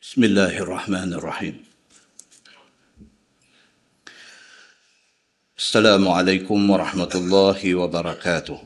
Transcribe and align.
بسم 0.00 0.24
الله 0.24 0.58
الرحمن 0.58 1.12
الرحيم. 1.12 1.64
السلام 5.58 6.08
عليكم 6.08 6.70
ورحمة 6.70 7.12
الله 7.14 7.74
وبركاته. 7.74 8.58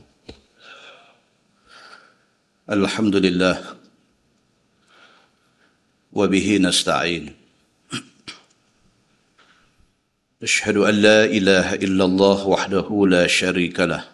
الحمد 2.71 3.15
لله. 3.15 3.75
وبه 6.13 6.57
نستعين. 6.57 7.35
أشهد 10.43 10.77
أن 10.77 10.95
لا 10.95 11.25
إله 11.25 11.73
إلا 11.73 12.03
الله 12.05 12.47
وحده 12.47 12.87
لا 13.09 13.27
شريك 13.27 13.79
له. 13.79 14.07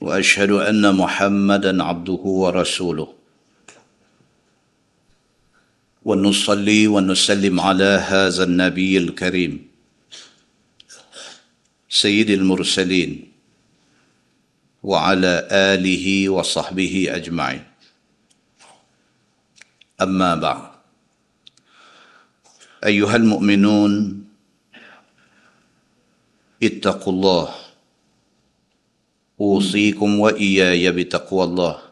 وأشهد 0.00 0.50
أن 0.50 0.96
محمدا 0.96 1.84
عبده 1.84 2.24
ورسوله. 2.42 3.19
ونصلي 6.04 6.86
ونسلم 6.86 7.60
على 7.60 7.84
هذا 7.84 8.44
النبي 8.44 8.98
الكريم. 8.98 9.68
سيد 11.88 12.30
المرسلين 12.30 13.32
وعلى 14.82 15.48
آله 15.52 16.28
وصحبه 16.28 17.06
أجمعين. 17.10 17.64
أما 20.00 20.34
بعد. 20.34 20.70
أيها 22.84 23.16
المؤمنون 23.16 24.24
اتقوا 26.62 27.12
الله. 27.12 27.54
أوصيكم 29.40 30.20
وإياي 30.20 30.92
بتقوى 30.92 31.44
الله. 31.44 31.89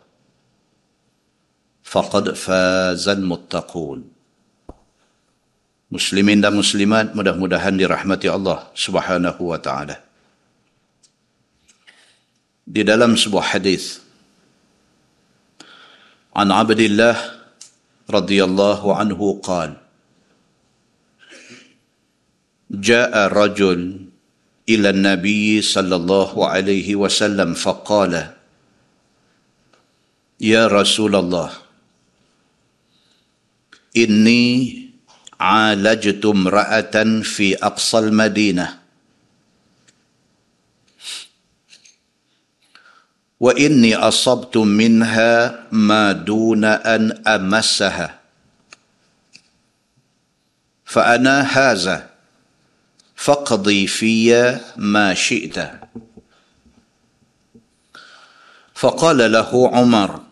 فقد 1.89 2.37
فاز 2.37 3.09
المتقون. 3.09 4.01
مسلمين 5.89 6.45
dan 6.45 6.53
muslimat 6.53 7.17
mudah-mudahan 7.17 7.73
dirahmati 7.81 8.29
Allah 8.29 8.69
Subhanahu 8.77 9.41
wa 9.41 9.57
taala. 9.57 9.97
Di 12.69 12.85
dalam 12.85 13.17
sebuah 13.17 13.57
hadis 13.57 14.05
عن 16.39 16.55
عبد 16.55 16.81
الله 16.81 17.17
رضي 18.07 18.39
الله 18.45 18.81
عنه 18.95 19.21
قال 19.43 19.75
جاء 22.71 23.15
رجل 23.33 23.81
إلى 24.69 24.89
النبي 24.91 25.63
صلى 25.63 25.97
الله 25.97 26.33
عليه 26.47 26.89
وسلم 26.95 27.59
فقال 27.59 28.15
يا 30.39 30.71
رسول 30.71 31.17
الله 31.17 31.68
إني 34.05 34.89
عالجت 35.41 36.27
امرأة 36.27 37.21
في 37.23 37.57
أقصى 37.57 37.99
المدينة. 37.99 38.79
وإني 43.41 43.97
أصبت 43.97 44.57
منها 44.57 45.67
ما 45.73 46.13
دون 46.13 46.65
أن 46.65 47.23
أمسها. 47.27 48.19
فأنا 50.85 51.41
هذا 51.41 52.11
فاقضي 53.17 53.87
في 53.87 54.59
ما 54.77 55.15
شئت. 55.15 55.71
فقال 58.75 59.33
له 59.33 59.71
عمر 59.75 60.28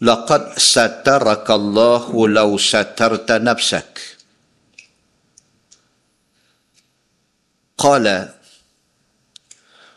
لقد 0.00 0.58
سترك 0.58 1.50
الله 1.50 2.28
لو 2.28 2.58
سترت 2.58 3.32
نفسك. 3.32 4.16
قال 7.78 8.28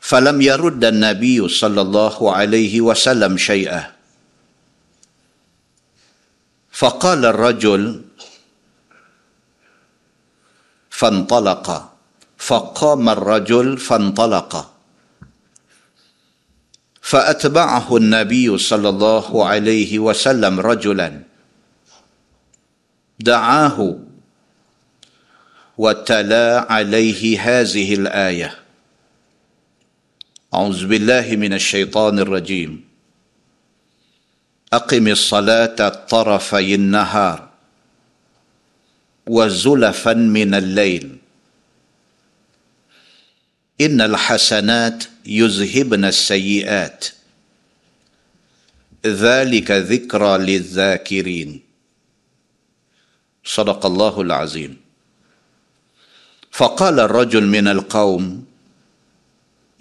فلم 0.02 0.42
يرد 0.42 0.84
النبي 0.84 1.48
صلى 1.48 1.82
الله 1.82 2.36
عليه 2.36 2.82
وسلم 2.82 3.38
شيئا. 3.38 3.96
فقال 6.72 7.26
الرجل 7.26 8.04
فانطلق. 10.90 11.68
فقام 12.38 13.10
الرجل 13.10 13.78
فانطلق. 13.78 14.73
فأتبعه 17.04 17.98
النبي 17.98 18.58
صلى 18.58 18.90
الله 18.90 19.46
عليه 19.46 20.00
وسلم 20.00 20.60
رجلا. 20.60 21.22
دعاه 23.20 24.00
وتلا 25.78 26.72
عليه 26.72 27.42
هذه 27.42 27.94
الآية. 27.94 28.60
أعوذ 30.54 30.88
بالله 30.88 31.36
من 31.36 31.54
الشيطان 31.54 32.20
الرجيم. 32.20 32.84
أقم 34.74 35.08
الصلاة 35.08 35.90
طرفي 35.90 36.76
النهار 36.76 37.50
وزلفا 39.28 40.14
من 40.14 40.56
الليل. 40.56 41.18
إن 43.82 44.02
الحسنات 44.02 45.04
يذهبن 45.26 46.06
السيئات. 46.06 47.06
ذلك 49.06 49.72
ذكرى 49.72 50.38
للذاكرين. 50.38 51.62
صدق 53.44 53.86
الله 53.86 54.22
العظيم. 54.22 54.84
فقال 56.52 57.00
الرجل 57.00 57.44
من 57.44 57.68
القوم 57.68 58.46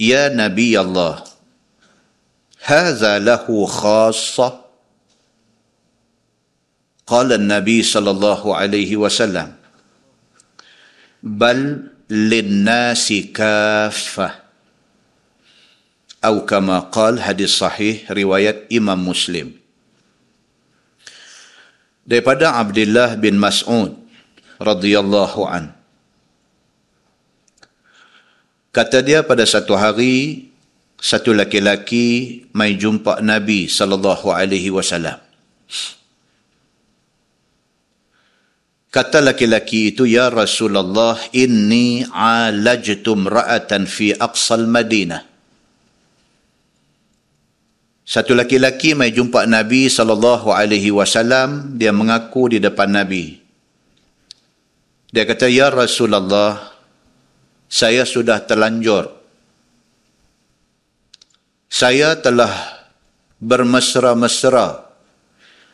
يا 0.00 0.28
نبي 0.28 0.81
الله 0.81 1.25
هذا 2.64 3.19
له 3.19 3.66
خاصة؟ 3.66 4.64
قال 7.06 7.32
النبي 7.32 7.82
صلى 7.82 8.10
الله 8.10 8.56
عليه 8.56 8.97
وسلم 8.97 9.54
بل 11.22 11.88
للناس 12.10 13.12
كافة. 13.12 14.41
Atau 16.22 16.46
kama 16.46 16.86
qal 16.94 17.18
hadis 17.18 17.58
sahih 17.58 18.06
riwayat 18.06 18.70
Imam 18.70 18.94
Muslim. 18.94 19.58
Daripada 22.06 22.54
Abdullah 22.62 23.18
bin 23.18 23.42
Mas'ud 23.42 23.98
radhiyallahu 24.62 25.42
an. 25.50 25.74
Kata 28.70 29.02
dia 29.02 29.26
pada 29.26 29.42
satu 29.42 29.74
hari 29.74 30.46
satu 31.02 31.34
laki-laki 31.34 32.46
mai 32.54 32.78
jumpa 32.78 33.18
Nabi 33.18 33.66
sallallahu 33.66 34.30
alaihi 34.30 34.70
wasallam. 34.70 35.18
Kata 38.92 39.24
laki-laki 39.24 39.96
itu, 39.96 40.04
Ya 40.04 40.28
Rasulullah, 40.28 41.16
inni 41.32 42.04
alajtum 42.12 43.24
ra'atan 43.24 43.88
fi 43.88 44.12
aqsal 44.12 44.68
Madinah. 44.68 45.31
Satu 48.12 48.36
laki-laki 48.36 48.92
mai 48.92 49.08
jumpa 49.08 49.48
Nabi 49.48 49.88
sallallahu 49.88 50.52
alaihi 50.52 50.92
wasallam, 50.92 51.80
dia 51.80 51.96
mengaku 51.96 52.52
di 52.52 52.60
depan 52.60 52.92
Nabi. 52.92 53.40
Dia 55.08 55.24
kata, 55.24 55.48
"Ya 55.48 55.72
Rasulullah, 55.72 56.76
saya 57.72 58.04
sudah 58.04 58.44
terlanjur. 58.44 59.08
Saya 61.72 62.12
telah 62.20 62.52
bermesra-mesra 63.40 64.92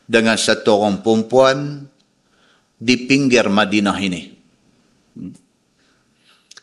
dengan 0.06 0.39
satu 0.39 0.78
orang 0.78 1.03
perempuan 1.03 1.91
di 2.78 3.03
pinggir 3.03 3.51
Madinah 3.51 3.98
ini." 3.98 4.22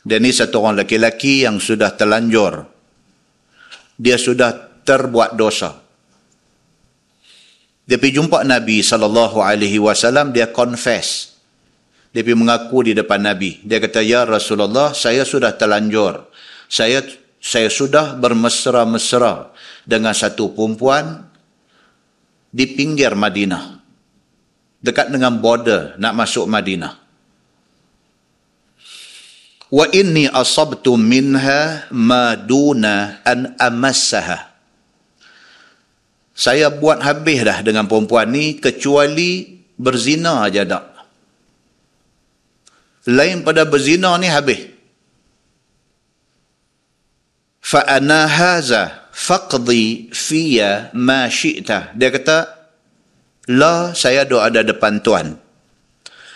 Dan 0.07 0.23
ini 0.23 0.31
satu 0.31 0.63
orang 0.63 0.88
laki-laki 0.88 1.44
yang 1.44 1.59
sudah 1.59 1.91
terlanjur. 2.00 2.63
Dia 4.00 4.15
sudah 4.15 4.64
terbuat 4.85 5.33
dosa. 5.33 5.81
Dia 7.85 7.97
pergi 8.01 8.17
jumpa 8.17 8.41
Nabi 8.45 8.81
sallallahu 8.81 9.41
alaihi 9.41 9.77
wasallam 9.81 10.33
dia 10.33 10.49
confess. 10.49 11.37
Dia 12.13 12.23
pergi 12.23 12.37
mengaku 12.37 12.87
di 12.87 12.91
depan 12.95 13.21
Nabi. 13.21 13.61
Dia 13.65 13.81
kata, 13.83 13.99
"Ya 14.01 14.23
Rasulullah, 14.23 14.95
saya 14.95 15.27
sudah 15.27 15.53
terlanjur. 15.57 16.31
Saya 16.71 17.03
saya 17.43 17.69
sudah 17.69 18.17
bermesra-mesra 18.17 19.53
dengan 19.85 20.17
satu 20.17 20.55
perempuan 20.55 21.29
di 22.49 22.65
pinggir 22.73 23.13
Madinah. 23.13 23.77
Dekat 24.81 25.13
dengan 25.13 25.38
border 25.38 25.93
nak 26.01 26.13
masuk 26.17 26.49
Madinah 26.49 27.05
wa 29.75 29.85
inni 29.91 30.29
asabtu 30.31 30.95
minha 30.95 31.83
ma 31.91 32.39
duna 32.39 33.19
an 33.27 33.59
amassaha 33.59 34.54
saya 36.35 36.67
buat 36.67 36.99
habis 36.99 37.47
dah 37.47 37.63
dengan 37.63 37.87
perempuan 37.87 38.27
ni 38.27 38.59
kecuali 38.59 39.63
berzina 39.79 40.43
aja 40.43 40.67
tak. 40.67 40.83
Lain 43.07 43.39
pada 43.39 43.63
berzina 43.63 44.19
ni 44.19 44.27
habis. 44.27 44.67
Fa 47.63 47.87
ana 47.87 48.27
haza 48.27 49.07
faqdi 49.15 50.11
fiya 50.11 50.91
ma 50.91 51.31
syi'ta. 51.31 51.95
Dia 51.95 52.11
kata, 52.11 52.38
la 53.55 53.95
saya 53.95 54.27
doa 54.27 54.51
ada 54.51 54.59
depan 54.59 54.99
Tuan. 54.99 55.39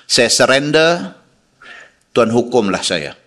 Saya 0.08 0.32
surrender, 0.32 1.12
Tuan 2.16 2.32
hukumlah 2.32 2.82
saya. 2.82 3.20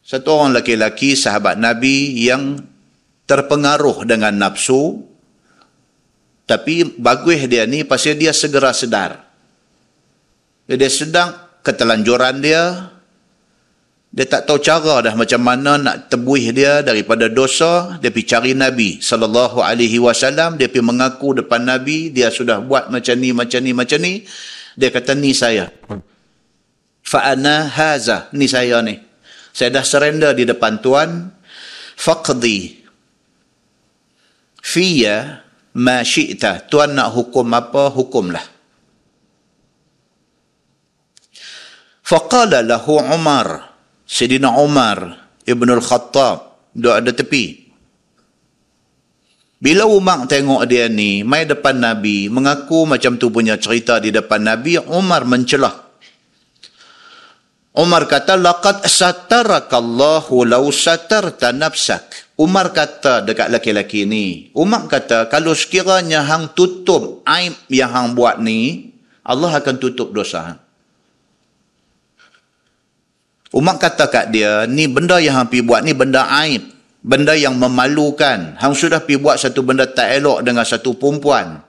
Satu 0.00 0.40
orang 0.40 0.56
laki-laki 0.56 1.14
sahabat 1.14 1.60
Nabi 1.60 2.16
yang 2.16 2.73
terpengaruh 3.24 4.04
dengan 4.04 4.36
nafsu 4.36 5.14
tapi 6.44 7.00
bagus 7.00 7.48
dia 7.48 7.64
ni 7.64 7.88
pasal 7.88 8.20
dia 8.20 8.36
segera 8.36 8.76
sedar. 8.76 9.24
Dia 10.68 10.88
sedang 10.92 11.32
ketelanjuran 11.64 12.40
dia 12.40 12.92
dia 14.14 14.30
tak 14.30 14.46
tahu 14.46 14.62
cara 14.62 15.02
dah 15.02 15.14
macam 15.18 15.42
mana 15.42 15.74
nak 15.74 15.96
tebuih 16.06 16.54
dia 16.54 16.86
daripada 16.86 17.26
dosa 17.26 17.98
dia 17.98 18.14
pergi 18.14 18.30
cari 18.30 18.52
Nabi 18.54 19.02
sallallahu 19.02 19.58
alaihi 19.58 19.98
wasallam 19.98 20.54
dia 20.54 20.70
pergi 20.70 20.86
mengaku 20.86 21.42
depan 21.42 21.66
Nabi 21.66 22.14
dia 22.14 22.30
sudah 22.30 22.62
buat 22.62 22.94
macam 22.94 23.18
ni 23.18 23.34
macam 23.34 23.60
ni 23.64 23.72
macam 23.72 23.98
ni. 23.98 24.22
Dia 24.74 24.90
kata 24.92 25.16
ni 25.16 25.32
saya. 25.32 25.70
Fa 27.04 27.30
ana 27.32 27.72
haza 27.72 28.28
ni 28.36 28.44
saya 28.44 28.84
ni. 28.84 29.00
Saya 29.54 29.80
dah 29.80 29.84
surrender 29.86 30.34
di 30.36 30.44
depan 30.44 30.82
Tuan 30.82 31.30
faqdi 31.96 32.83
fiya 34.64 35.44
ma 35.76 36.00
syi'ta. 36.00 36.64
Tuan 36.72 36.96
nak 36.96 37.12
hukum 37.12 37.44
apa 37.52 37.92
hukumlah. 37.92 38.44
Faqala 42.04 42.64
lahu 42.64 43.00
Umar 43.00 43.76
Sayyidina 44.04 44.60
Umar 44.60 45.24
Ibn 45.44 45.68
Al-Khattab 45.76 46.36
duduk 46.72 46.94
ada 46.96 47.12
tepi. 47.12 47.64
Bila 49.64 49.88
Umar 49.88 50.28
tengok 50.28 50.68
dia 50.68 50.92
ni 50.92 51.24
mai 51.24 51.48
depan 51.48 51.80
Nabi 51.80 52.28
mengaku 52.28 52.84
macam 52.84 53.16
tu 53.16 53.32
punya 53.32 53.56
cerita 53.56 53.96
di 53.96 54.12
depan 54.12 54.44
Nabi 54.44 54.76
Umar 54.92 55.24
mencelah. 55.24 55.72
Umar 57.74 58.04
kata 58.04 58.36
laqad 58.36 58.84
satarakallahu 58.84 60.44
law 60.44 60.68
satarta 60.68 61.56
nafsak. 61.56 62.23
Umar 62.34 62.74
kata 62.74 63.22
dekat 63.22 63.46
laki-laki 63.46 64.02
ni, 64.10 64.50
Umar 64.58 64.90
kata 64.90 65.30
kalau 65.30 65.54
sekiranya 65.54 66.26
hang 66.26 66.50
tutup 66.50 67.22
aib 67.30 67.54
yang 67.70 67.94
hang 67.94 68.18
buat 68.18 68.42
ni, 68.42 68.90
Allah 69.22 69.54
akan 69.54 69.76
tutup 69.78 70.10
dosa 70.10 70.38
hang. 70.42 70.60
Umar 73.54 73.78
kata 73.78 74.10
kat 74.10 74.34
dia, 74.34 74.66
ni 74.66 74.90
benda 74.90 75.22
yang 75.22 75.38
hang 75.38 75.46
pi 75.46 75.62
buat 75.62 75.86
ni 75.86 75.94
benda 75.94 76.26
aib, 76.42 76.74
benda 77.06 77.38
yang 77.38 77.54
memalukan. 77.54 78.58
Hang 78.58 78.74
sudah 78.74 78.98
pi 79.06 79.14
buat 79.14 79.38
satu 79.38 79.62
benda 79.62 79.86
tak 79.86 80.18
elok 80.18 80.42
dengan 80.42 80.66
satu 80.66 80.98
perempuan. 80.98 81.62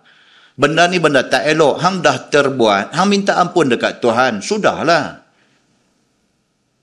Benda 0.57 0.89
ni 0.89 0.97
benda 0.97 1.21
tak 1.29 1.45
elok, 1.45 1.77
hang 1.77 2.01
dah 2.01 2.25
terbuat, 2.25 2.89
hang 2.89 3.05
minta 3.05 3.37
ampun 3.37 3.69
dekat 3.69 4.01
Tuhan, 4.01 4.41
sudahlah. 4.41 5.24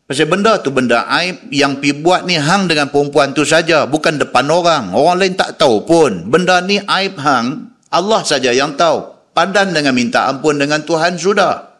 Pasal 0.02 0.26
benda 0.26 0.58
tu 0.58 0.74
benda 0.74 1.06
aib 1.22 1.46
yang 1.54 1.78
pi 1.78 1.94
buat 1.94 2.26
ni 2.26 2.34
hang 2.34 2.66
dengan 2.66 2.90
perempuan 2.90 3.32
tu 3.32 3.46
saja, 3.46 3.86
bukan 3.86 4.18
depan 4.18 4.50
orang. 4.50 4.90
Orang 4.92 5.22
lain 5.22 5.38
tak 5.38 5.56
tahu 5.56 5.86
pun. 5.86 6.26
Benda 6.26 6.58
ni 6.60 6.82
aib 6.82 7.16
hang, 7.22 7.70
Allah 7.88 8.20
saja 8.26 8.50
yang 8.50 8.74
tahu. 8.74 9.08
Padan 9.32 9.72
dengan 9.72 9.96
minta 9.96 10.28
ampun 10.28 10.60
dengan 10.60 10.84
Tuhan 10.84 11.16
sudah. 11.16 11.72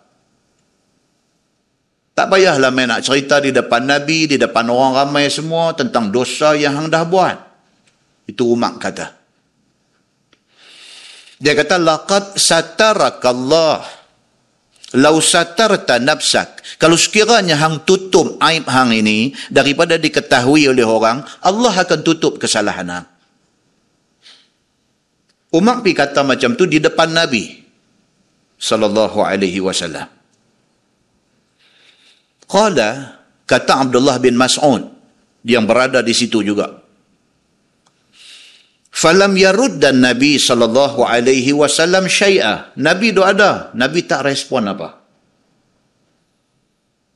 Tak 2.12 2.28
payahlah 2.28 2.72
main 2.72 2.88
nak 2.88 3.04
cerita 3.04 3.40
di 3.40 3.52
depan 3.52 3.88
Nabi, 3.88 4.28
di 4.28 4.36
depan 4.36 4.68
orang 4.68 5.04
ramai 5.04 5.28
semua 5.28 5.72
tentang 5.76 6.12
dosa 6.12 6.52
yang 6.56 6.76
hang 6.76 6.88
dah 6.88 7.04
buat. 7.04 7.36
Itu 8.28 8.52
umat 8.52 8.80
kata. 8.80 9.06
Dia 11.42 11.52
kata, 11.58 11.80
Laqad 11.80 12.38
satarakallah 12.38 14.01
lau 14.98 15.20
satarta 15.20 15.96
nafsak. 15.96 16.60
Kalau 16.76 16.98
sekiranya 16.98 17.56
hang 17.56 17.84
tutup 17.88 18.36
aib 18.42 18.68
hang 18.68 18.92
ini 18.92 19.32
daripada 19.48 19.96
diketahui 19.96 20.68
oleh 20.68 20.84
orang 20.84 21.24
Allah 21.40 21.72
akan 21.72 22.00
tutup 22.04 22.36
kesalahan 22.36 22.88
hang. 22.88 23.06
Umar 25.52 25.84
pi 25.84 25.92
kata 25.92 26.24
macam 26.24 26.56
tu 26.56 26.64
di 26.64 26.80
depan 26.80 27.12
Nabi 27.12 27.60
sallallahu 28.56 29.20
alaihi 29.20 29.60
wasallam. 29.60 30.08
Qala 32.48 33.20
kata 33.48 33.84
Abdullah 33.84 34.16
bin 34.20 34.36
Mas'ud 34.36 34.88
yang 35.44 35.64
berada 35.64 36.00
di 36.04 36.12
situ 36.12 36.44
juga 36.44 36.81
Falam 38.92 39.32
yarud 39.40 39.80
dan 39.80 40.04
Nabi 40.04 40.36
sallallahu 40.36 41.08
alaihi 41.08 41.56
wasallam 41.56 42.04
syai'a. 42.04 42.76
Nabi 42.76 43.16
doa 43.16 43.32
ada, 43.32 43.52
Nabi 43.72 44.04
tak 44.04 44.28
respon 44.28 44.68
apa. 44.68 45.00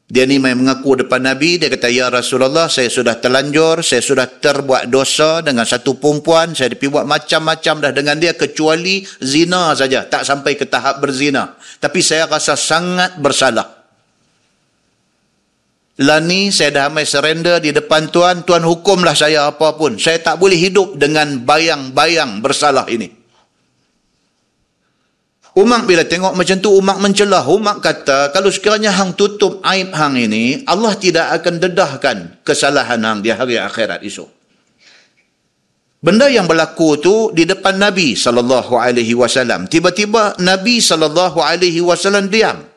Dia 0.07 0.23
ni 0.23 0.39
main 0.39 0.57
mengaku 0.57 1.03
depan 1.03 1.19
Nabi, 1.19 1.59
dia 1.59 1.67
kata, 1.67 1.91
Ya 1.91 2.07
Rasulullah, 2.07 2.71
saya 2.71 2.87
sudah 2.87 3.19
terlanjur, 3.19 3.83
saya 3.83 3.99
sudah 3.99 4.25
terbuat 4.25 4.87
dosa 4.87 5.43
dengan 5.43 5.67
satu 5.67 5.99
perempuan, 5.99 6.55
saya 6.55 6.71
pergi 6.73 6.95
buat 6.95 7.05
macam-macam 7.05 7.75
dah 7.83 7.93
dengan 7.93 8.17
dia, 8.17 8.33
kecuali 8.39 9.03
zina 9.19 9.75
saja, 9.75 10.07
tak 10.07 10.23
sampai 10.23 10.55
ke 10.55 10.71
tahap 10.71 11.03
berzina. 11.03 11.59
Tapi 11.83 12.01
saya 12.01 12.31
rasa 12.31 12.55
sangat 12.55 13.19
bersalah. 13.19 13.76
Lani 15.97 16.53
saya 16.53 16.77
dah 16.77 16.85
amai 16.93 17.09
surrender 17.09 17.57
di 17.57 17.73
depan 17.73 18.13
Tuan, 18.13 18.45
Tuan 18.45 18.61
hukumlah 18.61 19.17
saya 19.17 19.49
apapun. 19.49 19.97
Saya 19.97 20.21
tak 20.21 20.37
boleh 20.37 20.61
hidup 20.61 21.01
dengan 21.01 21.41
bayang-bayang 21.41 22.45
bersalah 22.45 22.85
ini. 22.93 23.09
Umar 25.57 25.89
bila 25.89 26.05
tengok 26.05 26.37
macam 26.37 26.61
tu, 26.61 26.69
Umar 26.69 27.01
mencelah. 27.01 27.41
Umar 27.49 27.81
kata, 27.81 28.29
kalau 28.29 28.53
sekiranya 28.53 28.93
hang 28.93 29.17
tutup 29.17 29.65
aib 29.65 29.89
hang 29.97 30.21
ini, 30.21 30.61
Allah 30.69 30.93
tidak 31.01 31.33
akan 31.41 31.65
dedahkan 31.65 32.17
kesalahan 32.45 33.01
hang 33.01 33.25
di 33.25 33.33
hari 33.33 33.57
akhirat 33.57 34.05
esok. 34.05 34.29
Benda 36.05 36.29
yang 36.29 36.45
berlaku 36.45 37.01
tu 37.01 37.15
di 37.33 37.49
depan 37.49 37.81
Nabi 37.81 38.13
sallallahu 38.13 38.77
alaihi 38.77 39.17
wasallam. 39.17 39.65
Tiba-tiba 39.65 40.37
Nabi 40.45 40.77
sallallahu 40.77 41.41
alaihi 41.41 41.81
wasallam 41.81 42.29
diam. 42.29 42.76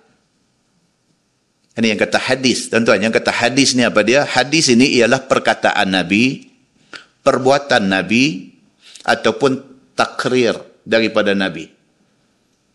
Ini 1.79 1.95
yang 1.95 1.99
kata 2.03 2.19
hadis. 2.19 2.67
Tuan-tuan, 2.67 2.99
yang 2.99 3.15
kata 3.15 3.31
hadis 3.31 3.71
ni 3.71 3.87
apa 3.87 4.03
dia? 4.03 4.27
Hadis 4.27 4.67
ini 4.67 4.99
ialah 4.99 5.23
perkataan 5.23 5.95
Nabi, 5.95 6.43
perbuatan 7.23 7.87
Nabi, 7.87 8.51
ataupun 9.07 9.63
takrir 9.95 10.59
daripada 10.83 11.31
Nabi. 11.31 11.71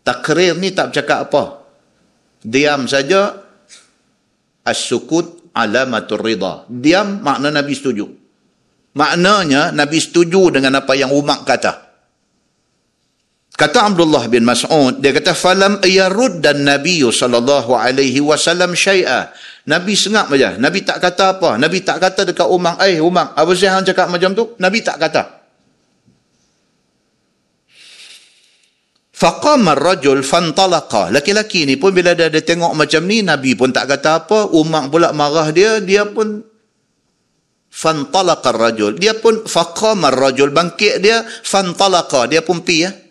Takrir 0.01 0.57
ni 0.57 0.73
tak 0.73 0.89
bercakap 0.89 1.29
apa. 1.29 1.69
Diam 2.41 2.89
saja, 2.89 3.45
as-sukut 4.65 5.53
alamatul 5.53 6.25
rida. 6.25 6.65
Diam 6.65 7.21
makna 7.21 7.53
Nabi 7.53 7.77
setuju. 7.77 8.09
Maknanya 8.97 9.69
Nabi 9.69 10.01
setuju 10.01 10.49
dengan 10.49 10.81
apa 10.81 10.97
yang 10.97 11.13
Umar 11.13 11.45
kata. 11.45 11.84
Kata 13.55 13.87
Abdullah 13.87 14.27
bin 14.27 14.43
Mas'ud, 14.43 14.99
dia 14.99 15.15
kata 15.15 15.31
falam 15.31 15.79
yarud 15.79 16.43
dan 16.43 16.67
Nabi 16.67 16.99
sallallahu 16.99 17.71
alaihi 17.71 18.19
wasallam 18.19 18.75
syai'a. 18.75 19.31
Nabi 19.71 19.95
sengap 19.95 20.27
saja. 20.27 20.59
Nabi 20.59 20.83
tak 20.83 20.99
kata 20.99 21.39
apa. 21.39 21.55
Nabi 21.55 21.79
tak 21.79 22.03
kata 22.03 22.27
dekat 22.27 22.51
Umar, 22.51 22.75
"Eh 22.83 22.99
Umar, 22.99 23.31
apa 23.31 23.51
sih 23.55 23.71
hang 23.71 23.87
cakap 23.87 24.11
macam 24.11 24.35
tu?" 24.35 24.59
Nabi 24.59 24.83
tak 24.83 24.99
kata. 24.99 25.23
Faqama 29.15 29.71
ar-rajul 29.71 30.19
fantalaqa. 30.19 31.07
Laki-laki 31.15 31.63
ni 31.63 31.79
pun 31.79 31.95
bila 31.95 32.11
dia, 32.11 32.27
dia 32.27 32.43
tengok 32.43 32.75
macam 32.75 33.07
ni, 33.07 33.23
Nabi 33.23 33.55
pun 33.55 33.71
tak 33.71 33.87
kata 33.87 34.27
apa. 34.27 34.51
Umar 34.51 34.91
pula 34.91 35.15
marah 35.15 35.55
dia, 35.55 35.79
dia 35.79 36.03
pun 36.03 36.43
fantalaqa 37.71 38.51
ar-rajul. 38.51 38.99
Dia 38.99 39.15
pun 39.15 39.47
faqama 39.47 40.11
ar-rajul 40.11 40.51
bangkit 40.51 40.99
dia, 40.99 41.23
fantalaqa. 41.23 42.27
Dia 42.27 42.43
pun 42.43 42.59
pi 42.59 42.83
ya. 42.83 43.04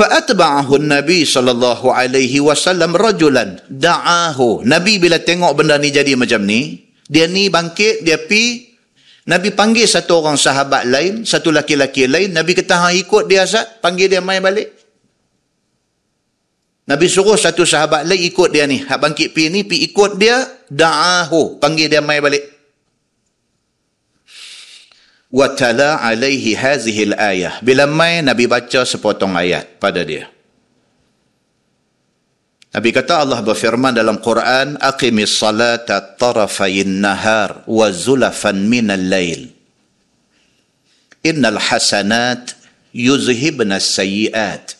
Fa'atba'ahu 0.00 0.80
Nabi 0.80 1.28
sallallahu 1.28 1.92
alaihi 1.92 2.40
wasallam 2.40 2.96
rajulan 2.96 3.60
da'ahu. 3.68 4.64
Nabi 4.64 4.96
bila 4.96 5.20
tengok 5.20 5.52
benda 5.52 5.76
ni 5.76 5.92
jadi 5.92 6.16
macam 6.16 6.40
ni, 6.40 6.88
dia 7.04 7.28
ni 7.28 7.52
bangkit, 7.52 8.00
dia 8.00 8.16
pi 8.16 8.72
Nabi 9.28 9.52
panggil 9.52 9.84
satu 9.84 10.24
orang 10.24 10.40
sahabat 10.40 10.88
lain, 10.88 11.28
satu 11.28 11.52
laki-laki 11.52 12.08
lain, 12.08 12.32
Nabi 12.32 12.56
kata 12.56 12.80
hang 12.80 12.96
ikut 12.96 13.28
dia 13.28 13.44
Azad, 13.44 13.84
panggil 13.84 14.08
dia 14.08 14.24
mai 14.24 14.40
balik. 14.40 14.72
Nabi 16.88 17.04
suruh 17.04 17.36
satu 17.36 17.68
sahabat 17.68 18.08
lain 18.08 18.24
ikut 18.24 18.48
dia 18.56 18.64
ni, 18.64 18.80
hak 18.80 18.96
bangkit 18.96 19.36
pi 19.36 19.52
ni 19.52 19.68
pi 19.68 19.84
ikut 19.84 20.16
dia, 20.16 20.64
da'ahu, 20.72 21.60
panggil 21.60 21.92
dia 21.92 22.00
mai 22.00 22.24
balik. 22.24 22.59
Tala 25.30 26.02
alaihi 26.02 26.58
hazihi 26.58 27.14
ayah 27.14 27.62
bila 27.62 27.86
mai 27.86 28.18
nabi 28.18 28.50
baca 28.50 28.82
sepotong 28.82 29.38
ayat 29.38 29.78
pada 29.78 30.02
dia 30.02 30.26
Nabi 32.70 32.94
kata 32.94 33.26
Allah 33.26 33.42
berfirman 33.42 33.90
dalam 33.90 34.22
Quran 34.22 34.78
aqimis 34.78 35.42
salata 35.42 35.98
tarafayin 35.98 37.02
nahar 37.02 37.66
wa 37.66 37.90
zulafan 37.90 38.62
minal 38.70 39.02
lail 39.10 39.50
innal 41.26 41.58
hasanat 41.58 42.54
yuzhibna 42.94 43.82
sayyiat 43.82 44.78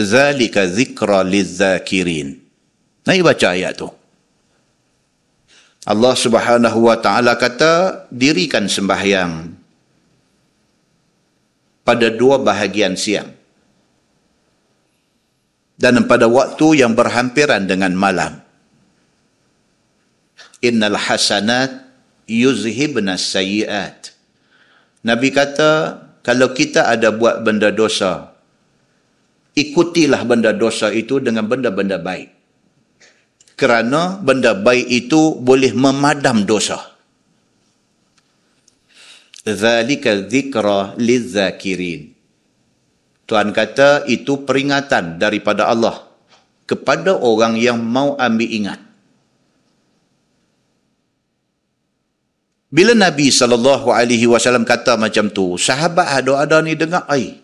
zalika 0.00 0.64
dhikra 0.64 1.20
lidzakirin 1.28 2.40
Nabi 3.04 3.20
baca 3.20 3.52
ayat 3.52 3.84
tu 3.84 3.92
Allah 5.88 6.12
Subhanahu 6.12 6.84
wa 6.84 7.00
taala 7.00 7.40
kata 7.40 8.04
dirikan 8.12 8.68
sembahyang 8.68 9.56
pada 11.80 12.12
dua 12.12 12.36
bahagian 12.36 12.92
siang. 12.92 13.32
Dan 15.78 16.04
pada 16.10 16.26
waktu 16.28 16.82
yang 16.82 16.92
berhampiran 16.92 17.64
dengan 17.64 17.94
malam. 17.94 18.42
Innal 20.60 20.98
hasanat 20.98 21.86
yuzhibna 22.26 23.14
sayyiat. 23.14 24.12
Nabi 25.06 25.30
kata 25.32 26.02
kalau 26.20 26.52
kita 26.52 26.90
ada 26.92 27.14
buat 27.14 27.46
benda 27.46 27.70
dosa 27.72 28.34
ikutilah 29.58 30.22
benda 30.22 30.54
dosa 30.54 30.94
itu 30.94 31.18
dengan 31.18 31.46
benda-benda 31.50 31.98
baik 31.98 32.37
kerana 33.58 34.22
benda 34.22 34.54
baik 34.54 34.86
itu 34.86 35.34
boleh 35.34 35.74
memadam 35.74 36.46
dosa. 36.46 36.78
Zalika 39.42 40.14
dzikra 40.14 40.94
lizakirin. 40.94 42.14
Tuhan 43.26 43.50
kata 43.50 44.06
itu 44.06 44.46
peringatan 44.46 45.18
daripada 45.18 45.66
Allah 45.68 46.06
kepada 46.70 47.18
orang 47.18 47.58
yang 47.58 47.82
mau 47.82 48.14
ambil 48.14 48.48
ingat. 48.48 48.80
Bila 52.68 52.92
Nabi 52.92 53.32
sallallahu 53.32 53.88
alaihi 53.88 54.28
wasallam 54.28 54.68
kata 54.68 55.00
macam 55.00 55.32
tu, 55.32 55.56
sahabat 55.56 56.20
ada-ada 56.20 56.60
ni 56.60 56.76
dengar 56.76 57.08
ai. 57.08 57.40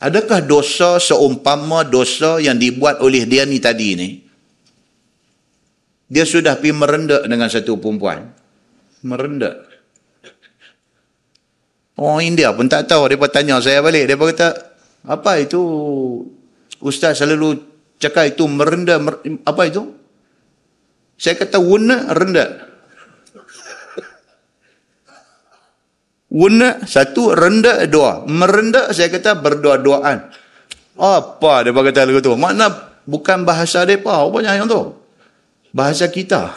Adakah 0.00 0.40
dosa 0.46 0.96
seumpama 1.02 1.84
dosa 1.84 2.40
yang 2.40 2.56
dibuat 2.56 3.02
oleh 3.04 3.26
dia 3.26 3.44
ni 3.44 3.58
tadi 3.58 3.98
ni? 3.98 4.29
Dia 6.10 6.26
sudah 6.26 6.58
pergi 6.58 6.74
merendak 6.74 7.22
dengan 7.22 7.46
satu 7.46 7.78
perempuan. 7.78 8.34
Merendak. 9.06 9.62
Orang 11.94 12.26
India 12.26 12.50
pun 12.50 12.66
tak 12.66 12.90
tahu. 12.90 13.06
Dia 13.06 13.30
tanya 13.30 13.62
saya 13.62 13.78
balik. 13.78 14.10
Dia 14.10 14.18
kata, 14.18 14.48
apa 15.06 15.38
itu 15.38 15.62
Ustaz 16.82 17.22
selalu 17.22 17.62
cakap 18.02 18.34
itu 18.34 18.42
merendah. 18.50 18.98
Mer 18.98 19.22
apa 19.46 19.62
itu? 19.70 19.86
Saya 21.14 21.38
kata, 21.38 21.62
wuna 21.62 22.10
rendah. 22.10 22.66
Wuna 26.26 26.82
satu, 26.90 27.38
rendah 27.38 27.86
dua. 27.86 28.26
Merendah 28.26 28.90
saya 28.90 29.14
kata 29.14 29.38
berdua-duaan. 29.38 30.26
Apa 30.98 31.62
dia 31.62 31.70
kata 31.70 32.02
lagu 32.02 32.18
tu? 32.18 32.34
Makna 32.34 32.98
bukan 33.06 33.46
bahasa 33.46 33.86
mereka. 33.86 34.26
Apa 34.26 34.42
yang 34.42 34.66
tu? 34.66 34.99
Bahasa 35.70 36.10
kita. 36.10 36.54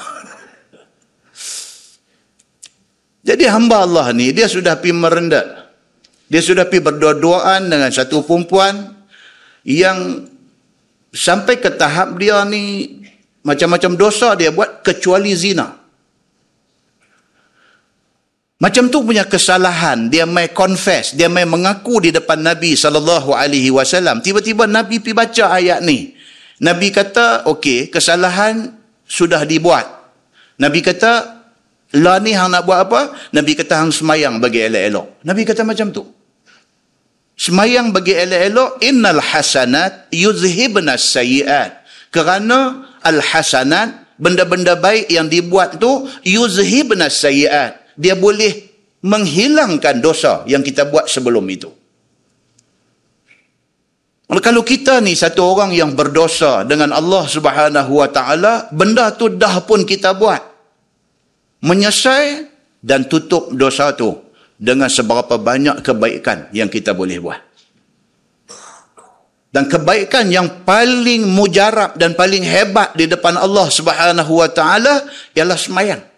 Jadi 3.24 3.48
hamba 3.48 3.88
Allah 3.88 4.12
ni 4.12 4.36
dia 4.36 4.52
sudah 4.52 4.76
pi 4.78 4.92
merendah. 4.92 5.72
Dia 6.28 6.42
sudah 6.44 6.68
pi 6.68 6.84
berdua-duaan 6.84 7.72
dengan 7.72 7.88
satu 7.88 8.26
perempuan 8.26 8.92
yang 9.64 10.28
sampai 11.14 11.62
ke 11.62 11.72
tahap 11.72 12.20
dia 12.20 12.44
ni 12.44 13.00
macam-macam 13.46 13.96
dosa 13.96 14.36
dia 14.36 14.52
buat 14.52 14.84
kecuali 14.84 15.32
zina. 15.38 15.84
Macam 18.64 18.88
tu 18.88 19.04
punya 19.04 19.28
kesalahan, 19.28 20.08
dia 20.08 20.24
mai 20.24 20.48
confess, 20.56 21.12
dia 21.12 21.28
mai 21.28 21.44
mengaku 21.44 22.08
di 22.08 22.16
depan 22.16 22.40
Nabi 22.40 22.80
sallallahu 22.80 23.36
alaihi 23.36 23.68
wasallam. 23.68 24.24
Tiba-tiba 24.24 24.64
Nabi 24.72 25.04
pi 25.04 25.12
baca 25.12 25.52
ayat 25.52 25.84
ni. 25.84 26.16
Nabi 26.64 26.88
kata, 26.88 27.44
okey, 27.44 27.92
kesalahan 27.92 28.72
sudah 29.08 29.44
dibuat. 29.44 29.86
Nabi 30.60 30.80
kata, 30.80 31.44
lah 31.94 32.18
ni 32.22 32.34
hang 32.34 32.50
nak 32.50 32.66
buat 32.66 32.90
apa? 32.90 33.14
Nabi 33.34 33.54
kata 33.54 33.86
hang 33.86 33.94
semayang 33.94 34.42
bagi 34.42 34.66
elok-elok. 34.66 35.22
Nabi 35.26 35.42
kata 35.46 35.62
macam 35.62 35.94
tu. 35.94 36.04
Semayang 37.34 37.90
bagi 37.90 38.14
elok-elok, 38.14 38.82
innal 38.86 39.22
hasanat 39.22 40.10
yuzhibna 40.14 40.98
sayiat. 40.98 41.82
Kerana 42.14 42.86
al-hasanat, 43.02 44.18
benda-benda 44.22 44.78
baik 44.78 45.10
yang 45.10 45.26
dibuat 45.26 45.82
tu, 45.82 46.06
yuzhibna 46.22 47.10
sayiat. 47.10 47.82
Dia 47.98 48.14
boleh 48.14 48.70
menghilangkan 49.04 50.00
dosa 50.00 50.46
yang 50.48 50.64
kita 50.64 50.88
buat 50.88 51.10
sebelum 51.10 51.44
itu. 51.50 51.83
Kalau 54.40 54.64
kita 54.66 55.04
ni 55.04 55.14
satu 55.14 55.46
orang 55.46 55.76
yang 55.76 55.94
berdosa 55.94 56.66
dengan 56.66 56.96
Allah 56.96 57.28
Subhanahu 57.28 57.92
Wa 58.02 58.10
Taala, 58.10 58.54
benda 58.74 59.12
tu 59.14 59.30
dah 59.30 59.62
pun 59.62 59.86
kita 59.86 60.16
buat. 60.16 60.42
Menyesai 61.62 62.50
dan 62.82 63.06
tutup 63.06 63.52
dosa 63.52 63.92
tu 63.94 64.16
dengan 64.56 64.88
seberapa 64.88 65.36
banyak 65.36 65.84
kebaikan 65.84 66.50
yang 66.56 66.72
kita 66.72 66.96
boleh 66.96 67.20
buat. 67.20 67.42
Dan 69.54 69.70
kebaikan 69.70 70.34
yang 70.34 70.66
paling 70.66 71.30
mujarab 71.30 71.94
dan 71.94 72.18
paling 72.18 72.42
hebat 72.42 72.98
di 72.98 73.06
depan 73.06 73.38
Allah 73.38 73.70
Subhanahu 73.70 74.42
Wa 74.42 74.50
Taala 74.50 75.06
ialah 75.38 75.60
semayang. 75.60 76.13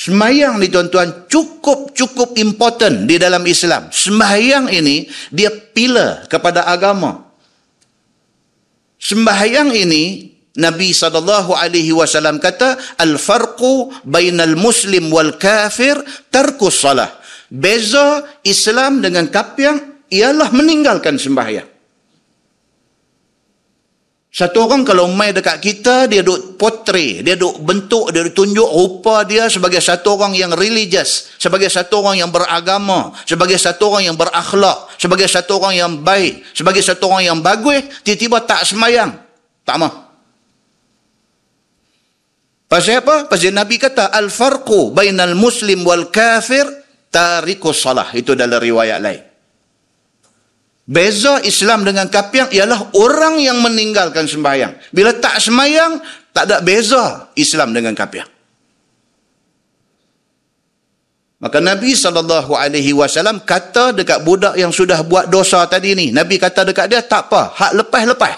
Semayang 0.00 0.56
ni 0.56 0.72
tuan-tuan 0.72 1.28
cukup-cukup 1.28 2.32
important 2.40 3.04
di 3.04 3.20
dalam 3.20 3.44
Islam. 3.44 3.92
Sembahyang 3.92 4.72
ini 4.72 5.04
dia 5.28 5.52
pilar 5.52 6.24
kepada 6.24 6.64
agama. 6.64 7.20
Sembahyang 8.96 9.76
ini 9.76 10.32
Nabi 10.56 10.96
sallallahu 10.96 11.52
alaihi 11.52 11.92
wasallam 11.92 12.40
kata 12.40 12.96
al-farqu 12.96 13.92
bainal 14.08 14.56
muslim 14.56 15.12
wal 15.12 15.36
kafir 15.36 16.00
tarkus 16.32 16.80
salah. 16.80 17.20
Beza 17.52 18.24
Islam 18.40 19.04
dengan 19.04 19.28
kafir 19.28 20.00
ialah 20.08 20.48
meninggalkan 20.48 21.20
sembahyang. 21.20 21.79
Satu 24.30 24.62
orang 24.62 24.86
kalau 24.86 25.10
mai 25.10 25.34
dekat 25.34 25.58
kita, 25.58 26.06
dia 26.06 26.22
duk 26.22 26.54
portray, 26.54 27.18
dia 27.18 27.34
duk 27.34 27.66
bentuk, 27.66 28.14
dia 28.14 28.22
duk 28.22 28.30
tunjuk 28.38 28.70
rupa 28.70 29.26
dia 29.26 29.50
sebagai 29.50 29.82
satu 29.82 30.14
orang 30.14 30.38
yang 30.38 30.54
religious, 30.54 31.34
sebagai 31.34 31.66
satu 31.66 31.98
orang 31.98 32.22
yang 32.22 32.30
beragama, 32.30 33.10
sebagai 33.26 33.58
satu 33.58 33.90
orang 33.90 34.06
yang 34.06 34.14
berakhlak, 34.14 34.86
sebagai 35.02 35.26
satu 35.26 35.58
orang 35.58 35.74
yang 35.74 35.92
baik, 36.06 36.46
sebagai 36.54 36.78
satu 36.78 37.10
orang 37.10 37.26
yang 37.26 37.38
bagus, 37.42 37.82
tiba-tiba 38.06 38.38
tak 38.46 38.62
semayang. 38.62 39.18
Tak 39.66 39.76
mah. 39.82 39.92
Pasal 42.70 43.02
apa? 43.02 43.26
Pasal 43.26 43.50
Nabi 43.50 43.82
kata, 43.82 44.14
Al-farqu 44.14 44.94
bainal 44.94 45.34
muslim 45.34 45.82
wal 45.82 46.06
kafir 46.06 46.70
tarikus 47.10 47.82
salah. 47.82 48.06
Itu 48.14 48.38
dalam 48.38 48.62
riwayat 48.62 49.02
lain. 49.02 49.29
Beza 50.90 51.38
Islam 51.46 51.86
dengan 51.86 52.10
kafir 52.10 52.50
ialah 52.50 52.98
orang 52.98 53.38
yang 53.38 53.62
meninggalkan 53.62 54.26
sembahyang. 54.26 54.74
Bila 54.90 55.14
tak 55.14 55.38
sembahyang, 55.38 56.02
tak 56.34 56.50
ada 56.50 56.58
beza 56.58 57.30
Islam 57.38 57.70
dengan 57.70 57.94
kafir. 57.94 58.26
Maka 61.38 61.62
Nabi 61.62 61.94
SAW 61.94 63.38
kata 63.46 63.94
dekat 63.94 64.26
budak 64.26 64.58
yang 64.58 64.74
sudah 64.74 65.06
buat 65.06 65.30
dosa 65.30 65.62
tadi 65.70 65.94
ni. 65.94 66.06
Nabi 66.10 66.42
kata 66.42 66.66
dekat 66.66 66.90
dia, 66.90 67.06
tak 67.06 67.30
apa. 67.30 67.54
Hak 67.54 67.72
lepas-lepas. 67.80 68.34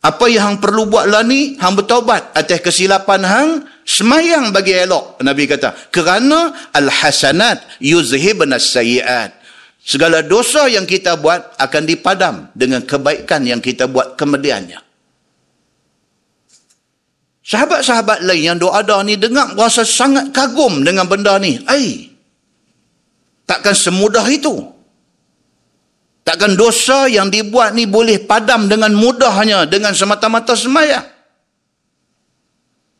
Apa 0.00 0.24
yang 0.30 0.46
hang 0.46 0.58
perlu 0.62 0.88
buat 0.88 1.10
lah 1.10 1.26
ni, 1.26 1.58
hang 1.58 1.74
bertobat 1.74 2.32
atas 2.32 2.62
kesilapan 2.62 3.20
hang, 3.20 3.48
semayang 3.82 4.54
bagi 4.54 4.78
elok. 4.78 5.20
Nabi 5.26 5.50
kata, 5.50 5.90
kerana 5.90 6.54
al-hasanat 6.70 7.82
yuzhibna 7.82 8.56
sayiat. 8.56 9.39
Segala 9.80 10.20
dosa 10.20 10.68
yang 10.68 10.84
kita 10.84 11.16
buat 11.16 11.56
akan 11.56 11.82
dipadam 11.88 12.52
dengan 12.52 12.84
kebaikan 12.84 13.48
yang 13.48 13.64
kita 13.64 13.88
buat 13.88 14.14
kemudiannya. 14.14 14.76
Sahabat-sahabat 17.40 18.22
lain 18.22 18.54
yang 18.54 18.58
doa 18.60 18.78
ada 18.84 19.02
ni 19.02 19.18
dengar 19.18 19.58
rasa 19.58 19.82
sangat 19.82 20.30
kagum 20.30 20.86
dengan 20.86 21.08
benda 21.08 21.34
ni. 21.40 21.58
Ai, 21.66 22.12
takkan 23.48 23.74
semudah 23.74 24.22
itu. 24.30 24.70
Takkan 26.22 26.54
dosa 26.54 27.10
yang 27.10 27.26
dibuat 27.32 27.74
ni 27.74 27.90
boleh 27.90 28.22
padam 28.22 28.70
dengan 28.70 28.94
mudahnya 28.94 29.66
dengan 29.66 29.96
semata-mata 29.96 30.54
semayang. 30.54 31.02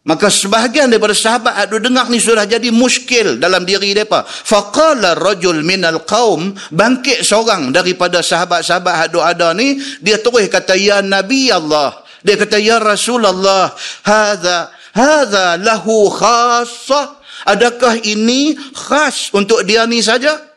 Maka 0.01 0.33
sebahagian 0.33 0.89
daripada 0.89 1.13
sahabat 1.13 1.69
ada 1.69 1.77
dengar 1.77 2.09
ni 2.09 2.17
sudah 2.17 2.49
jadi 2.49 2.73
muskil 2.73 3.37
dalam 3.37 3.69
diri 3.69 3.93
mereka. 3.93 4.25
Faqala 4.25 5.13
rajul 5.13 5.61
minal 5.61 6.09
qaum 6.09 6.57
bangkit 6.73 7.21
seorang 7.21 7.69
daripada 7.69 8.25
sahabat-sahabat 8.25 8.95
hadu 8.97 9.21
ada 9.21 9.53
ni 9.53 9.77
dia 10.01 10.17
terus 10.17 10.49
kata 10.49 10.73
ya 10.73 11.05
nabi 11.05 11.53
Allah. 11.53 12.01
Dia 12.25 12.41
kata 12.41 12.57
ya 12.57 12.81
Rasulullah 12.81 13.77
hadza 14.01 14.73
hadza 14.97 15.61
lahu 15.61 16.09
khassa. 16.09 17.21
Adakah 17.45 18.01
ini 18.01 18.57
khas 18.73 19.29
untuk 19.37 19.69
dia 19.69 19.85
ni 19.85 20.01
saja? 20.01 20.49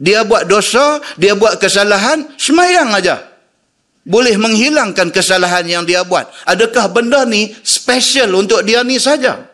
Dia 0.00 0.24
buat 0.24 0.48
dosa, 0.48 1.00
dia 1.20 1.36
buat 1.36 1.60
kesalahan, 1.60 2.24
semayang 2.40 2.88
aja 2.92 3.33
boleh 4.04 4.36
menghilangkan 4.36 5.08
kesalahan 5.08 5.64
yang 5.64 5.84
dia 5.88 6.04
buat. 6.04 6.28
Adakah 6.44 6.92
benda 6.92 7.24
ni 7.24 7.56
special 7.64 8.36
untuk 8.36 8.60
dia 8.62 8.84
ni 8.84 9.00
saja? 9.00 9.48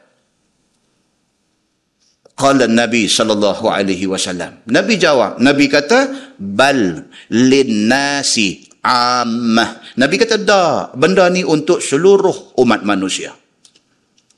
Qala 2.34 2.66
Nabi 2.66 3.06
sallallahu 3.06 3.70
alaihi 3.70 4.10
wasallam. 4.10 4.64
Nabi 4.66 4.98
jawab, 4.98 5.38
Nabi 5.38 5.70
kata 5.70 6.34
bal 6.40 7.06
linnasi 7.30 8.80
ammah. 8.82 9.84
Nabi 10.00 10.14
kata 10.16 10.40
dah, 10.40 10.90
benda 10.96 11.28
ni 11.28 11.44
untuk 11.44 11.84
seluruh 11.84 12.56
umat 12.64 12.80
manusia. 12.82 13.36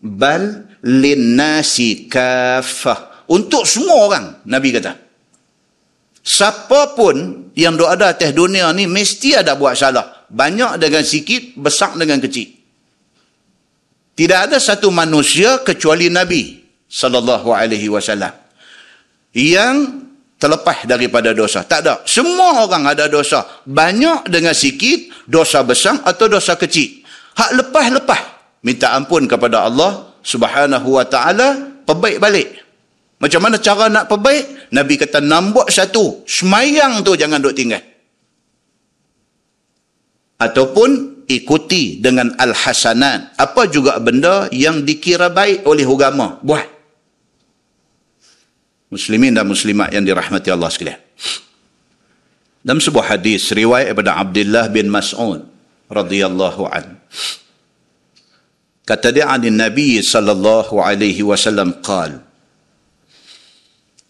Bal 0.02 0.66
linnasi 0.82 2.10
kafah. 2.10 3.24
Untuk 3.30 3.64
semua 3.64 4.10
orang, 4.10 4.26
Nabi 4.50 4.74
kata. 4.74 5.11
Siapa 6.22 6.94
pun 6.94 7.50
yang 7.58 7.74
ada 7.82 8.14
atas 8.14 8.30
dunia 8.30 8.70
ni 8.70 8.86
mesti 8.86 9.34
ada 9.34 9.58
buat 9.58 9.74
salah. 9.74 10.22
Banyak 10.30 10.78
dengan 10.78 11.02
sikit, 11.02 11.58
besar 11.58 11.98
dengan 11.98 12.22
kecil. 12.22 12.46
Tidak 14.14 14.38
ada 14.48 14.62
satu 14.62 14.88
manusia 14.94 15.60
kecuali 15.66 16.06
Nabi 16.06 16.62
sallallahu 16.86 17.50
alaihi 17.50 17.90
wasallam 17.90 18.30
yang 19.34 20.04
terlepas 20.38 20.86
daripada 20.86 21.34
dosa. 21.34 21.66
Tak 21.66 21.80
ada. 21.82 21.94
Semua 22.06 22.62
orang 22.66 22.92
ada 22.92 23.10
dosa. 23.10 23.42
Banyak 23.66 24.30
dengan 24.30 24.54
sikit, 24.54 25.26
dosa 25.26 25.62
besar 25.66 26.02
atau 26.06 26.30
dosa 26.30 26.54
kecil. 26.54 27.02
Hak 27.34 27.50
lepas-lepas 27.62 28.20
minta 28.62 28.94
ampun 28.94 29.26
kepada 29.26 29.66
Allah 29.66 30.12
Subhanahu 30.22 30.98
wa 30.98 31.06
taala, 31.06 31.82
perbaik 31.82 32.18
balik. 32.22 32.61
Macam 33.22 33.38
mana 33.38 33.62
cara 33.62 33.86
nak 33.86 34.10
perbaik? 34.10 34.74
Nabi 34.74 34.98
kata, 34.98 35.22
nambah 35.22 35.70
satu. 35.70 36.26
Semayang 36.26 37.06
tu 37.06 37.14
jangan 37.14 37.38
duk 37.38 37.54
tinggal. 37.54 37.78
Ataupun 40.42 41.22
ikuti 41.30 42.02
dengan 42.02 42.34
al-hasanat. 42.34 43.38
Apa 43.38 43.70
juga 43.70 44.02
benda 44.02 44.50
yang 44.50 44.82
dikira 44.82 45.30
baik 45.30 45.62
oleh 45.70 45.86
agama. 45.86 46.42
Buat. 46.42 46.66
Muslimin 48.90 49.38
dan 49.38 49.46
muslimat 49.46 49.94
yang 49.94 50.02
dirahmati 50.02 50.50
Allah 50.50 50.68
sekalian. 50.74 50.98
Dalam 52.66 52.82
sebuah 52.82 53.06
hadis 53.06 53.54
riwayat 53.54 53.94
daripada 53.94 54.18
Abdullah 54.18 54.66
bin 54.66 54.90
Mas'ud 54.90 55.46
radhiyallahu 55.86 56.62
an. 56.66 56.98
Kata 58.82 59.14
dia 59.14 59.30
an 59.30 59.46
Nabi 59.46 60.02
sallallahu 60.02 60.82
alaihi 60.82 61.22
wasallam 61.22 61.78
qala 61.86 62.31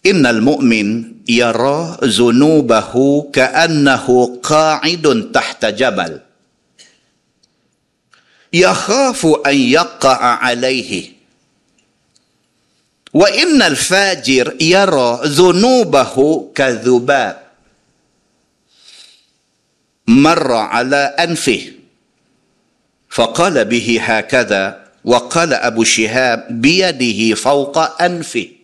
إن 0.05 0.25
المؤمن 0.25 1.13
يرى 1.27 1.97
ذنوبه 2.03 3.21
كأنه 3.33 4.39
قاعد 4.43 5.31
تحت 5.33 5.65
جبل. 5.65 6.19
يخاف 8.53 9.27
أن 9.47 9.55
يقع 9.55 10.17
عليه. 10.17 11.11
وإن 13.13 13.61
الفاجر 13.61 14.55
يرى 14.61 15.19
ذنوبه 15.23 16.47
كذباب. 16.55 17.43
مر 20.07 20.53
على 20.53 21.15
أنفه. 21.19 21.71
فقال 23.09 23.65
به 23.65 23.99
هكذا 24.01 24.83
وقال 25.05 25.53
أبو 25.53 25.83
شهاب 25.83 26.47
بيده 26.61 27.35
فوق 27.35 28.01
أنفه. 28.01 28.62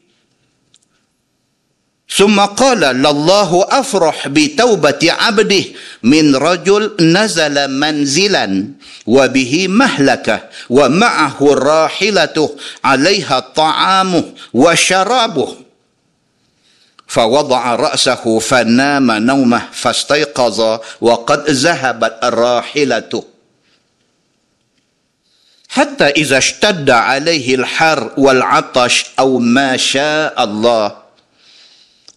ثم 2.15 2.39
قال 2.39 2.79
لله 2.79 3.65
أفرح 3.69 4.27
بتوبة 4.27 4.99
عبده 5.03 5.63
من 6.03 6.35
رجل 6.35 6.95
نزل 6.99 7.67
منزلا 7.67 8.67
وبه 9.07 9.67
مهلكة 9.67 10.43
ومعه 10.69 11.37
راحلته 11.41 12.55
عليها 12.83 13.39
طعامه 13.39 14.23
وشرابه. 14.53 15.55
فوضع 17.07 17.75
رأسه 17.75 18.39
فنام 18.39 19.11
نومه 19.11 19.61
فاستيقظ 19.71 20.79
وقد 21.01 21.49
ذهبت 21.49 22.19
راحلته 22.23 23.23
حتى 25.69 26.07
إذا 26.07 26.37
اشتد 26.37 26.89
عليه 26.89 27.55
الحر 27.55 28.11
والعطش 28.17 29.05
أو 29.19 29.39
ما 29.39 29.77
شاء 29.77 30.43
الله 30.43 30.98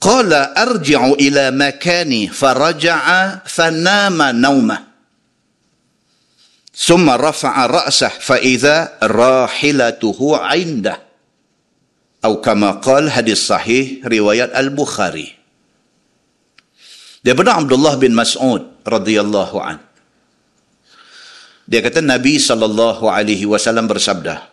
قال 0.01 0.33
ارجع 0.33 1.01
الى 1.17 1.51
مكاني 1.51 2.27
فرجع 2.27 3.01
فنام 3.45 4.21
نومه 4.21 4.77
ثم 6.77 7.10
رفع 7.10 7.65
راسه 7.65 8.07
فاذا 8.07 8.97
راحلته 9.03 10.19
عنده 10.38 10.95
او 12.25 12.41
كما 12.41 12.71
قال 12.71 13.12
حديث 13.12 13.39
صحيح 13.47 14.05
روايه 14.05 14.53
البخاري 14.53 15.27
daripada 17.25 17.60
Abdullah 17.60 17.99
bin 17.99 18.15
Mas'ud 18.15 18.63
radhiyallahu 18.88 19.57
an 19.60 19.83
dia 21.67 21.83
kata 21.83 21.99
Nabi 21.99 22.39
sallallahu 22.39 23.03
alaihi 23.12 23.43
wasallam 23.43 23.89
bersabda 23.91 24.47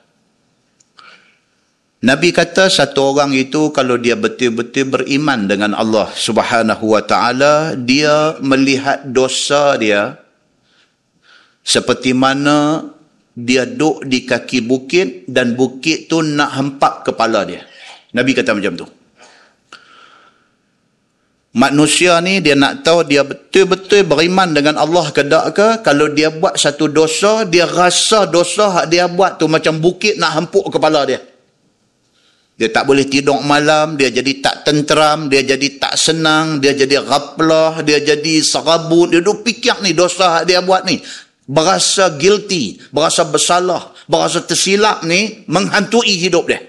Nabi 1.99 2.31
kata 2.31 2.71
satu 2.71 3.11
orang 3.11 3.35
itu 3.35 3.75
kalau 3.75 3.99
dia 3.99 4.15
betul-betul 4.15 4.87
beriman 4.87 5.51
dengan 5.51 5.75
Allah 5.75 6.07
Subhanahu 6.07 6.95
wa 6.95 7.03
taala, 7.03 7.75
dia 7.75 8.39
melihat 8.39 9.03
dosa 9.03 9.75
dia 9.75 10.15
seperti 11.59 12.15
mana 12.15 12.87
dia 13.35 13.67
duduk 13.67 14.07
di 14.07 14.23
kaki 14.23 14.63
bukit 14.63 15.27
dan 15.27 15.59
bukit 15.59 16.07
tu 16.07 16.23
nak 16.23 16.55
hempak 16.55 17.03
kepala 17.11 17.43
dia. 17.43 17.67
Nabi 18.15 18.31
kata 18.31 18.55
macam 18.55 18.79
tu. 18.79 18.87
Manusia 21.51 22.15
ni 22.23 22.39
dia 22.39 22.55
nak 22.55 22.79
tahu 22.79 23.03
dia 23.03 23.27
betul-betul 23.27 24.07
beriman 24.07 24.55
dengan 24.55 24.79
Allah 24.79 25.11
ke 25.11 25.19
tak 25.27 25.45
ke. 25.51 25.67
Kalau 25.83 26.07
dia 26.15 26.31
buat 26.31 26.55
satu 26.55 26.87
dosa, 26.87 27.43
dia 27.43 27.67
rasa 27.67 28.23
dosa 28.23 28.87
yang 28.87 28.87
dia 28.87 29.05
buat 29.11 29.35
tu 29.35 29.51
macam 29.51 29.83
bukit 29.83 30.15
nak 30.15 30.39
hempuk 30.39 30.71
kepala 30.71 31.03
dia. 31.03 31.28
Dia 32.59 32.67
tak 32.67 32.91
boleh 32.91 33.07
tidur 33.07 33.39
malam, 33.39 33.95
dia 33.95 34.11
jadi 34.11 34.43
tak 34.43 34.67
tenteram, 34.67 35.31
dia 35.31 35.47
jadi 35.47 35.79
tak 35.79 35.95
senang, 35.95 36.59
dia 36.59 36.75
jadi 36.75 36.99
raplah, 36.99 37.79
dia 37.87 38.03
jadi 38.03 38.43
serabut, 38.43 39.07
dia 39.15 39.23
duk 39.23 39.47
fikir 39.47 39.79
ni 39.79 39.95
dosa 39.95 40.43
dia 40.43 40.59
buat 40.59 40.83
ni. 40.83 40.99
Berasa 41.47 42.19
guilty, 42.19 42.83
berasa 42.91 43.23
bersalah, 43.23 43.95
berasa 44.11 44.43
tersilap 44.43 45.07
ni 45.07 45.47
menghantui 45.47 46.19
hidup 46.19 46.51
dia. 46.51 46.59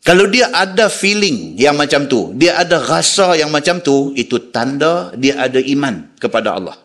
Kalau 0.00 0.32
dia 0.32 0.48
ada 0.48 0.88
feeling 0.88 1.60
yang 1.60 1.76
macam 1.76 2.08
tu, 2.08 2.32
dia 2.40 2.56
ada 2.56 2.80
rasa 2.80 3.36
yang 3.36 3.52
macam 3.52 3.84
tu, 3.84 4.16
itu 4.16 4.48
tanda 4.48 5.12
dia 5.12 5.36
ada 5.36 5.60
iman 5.60 6.08
kepada 6.16 6.56
Allah. 6.56 6.76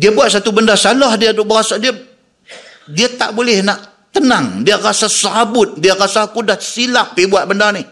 Dia 0.00 0.16
buat 0.16 0.32
satu 0.32 0.48
benda 0.48 0.80
salah, 0.80 1.12
dia 1.20 1.36
berasa 1.36 1.76
dia 1.76 1.92
dia 2.88 3.12
tak 3.20 3.36
boleh 3.36 3.60
nak 3.60 3.99
tenang. 4.20 4.60
Dia 4.60 4.76
rasa 4.76 5.08
sabut. 5.08 5.80
Dia 5.80 5.96
rasa 5.96 6.28
aku 6.28 6.44
dah 6.44 6.60
silap 6.60 7.16
pergi 7.16 7.32
buat 7.32 7.48
benda 7.48 7.72
ni. 7.72 7.82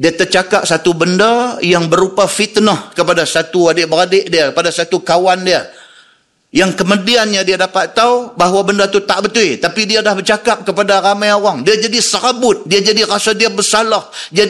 Dia 0.00 0.16
tercakap 0.16 0.64
satu 0.64 0.96
benda 0.96 1.60
yang 1.60 1.86
berupa 1.86 2.24
fitnah 2.24 2.90
kepada 2.96 3.28
satu 3.28 3.68
adik-beradik 3.68 4.32
dia, 4.32 4.48
kepada 4.48 4.72
satu 4.72 5.04
kawan 5.04 5.44
dia. 5.44 5.68
Yang 6.50 6.82
kemudiannya 6.82 7.44
dia 7.44 7.60
dapat 7.60 7.92
tahu 7.92 8.34
bahawa 8.34 8.64
benda 8.64 8.88
tu 8.88 9.04
tak 9.04 9.28
betul. 9.28 9.60
Tapi 9.60 9.80
dia 9.84 10.00
dah 10.00 10.16
bercakap 10.16 10.64
kepada 10.64 11.04
ramai 11.04 11.30
orang. 11.30 11.62
Dia 11.62 11.76
jadi 11.76 12.00
sabut. 12.00 12.64
Dia 12.64 12.80
jadi 12.80 13.04
rasa 13.04 13.36
dia 13.36 13.52
bersalah. 13.52 14.08
Dia, 14.32 14.48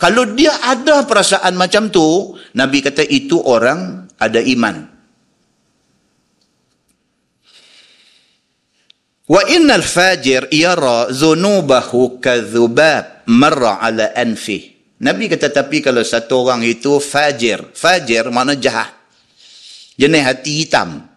kalau 0.00 0.32
dia 0.32 0.50
ada 0.64 1.04
perasaan 1.04 1.54
macam 1.54 1.92
tu, 1.92 2.34
Nabi 2.56 2.82
kata 2.82 3.04
itu 3.04 3.38
orang 3.44 4.10
ada 4.16 4.40
iman. 4.42 4.93
Wa 9.24 9.40
innal 9.48 9.80
fajir 9.80 10.52
yara 10.52 11.08
zunubahu 11.08 12.20
kadzubab 12.20 13.24
marra 13.24 13.80
ala 13.80 14.12
anfi. 14.12 14.76
Nabi 15.00 15.32
kata 15.32 15.48
tapi 15.48 15.80
kalau 15.80 16.04
satu 16.04 16.44
orang 16.44 16.60
itu 16.64 17.00
fajir, 17.00 17.72
fajir 17.72 18.28
mana 18.28 18.52
jahat. 18.52 18.92
Jenis 19.96 20.22
hati 20.24 20.52
hitam. 20.60 21.08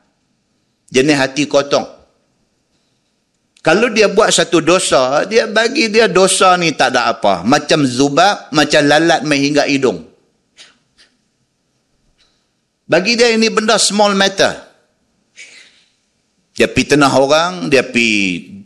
Jenis 0.87 1.17
hati 1.19 1.43
kotong. 1.51 1.87
Kalau 3.59 3.91
dia 3.91 4.07
buat 4.07 4.31
satu 4.31 4.63
dosa, 4.63 5.27
dia 5.27 5.43
bagi 5.43 5.91
dia 5.91 6.07
dosa 6.07 6.55
ni 6.55 6.71
tak 6.71 6.95
ada 6.95 7.11
apa. 7.11 7.43
Macam 7.43 7.83
zubab, 7.83 8.47
macam 8.55 8.79
lalat 8.87 9.27
main 9.27 9.43
hingga 9.43 9.67
hidung. 9.67 10.07
Bagi 12.87 13.19
dia 13.19 13.35
ini 13.35 13.51
benda 13.51 13.75
small 13.75 14.15
matter. 14.15 14.66
Dia 16.57 16.65
pergi 16.65 16.97
tenah 16.97 17.13
orang, 17.13 17.69
dia 17.69 17.85
pergi 17.85 18.65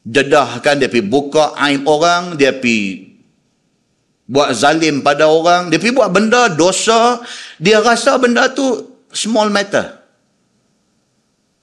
dedahkan, 0.00 0.80
dia 0.80 0.88
pergi 0.88 1.04
buka 1.04 1.52
aib 1.68 1.84
orang, 1.84 2.32
dia 2.40 2.56
pergi 2.56 3.12
buat 4.24 4.56
zalim 4.56 5.04
pada 5.04 5.28
orang, 5.28 5.68
dia 5.68 5.76
pergi 5.76 5.94
buat 5.94 6.08
benda 6.08 6.48
dosa, 6.48 7.20
dia 7.60 7.84
rasa 7.84 8.16
benda 8.16 8.48
tu 8.48 8.64
small 9.12 9.52
matter. 9.52 10.00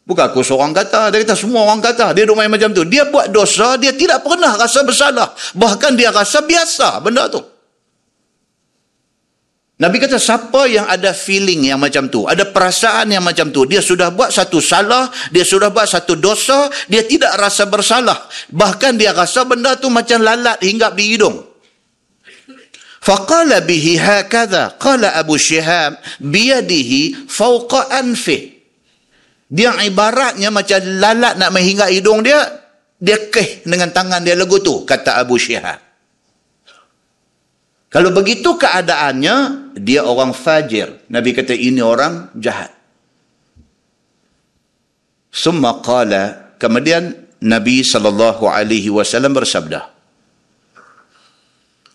Bukan 0.03 0.29
aku 0.29 0.43
seorang 0.43 0.75
kata, 0.75 1.15
dia 1.15 1.23
kata 1.23 1.33
semua 1.33 1.63
orang 1.63 1.79
kata, 1.79 2.11
dia 2.11 2.27
duduk 2.27 2.35
main 2.35 2.51
macam 2.51 2.75
tu. 2.75 2.83
Dia 2.83 3.07
buat 3.07 3.31
dosa, 3.31 3.79
dia 3.79 3.95
tidak 3.95 4.19
pernah 4.19 4.51
rasa 4.59 4.83
bersalah. 4.83 5.31
Bahkan 5.55 5.95
dia 5.95 6.11
rasa 6.11 6.43
biasa 6.43 6.99
benda 6.99 7.31
tu. 7.31 7.39
Nabi 9.83 9.99
kata 9.99 10.15
siapa 10.15 10.63
yang 10.71 10.87
ada 10.87 11.11
feeling 11.11 11.67
yang 11.67 11.75
macam 11.75 12.07
tu, 12.07 12.23
ada 12.23 12.47
perasaan 12.47 13.11
yang 13.11 13.19
macam 13.19 13.51
tu, 13.51 13.67
dia 13.67 13.83
sudah 13.83 14.15
buat 14.15 14.31
satu 14.31 14.63
salah, 14.63 15.11
dia 15.27 15.43
sudah 15.43 15.75
buat 15.75 15.83
satu 15.83 16.15
dosa, 16.15 16.71
dia 16.87 17.03
tidak 17.03 17.35
rasa 17.35 17.67
bersalah. 17.67 18.15
Bahkan 18.47 18.95
dia 18.95 19.11
rasa 19.11 19.43
benda 19.43 19.75
tu 19.75 19.91
macam 19.91 20.23
lalat 20.23 20.55
hingga 20.63 20.87
di 20.95 21.03
hidung. 21.11 21.35
Faqala 23.03 23.59
bihi 23.59 23.99
hakadha, 23.99 24.79
qala 24.79 25.19
Abu 25.19 25.35
Shihab, 25.35 25.99
biyadihi 26.23 27.27
fawqa 27.27 27.91
anfih. 27.91 28.55
Dia 29.51 29.75
ibaratnya 29.83 30.47
macam 30.47 30.79
lalat 30.79 31.35
nak 31.35 31.51
menghingga 31.51 31.91
hidung 31.91 32.23
dia, 32.23 32.39
dia 33.03 33.19
keh 33.27 33.67
dengan 33.67 33.91
tangan 33.91 34.23
dia 34.23 34.39
lagu 34.39 34.63
tu, 34.63 34.87
kata 34.87 35.19
Abu 35.19 35.35
Syihab. 35.35 35.92
Kalau 37.93 38.09
begitu 38.09 38.57
keadaannya, 38.57 39.69
dia 39.77 40.01
orang 40.01 40.33
fajir. 40.33 41.05
Nabi 41.13 41.29
kata 41.37 41.53
ini 41.53 41.77
orang 41.77 42.33
jahat. 42.33 42.73
Summa 45.29 45.77
qala, 45.77 46.57
kemudian 46.57 47.13
Nabi 47.45 47.85
SAW 47.85 48.33
bersabda, 49.29 49.93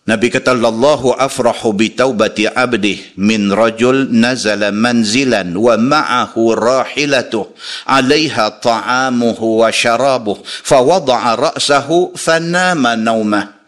Nabi 0.07 0.31
kata 0.31 0.55
Allahu 0.55 1.13
afrahu 1.13 1.75
bi 1.75 1.93
taubati 1.93 2.47
abdi 2.49 3.19
min 3.19 3.51
rajul 3.51 4.09
nazala 4.09 4.73
manzilan 4.73 5.53
wa 5.53 5.77
ma'ahu 5.77 6.57
rahilatuh 6.57 7.45
'alayha 7.85 8.57
ta'amuhu 8.57 9.61
wa 9.61 9.69
sharabuh 9.69 10.41
fa 10.41 10.81
wada'a 10.81 11.53
ra'sahu 11.53 12.17
fanama 12.17 12.97
nawmah 12.97 13.58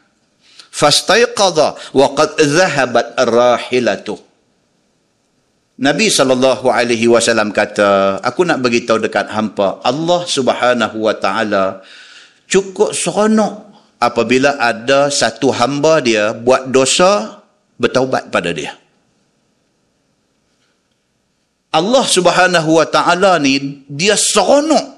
fastayqadha 0.72 1.76
wa 1.94 2.08
qad 2.16 2.40
dhahabat 2.40 3.20
rahilatuh 3.20 4.20
Nabi 5.82 6.14
sallallahu 6.14 6.70
alaihi 6.70 7.10
wasallam 7.10 7.50
kata 7.50 8.22
aku 8.22 8.46
nak 8.46 8.62
bagi 8.62 8.86
tahu 8.86 9.02
dekat 9.02 9.34
hampa 9.34 9.82
Allah 9.82 10.22
Subhanahu 10.30 10.98
wa 11.10 11.14
taala 11.18 11.82
cukup 12.46 12.94
seronok 12.94 13.72
apabila 14.02 14.58
ada 14.58 15.14
satu 15.14 15.54
hamba 15.54 16.02
dia 16.02 16.34
buat 16.34 16.74
dosa 16.74 17.42
bertaubat 17.78 18.34
pada 18.34 18.50
dia. 18.50 18.74
Allah 21.72 22.04
Subhanahu 22.04 22.82
wa 22.82 22.86
taala 22.90 23.40
ni 23.40 23.86
dia 23.88 24.20
seronok. 24.20 24.91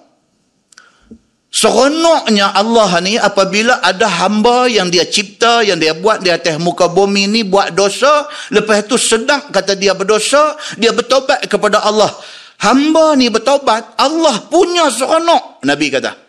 Seronoknya 1.53 2.49
Allah 2.49 2.97
ni 3.05 3.13
apabila 3.13 3.77
ada 3.85 4.09
hamba 4.09 4.65
yang 4.65 4.89
dia 4.89 5.05
cipta, 5.05 5.61
yang 5.61 5.77
dia 5.77 5.93
buat 5.93 6.25
di 6.25 6.33
atas 6.33 6.57
muka 6.57 6.89
bumi 6.89 7.29
ni 7.29 7.41
buat 7.45 7.77
dosa, 7.77 8.25
lepas 8.49 8.81
itu 8.81 8.97
sedang 8.97 9.53
kata 9.53 9.77
dia 9.77 9.93
berdosa, 9.93 10.57
dia 10.81 10.89
bertobat 10.89 11.45
kepada 11.45 11.85
Allah. 11.85 12.09
Hamba 12.57 13.13
ni 13.13 13.29
bertobat, 13.29 13.93
Allah 14.01 14.41
punya 14.49 14.89
seronok, 14.89 15.61
Nabi 15.61 15.93
kata. 15.93 16.22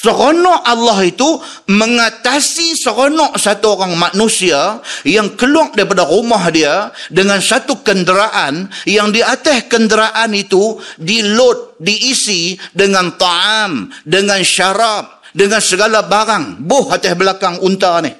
Seronok 0.00 0.64
Allah 0.64 0.96
itu 1.04 1.28
mengatasi 1.68 2.72
seronok 2.72 3.36
satu 3.36 3.76
orang 3.76 4.00
manusia 4.00 4.80
yang 5.04 5.36
keluar 5.36 5.76
daripada 5.76 6.08
rumah 6.08 6.40
dia 6.48 6.88
dengan 7.12 7.36
satu 7.36 7.84
kenderaan 7.84 8.72
yang 8.88 9.12
di 9.12 9.20
atas 9.20 9.68
kenderaan 9.68 10.32
itu 10.32 10.80
dilod, 10.96 11.76
diisi 11.76 12.56
dengan 12.72 13.12
ta'am, 13.12 13.92
dengan 14.08 14.40
syarab, 14.40 15.20
dengan 15.36 15.60
segala 15.60 16.00
barang. 16.00 16.64
Buh 16.64 16.96
atas 16.96 17.12
belakang 17.12 17.60
unta 17.60 18.00
ni. 18.00 18.16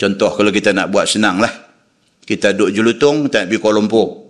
Contoh 0.00 0.32
kalau 0.32 0.48
kita 0.48 0.72
nak 0.72 0.88
buat 0.88 1.04
senang 1.04 1.44
lah. 1.44 1.52
Kita 2.24 2.56
duduk 2.56 2.72
jelutong, 2.72 3.28
kita 3.28 3.44
nak 3.44 3.46
pergi 3.52 3.60
Kuala 3.60 3.76
Lumpur. 3.84 4.25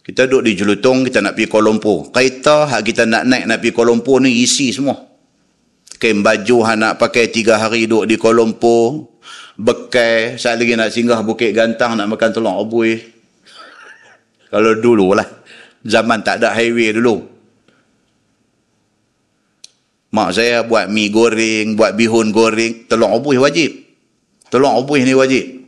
Kita 0.00 0.24
duduk 0.24 0.48
di 0.48 0.52
Jelutong, 0.56 1.04
kita 1.04 1.20
nak 1.20 1.36
pergi 1.36 1.48
Kuala 1.52 1.68
Lumpur. 1.68 2.08
Kereta 2.08 2.64
hak 2.64 2.80
kita 2.88 3.04
nak 3.04 3.28
naik 3.28 3.44
nak 3.44 3.58
pergi 3.60 3.72
Kuala 3.76 3.92
Lumpur 3.92 4.16
ni 4.24 4.40
isi 4.40 4.72
semua. 4.72 4.96
Kain 6.00 6.24
baju 6.24 6.56
hak 6.64 6.76
nak 6.80 6.92
pakai 6.96 7.28
tiga 7.28 7.60
hari 7.60 7.84
duduk 7.84 8.08
di 8.08 8.16
Kuala 8.16 8.40
Lumpur. 8.40 9.12
Bekai, 9.60 10.40
saat 10.40 10.56
lagi 10.56 10.72
nak 10.72 10.88
singgah 10.88 11.20
Bukit 11.20 11.52
Gantang 11.52 11.92
nak 12.00 12.08
makan 12.08 12.32
telur 12.32 12.64
obui. 12.64 12.96
Kalau 14.48 14.72
dulu 14.80 15.12
lah. 15.12 15.28
Zaman 15.84 16.24
tak 16.24 16.40
ada 16.40 16.56
highway 16.56 16.96
dulu. 16.96 17.20
Mak 20.10 20.32
saya 20.32 20.64
buat 20.64 20.88
mi 20.88 21.12
goreng, 21.12 21.76
buat 21.76 21.94
bihun 21.94 22.32
goreng, 22.32 22.88
telur 22.88 23.20
obui 23.20 23.36
wajib. 23.36 23.84
Telur 24.48 24.80
obui 24.80 25.04
ni 25.04 25.12
wajib. 25.12 25.59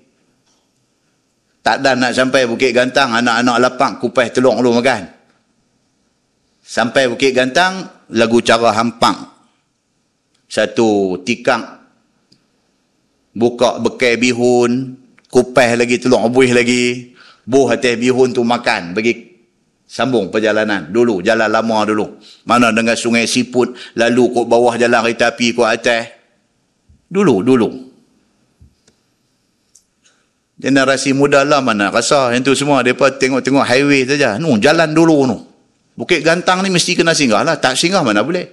Tak 1.63 1.79
ada 1.79 1.95
nak 1.95 2.11
sampai 2.11 2.51
Bukit 2.51 2.75
Gantang, 2.75 3.15
anak-anak 3.15 3.57
lapang 3.63 3.93
kupas 4.03 4.35
telur 4.35 4.59
lu 4.59 4.75
makan. 4.75 5.07
Sampai 6.59 7.07
Bukit 7.07 7.31
Gantang, 7.31 7.87
lagu 8.11 8.43
cara 8.43 8.75
hampang. 8.75 9.31
Satu 10.51 11.23
tikang, 11.23 11.63
buka 13.31 13.79
bekai 13.79 14.19
bihun, 14.19 14.99
kupas 15.31 15.79
lagi 15.79 16.03
telur 16.03 16.27
buih 16.35 16.51
lagi, 16.51 17.15
buh 17.47 17.71
atas 17.71 17.95
bihun 17.95 18.35
tu 18.35 18.43
makan, 18.43 18.91
bagi 18.91 19.33
sambung 19.87 20.35
perjalanan. 20.35 20.91
Dulu, 20.91 21.23
jalan 21.23 21.47
lama 21.47 21.79
dulu. 21.87 22.19
Mana 22.43 22.75
dengan 22.75 22.99
sungai 22.99 23.31
siput, 23.31 23.95
lalu 23.95 24.35
kok 24.35 24.51
bawah 24.51 24.75
jalan 24.75 24.99
kereta 25.07 25.31
api 25.31 25.47
kok 25.55 25.69
atas. 25.71 26.11
Dulu, 27.07 27.45
dulu. 27.47 27.92
Generasi 30.63 31.11
muda 31.11 31.43
lah 31.43 31.59
mana 31.59 31.91
rasa 31.91 32.31
yang 32.31 32.47
tu 32.47 32.55
semua 32.55 32.87
mereka 32.87 33.11
tengok-tengok 33.11 33.67
highway 33.67 34.07
saja. 34.07 34.39
Nu 34.39 34.55
jalan 34.63 34.95
dulu 34.95 35.27
nu. 35.27 35.43
Bukit 35.99 36.23
Gantang 36.23 36.63
ni 36.63 36.71
mesti 36.71 36.95
kena 36.95 37.19
singgah 37.19 37.43
lah. 37.43 37.59
Tak 37.59 37.75
singgah 37.75 38.07
mana 38.07 38.23
boleh. 38.23 38.47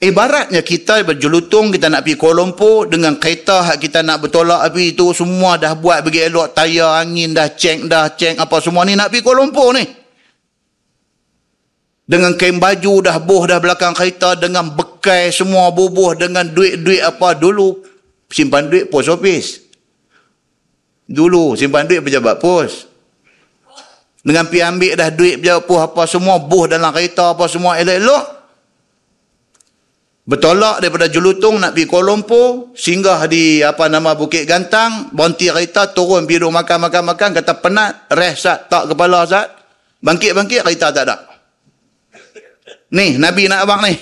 Ibaratnya 0.00 0.64
kita 0.64 1.04
berjelutung, 1.04 1.70
kita 1.70 1.92
nak 1.92 2.08
pergi 2.08 2.16
Kuala 2.16 2.40
Lumpur 2.40 2.88
dengan 2.88 3.20
kereta 3.20 3.68
kita 3.76 4.00
nak 4.00 4.24
bertolak 4.24 4.64
api 4.64 4.96
itu 4.96 5.12
semua 5.12 5.60
dah 5.60 5.76
buat 5.76 6.00
bagi 6.00 6.24
elok 6.24 6.56
tayar 6.56 7.04
angin 7.04 7.36
dah 7.36 7.52
cek 7.52 7.84
dah 7.84 8.08
cek 8.08 8.40
apa 8.40 8.56
semua 8.64 8.88
ni 8.88 8.96
nak 8.96 9.12
pergi 9.12 9.22
Kuala 9.22 9.44
Lumpur 9.44 9.76
ni. 9.76 9.84
Dengan 12.08 12.34
kain 12.34 12.58
baju 12.58 13.06
dah 13.06 13.16
boh 13.22 13.46
dah 13.46 13.62
belakang 13.62 13.94
kereta 13.94 14.34
dengan 14.34 14.74
bekai 14.74 15.30
semua 15.30 15.70
bubuh 15.70 16.18
dengan 16.18 16.48
duit-duit 16.50 17.04
apa 17.04 17.38
dulu 17.38 17.89
simpan 18.30 18.70
duit 18.70 18.86
pos 18.86 19.10
office. 19.10 19.66
Dulu 21.10 21.58
simpan 21.58 21.90
duit 21.90 22.00
pejabat 22.00 22.38
pos. 22.38 22.86
Dengan 24.22 24.46
pi 24.46 24.62
ambil 24.62 24.94
dah 24.94 25.10
duit 25.10 25.42
pejabat 25.42 25.66
pos 25.66 25.80
apa 25.82 26.02
semua, 26.06 26.38
buh 26.38 26.70
dalam 26.70 26.94
kereta 26.94 27.34
apa 27.34 27.44
semua 27.50 27.76
elok-elok. 27.82 28.40
Bertolak 30.30 30.78
daripada 30.78 31.10
Jelutong 31.10 31.58
nak 31.58 31.74
pergi 31.74 31.90
Kuala 31.90 32.14
Lumpur, 32.14 32.70
singgah 32.78 33.26
di 33.26 33.66
apa 33.66 33.90
nama 33.90 34.14
Bukit 34.14 34.46
Gantang, 34.46 35.10
berhenti 35.10 35.50
kereta, 35.50 35.90
turun 35.90 36.22
duduk 36.22 36.54
makan-makan-makan, 36.54 37.34
kata 37.34 37.58
penat, 37.58 38.06
rest 38.14 38.46
tak 38.46 38.86
kepala 38.86 39.26
sat. 39.26 39.50
Bangkit-bangkit 39.98 40.62
kereta 40.62 40.94
tak 40.94 41.02
ada. 41.02 41.16
Ni, 42.94 43.18
Nabi 43.18 43.50
nak 43.50 43.66
abang 43.66 43.82
ni. 43.82 43.98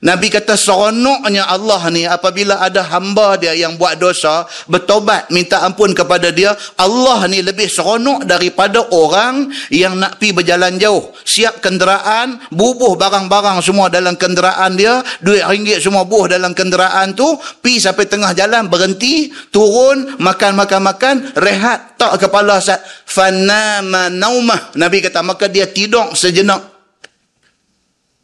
Nabi 0.00 0.30
kata 0.32 0.54
seronoknya 0.56 1.44
Allah 1.50 1.82
ni 1.90 2.06
apabila 2.08 2.62
ada 2.62 2.86
hamba 2.94 3.36
dia 3.36 3.52
yang 3.52 3.76
buat 3.76 3.98
dosa, 3.98 4.46
bertobat, 4.70 5.28
minta 5.34 5.60
ampun 5.66 5.92
kepada 5.92 6.30
dia, 6.30 6.56
Allah 6.78 7.26
ni 7.28 7.44
lebih 7.44 7.68
seronok 7.68 8.24
daripada 8.24 8.80
orang 8.94 9.50
yang 9.68 9.98
nak 9.98 10.16
pi 10.22 10.30
berjalan 10.32 10.78
jauh. 10.80 11.12
Siap 11.26 11.60
kenderaan, 11.60 12.38
bubuh 12.54 12.96
barang-barang 12.96 13.60
semua 13.60 13.90
dalam 13.92 14.16
kenderaan 14.16 14.78
dia, 14.78 15.04
duit 15.20 15.44
ringgit 15.44 15.82
semua 15.82 16.06
buh 16.06 16.30
dalam 16.30 16.56
kenderaan 16.56 17.12
tu, 17.12 17.36
pi 17.60 17.76
sampai 17.76 18.08
tengah 18.08 18.32
jalan, 18.32 18.70
berhenti, 18.70 19.34
turun, 19.52 20.16
makan-makan-makan, 20.22 21.36
rehat, 21.36 21.98
tak 22.00 22.20
kepala 22.22 22.62
sat. 22.62 22.80
Fanama 23.04 24.08
naumah. 24.08 24.74
Nabi 24.78 25.04
kata, 25.04 25.20
maka 25.20 25.50
dia 25.50 25.68
tidur 25.68 26.14
sejenak 26.16 26.73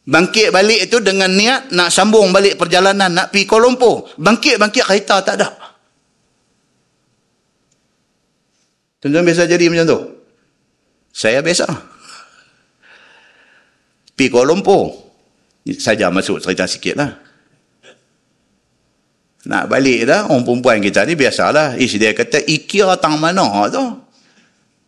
Bangkit 0.01 0.49
balik 0.49 0.89
itu 0.89 0.97
dengan 1.05 1.29
niat 1.29 1.77
nak 1.77 1.93
sambung 1.93 2.33
balik 2.33 2.57
perjalanan, 2.57 3.13
nak 3.13 3.29
pergi 3.29 3.45
Kuala 3.45 3.69
Lumpur. 3.69 4.09
Bangkit-bangkit 4.17 4.85
kereta 4.85 5.21
tak 5.21 5.35
ada. 5.37 5.49
Tuan-tuan 9.01 9.25
biasa 9.25 9.45
jadi 9.45 9.69
macam 9.69 9.87
tu? 9.87 10.01
Saya 11.13 11.45
biasa. 11.45 11.69
Pergi 14.17 14.29
Kuala 14.33 14.57
Lumpur. 14.57 15.13
Saja 15.77 16.09
masuk 16.09 16.41
cerita 16.41 16.65
sikit 16.65 16.97
lah. 16.97 17.13
Nak 19.41 19.73
balik 19.73 20.05
dah, 20.05 20.29
orang 20.29 20.45
perempuan 20.45 20.79
kita 20.85 21.05
ni 21.09 21.17
biasalah. 21.17 21.77
Ish 21.81 21.97
dia 21.97 22.13
kata, 22.13 22.45
IKEA 22.45 22.97
tang 23.01 23.17
mana 23.17 23.69
tu? 23.73 23.85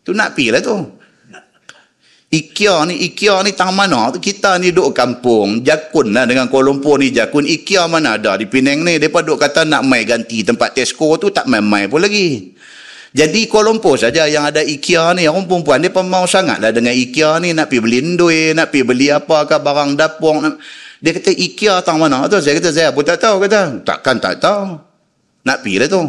Tu 0.05 0.11
nak 0.13 0.37
pergi 0.37 0.53
lah 0.53 0.61
tu. 0.61 0.77
IKEA 2.33 2.89
ni, 2.89 2.97
IKEA 3.13 3.45
ni 3.45 3.53
tang 3.53 3.77
mana? 3.77 4.09
Kita 4.09 4.57
ni 4.57 4.73
duduk 4.73 4.97
kampung, 4.97 5.61
Jakun 5.61 6.17
lah 6.17 6.25
dengan 6.25 6.49
Kuala 6.49 6.73
Lumpur 6.73 6.97
ni 6.97 7.13
Jakun. 7.13 7.45
IKEA 7.45 7.85
mana 7.85 8.17
ada 8.17 8.33
di 8.41 8.49
Penang 8.49 8.81
ni? 8.81 8.97
Mereka 8.97 9.21
duduk 9.21 9.37
kata 9.37 9.69
nak 9.69 9.85
mai 9.85 10.01
ganti 10.01 10.41
tempat 10.41 10.73
Tesco 10.73 11.13
tu, 11.21 11.29
tak 11.29 11.45
mai-mai 11.45 11.85
pun 11.85 12.01
lagi. 12.01 12.57
Jadi 13.13 13.45
Kuala 13.45 13.69
Lumpur 13.69 14.01
saja 14.01 14.25
yang 14.25 14.49
ada 14.49 14.65
IKEA 14.65 15.13
ni, 15.13 15.29
orang 15.29 15.45
perempuan 15.45 15.77
dia 15.77 15.93
sangat 16.25 16.57
lah 16.57 16.73
dengan 16.73 16.97
IKEA 16.97 17.37
ni, 17.37 17.53
nak 17.53 17.69
pergi 17.69 17.85
beli 17.85 17.99
ndui, 18.01 18.57
nak 18.57 18.73
pergi 18.73 18.81
beli 18.81 19.07
apa 19.13 19.45
ke 19.45 19.61
barang 19.61 19.93
dapur. 19.93 20.41
Dia 20.97 21.11
kata 21.13 21.29
IKEA 21.29 21.85
tang 21.85 22.01
mana 22.01 22.25
tu? 22.25 22.41
Saya 22.41 22.57
kata 22.57 22.73
saya 22.73 22.89
pun 22.89 23.05
tak 23.05 23.21
tahu. 23.21 23.45
Kata, 23.45 23.85
takkan 23.85 24.17
tak 24.17 24.41
tahu. 24.41 24.81
Nak 25.45 25.57
pergi 25.61 25.77
lah 25.85 25.89
tu. 25.91 26.01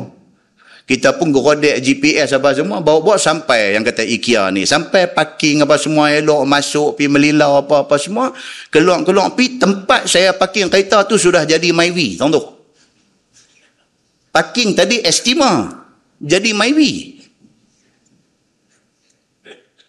Kita 0.85 1.17
pun 1.17 1.33
gerodek 1.33 1.81
GPS 1.81 2.37
apa 2.37 2.53
semua, 2.53 2.85
bawa-bawa 2.85 3.17
sampai 3.17 3.73
yang 3.73 3.81
kata 3.81 4.05
IKEA 4.05 4.53
ni. 4.53 4.69
Sampai 4.69 5.09
parking 5.09 5.65
apa 5.65 5.81
semua, 5.81 6.13
elok 6.13 6.45
masuk, 6.45 7.01
pi 7.01 7.09
melilau 7.09 7.57
apa-apa 7.57 7.97
semua. 7.97 8.37
Keluar-keluar, 8.69 9.33
pi 9.33 9.57
tempat 9.57 10.05
saya 10.05 10.37
parking 10.37 10.69
kereta 10.69 11.01
tu 11.09 11.17
sudah 11.17 11.49
jadi 11.49 11.73
MyWi. 11.73 12.21
Tahu 12.21 12.29
tu? 12.29 12.43
Parking 14.29 14.77
tadi 14.77 15.01
estima. 15.01 15.73
Jadi 16.21 16.53
MyWi. 16.53 16.93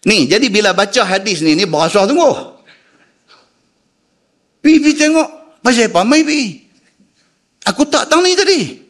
Ni, 0.08 0.24
jadi 0.24 0.48
bila 0.48 0.72
baca 0.72 1.02
hadis 1.04 1.44
ni, 1.44 1.52
ni 1.52 1.68
berasa 1.68 2.08
tunggu. 2.08 2.56
Pi 4.64 4.80
tengok. 4.80 5.60
Pasal 5.60 5.92
apa 5.92 6.08
MyWi? 6.08 6.64
Aku 7.68 7.84
tak 7.84 8.08
tahu 8.08 8.24
ni 8.24 8.32
tadi. 8.32 8.85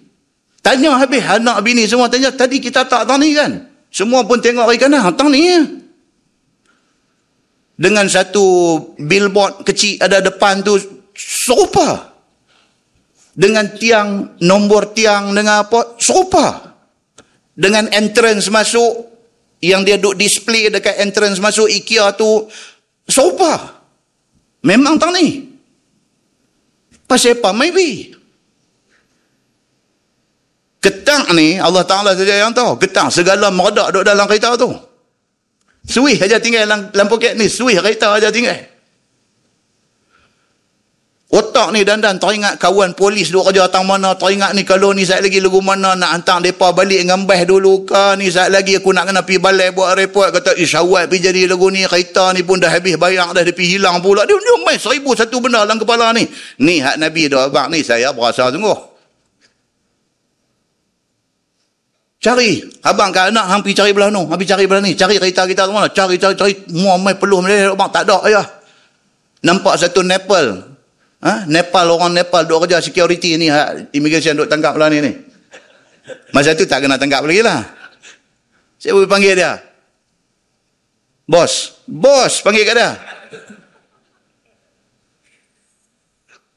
Tanya 0.67 0.99
habis 0.99 1.23
anak 1.23 1.63
bini 1.63 1.87
semua 1.87 2.11
tanya, 2.11 2.35
tadi 2.35 2.59
kita 2.59 2.83
tak 2.91 3.07
tahu 3.07 3.23
ni 3.23 3.39
kan? 3.39 3.71
Semua 3.87 4.27
pun 4.27 4.43
tengok 4.43 4.67
hari 4.67 4.83
kanan, 4.83 5.15
tahu 5.15 5.31
ni 5.31 5.47
ya. 5.47 5.63
Dengan 7.79 8.11
satu 8.11 8.43
billboard 8.99 9.63
kecil 9.63 10.03
ada 10.03 10.19
depan 10.19 10.67
tu, 10.67 10.75
serupa. 11.15 12.19
Dengan 13.31 13.79
tiang, 13.79 14.35
nombor 14.43 14.91
tiang 14.91 15.31
dengan 15.31 15.71
apa, 15.71 16.03
serupa. 16.03 16.75
Dengan 17.55 17.87
entrance 17.95 18.51
masuk, 18.51 19.07
yang 19.63 19.87
dia 19.87 20.03
duk 20.03 20.19
display 20.19 20.67
dekat 20.67 20.99
entrance 20.99 21.39
masuk 21.39 21.71
IKEA 21.71 22.11
tu, 22.19 22.51
serupa. 23.07 23.87
Memang 24.67 24.99
tahu 24.99 25.15
ni. 25.15 25.47
Pasal 27.07 27.39
apa? 27.39 27.55
Maybe. 27.55 28.16
Ketang 30.87 31.35
ni 31.35 31.59
Allah 31.59 31.83
Ta'ala 31.83 32.15
saja 32.15 32.47
yang 32.47 32.55
tahu. 32.55 32.79
Ketang 32.79 33.11
segala 33.11 33.51
meredak 33.51 33.91
duduk 33.91 34.07
dalam 34.07 34.23
kereta 34.31 34.55
tu. 34.55 34.71
Suih 35.83 36.15
aja 36.15 36.39
tinggal 36.39 36.63
dalam, 36.63 36.95
dalam 36.95 37.11
poket 37.11 37.35
ni. 37.35 37.51
Suih 37.51 37.75
kereta 37.83 38.15
aja 38.15 38.31
tinggal. 38.31 38.55
Otak 41.27 41.75
ni 41.75 41.83
dandan 41.83 42.23
teringat 42.23 42.63
kawan 42.63 42.95
polis 42.95 43.35
duduk 43.35 43.51
kerja 43.51 43.67
tang 43.67 43.83
mana. 43.83 44.15
Teringat 44.15 44.55
ni 44.55 44.63
kalau 44.63 44.95
ni 44.95 45.03
saat 45.03 45.27
lagi 45.27 45.43
lagu 45.43 45.59
mana 45.59 45.99
nak 45.99 46.23
hantar 46.23 46.39
mereka 46.39 46.71
balik 46.71 47.03
dengan 47.03 47.27
bah 47.27 47.43
dulu 47.43 47.83
ke. 47.83 48.15
Ni 48.23 48.31
saat 48.31 48.55
lagi 48.55 48.79
aku 48.79 48.95
nak 48.95 49.11
kena 49.11 49.27
pergi 49.27 49.43
balai 49.43 49.75
buat 49.75 49.91
report. 49.99 50.39
Kata 50.39 50.55
isyawat 50.55 51.11
pergi 51.11 51.35
jadi 51.35 51.51
lagu 51.51 51.67
ni. 51.67 51.83
Kereta 51.83 52.31
ni 52.31 52.47
pun 52.47 52.63
dah 52.63 52.71
habis 52.71 52.95
bayang 52.95 53.35
dah. 53.35 53.43
Pergi 53.43 53.75
hilang 53.75 53.99
pula. 53.99 54.23
Dia, 54.23 54.39
dia 54.39 54.55
main 54.63 54.79
seribu 54.79 55.19
satu 55.19 55.43
benda 55.43 55.67
dalam 55.67 55.83
kepala 55.83 56.15
ni. 56.15 56.31
Ni 56.63 56.79
hak 56.79 56.95
Nabi 57.03 57.27
dah 57.27 57.51
abang 57.51 57.75
ni 57.75 57.83
saya 57.83 58.15
berasa 58.15 58.55
sungguh. 58.55 58.96
Cari. 62.27 62.59
Abang 62.83 63.15
ke 63.15 63.31
anak 63.31 63.63
pergi 63.63 63.79
cari 63.79 63.95
belah 63.95 64.11
tu. 64.11 64.27
Hang 64.27 64.43
cari 64.43 64.67
belah 64.67 64.83
ni. 64.83 64.99
Cari 64.99 65.15
kereta 65.15 65.47
kita 65.47 65.71
mana. 65.71 65.87
Cari, 65.95 66.19
cari, 66.19 66.35
cari. 66.35 66.53
Mua 66.75 66.99
mai 66.99 67.15
peluh. 67.15 67.39
Abang 67.39 67.87
tak 67.95 68.03
ada 68.03 68.19
ya. 68.27 68.43
Nampak 69.47 69.79
satu 69.79 70.03
Nepal. 70.03 70.75
Ha? 71.23 71.47
Nepal, 71.47 71.87
orang 71.87 72.19
Nepal 72.19 72.43
duk 72.51 72.67
kerja 72.67 72.83
security 72.83 73.39
ni. 73.39 73.47
Ha? 73.47 73.95
Immigration 73.95 74.35
duk 74.35 74.51
tangkap 74.51 74.75
belah 74.75 74.91
ni 74.91 75.07
ni. 75.07 75.15
Masa 76.35 76.59
tu 76.59 76.67
tak 76.67 76.83
kena 76.83 76.99
tangkap 76.99 77.23
lagi 77.23 77.47
lah. 77.47 77.63
Saya 78.83 78.99
boleh 78.99 79.07
panggil 79.07 79.39
dia. 79.39 79.63
Bos. 81.31 81.79
Bos 81.87 82.43
panggil 82.43 82.67
kat 82.67 82.75
dia. 82.75 82.91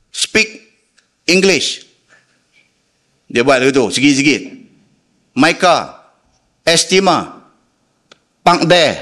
Speak 0.10 0.50
English. 1.30 1.86
Dia 3.30 3.46
buat 3.46 3.62
tu, 3.70 3.94
sikit-sikit. 3.94 4.59
Maika, 5.40 6.04
Estima, 6.68 7.48
Pangde, 8.44 9.00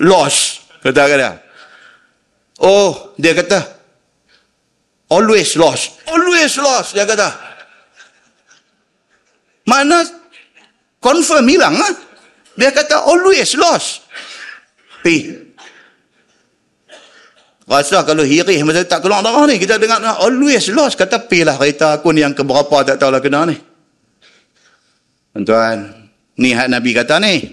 Los, 0.00 0.64
kata 0.80 1.04
dia. 1.04 1.32
Oh, 2.64 3.12
dia 3.20 3.36
kata, 3.36 3.60
always 5.12 5.52
lost. 5.60 6.00
Always 6.08 6.56
lost, 6.56 6.96
dia 6.96 7.04
kata. 7.04 7.28
Mana 9.68 10.00
confirm 10.96 11.44
hilang 11.44 11.76
lah. 11.76 11.92
Dia 12.56 12.72
kata 12.72 13.04
always 13.04 13.52
lost. 13.60 14.08
Pi. 15.04 15.44
Rasa 17.66 18.06
kalau 18.06 18.22
hirih 18.22 18.62
masa 18.62 18.86
tak 18.86 19.02
keluar 19.02 19.20
darah 19.20 19.44
ni. 19.44 19.58
Kita 19.58 19.76
dengar 19.76 20.00
always 20.22 20.70
lost. 20.72 20.96
Kata 20.96 21.26
pi 21.26 21.42
lah 21.42 21.58
kereta 21.58 21.98
aku 21.98 22.14
ni 22.14 22.22
yang 22.22 22.32
keberapa 22.32 22.86
tak 22.86 22.96
tahu 22.96 23.10
lah 23.10 23.20
kena 23.20 23.42
ni. 23.50 23.75
Tuan-tuan, 25.36 25.92
ni 26.40 26.56
hak 26.56 26.72
Nabi 26.72 26.96
kata 26.96 27.20
ni. 27.20 27.44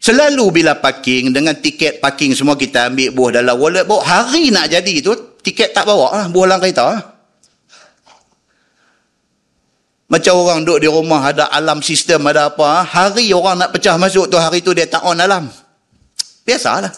Selalu 0.00 0.48
bila 0.56 0.80
parking 0.80 1.36
dengan 1.36 1.52
tiket 1.52 2.00
parking 2.00 2.32
semua 2.32 2.56
kita 2.56 2.88
ambil 2.88 3.12
buah 3.12 3.30
dalam 3.44 3.60
wallet 3.60 3.84
bawa 3.84 4.00
hari 4.00 4.48
nak 4.48 4.72
jadi 4.72 5.04
tu 5.04 5.12
tiket 5.44 5.76
tak 5.76 5.84
bawa 5.84 6.16
lah 6.16 6.24
buah 6.32 6.48
dalam 6.48 6.64
kereta 6.64 6.84
lah. 6.88 7.02
Macam 10.08 10.32
orang 10.40 10.64
duduk 10.64 10.80
di 10.80 10.88
rumah 10.88 11.28
ada 11.28 11.52
alam 11.52 11.84
sistem 11.84 12.24
ada 12.32 12.48
apa 12.48 12.80
hari 12.80 13.28
orang 13.36 13.60
nak 13.60 13.76
pecah 13.76 14.00
masuk 14.00 14.32
tu 14.32 14.40
hari 14.40 14.64
tu 14.64 14.72
dia 14.72 14.88
tak 14.88 15.04
on 15.04 15.20
alam. 15.20 15.44
Biasalah. 16.48 16.88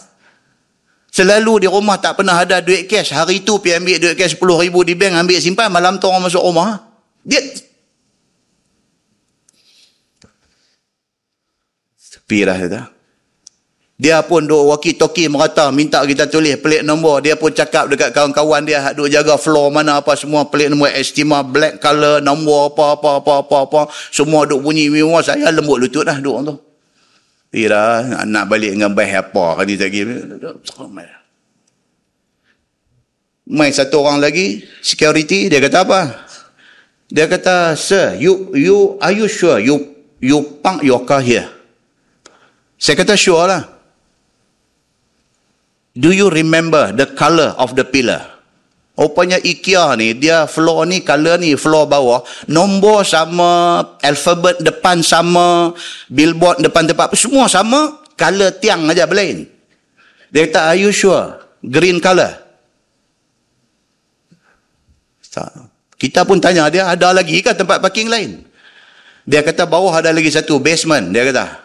Selalu 1.11 1.53
di 1.59 1.67
rumah 1.67 1.99
tak 1.99 2.15
pernah 2.15 2.39
ada 2.39 2.63
duit 2.63 2.87
cash. 2.87 3.11
Hari 3.11 3.43
tu 3.43 3.59
pergi 3.59 3.83
ambil 3.83 3.99
duit 3.99 4.15
cash 4.15 4.39
10 4.39 4.63
ribu 4.63 4.87
di 4.87 4.95
bank 4.95 5.19
ambil 5.19 5.43
simpan 5.43 5.67
malam 5.67 5.99
tu 5.99 6.07
orang 6.07 6.31
masuk 6.31 6.39
rumah. 6.39 6.79
Dia 7.27 7.43
Sepi 12.33 12.49
dah 12.49 12.57
kata. 12.57 12.81
Dia 13.93 14.25
pun 14.25 14.41
duk 14.49 14.73
walkie-talkie 14.73 15.29
merata 15.29 15.69
minta 15.69 16.01
kita 16.01 16.25
tulis 16.25 16.57
pelik 16.57 16.81
nombor. 16.81 17.21
Dia 17.21 17.37
pun 17.37 17.53
cakap 17.53 17.93
dekat 17.93 18.09
kawan-kawan 18.09 18.65
dia 18.65 18.89
duk 18.97 19.05
jaga 19.05 19.37
floor 19.37 19.69
mana 19.69 20.01
apa 20.01 20.17
semua 20.17 20.49
pelik 20.49 20.73
nombor 20.73 20.89
estima 20.97 21.45
black 21.45 21.77
color 21.77 22.17
nombor 22.25 22.73
apa 22.73 22.97
apa 22.97 23.09
apa 23.21 23.33
apa 23.45 23.57
apa. 23.69 23.81
Semua 24.09 24.49
duk 24.49 24.65
bunyi 24.65 24.89
memang 24.89 25.21
saya 25.21 25.53
lembut 25.53 25.77
lutut 25.77 26.09
dah 26.09 26.17
duk 26.17 26.37
tu. 26.41 26.53
Ira 27.53 28.01
nak 28.25 28.49
balik 28.49 28.73
dengan 28.73 28.97
baik 28.97 29.29
apa 29.29 29.61
kan 29.61 29.69
dia 29.69 29.85
lagi. 29.85 30.01
Mai 33.45 33.69
satu 33.69 34.01
orang 34.01 34.17
lagi 34.17 34.65
security 34.81 35.53
dia 35.53 35.61
kata 35.61 35.85
apa? 35.85 36.01
Dia 37.13 37.29
kata, 37.29 37.77
"Sir, 37.77 38.17
you 38.17 38.49
you 38.57 38.97
are 38.97 39.13
you 39.13 39.29
sure 39.29 39.61
you 39.61 40.01
you 40.17 40.41
park 40.65 40.81
your 40.81 41.05
car 41.05 41.21
here?" 41.21 41.62
Saya 42.83 42.99
kata 42.99 43.15
sure 43.15 43.47
lah. 43.47 43.63
Do 45.95 46.11
you 46.11 46.27
remember 46.27 46.91
the 46.91 47.07
color 47.15 47.55
of 47.55 47.79
the 47.79 47.87
pillar? 47.87 48.27
Rupanya 48.99 49.39
IKEA 49.39 49.95
ni, 49.95 50.11
dia 50.11 50.43
floor 50.51 50.83
ni, 50.91 50.99
color 50.99 51.39
ni, 51.39 51.55
floor 51.55 51.87
bawah. 51.87 52.27
Nombor 52.51 53.07
sama, 53.07 53.79
alfabet 54.03 54.59
depan 54.59 54.99
sama, 54.99 55.71
billboard 56.11 56.59
depan 56.59 56.83
tempat, 56.83 57.15
semua 57.15 57.47
sama, 57.47 58.03
color 58.19 58.51
tiang 58.59 58.83
aja 58.91 59.07
berlain. 59.07 59.47
Dia 60.27 60.43
kata, 60.51 60.75
are 60.75 60.77
you 60.83 60.91
sure? 60.91 61.39
Green 61.63 62.03
color. 62.03 62.35
Kita 65.95 66.27
pun 66.27 66.43
tanya 66.43 66.67
dia, 66.67 66.91
ada 66.91 67.15
lagi 67.15 67.39
ke 67.39 67.55
tempat 67.55 67.79
parking 67.79 68.11
lain? 68.11 68.43
Dia 69.23 69.39
kata, 69.39 69.63
bawah 69.63 70.03
ada 70.03 70.11
lagi 70.11 70.27
satu, 70.27 70.59
basement. 70.59 71.15
Dia 71.15 71.23
kata. 71.31 71.62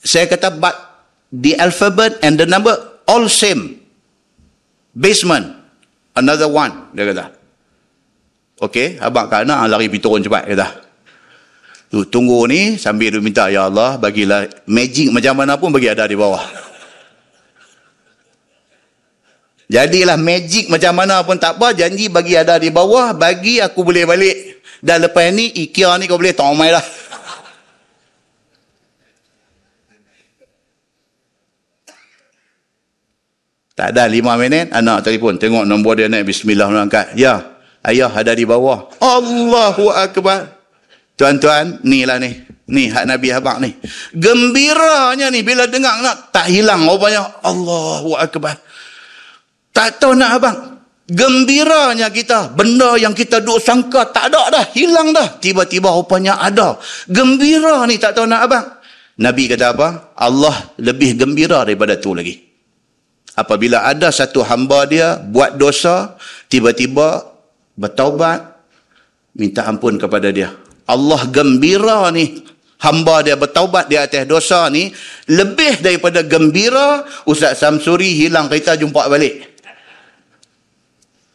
Saya 0.00 0.24
kata, 0.24 0.48
but 0.56 0.74
the 1.30 1.54
alphabet 1.60 2.18
and 2.24 2.40
the 2.40 2.46
number 2.46 2.72
all 3.06 3.28
same. 3.30 3.78
Basement 4.90 5.46
another 6.18 6.50
one 6.50 6.90
dia 6.92 7.06
kata. 7.06 7.30
Okey 8.60 8.98
abang 8.98 9.30
kat 9.30 9.46
anak 9.46 9.70
lari 9.70 9.86
pergi 9.86 10.02
turun 10.02 10.20
cepat 10.20 10.50
kata. 10.50 10.68
Tu 11.90 12.06
tunggu 12.10 12.46
ni 12.50 12.74
sambil 12.78 13.14
dia 13.14 13.22
minta 13.22 13.46
ya 13.50 13.70
Allah 13.70 13.98
bagilah 13.98 14.50
magic 14.66 15.10
macam 15.14 15.34
mana 15.38 15.58
pun 15.58 15.70
bagi 15.70 15.90
ada 15.90 16.06
di 16.06 16.18
bawah. 16.18 16.42
Jadilah 19.70 20.18
magic 20.18 20.66
macam 20.66 20.98
mana 20.98 21.22
pun 21.22 21.38
tak 21.38 21.54
apa 21.54 21.70
janji 21.70 22.10
bagi 22.10 22.34
ada 22.34 22.58
di 22.58 22.74
bawah 22.74 23.14
bagi 23.14 23.62
aku 23.62 23.86
boleh 23.86 24.02
balik. 24.02 24.36
Dan 24.82 25.06
lepas 25.06 25.28
ni 25.30 25.52
IKEA 25.68 25.94
ni 26.00 26.08
kau 26.08 26.16
boleh 26.16 26.34
tong 26.34 26.56
mai 26.56 26.72
lah 26.72 26.82
Tak 33.80 33.96
ada 33.96 34.04
lima 34.12 34.36
minit, 34.36 34.68
anak 34.76 35.08
telefon. 35.08 35.40
Tengok 35.40 35.64
nombor 35.64 35.96
dia 35.96 36.04
naik, 36.04 36.28
bismillah 36.28 36.68
angkat. 36.68 37.16
Ya, 37.16 37.56
ayah 37.80 38.12
ada 38.12 38.36
di 38.36 38.44
bawah. 38.44 38.92
Allahu 39.00 39.88
Akbar. 39.88 40.52
Tuan-tuan, 41.16 41.80
ni 41.88 42.04
lah 42.04 42.20
ni. 42.20 42.28
Ni 42.68 42.92
hak 42.92 43.08
Nabi 43.08 43.32
Abang 43.32 43.64
ni. 43.64 43.72
Gembiranya 44.12 45.32
ni 45.32 45.40
bila 45.40 45.64
dengar 45.64 45.96
nak 46.04 46.28
tak 46.28 46.52
hilang 46.52 46.84
rupanya. 46.84 47.40
Allahu 47.40 48.20
Akbar. 48.20 48.60
Tak 49.72 49.96
tahu 49.96 50.12
nak 50.12 50.30
abang. 50.36 50.58
Gembiranya 51.08 52.12
kita. 52.12 52.52
Benda 52.52 53.00
yang 53.00 53.16
kita 53.16 53.40
duk 53.40 53.64
sangka 53.64 54.12
tak 54.12 54.28
ada 54.28 54.60
dah. 54.60 54.64
Hilang 54.76 55.16
dah. 55.16 55.40
Tiba-tiba 55.40 55.88
rupanya 55.88 56.36
ada. 56.36 56.76
Gembira 57.08 57.88
ni 57.88 57.96
tak 57.96 58.12
tahu 58.12 58.28
nak 58.28 58.44
abang. 58.44 58.66
Nabi 59.24 59.48
kata 59.48 59.72
apa? 59.72 60.12
Allah 60.20 60.76
lebih 60.76 61.16
gembira 61.16 61.64
daripada 61.64 61.96
tu 61.96 62.12
lagi 62.12 62.49
apabila 63.40 63.88
ada 63.88 64.12
satu 64.12 64.44
hamba 64.44 64.84
dia 64.84 65.16
buat 65.16 65.56
dosa 65.56 66.20
tiba-tiba 66.52 67.24
bertaubat 67.80 68.44
minta 69.32 69.64
ampun 69.64 69.96
kepada 69.96 70.28
dia. 70.28 70.52
Allah 70.84 71.24
gembira 71.32 72.12
ni. 72.12 72.44
Hamba 72.80 73.20
dia 73.20 73.36
bertaubat 73.36 73.92
di 73.92 74.00
atas 74.00 74.24
dosa 74.24 74.64
ni 74.72 74.88
lebih 75.28 75.84
daripada 75.84 76.24
gembira 76.24 77.04
Ustaz 77.28 77.60
Samsuri 77.60 78.16
hilang 78.16 78.48
kereta 78.48 78.72
jumpa 78.72 79.04
balik. 79.04 79.52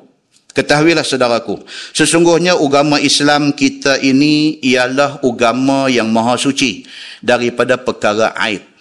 Ketahuilah 0.53 1.01
saudaraku, 1.01 1.65
sesungguhnya 1.89 2.53
agama 2.53 3.01
Islam 3.01 3.49
kita 3.49 3.97
ini 3.97 4.61
ialah 4.61 5.25
agama 5.25 5.89
yang 5.89 6.13
maha 6.13 6.37
suci 6.37 6.85
daripada 7.17 7.81
perkara 7.81 8.29
aib. 8.45 8.74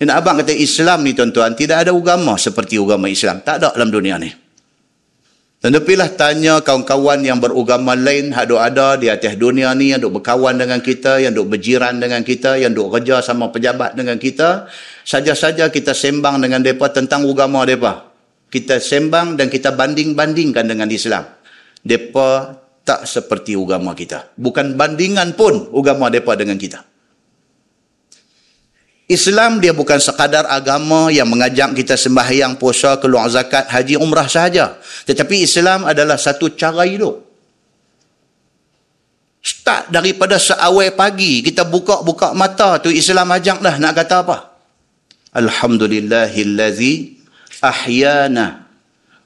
Dan 0.00 0.08
abang 0.16 0.40
kata 0.40 0.56
Islam 0.56 1.04
ni 1.04 1.12
tuan-tuan, 1.12 1.52
tidak 1.52 1.84
ada 1.84 1.92
agama 1.92 2.40
seperti 2.40 2.80
agama 2.80 3.04
Islam. 3.12 3.44
Tak 3.44 3.60
ada 3.60 3.76
dalam 3.76 3.92
dunia 3.92 4.16
ni. 4.16 4.32
Dan 5.60 5.76
tepilah 5.76 6.08
tanya 6.16 6.64
kawan-kawan 6.64 7.20
yang 7.20 7.36
beragama 7.36 7.92
lain, 7.92 8.32
yang 8.32 8.56
ada 8.56 8.96
di 8.96 9.12
atas 9.12 9.36
dunia 9.36 9.76
ni, 9.76 9.92
yang 9.92 10.00
duk 10.00 10.16
berkawan 10.16 10.56
dengan 10.56 10.80
kita, 10.80 11.20
yang 11.20 11.36
duk 11.36 11.52
berjiran 11.52 12.00
dengan 12.00 12.24
kita, 12.24 12.56
yang 12.56 12.72
duk 12.72 12.88
kerja 12.96 13.20
sama 13.20 13.52
pejabat 13.52 13.92
dengan 13.92 14.16
kita, 14.16 14.72
saja-saja 15.04 15.68
kita 15.68 15.92
sembang 15.92 16.40
dengan 16.40 16.64
mereka 16.64 16.88
tentang 16.96 17.28
agama 17.28 17.68
mereka. 17.68 18.08
Kita 18.48 18.80
sembang 18.80 19.36
dan 19.36 19.52
kita 19.52 19.76
banding-bandingkan 19.76 20.64
dengan 20.64 20.88
Islam. 20.88 21.28
Mereka 21.84 22.28
tak 22.80 23.04
seperti 23.04 23.52
agama 23.52 23.92
kita. 23.92 24.32
Bukan 24.40 24.80
bandingan 24.80 25.36
pun 25.36 25.68
agama 25.76 26.08
mereka 26.08 26.40
dengan 26.40 26.56
kita. 26.56 26.89
Islam 29.10 29.58
dia 29.58 29.74
bukan 29.74 29.98
sekadar 29.98 30.46
agama 30.46 31.10
yang 31.10 31.26
mengajak 31.26 31.74
kita 31.74 31.98
sembahyang, 31.98 32.54
puasa, 32.54 32.94
keluar 33.02 33.26
zakat, 33.26 33.66
haji, 33.66 33.98
umrah 33.98 34.30
sahaja. 34.30 34.78
Tetapi 35.02 35.42
Islam 35.42 35.82
adalah 35.82 36.14
satu 36.14 36.54
cara 36.54 36.86
hidup. 36.86 37.18
Start 39.42 39.90
daripada 39.90 40.38
seawal 40.38 40.94
pagi, 40.94 41.42
kita 41.42 41.66
buka-buka 41.66 42.30
mata 42.38 42.78
tu 42.78 42.86
Islam 42.94 43.34
ajak 43.34 43.58
dah 43.58 43.74
nak 43.82 43.98
kata 43.98 44.16
apa? 44.22 44.36
Alhamdulillahillazi 45.34 47.18
ahyana 47.66 48.70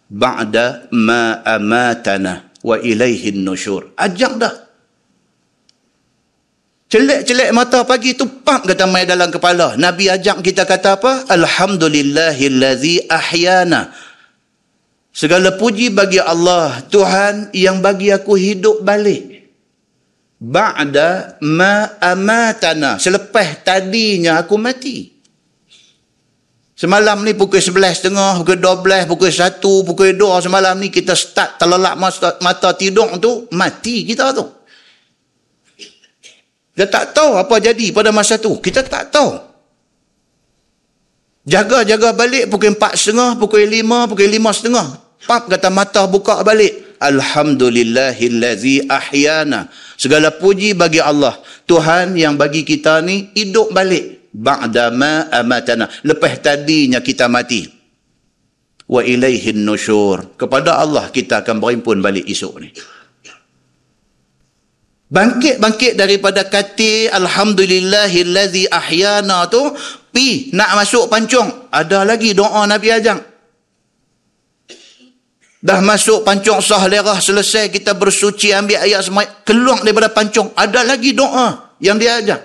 ba'da 0.08 0.88
ma 0.96 1.44
amatana 1.44 2.48
wa 2.64 2.80
ilaihin 2.80 3.44
nusyur. 3.44 3.92
Ajak 4.00 4.32
dah. 4.40 4.63
Celek-celek 6.94 7.50
mata 7.50 7.82
pagi 7.82 8.14
tu 8.14 8.30
pam 8.46 8.62
kata 8.62 8.86
mai 8.86 9.02
dalam 9.02 9.26
kepala. 9.26 9.74
Nabi 9.74 10.06
ajak 10.06 10.46
kita 10.46 10.62
kata 10.62 10.94
apa? 10.94 11.26
Alhamdulillahillazi 11.26 13.10
ahyana. 13.10 13.90
Segala 15.10 15.58
puji 15.58 15.90
bagi 15.90 16.22
Allah, 16.22 16.86
Tuhan 16.86 17.50
yang 17.50 17.82
bagi 17.82 18.14
aku 18.14 18.38
hidup 18.38 18.86
balik. 18.86 19.34
ba'da 20.44 21.40
ma 21.40 21.96
amatana 22.02 23.00
selepas 23.00 23.64
tadinya 23.64 24.44
aku 24.44 24.60
mati 24.60 25.08
semalam 26.76 27.24
ni 27.24 27.32
pukul 27.32 27.64
11.30 27.64 28.44
pukul 28.44 28.58
12 28.60 29.08
pukul 29.08 29.30
1 29.32 29.62
pukul 29.62 30.10
2 30.12 30.44
semalam 30.44 30.76
ni 30.76 30.92
kita 30.92 31.16
start 31.16 31.56
terlelap 31.56 31.96
mata, 31.96 32.36
mata 32.44 32.76
tidur 32.76 33.16
tu 33.16 33.48
mati 33.56 34.04
kita 34.04 34.36
tu 34.36 34.44
kita 36.74 36.86
tak 36.90 37.04
tahu 37.14 37.38
apa 37.38 37.54
jadi 37.62 37.94
pada 37.94 38.10
masa 38.10 38.34
tu 38.36 38.58
kita 38.58 38.82
tak 38.82 39.14
tahu 39.14 39.38
jaga-jaga 41.46 42.10
balik 42.10 42.50
pukul 42.50 42.74
4.30 42.74 43.38
pukul 43.38 43.62
5 43.62 44.10
pukul 44.10 44.28
5.30 44.28 45.24
pap 45.24 45.46
kata 45.46 45.68
mata 45.70 46.02
buka 46.10 46.42
balik 46.42 46.84
Alhamdulillahillazi 47.04 48.88
ahyana. 48.88 49.68
Segala 50.00 50.32
puji 50.32 50.72
bagi 50.72 51.04
Allah. 51.04 51.36
Tuhan 51.68 52.16
yang 52.16 52.40
bagi 52.40 52.64
kita 52.64 53.04
ni 53.04 53.28
hidup 53.36 53.76
balik. 53.76 54.32
Ba'dama 54.34 55.30
amatana. 55.30 55.86
Lepas 56.02 56.42
tadinya 56.42 57.04
kita 57.04 57.28
mati. 57.30 57.68
Wa 58.88 59.04
ilaihin 59.04 59.62
nusyur. 59.62 60.34
Kepada 60.40 60.80
Allah 60.80 61.12
kita 61.12 61.44
akan 61.44 61.60
berimpun 61.60 62.00
balik 62.00 62.24
esok 62.24 62.54
ni. 62.64 62.72
Bangkit-bangkit 65.14 65.94
daripada 65.94 66.42
kata 66.42 67.14
Alhamdulillahillazi 67.14 68.66
ahyana 68.66 69.46
tu. 69.46 69.62
Pi 70.10 70.50
nak 70.50 70.74
masuk 70.74 71.06
pancung. 71.06 71.70
Ada 71.70 72.02
lagi 72.02 72.34
doa 72.34 72.66
Nabi 72.66 72.90
Ajang. 72.90 73.22
Dah 75.64 75.80
masuk 75.80 76.26
pancung 76.26 76.58
sah 76.60 76.82
lerah 76.90 77.16
selesai 77.22 77.70
kita 77.70 77.94
bersuci 77.94 78.52
ambil 78.52 78.84
ayat 78.84 79.00
semai 79.06 79.24
keluar 79.48 79.80
daripada 79.80 80.12
pancung 80.12 80.52
ada 80.52 80.84
lagi 80.84 81.16
doa 81.16 81.78
yang 81.80 81.96
dia 81.96 82.20
ajar. 82.20 82.40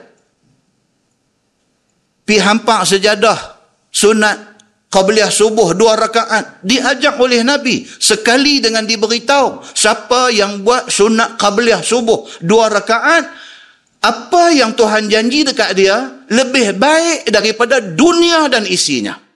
Pi 2.23 2.37
hampak 2.37 2.85
sejadah 2.85 3.59
sunat 3.91 4.48
qabliyah 4.89 5.29
subuh 5.29 5.77
dua 5.77 5.95
rakaat 5.95 6.65
diajak 6.65 7.15
oleh 7.21 7.45
Nabi 7.45 7.85
sekali 7.85 8.61
dengan 8.61 8.85
diberitahu 8.85 9.65
siapa 9.73 10.33
yang 10.33 10.65
buat 10.65 10.89
sunat 10.89 11.37
qabliyah 11.37 11.81
subuh 11.81 12.25
dua 12.41 12.69
rakaat 12.73 13.25
apa 13.99 14.43
yang 14.51 14.73
Tuhan 14.73 15.07
janji 15.07 15.45
dekat 15.45 15.77
dia 15.77 16.25
lebih 16.29 16.75
baik 16.75 17.29
daripada 17.29 17.81
dunia 17.81 18.49
dan 18.49 18.65
isinya 18.65 19.29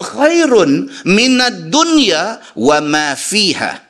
khairun 0.00 0.88
minad 1.04 1.68
dunya 1.68 2.40
wa 2.56 2.80
ma 2.80 3.12
fiha. 3.12 3.89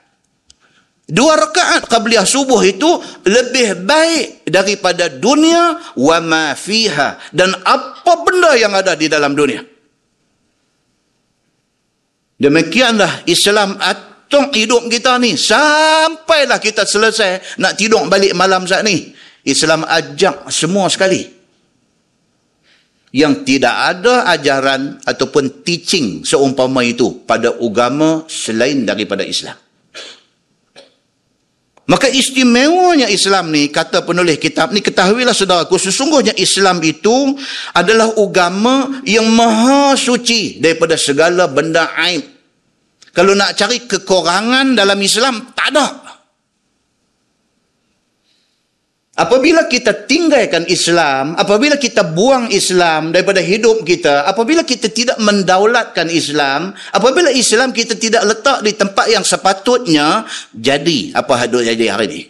Dua 1.10 1.34
rakaat 1.34 1.90
qabliyah 1.90 2.22
subuh 2.22 2.62
itu 2.62 2.86
lebih 3.26 3.82
baik 3.82 4.46
daripada 4.46 5.10
dunia 5.10 5.82
wa 5.98 6.18
ma 6.22 6.44
fiha 6.54 7.18
dan 7.34 7.50
apa 7.66 8.12
benda 8.22 8.54
yang 8.54 8.70
ada 8.70 8.94
di 8.94 9.10
dalam 9.10 9.34
dunia. 9.34 9.66
Demikianlah 12.38 13.26
Islam 13.26 13.74
atung 13.82 14.54
hidup 14.54 14.86
kita 14.86 15.18
ni 15.18 15.34
sampailah 15.34 16.62
kita 16.62 16.86
selesai 16.86 17.58
nak 17.58 17.74
tidur 17.74 18.06
balik 18.06 18.30
malam 18.38 18.64
saat 18.70 18.86
ni. 18.86 19.10
Islam 19.42 19.82
ajak 19.88 20.46
semua 20.52 20.86
sekali 20.92 21.26
yang 23.10 23.42
tidak 23.42 23.74
ada 23.74 24.30
ajaran 24.30 25.02
ataupun 25.02 25.66
teaching 25.66 26.22
seumpama 26.22 26.86
itu 26.86 27.26
pada 27.26 27.50
agama 27.58 28.22
selain 28.30 28.86
daripada 28.86 29.26
Islam. 29.26 29.58
Maka 31.90 32.06
istimewanya 32.06 33.10
Islam 33.10 33.50
ni, 33.50 33.66
kata 33.66 34.06
penulis 34.06 34.38
kitab 34.38 34.70
ni, 34.70 34.78
ketahuilah 34.78 35.34
saudaraku, 35.34 35.74
sesungguhnya 35.74 36.30
Islam 36.38 36.78
itu 36.86 37.34
adalah 37.74 38.14
agama 38.14 39.02
yang 39.02 39.26
maha 39.26 39.98
suci 39.98 40.62
daripada 40.62 40.94
segala 40.94 41.50
benda 41.50 41.90
aib. 42.06 42.22
Kalau 43.10 43.34
nak 43.34 43.58
cari 43.58 43.90
kekurangan 43.90 44.78
dalam 44.78 45.02
Islam, 45.02 45.50
tak 45.50 45.74
ada. 45.74 46.09
Apabila 49.20 49.68
kita 49.68 50.08
tinggalkan 50.08 50.64
Islam, 50.64 51.36
apabila 51.36 51.76
kita 51.76 52.08
buang 52.08 52.48
Islam 52.48 53.12
daripada 53.12 53.44
hidup 53.44 53.84
kita, 53.84 54.24
apabila 54.24 54.64
kita 54.64 54.88
tidak 54.88 55.20
mendaulatkan 55.20 56.08
Islam, 56.08 56.72
apabila 56.88 57.28
Islam 57.28 57.76
kita 57.76 58.00
tidak 58.00 58.24
letak 58.24 58.64
di 58.64 58.72
tempat 58.72 59.12
yang 59.12 59.20
sepatutnya, 59.20 60.24
jadi 60.56 61.12
apa 61.12 61.36
hadut 61.36 61.60
jadi 61.60 61.92
hari 61.92 62.06
ini? 62.08 62.22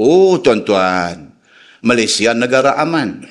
Oh 0.00 0.40
tuan-tuan, 0.40 1.36
Malaysia 1.84 2.32
negara 2.32 2.80
aman. 2.80 3.28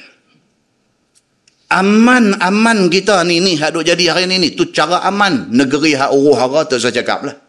Aman-aman 1.74 2.86
kita 2.86 3.26
ni, 3.26 3.41
ni 3.41 3.58
hadut 3.58 3.82
jadi 3.82 4.14
hari 4.14 4.30
ini, 4.30 4.38
ni. 4.38 4.49
tu 4.54 4.70
cara 4.70 5.01
aman. 5.10 5.49
Negeri 5.49 5.97
hak 5.97 6.14
uruh 6.14 6.38
hara 6.38 6.70
tu 6.70 6.78
saya 6.78 7.01
cakap 7.01 7.26
lah. 7.26 7.43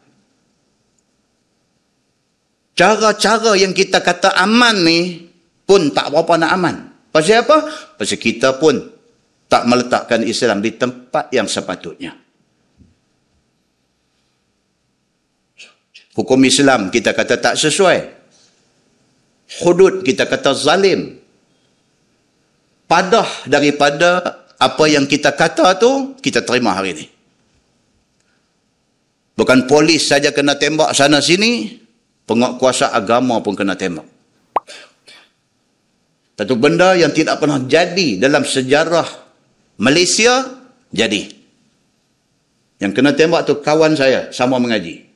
Cara-cara 2.74 3.54
yang 3.54 3.70
kita 3.70 4.02
kata 4.02 4.34
aman 4.34 4.82
ni 4.82 5.30
pun 5.62 5.94
tak 5.94 6.10
berapa 6.10 6.34
nak 6.42 6.52
aman. 6.58 6.76
Pasal 7.14 7.46
apa? 7.46 7.70
Pasal 7.94 8.18
kita 8.18 8.58
pun 8.58 8.74
tak 9.46 9.70
meletakkan 9.70 10.26
Islam 10.26 10.58
di 10.58 10.74
tempat 10.74 11.30
yang 11.30 11.46
sepatutnya. 11.46 12.18
Hukum 16.14 16.38
Islam 16.42 16.90
kita 16.90 17.14
kata 17.14 17.38
tak 17.38 17.54
sesuai. 17.54 17.98
Hudud 19.62 20.02
kita 20.02 20.26
kata 20.26 20.54
zalim. 20.58 21.22
Padah 22.90 23.46
daripada 23.46 24.42
apa 24.58 24.84
yang 24.90 25.06
kita 25.06 25.34
kata 25.34 25.78
tu, 25.78 26.18
kita 26.18 26.42
terima 26.42 26.74
hari 26.74 26.94
ini. 26.94 27.06
Bukan 29.34 29.66
polis 29.66 30.06
saja 30.06 30.30
kena 30.30 30.54
tembak 30.54 30.94
sana 30.94 31.18
sini, 31.18 31.83
penguasa 32.24 32.92
agama 32.92 33.40
pun 33.40 33.56
kena 33.56 33.76
tembak. 33.76 34.08
Satu 36.34 36.58
benda 36.58 36.98
yang 36.98 37.14
tidak 37.14 37.38
pernah 37.38 37.62
jadi 37.62 38.18
dalam 38.18 38.42
sejarah 38.42 39.06
Malaysia, 39.78 40.50
jadi. 40.90 41.30
Yang 42.82 42.92
kena 42.92 43.14
tembak 43.14 43.46
tu 43.46 43.62
kawan 43.62 43.94
saya, 43.94 44.34
sama 44.34 44.58
mengaji. 44.58 45.06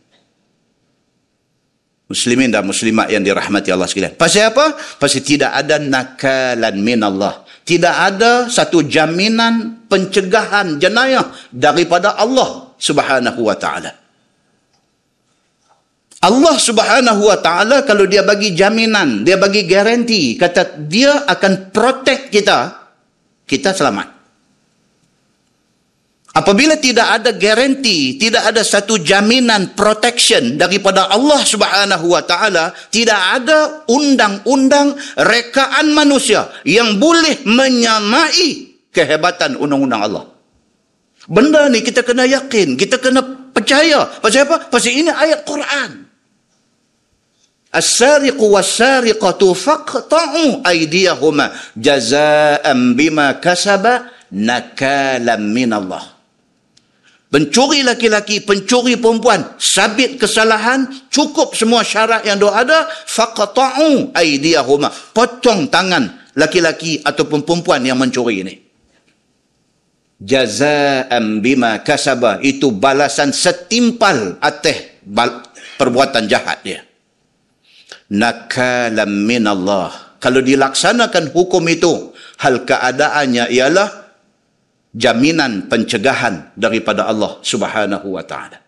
Muslimin 2.09 2.49
dan 2.49 2.65
muslimat 2.65 3.13
yang 3.13 3.21
dirahmati 3.21 3.69
Allah 3.69 3.85
sekalian. 3.85 4.17
Pasal 4.17 4.55
apa? 4.55 4.73
Pasal 4.97 5.21
tidak 5.21 5.53
ada 5.53 5.77
nakalan 5.77 6.77
min 6.81 7.05
Allah. 7.05 7.45
Tidak 7.69 7.95
ada 8.01 8.49
satu 8.49 8.81
jaminan 8.81 9.85
pencegahan 9.93 10.81
jenayah 10.81 11.29
daripada 11.53 12.17
Allah 12.17 12.73
subhanahu 12.81 13.45
wa 13.45 13.53
ta'ala. 13.53 14.08
Allah 16.19 16.59
subhanahu 16.59 17.31
wa 17.31 17.39
ta'ala 17.39 17.87
kalau 17.87 18.03
dia 18.11 18.27
bagi 18.27 18.51
jaminan, 18.51 19.23
dia 19.23 19.39
bagi 19.39 19.63
garanti, 19.71 20.35
kata 20.35 20.83
dia 20.91 21.23
akan 21.31 21.71
protect 21.71 22.35
kita, 22.35 22.75
kita 23.47 23.71
selamat. 23.71 24.19
Apabila 26.35 26.75
tidak 26.79 27.23
ada 27.23 27.31
garanti, 27.35 28.19
tidak 28.19 28.51
ada 28.51 28.67
satu 28.67 28.99
jaminan 28.99 29.79
protection 29.79 30.59
daripada 30.59 31.07
Allah 31.07 31.39
subhanahu 31.39 32.11
wa 32.11 32.23
ta'ala, 32.27 32.75
tidak 32.91 33.19
ada 33.39 33.87
undang-undang 33.87 34.99
rekaan 35.23 35.95
manusia 35.95 36.51
yang 36.67 36.99
boleh 36.99 37.47
menyamai 37.47 38.75
kehebatan 38.91 39.55
undang-undang 39.55 40.03
Allah. 40.03 40.25
Benda 41.31 41.71
ni 41.71 41.79
kita 41.79 42.03
kena 42.03 42.27
yakin, 42.27 42.75
kita 42.75 42.99
kena 42.99 43.23
percaya. 43.55 44.11
Pasal 44.19 44.51
apa? 44.51 44.67
Pasal 44.67 44.99
ini 44.99 45.15
ayat 45.15 45.47
Quran. 45.47 46.08
As-sariqu 47.69 48.41
was-sariqatu 48.49 49.53
faqta'u 49.53 50.65
aydiyahuma 50.65 51.53
jazaa'an 51.77 52.97
bima 52.97 53.37
kasaba 53.37 54.09
nakalam 54.33 55.53
min 55.53 55.77
Allah. 55.77 56.17
Pencuri 57.29 57.85
laki-laki, 57.85 58.41
pencuri 58.41 58.97
perempuan, 58.97 59.61
sabit 59.61 60.17
kesalahan, 60.17 60.89
cukup 61.13 61.53
semua 61.53 61.85
syarat 61.85 62.25
yang 62.25 62.41
dah 62.41 62.57
ada, 62.57 62.89
faqta'u 62.89 64.17
aydiyahuma. 64.17 64.89
Potong 65.13 65.69
tangan 65.69 66.33
laki-laki 66.41 67.05
ataupun 67.05 67.45
perempuan 67.45 67.85
yang 67.85 68.01
mencuri 68.01 68.49
ini. 68.49 68.55
Jazaa'an 70.25 71.45
bima 71.45 71.85
kasaba 71.85 72.41
itu 72.41 72.73
balasan 72.73 73.29
setimpal 73.29 74.41
atas 74.41 75.05
perbuatan 75.77 76.25
jahat 76.27 76.65
dia 76.65 76.88
nakalam 78.13 79.29
min 79.29 79.45
Allah. 79.45 80.19
Kalau 80.19 80.43
dilaksanakan 80.43 81.31
hukum 81.31 81.63
itu, 81.71 82.11
hal 82.43 82.67
keadaannya 82.67 83.55
ialah 83.55 83.89
jaminan 84.97 85.71
pencegahan 85.71 86.53
daripada 86.59 87.07
Allah 87.07 87.39
Subhanahu 87.45 88.19
wa 88.19 88.25
taala. 88.27 88.59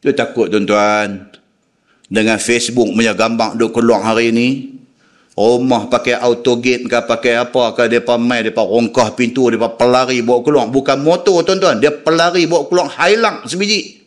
Dia 0.00 0.12
takut 0.16 0.48
tuan-tuan. 0.48 1.30
dengan 2.10 2.42
Facebook 2.42 2.90
punya 2.90 3.14
gambar 3.14 3.54
duk 3.54 3.70
keluar 3.70 4.02
hari 4.02 4.34
ni 4.34 4.48
rumah 5.38 5.86
pakai 5.86 6.18
auto 6.18 6.58
gate 6.58 6.90
ke 6.90 6.98
pakai 7.06 7.38
apa 7.38 7.70
ke 7.78 7.86
dia 7.86 8.02
mai 8.18 8.42
dia 8.42 8.50
rongkah 8.50 9.14
pintu 9.14 9.46
dia 9.46 9.62
pelari 9.70 10.18
bawa 10.20 10.42
keluar 10.42 10.66
bukan 10.66 10.98
motor 11.00 11.46
tuan-tuan 11.46 11.78
dia 11.78 11.94
pelari 11.94 12.50
bawa 12.50 12.66
keluar 12.66 12.90
hilang 12.90 13.46
sebiji 13.46 13.99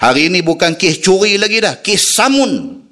hari 0.00 0.28
ini 0.28 0.40
bukan 0.44 0.76
kes 0.76 1.00
curi 1.00 1.40
lagi 1.40 1.60
dah 1.62 1.80
kes 1.80 2.02
samun 2.16 2.82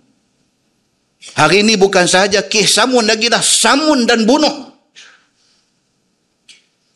hari 1.36 1.64
ini 1.64 1.76
bukan 1.76 2.04
sahaja 2.08 2.44
kes 2.44 2.80
samun 2.80 3.04
lagi 3.04 3.28
dah 3.28 3.42
samun 3.42 4.04
dan 4.08 4.24
bunuh 4.28 4.72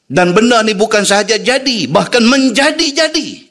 dan 0.08 0.32
benda 0.32 0.64
ni 0.64 0.72
bukan 0.72 1.04
sahaja 1.04 1.36
jadi 1.36 1.84
bahkan 1.88 2.24
menjadi-jadi 2.24 3.48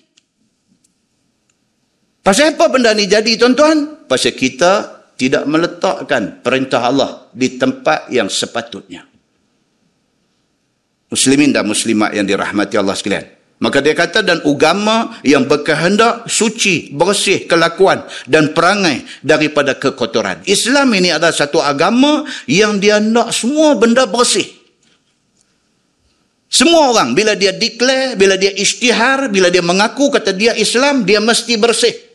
Pasal 2.28 2.60
apa 2.60 2.68
benda 2.68 2.91
ni 2.91 3.08
jadi 3.08 3.39
tuan-tuan? 3.39 4.03
Pasal 4.03 4.36
kita 4.36 4.99
tidak 5.16 5.47
meletakkan 5.47 6.43
perintah 6.43 6.84
Allah 6.84 7.32
di 7.32 7.55
tempat 7.55 8.12
yang 8.12 8.28
sepatutnya. 8.28 9.08
Muslimin 11.08 11.55
dan 11.55 11.64
muslimat 11.64 12.12
yang 12.12 12.28
dirahmati 12.28 12.76
Allah 12.76 12.99
sekalian. 12.99 13.32
Maka 13.58 13.82
dia 13.82 13.97
kata 13.97 14.22
dan 14.22 14.45
agama 14.45 15.18
yang 15.26 15.49
berkehendak 15.49 16.30
suci, 16.30 16.93
bersih 16.93 17.49
kelakuan 17.49 18.05
dan 18.30 18.53
perangai 18.53 19.01
daripada 19.26 19.74
kekotoran. 19.74 20.45
Islam 20.45 20.93
ini 20.93 21.10
adalah 21.10 21.34
satu 21.34 21.58
agama 21.58 22.22
yang 22.45 22.78
dia 22.78 23.01
nak 23.01 23.34
semua 23.34 23.74
benda 23.74 24.05
bersih. 24.05 24.45
Semua 26.47 26.95
orang 26.95 27.12
bila 27.18 27.36
dia 27.36 27.51
declare, 27.51 28.16
bila 28.16 28.39
dia 28.39 28.53
isytihar, 28.53 29.28
bila 29.34 29.51
dia 29.51 29.66
mengaku 29.66 30.14
kata 30.14 30.32
dia 30.32 30.55
Islam, 30.55 31.03
dia 31.03 31.18
mesti 31.18 31.58
bersih. 31.60 32.07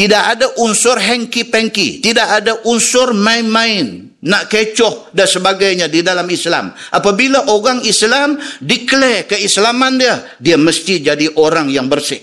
Tidak 0.00 0.22
ada 0.32 0.56
unsur 0.64 0.96
hengki-pengki. 0.96 2.00
Tidak 2.00 2.24
ada 2.24 2.64
unsur 2.64 3.12
main-main. 3.12 4.08
Nak 4.24 4.48
kecoh 4.48 5.12
dan 5.12 5.28
sebagainya 5.28 5.92
di 5.92 6.00
dalam 6.00 6.24
Islam. 6.24 6.72
Apabila 6.88 7.52
orang 7.52 7.84
Islam 7.84 8.40
declare 8.64 9.28
keislaman 9.28 10.00
dia, 10.00 10.24
dia 10.40 10.56
mesti 10.56 11.04
jadi 11.04 11.28
orang 11.36 11.68
yang 11.68 11.84
bersih. 11.84 12.16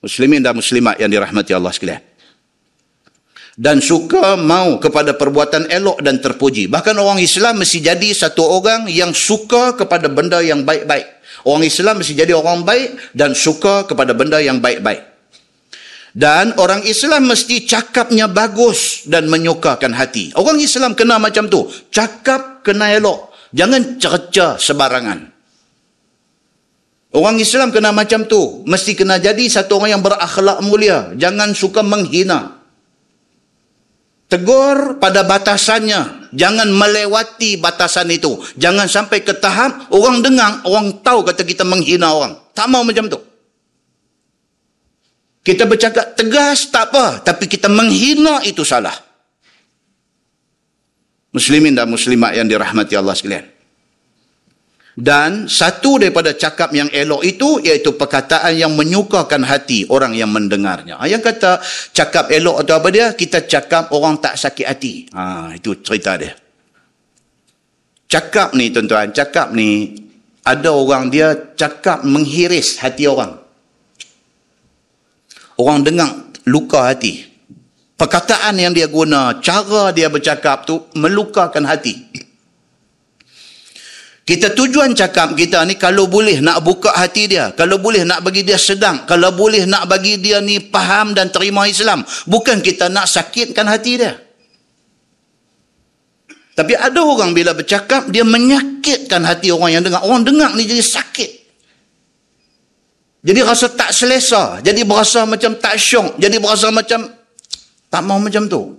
Muslimin 0.00 0.40
dan 0.40 0.56
muslimat 0.56 0.96
yang 0.96 1.12
dirahmati 1.12 1.52
Allah 1.52 1.72
sekalian. 1.76 2.00
Dan 3.60 3.84
suka 3.84 4.40
mau 4.40 4.80
kepada 4.80 5.12
perbuatan 5.20 5.68
elok 5.68 6.00
dan 6.00 6.16
terpuji. 6.16 6.64
Bahkan 6.72 6.96
orang 6.96 7.20
Islam 7.20 7.60
mesti 7.60 7.84
jadi 7.84 8.08
satu 8.08 8.40
orang 8.40 8.88
yang 8.88 9.12
suka 9.12 9.76
kepada 9.76 10.08
benda 10.08 10.40
yang 10.40 10.64
baik-baik. 10.64 11.13
Orang 11.44 11.64
Islam 11.64 12.00
mesti 12.00 12.16
jadi 12.16 12.32
orang 12.32 12.64
baik 12.64 13.12
dan 13.12 13.36
suka 13.36 13.84
kepada 13.84 14.16
benda 14.16 14.40
yang 14.40 14.64
baik-baik. 14.64 15.14
Dan 16.14 16.54
orang 16.62 16.86
Islam 16.86 17.26
mesti 17.26 17.66
cakapnya 17.66 18.30
bagus 18.30 19.02
dan 19.10 19.26
menyukakan 19.26 19.90
hati. 19.90 20.30
Orang 20.38 20.62
Islam 20.62 20.94
kena 20.94 21.18
macam 21.18 21.50
tu. 21.50 21.66
Cakap 21.90 22.62
kena 22.62 22.94
elok. 22.94 23.34
Jangan 23.50 23.98
cerca 23.98 24.54
sebarangan. 24.54 25.34
Orang 27.14 27.38
Islam 27.42 27.74
kena 27.74 27.90
macam 27.90 28.30
tu. 28.30 28.62
Mesti 28.62 28.94
kena 28.94 29.18
jadi 29.18 29.42
satu 29.50 29.82
orang 29.82 29.98
yang 29.98 30.02
berakhlak 30.06 30.62
mulia. 30.62 31.10
Jangan 31.18 31.50
suka 31.50 31.82
menghina. 31.82 32.53
Tegur 34.26 34.98
pada 34.98 35.22
batasannya. 35.22 36.32
Jangan 36.34 36.66
melewati 36.72 37.60
batasan 37.60 38.10
itu. 38.10 38.40
Jangan 38.58 38.90
sampai 38.90 39.22
ke 39.22 39.36
tahap 39.36 39.86
orang 39.94 40.24
dengar, 40.24 40.64
orang 40.66 40.98
tahu 41.04 41.22
kata 41.22 41.46
kita 41.46 41.62
menghina 41.62 42.10
orang. 42.10 42.34
Tak 42.50 42.66
mau 42.66 42.82
macam 42.82 43.06
tu. 43.06 43.20
Kita 45.44 45.68
bercakap 45.68 46.16
tegas 46.16 46.72
tak 46.72 46.90
apa. 46.90 47.20
Tapi 47.22 47.44
kita 47.46 47.68
menghina 47.68 48.40
itu 48.42 48.64
salah. 48.64 48.96
Muslimin 51.30 51.76
dan 51.76 51.86
muslimat 51.86 52.32
yang 52.34 52.48
dirahmati 52.48 52.96
Allah 52.96 53.14
sekalian. 53.14 53.53
Dan 54.94 55.50
satu 55.50 55.98
daripada 55.98 56.30
cakap 56.38 56.70
yang 56.70 56.86
elok 56.86 57.26
itu 57.26 57.58
iaitu 57.58 57.98
perkataan 57.98 58.54
yang 58.54 58.70
menyukakan 58.78 59.42
hati 59.42 59.90
orang 59.90 60.14
yang 60.14 60.30
mendengarnya. 60.30 61.02
Yang 61.02 61.34
kata 61.34 61.58
cakap 61.90 62.30
elok 62.30 62.62
atau 62.62 62.78
apa 62.78 62.88
dia, 62.94 63.06
kita 63.10 63.42
cakap 63.42 63.90
orang 63.90 64.22
tak 64.22 64.38
sakit 64.38 64.66
hati. 64.70 65.10
Ha, 65.10 65.50
itu 65.58 65.74
cerita 65.82 66.14
dia. 66.14 66.38
Cakap 68.06 68.54
ni 68.54 68.70
tuan-tuan, 68.70 69.10
cakap 69.10 69.50
ni 69.50 69.98
ada 70.46 70.70
orang 70.70 71.10
dia 71.10 71.34
cakap 71.58 72.06
menghiris 72.06 72.78
hati 72.78 73.10
orang. 73.10 73.34
Orang 75.58 75.82
dengar 75.82 76.14
luka 76.46 76.86
hati. 76.86 77.26
Perkataan 77.98 78.58
yang 78.62 78.70
dia 78.70 78.86
guna, 78.86 79.42
cara 79.42 79.90
dia 79.90 80.06
bercakap 80.06 80.66
tu 80.70 80.86
melukakan 80.94 81.66
hati. 81.66 82.06
Kita 84.24 84.56
tujuan 84.56 84.96
cakap 84.96 85.36
kita 85.36 85.60
ni 85.68 85.76
kalau 85.76 86.08
boleh 86.08 86.40
nak 86.40 86.64
buka 86.64 86.96
hati 86.96 87.28
dia, 87.28 87.52
kalau 87.52 87.76
boleh 87.76 88.08
nak 88.08 88.24
bagi 88.24 88.40
dia 88.40 88.56
sedang, 88.56 89.04
kalau 89.04 89.28
boleh 89.36 89.68
nak 89.68 89.84
bagi 89.84 90.16
dia 90.16 90.40
ni 90.40 90.56
faham 90.72 91.12
dan 91.12 91.28
terima 91.28 91.68
Islam. 91.68 92.00
Bukan 92.24 92.64
kita 92.64 92.88
nak 92.88 93.04
sakitkan 93.04 93.68
hati 93.68 94.00
dia. 94.00 94.16
Tapi 96.56 96.72
ada 96.72 97.04
orang 97.04 97.36
bila 97.36 97.52
bercakap, 97.52 98.08
dia 98.08 98.24
menyakitkan 98.24 99.26
hati 99.28 99.52
orang 99.52 99.76
yang 99.76 99.82
dengar. 99.84 100.00
Orang 100.06 100.24
dengar 100.24 100.56
ni 100.56 100.64
jadi 100.64 100.80
sakit. 100.80 101.30
Jadi 103.24 103.40
rasa 103.44 103.66
tak 103.76 103.90
selesa. 103.92 104.62
Jadi 104.64 104.88
berasa 104.88 105.28
macam 105.28 105.58
tak 105.60 105.76
syok. 105.76 106.16
Jadi 106.16 106.36
berasa 106.40 106.70
macam 106.72 107.12
tak 107.92 108.02
mau 108.06 108.16
macam 108.22 108.46
tu. 108.46 108.78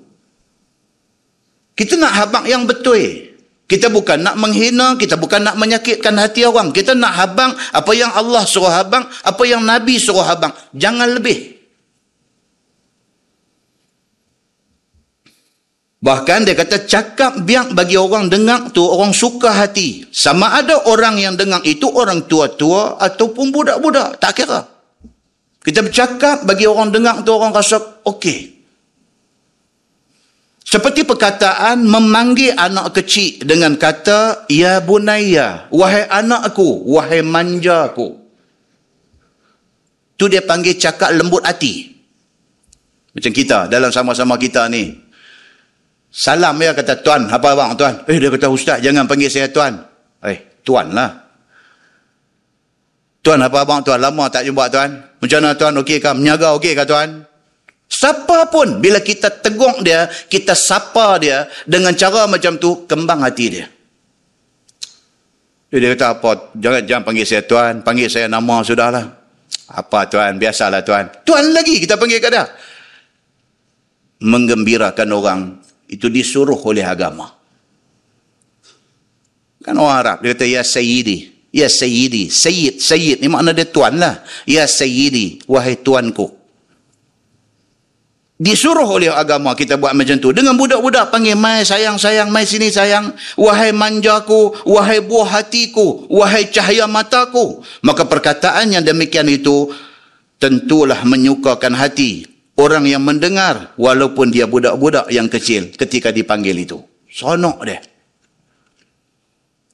Kita 1.76 2.00
nak 2.00 2.14
habak 2.16 2.46
yang 2.48 2.64
betul. 2.64 3.35
Kita 3.66 3.90
bukan 3.90 4.22
nak 4.22 4.38
menghina, 4.38 4.94
kita 4.94 5.18
bukan 5.18 5.42
nak 5.42 5.58
menyakitkan 5.58 6.14
hati 6.22 6.46
orang. 6.46 6.70
Kita 6.70 6.94
nak 6.94 7.18
habang 7.18 7.58
apa 7.74 7.92
yang 7.98 8.14
Allah 8.14 8.46
suruh 8.46 8.70
habang, 8.70 9.10
apa 9.10 9.44
yang 9.46 9.66
Nabi 9.66 9.98
suruh 9.98 10.22
habang. 10.22 10.54
Jangan 10.78 11.18
lebih. 11.18 11.56
Bahkan 16.06 16.46
dia 16.46 16.54
kata 16.54 16.86
cakap 16.86 17.42
biak 17.42 17.74
bagi 17.74 17.98
orang 17.98 18.30
dengar 18.30 18.70
tu 18.70 18.86
orang 18.86 19.10
suka 19.10 19.50
hati. 19.50 20.06
Sama 20.14 20.54
ada 20.54 20.86
orang 20.86 21.18
yang 21.18 21.34
dengar 21.34 21.66
itu 21.66 21.90
orang 21.90 22.30
tua-tua 22.30 23.02
ataupun 23.02 23.50
budak-budak. 23.50 24.22
Tak 24.22 24.32
kira. 24.38 24.62
Kita 25.66 25.82
bercakap 25.82 26.46
bagi 26.46 26.70
orang 26.70 26.94
dengar 26.94 27.26
tu 27.26 27.34
orang 27.34 27.50
rasa 27.50 27.82
okey. 28.06 28.55
Seperti 30.76 31.08
perkataan 31.08 31.88
memanggil 31.88 32.52
anak 32.52 33.00
kecil 33.00 33.48
dengan 33.48 33.80
kata, 33.80 34.44
Ya 34.52 34.84
bunaya, 34.84 35.72
wahai 35.72 36.04
anakku, 36.04 36.84
wahai 36.92 37.24
manjaku. 37.24 38.20
Tu 40.20 40.28
dia 40.28 40.44
panggil 40.44 40.76
cakap 40.76 41.16
lembut 41.16 41.48
hati. 41.48 41.96
Macam 43.16 43.32
kita, 43.32 43.72
dalam 43.72 43.88
sama-sama 43.88 44.36
kita 44.36 44.68
ni. 44.68 45.00
Salam 46.12 46.60
ya 46.60 46.76
kata, 46.76 47.00
Tuan, 47.00 47.32
apa 47.32 47.56
abang 47.56 47.72
Tuan? 47.80 48.04
Eh, 48.12 48.20
dia 48.20 48.28
kata, 48.28 48.52
Ustaz, 48.52 48.84
jangan 48.84 49.08
panggil 49.08 49.32
saya 49.32 49.48
Tuan. 49.48 49.80
Eh, 50.28 50.60
Tuan 50.60 50.92
lah. 50.92 51.24
Tuan, 53.24 53.40
apa 53.40 53.64
abang 53.64 53.80
Tuan? 53.80 54.04
Lama 54.04 54.28
tak 54.28 54.44
jumpa 54.44 54.68
Tuan. 54.68 54.92
Macam 55.24 55.40
mana 55.40 55.56
Tuan, 55.56 55.72
okey 55.80 56.04
kah? 56.04 56.12
Menyaga 56.12 56.52
okey 56.60 56.76
kah 56.76 56.84
Tuan? 56.84 57.24
Siapa 57.86 58.50
pun 58.50 58.82
bila 58.82 59.00
kita 59.00 59.30
tegur 59.30 59.80
dia, 59.86 60.10
kita 60.10 60.58
sapa 60.58 61.22
dia 61.22 61.46
dengan 61.70 61.94
cara 61.94 62.26
macam 62.26 62.58
tu, 62.58 62.84
kembang 62.90 63.22
hati 63.22 63.46
dia. 63.50 63.66
Dia 65.76 65.92
kata 65.92 66.08
apa? 66.18 66.30
Jangan 66.56 66.82
jangan 66.88 67.04
panggil 67.04 67.26
saya 67.28 67.44
tuan, 67.44 67.84
panggil 67.84 68.08
saya 68.08 68.32
nama 68.32 68.64
sudahlah. 68.64 69.06
Apa 69.76 70.08
tuan? 70.08 70.38
Biasalah 70.40 70.86
tuan. 70.86 71.10
Tuan 71.26 71.52
lagi 71.52 71.82
kita 71.82 72.00
panggil 72.00 72.22
kat 72.22 72.32
dia. 72.32 72.46
Menggembirakan 74.24 75.10
orang 75.12 75.40
itu 75.92 76.08
disuruh 76.08 76.58
oleh 76.64 76.86
agama. 76.86 77.34
Kan 79.66 79.76
orang 79.82 79.98
Arab 79.98 80.18
dia 80.22 80.32
kata 80.38 80.46
ya 80.46 80.62
sayyidi, 80.62 81.50
ya 81.50 81.68
sayyidi, 81.68 82.30
sayyid, 82.30 82.78
sayyid 82.78 83.18
ni 83.20 83.28
makna 83.28 83.52
dia 83.52 83.66
tuan 83.66 83.98
lah. 83.98 84.22
Ya 84.46 84.70
sayyidi, 84.70 85.44
wahai 85.50 85.76
tuanku. 85.82 86.45
Disuruh 88.36 88.84
oleh 88.84 89.08
agama 89.08 89.56
kita 89.56 89.80
buat 89.80 89.96
macam 89.96 90.20
tu. 90.20 90.36
Dengan 90.36 90.60
budak-budak 90.60 91.08
panggil, 91.08 91.40
mai 91.40 91.64
sayang, 91.64 91.96
sayang, 91.96 92.28
mai 92.28 92.44
sini 92.44 92.68
sayang. 92.68 93.16
Wahai 93.40 93.72
manjaku, 93.72 94.52
wahai 94.68 95.00
buah 95.00 95.40
hatiku, 95.40 96.04
wahai 96.12 96.52
cahaya 96.52 96.84
mataku. 96.84 97.64
Maka 97.80 98.04
perkataan 98.04 98.76
yang 98.76 98.84
demikian 98.84 99.32
itu, 99.32 99.72
tentulah 100.36 101.00
menyukakan 101.08 101.80
hati. 101.80 102.28
Orang 102.60 102.84
yang 102.88 103.08
mendengar, 103.08 103.72
walaupun 103.80 104.36
dia 104.36 104.48
budak-budak 104.48 105.08
yang 105.12 105.32
kecil 105.32 105.72
ketika 105.72 106.12
dipanggil 106.12 106.56
itu. 106.60 106.84
Sonok 107.08 107.64
dia. 107.64 107.80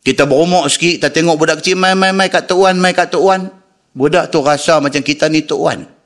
Kita 0.02 0.30
berumur 0.30 0.70
sikit, 0.70 1.02
kita 1.02 1.10
tengok 1.10 1.38
budak 1.38 1.66
kecil, 1.66 1.78
mai, 1.82 1.98
mai, 1.98 2.14
mai 2.14 2.30
kat 2.30 2.46
tuan, 2.46 2.78
mai 2.78 2.94
kat 2.94 3.10
tuan. 3.10 3.50
Budak 3.94 4.30
tu 4.30 4.42
rasa 4.46 4.78
macam 4.78 5.02
kita 5.02 5.30
ni 5.30 5.46
Tok 5.46 5.62
Wan. 5.62 6.01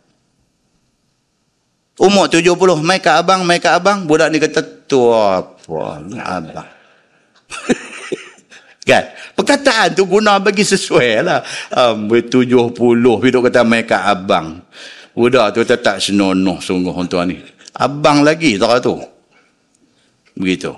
Umur 1.95 2.27
70, 2.27 2.83
mai 2.83 2.99
ke 2.99 3.07
abang, 3.07 3.47
mai 3.47 3.63
ke 3.63 3.71
abang. 3.71 4.03
Budak 4.03 4.27
ni 4.27 4.39
kata, 4.43 4.59
tu 4.83 5.15
apa, 5.15 6.03
abang. 6.27 6.67
kan? 8.89 9.03
Perkataan 9.35 9.95
tu 9.95 10.03
guna 10.03 10.39
bagi 10.39 10.63
sesuai 10.63 11.09
lah. 11.23 11.39
Um, 11.71 12.11
70, 12.11 12.75
hidup 13.23 13.41
kata 13.47 13.63
mai 13.63 13.87
ke 13.87 13.95
abang. 13.95 14.59
Budak 15.15 15.55
tu 15.55 15.63
kata 15.63 15.75
tak 15.79 15.97
senonoh 16.03 16.59
sungguh 16.59 16.91
tuan 17.07 17.31
ni. 17.31 17.39
Abang 17.75 18.23
lagi 18.23 18.59
tak 18.59 18.83
tu. 18.83 18.99
Begitu. 20.35 20.71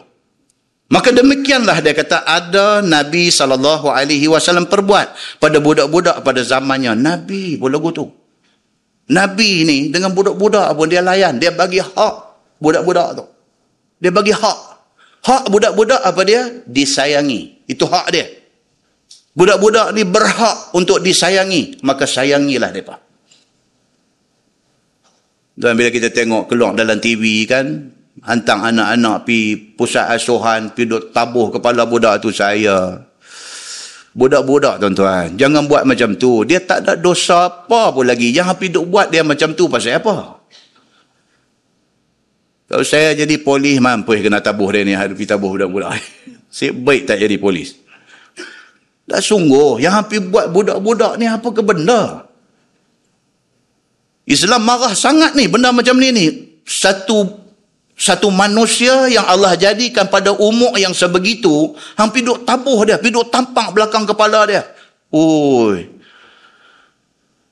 Maka 0.87 1.11
demikianlah 1.11 1.83
dia 1.83 1.91
kata 1.91 2.23
ada 2.23 2.79
Nabi 2.79 3.27
SAW 3.27 4.69
perbuat 4.71 5.37
pada 5.41 5.57
budak-budak 5.59 6.23
pada 6.23 6.41
zamannya. 6.45 6.95
Nabi 6.95 7.59
lagu 7.59 7.89
tu. 7.91 8.05
Nabi 9.07 9.63
ni 9.63 9.77
dengan 9.87 10.11
budak-budak 10.11 10.67
pun 10.75 10.87
dia 10.91 10.99
layan. 10.99 11.39
Dia 11.39 11.55
bagi 11.55 11.79
hak 11.79 12.15
budak-budak 12.59 13.09
tu. 13.15 13.25
Dia 14.03 14.11
bagi 14.11 14.35
hak. 14.35 14.59
Hak 15.23 15.43
budak-budak 15.47 16.03
apa 16.03 16.21
dia? 16.27 16.47
Disayangi. 16.67 17.67
Itu 17.67 17.87
hak 17.87 18.07
dia. 18.11 18.27
Budak-budak 19.31 19.95
ni 19.95 20.03
berhak 20.03 20.75
untuk 20.75 20.99
disayangi. 20.99 21.79
Maka 21.87 22.03
sayangilah 22.03 22.71
mereka. 22.73 22.99
Dan 25.57 25.73
bila 25.73 25.89
kita 25.89 26.13
tengok 26.13 26.51
keluar 26.51 26.77
dalam 26.77 27.01
TV 27.01 27.49
kan, 27.49 27.89
hantar 28.21 28.69
anak-anak 28.69 29.25
pi 29.25 29.57
pusat 29.73 30.05
asuhan, 30.13 30.69
pi 30.75 30.85
duk 30.85 31.09
tabuh 31.09 31.49
kepala 31.49 31.89
budak 31.89 32.21
tu 32.21 32.29
saya. 32.29 33.06
Budak-budak 34.17 34.81
tuan-tuan. 34.81 35.37
Jangan 35.37 35.69
buat 35.69 35.85
macam 35.85 36.17
tu. 36.17 36.41
Dia 36.41 36.57
tak 36.57 36.81
ada 36.81 36.97
dosa 36.97 37.45
apa 37.45 37.93
pun 37.93 38.01
lagi. 38.01 38.33
Yang 38.33 38.47
api 38.57 38.65
duk 38.73 38.89
buat 38.89 39.13
dia 39.13 39.21
macam 39.21 39.53
tu 39.53 39.69
pasal 39.69 40.01
apa? 40.01 40.41
Kalau 42.65 42.83
saya 42.83 43.13
jadi 43.13 43.37
polis, 43.37 43.77
mampu 43.77 44.17
kena 44.17 44.41
tabuh 44.41 44.73
dia 44.73 44.81
ni. 44.81 44.97
Hadapi 44.97 45.21
tabuh 45.23 45.53
budak-budak. 45.53 46.01
Saya 46.57 46.73
baik 46.73 47.05
tak 47.05 47.21
jadi 47.21 47.37
polis. 47.37 47.77
Tak 49.05 49.21
sungguh. 49.21 49.79
Yang 49.79 49.93
api 50.03 50.17
buat 50.33 50.49
budak-budak 50.49 51.15
ni 51.21 51.29
apa 51.29 51.47
ke 51.53 51.61
benda? 51.61 52.27
Islam 54.27 54.65
marah 54.65 54.97
sangat 54.97 55.37
ni. 55.37 55.45
Benda 55.45 55.69
macam 55.69 55.95
ni 56.01 56.09
ni. 56.09 56.25
Satu 56.65 57.46
satu 57.97 58.29
manusia 58.29 59.09
yang 59.09 59.25
Allah 59.25 59.57
jadikan 59.57 60.05
pada 60.05 60.29
umur 60.29 60.77
yang 60.77 60.93
sebegitu, 60.93 61.73
hampir 61.97 62.21
duk 62.21 62.45
tabuh 62.45 62.85
dia, 62.85 63.01
hampir 63.01 63.09
duk 63.09 63.33
tampak 63.33 63.73
belakang 63.73 64.05
kepala 64.05 64.45
dia. 64.45 64.61
Oi. 65.09 65.89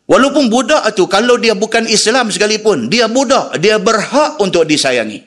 Walaupun 0.05 0.53
budak 0.53 0.85
itu, 0.93 1.09
kalau 1.09 1.41
dia 1.41 1.57
bukan 1.57 1.89
Islam 1.89 2.29
sekalipun, 2.29 2.93
dia 2.93 3.09
budak, 3.09 3.57
dia 3.57 3.81
berhak 3.81 4.37
untuk 4.37 4.69
disayangi. 4.69 5.25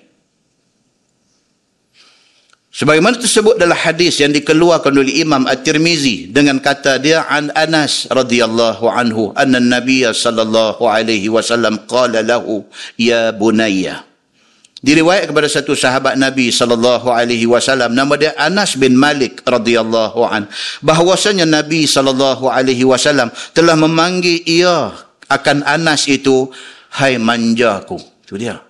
Sebagaimana 2.70 3.18
tersebut 3.18 3.58
dalam 3.58 3.74
hadis 3.74 4.22
yang 4.22 4.30
dikeluarkan 4.30 4.94
oleh 4.94 5.18
Imam 5.18 5.50
At-Tirmizi 5.50 6.30
dengan 6.30 6.62
kata 6.62 7.02
dia 7.02 7.26
an 7.26 7.50
Anas 7.58 8.06
radhiyallahu 8.06 8.86
anhu 8.86 9.34
anna 9.34 9.58
Nabi 9.58 10.06
sallallahu 10.06 10.86
alaihi 10.86 11.26
wasallam 11.26 11.82
qala 11.90 12.22
lahu 12.22 12.62
ya 12.94 13.34
bunayya 13.34 14.07
Diriwayat 14.78 15.26
kepada 15.26 15.50
satu 15.50 15.74
sahabat 15.74 16.14
Nabi 16.14 16.54
sallallahu 16.54 17.10
alaihi 17.10 17.50
wasallam 17.50 17.98
nama 17.98 18.14
dia 18.14 18.30
Anas 18.38 18.78
bin 18.78 18.94
Malik 18.94 19.42
radhiyallahu 19.42 20.22
an 20.22 20.46
bahwasanya 20.86 21.50
Nabi 21.50 21.82
sallallahu 21.82 22.46
alaihi 22.46 22.86
wasallam 22.86 23.34
telah 23.58 23.74
memanggil 23.74 24.38
ia 24.46 24.94
akan 25.26 25.66
Anas 25.66 26.06
itu 26.06 26.54
hai 26.94 27.18
manjaku. 27.18 27.98
Itu 28.22 28.38
dia. 28.38 28.62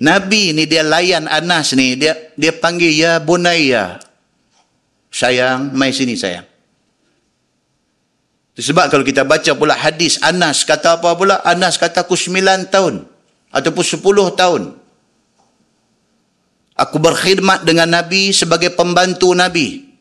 Nabi 0.00 0.56
ni 0.56 0.64
dia 0.64 0.80
layan 0.80 1.28
Anas 1.28 1.76
ni 1.76 1.92
dia 1.92 2.32
dia 2.32 2.56
panggil 2.56 2.96
ya 2.96 3.20
bunayya. 3.20 4.00
Sayang, 5.12 5.76
mai 5.76 5.92
sini 5.92 6.16
sayang. 6.16 6.48
Sebab 8.56 8.88
kalau 8.88 9.04
kita 9.04 9.28
baca 9.28 9.52
pula 9.52 9.76
hadis 9.76 10.16
Anas 10.24 10.64
kata 10.64 10.96
apa 10.96 11.12
pula? 11.12 11.44
Anas 11.44 11.76
kata 11.76 12.08
aku 12.08 12.16
9 12.16 12.72
tahun 12.72 13.11
ataupun 13.52 13.84
10 13.84 14.00
tahun. 14.40 14.62
Aku 16.72 16.96
berkhidmat 16.96 17.68
dengan 17.68 17.92
Nabi 17.92 18.32
sebagai 18.32 18.72
pembantu 18.72 19.36
Nabi. 19.36 19.92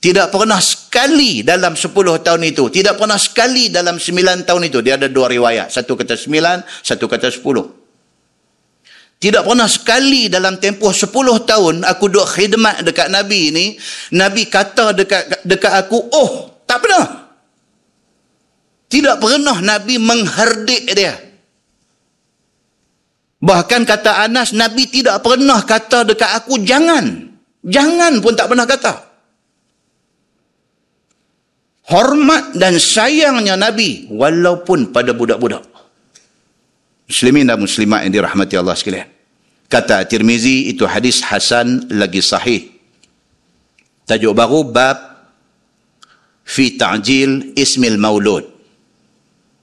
Tidak 0.00 0.32
pernah 0.32 0.58
sekali 0.58 1.46
dalam 1.46 1.78
10 1.78 1.94
tahun 1.94 2.42
itu. 2.42 2.66
Tidak 2.68 2.98
pernah 2.98 3.20
sekali 3.20 3.70
dalam 3.70 3.96
9 3.96 4.42
tahun 4.48 4.62
itu. 4.66 4.78
Dia 4.82 4.98
ada 4.98 5.06
dua 5.06 5.30
riwayat. 5.30 5.70
Satu 5.70 5.94
kata 5.94 6.18
9 6.18 6.82
satu 6.82 7.06
kata 7.06 7.30
10 7.30 7.80
tidak 9.20 9.44
pernah 9.44 9.68
sekali 9.68 10.32
dalam 10.32 10.56
tempoh 10.56 10.96
10 10.96 11.12
tahun 11.44 11.84
aku 11.84 12.08
duduk 12.08 12.24
khidmat 12.24 12.80
dekat 12.80 13.12
Nabi 13.12 13.52
ini 13.52 13.66
Nabi 14.16 14.48
kata 14.48 14.96
dekat 14.96 15.44
dekat 15.44 15.72
aku 15.76 16.08
oh 16.08 16.64
tak 16.64 16.80
pernah. 16.80 17.28
Tidak 18.88 19.20
pernah 19.20 19.60
Nabi 19.60 20.00
mengherdik 20.00 20.88
dia 20.96 21.29
Bahkan 23.40 23.88
kata 23.88 24.28
Anas, 24.28 24.52
Nabi 24.52 24.84
tidak 24.84 25.24
pernah 25.24 25.64
kata 25.64 26.04
dekat 26.04 26.44
aku, 26.44 26.60
jangan. 26.60 27.32
Jangan 27.64 28.20
pun 28.20 28.36
tak 28.36 28.52
pernah 28.52 28.68
kata. 28.68 29.08
Hormat 31.88 32.54
dan 32.54 32.76
sayangnya 32.76 33.56
Nabi, 33.56 34.12
walaupun 34.12 34.92
pada 34.92 35.16
budak-budak. 35.16 35.64
Muslimin 37.08 37.48
dan 37.48 37.58
muslimat 37.58 38.06
yang 38.06 38.12
dirahmati 38.22 38.54
Allah 38.54 38.76
sekalian. 38.76 39.08
Kata 39.66 40.04
Tirmizi, 40.04 40.70
itu 40.70 40.84
hadis 40.84 41.24
Hasan 41.24 41.90
lagi 41.90 42.20
sahih. 42.20 42.70
Tajuk 44.04 44.36
baru, 44.36 44.68
bab 44.68 44.98
fi 46.44 46.76
ta'jil 46.76 47.56
ismil 47.56 47.96
maulud. 47.96 48.59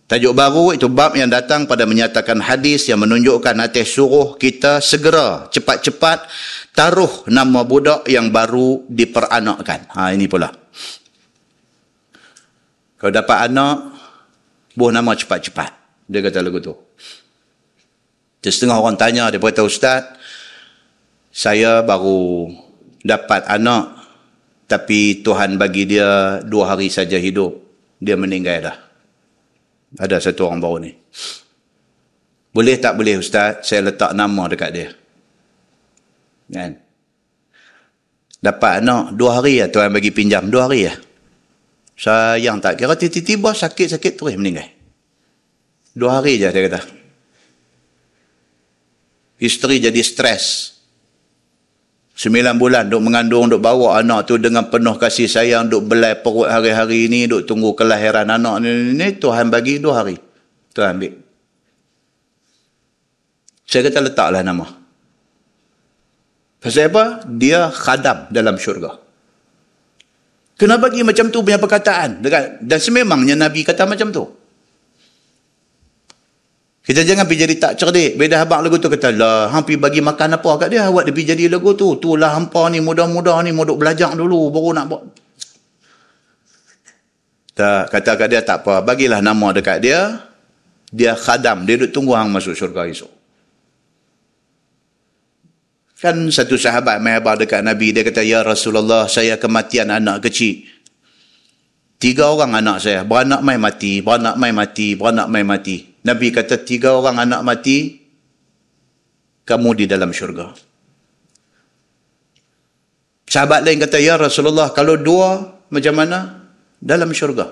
Tajuk 0.08 0.32
baru 0.32 0.72
itu 0.72 0.88
bab 0.88 1.20
yang 1.20 1.28
datang 1.28 1.68
pada 1.68 1.84
menyatakan 1.84 2.40
hadis 2.40 2.88
yang 2.88 3.04
menunjukkan 3.04 3.60
atas 3.60 3.92
suruh 3.92 4.40
kita 4.40 4.80
segera 4.80 5.52
cepat-cepat 5.52 6.32
taruh 6.72 7.28
nama 7.28 7.68
budak 7.68 8.08
yang 8.08 8.32
baru 8.32 8.88
diperanakkan. 8.88 9.92
Ha 9.92 10.16
ini 10.16 10.32
pula. 10.32 10.48
Kalau 12.96 13.12
dapat 13.12 13.52
anak, 13.52 14.00
buah 14.80 14.96
nama 14.96 15.12
cepat-cepat. 15.12 15.76
Dia 16.08 16.24
kata 16.24 16.40
lagu 16.40 16.64
tu. 16.64 16.72
Jadi 18.40 18.54
setengah 18.56 18.80
orang 18.80 18.96
tanya, 18.96 19.28
dia 19.28 19.44
berkata, 19.44 19.68
Ustaz, 19.68 20.08
saya 21.36 21.84
baru 21.84 22.48
dapat 23.04 23.44
anak, 23.44 23.92
tapi 24.72 25.20
Tuhan 25.20 25.60
bagi 25.60 25.84
dia 25.84 26.40
dua 26.48 26.72
hari 26.72 26.88
saja 26.88 27.20
hidup. 27.20 27.60
Dia 28.00 28.16
meninggal 28.16 28.72
dah. 28.72 28.87
Ada 29.96 30.20
satu 30.20 30.52
orang 30.52 30.60
baru 30.60 30.78
ni. 30.84 30.92
Boleh 32.52 32.76
tak 32.76 33.00
boleh 33.00 33.22
Ustaz, 33.22 33.64
saya 33.64 33.88
letak 33.88 34.12
nama 34.12 34.44
dekat 34.52 34.70
dia. 34.76 34.90
Kan? 36.52 36.76
Dapat 38.44 38.84
anak, 38.84 39.16
dua 39.16 39.40
hari 39.40 39.64
ya 39.64 39.72
Tuhan 39.72 39.96
bagi 39.96 40.12
pinjam, 40.12 40.44
dua 40.52 40.68
hari 40.68 40.92
ya. 40.92 40.94
Sayang 41.98 42.62
tak, 42.62 42.78
kira 42.78 42.94
tiba-tiba 42.94 43.56
sakit-sakit 43.58 44.14
terus 44.14 44.38
meninggal. 44.38 44.70
Dua 45.98 46.22
hari 46.22 46.38
je 46.38 46.46
dia 46.46 46.62
kata. 46.70 46.82
Isteri 49.42 49.82
jadi 49.82 50.02
stres. 50.06 50.77
Sembilan 52.18 52.58
bulan 52.58 52.90
duk 52.90 53.06
mengandung, 53.06 53.46
duk 53.46 53.62
bawa 53.62 54.02
anak 54.02 54.26
tu 54.26 54.42
dengan 54.42 54.66
penuh 54.74 54.98
kasih 54.98 55.30
sayang, 55.30 55.70
duk 55.70 55.86
belai 55.86 56.18
perut 56.18 56.50
hari-hari 56.50 57.06
ni, 57.06 57.30
duk 57.30 57.46
tunggu 57.46 57.78
kelahiran 57.78 58.26
anak 58.26 58.66
ni, 58.66 58.74
ni, 58.74 58.98
ni 58.98 59.08
Tuhan 59.22 59.54
bagi 59.54 59.78
dua 59.78 60.02
hari. 60.02 60.18
Tuhan 60.74 60.98
ambil. 60.98 61.14
Saya 63.70 63.86
kata 63.86 64.02
letaklah 64.02 64.42
nama. 64.42 64.66
Pasal 66.58 66.90
apa? 66.90 67.22
Dia 67.30 67.70
khadam 67.70 68.34
dalam 68.34 68.58
syurga. 68.58 68.98
Kenapa 70.58 70.90
bagi 70.90 71.06
macam 71.06 71.30
tu 71.30 71.46
punya 71.46 71.62
perkataan? 71.62 72.26
Dan 72.66 72.80
sememangnya 72.82 73.38
Nabi 73.38 73.62
kata 73.62 73.86
macam 73.86 74.10
tu. 74.10 74.26
Kita 76.88 77.04
jangan 77.04 77.28
pergi 77.28 77.44
jadi 77.44 77.56
tak 77.60 77.74
cerdik. 77.76 78.16
Beda 78.16 78.40
habang 78.40 78.64
lagu 78.64 78.80
tu 78.80 78.88
kata, 78.88 79.12
lah, 79.12 79.52
hampi 79.52 79.76
bagi 79.76 80.00
makan 80.00 80.40
apa 80.40 80.52
kat 80.56 80.72
dia, 80.72 80.88
awak 80.88 81.04
dia 81.04 81.12
pergi 81.12 81.36
jadi 81.36 81.52
lagu 81.52 81.76
tu. 81.76 82.00
Tu 82.00 82.16
lah 82.16 82.32
hampa 82.32 82.72
ni, 82.72 82.80
muda-muda 82.80 83.44
ni, 83.44 83.52
mau 83.52 83.68
belajar 83.68 84.16
dulu, 84.16 84.48
baru 84.48 84.72
nak 84.72 84.86
buat. 84.88 85.04
Tak, 87.60 87.92
kata 87.92 88.12
kat 88.16 88.28
dia, 88.32 88.40
tak 88.40 88.64
apa. 88.64 88.80
Bagilah 88.88 89.20
nama 89.20 89.52
dekat 89.52 89.84
dia. 89.84 90.32
Dia 90.88 91.12
khadam. 91.20 91.68
Dia 91.68 91.76
duduk 91.76 91.92
tunggu 91.92 92.16
hang 92.16 92.32
masuk 92.32 92.56
syurga 92.56 92.88
esok. 92.88 93.12
Kan 96.00 96.32
satu 96.32 96.56
sahabat 96.56 97.04
abang 97.04 97.36
dekat 97.36 97.68
Nabi, 97.68 97.92
dia 97.92 98.08
kata, 98.08 98.24
Ya 98.24 98.48
Rasulullah, 98.48 99.12
saya 99.12 99.36
kematian 99.36 99.92
anak 99.92 100.24
kecil. 100.24 100.64
Tiga 102.00 102.32
orang 102.32 102.64
anak 102.64 102.80
saya, 102.80 103.04
beranak 103.04 103.44
mai 103.44 103.60
mati, 103.60 104.00
beranak 104.00 104.40
mai 104.40 104.54
mati, 104.56 104.94
beranak 104.96 105.28
mai 105.28 105.44
mati. 105.44 105.97
Nabi 106.08 106.32
kata 106.32 106.64
tiga 106.64 106.96
orang 106.96 107.20
anak 107.20 107.44
mati, 107.44 108.00
kamu 109.44 109.84
di 109.84 109.86
dalam 109.92 110.16
syurga. 110.16 110.56
Sahabat 113.28 113.68
lain 113.68 113.84
kata, 113.84 114.00
Ya 114.00 114.16
Rasulullah, 114.16 114.72
kalau 114.72 114.96
dua, 114.96 115.60
macam 115.68 116.00
mana? 116.00 116.48
Dalam 116.80 117.12
syurga. 117.12 117.52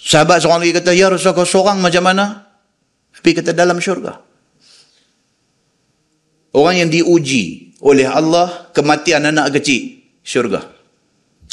Sahabat 0.00 0.40
seorang 0.40 0.64
lagi 0.64 0.80
kata, 0.80 0.96
Ya 0.96 1.12
Rasulullah, 1.12 1.44
kalau 1.44 1.52
seorang 1.52 1.76
macam 1.84 2.02
mana? 2.08 2.48
Nabi 3.12 3.30
kata, 3.36 3.52
dalam 3.52 3.76
syurga. 3.84 4.24
Orang 6.56 6.80
yang 6.80 6.88
diuji 6.88 7.76
oleh 7.84 8.08
Allah, 8.08 8.72
kematian 8.72 9.28
anak 9.28 9.60
kecil, 9.60 10.00
syurga. 10.24 10.72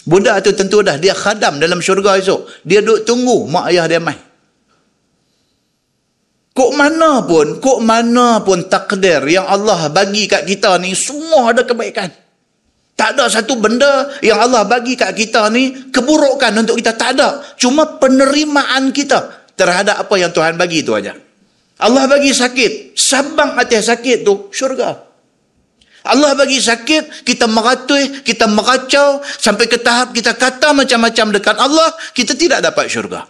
Budak 0.07 0.41
tu 0.47 0.55
tentu 0.55 0.81
dah 0.81 0.97
dia 0.97 1.13
khadam 1.13 1.61
dalam 1.61 1.77
syurga 1.83 2.17
esok. 2.17 2.65
Dia 2.65 2.81
duduk 2.81 3.05
tunggu 3.05 3.45
mak 3.45 3.69
ayah 3.69 3.85
dia 3.85 4.01
mai. 4.01 4.30
Kok 6.51 6.71
mana 6.75 7.23
pun, 7.23 7.63
kok 7.63 7.79
mana 7.79 8.43
pun 8.43 8.67
takdir 8.67 9.23
yang 9.23 9.47
Allah 9.47 9.87
bagi 9.87 10.27
kat 10.27 10.43
kita 10.43 10.75
ni 10.83 10.91
semua 10.91 11.55
ada 11.55 11.63
kebaikan. 11.63 12.11
Tak 12.91 13.17
ada 13.17 13.31
satu 13.31 13.55
benda 13.57 14.11
yang 14.19 14.37
Allah 14.37 14.67
bagi 14.67 14.99
kat 14.99 15.15
kita 15.15 15.47
ni 15.49 15.89
keburukan 15.89 16.51
untuk 16.59 16.75
kita. 16.75 16.93
Tak 16.93 17.17
ada. 17.17 17.41
Cuma 17.55 17.97
penerimaan 17.97 18.91
kita 18.91 19.47
terhadap 19.55 20.05
apa 20.05 20.15
yang 20.19 20.29
Tuhan 20.35 20.59
bagi 20.59 20.83
tu 20.83 20.91
aja. 20.91 21.15
Allah 21.81 22.05
bagi 22.05 22.35
sakit. 22.35 22.99
Sabang 22.99 23.57
atas 23.57 23.89
sakit 23.89 24.21
tu 24.21 24.51
syurga. 24.51 25.11
Allah 26.01 26.33
bagi 26.33 26.57
sakit, 26.57 27.21
kita 27.21 27.45
meratui, 27.45 28.25
kita 28.25 28.49
meracau, 28.49 29.21
sampai 29.21 29.69
ke 29.69 29.77
tahap 29.77 30.09
kita 30.17 30.33
kata 30.33 30.73
macam-macam 30.73 31.29
dekat 31.29 31.57
Allah, 31.61 31.93
kita 32.17 32.33
tidak 32.33 32.65
dapat 32.65 32.89
syurga. 32.89 33.29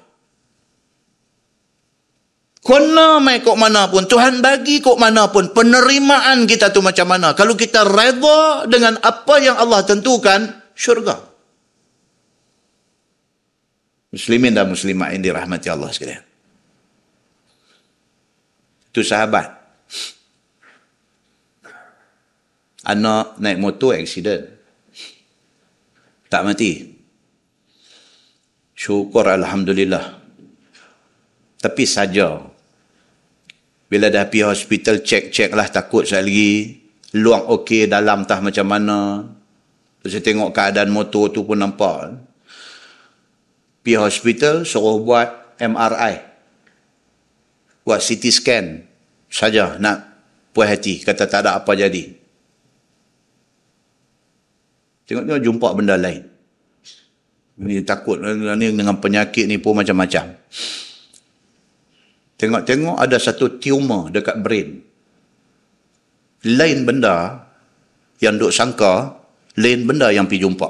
Kena 2.62 3.18
mai 3.18 3.42
kok 3.42 3.58
mana 3.58 3.90
pun, 3.90 4.06
Tuhan 4.06 4.38
bagi 4.38 4.86
kok 4.86 5.02
mana 5.02 5.34
pun, 5.34 5.50
penerimaan 5.50 6.46
kita 6.46 6.70
tu 6.70 6.86
macam 6.86 7.10
mana. 7.10 7.34
Kalau 7.34 7.58
kita 7.58 7.82
reda 7.90 8.70
dengan 8.70 9.02
apa 9.02 9.42
yang 9.42 9.58
Allah 9.58 9.82
tentukan, 9.82 10.46
syurga. 10.78 11.18
Muslimin 14.14 14.54
dan 14.54 14.70
muslimat 14.70 15.10
yang 15.18 15.26
dirahmati 15.26 15.68
Allah 15.74 15.90
sekalian. 15.90 16.22
Itu 18.94 19.02
sahabat. 19.02 19.62
anak 22.86 23.38
naik 23.38 23.62
motor 23.62 23.94
accident. 23.94 24.50
Tak 26.32 26.42
mati. 26.48 26.72
Syukur 28.74 29.28
Alhamdulillah. 29.28 30.18
Tapi 31.62 31.84
saja. 31.86 32.51
Bila 33.92 34.08
dah 34.08 34.24
pergi 34.32 34.48
hospital, 34.48 35.04
cek-cek 35.04 35.52
lah 35.52 35.68
takut 35.68 36.08
sekali 36.08 36.32
lagi. 36.32 36.54
Luang 37.20 37.44
okey, 37.60 37.92
dalam 37.92 38.24
tah 38.24 38.40
macam 38.40 38.64
mana. 38.64 39.28
Terus 40.00 40.16
saya 40.16 40.24
tengok 40.24 40.56
keadaan 40.56 40.96
motor 40.96 41.28
tu 41.28 41.44
pun 41.44 41.60
nampak. 41.60 42.16
Pergi 43.84 44.00
hospital, 44.00 44.64
suruh 44.64 45.04
buat 45.04 45.60
MRI. 45.60 46.24
Buat 47.84 48.00
CT 48.00 48.24
scan. 48.32 48.66
Saja 49.28 49.76
nak 49.76 50.08
puas 50.56 50.72
hati. 50.72 51.04
Kata 51.04 51.28
tak 51.28 51.44
ada 51.44 51.60
apa 51.60 51.76
jadi. 51.76 52.16
Tengok-tengok 55.04 55.44
jumpa 55.44 55.68
benda 55.76 56.00
lain. 56.00 56.24
Ni 57.60 57.84
takut 57.84 58.24
ni 58.24 58.72
dengan 58.72 58.96
penyakit 59.04 59.52
ni 59.52 59.60
pun 59.60 59.76
macam-macam. 59.76 60.32
Tengok-tengok 62.42 62.98
ada 62.98 63.22
satu 63.22 63.62
tumor 63.62 64.10
dekat 64.10 64.42
brain. 64.42 64.82
Lain 66.50 66.90
benda 66.90 67.38
yang 68.18 68.42
duk 68.42 68.50
sangka, 68.50 69.14
lain 69.62 69.86
benda 69.86 70.10
yang 70.10 70.26
pergi 70.26 70.42
jumpa. 70.42 70.70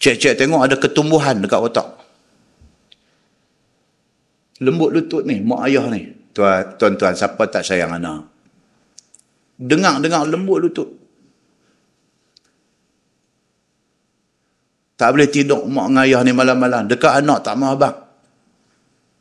Cek-cek 0.00 0.40
tengok 0.40 0.64
ada 0.64 0.80
ketumbuhan 0.80 1.36
dekat 1.44 1.60
otak. 1.60 1.88
Lembut 4.64 4.88
lutut 4.96 5.28
ni, 5.28 5.44
mak 5.44 5.68
ayah 5.68 5.84
ni. 5.92 6.08
Tuan-tuan, 6.32 7.12
siapa 7.12 7.44
tak 7.52 7.60
sayang 7.60 8.00
anak? 8.00 8.24
Dengar-dengar 9.60 10.24
lembut 10.24 10.64
lutut. 10.64 10.88
Tak 14.96 15.12
boleh 15.12 15.28
tidur 15.28 15.68
mak 15.68 15.92
dengan 15.92 16.08
ayah 16.08 16.20
ni 16.24 16.32
malam-malam. 16.32 16.88
Dekat 16.88 17.20
anak 17.20 17.44
tak 17.44 17.60
mahu 17.60 17.76
abang. 17.76 18.03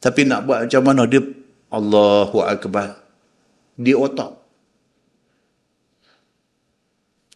Tapi 0.04 0.28
nak 0.28 0.44
buat 0.44 0.68
macam 0.68 0.84
mana? 0.84 1.08
Dia 1.08 1.24
Allahu 1.72 2.44
Akbar. 2.44 3.00
Di 3.80 3.96
otak. 3.96 4.36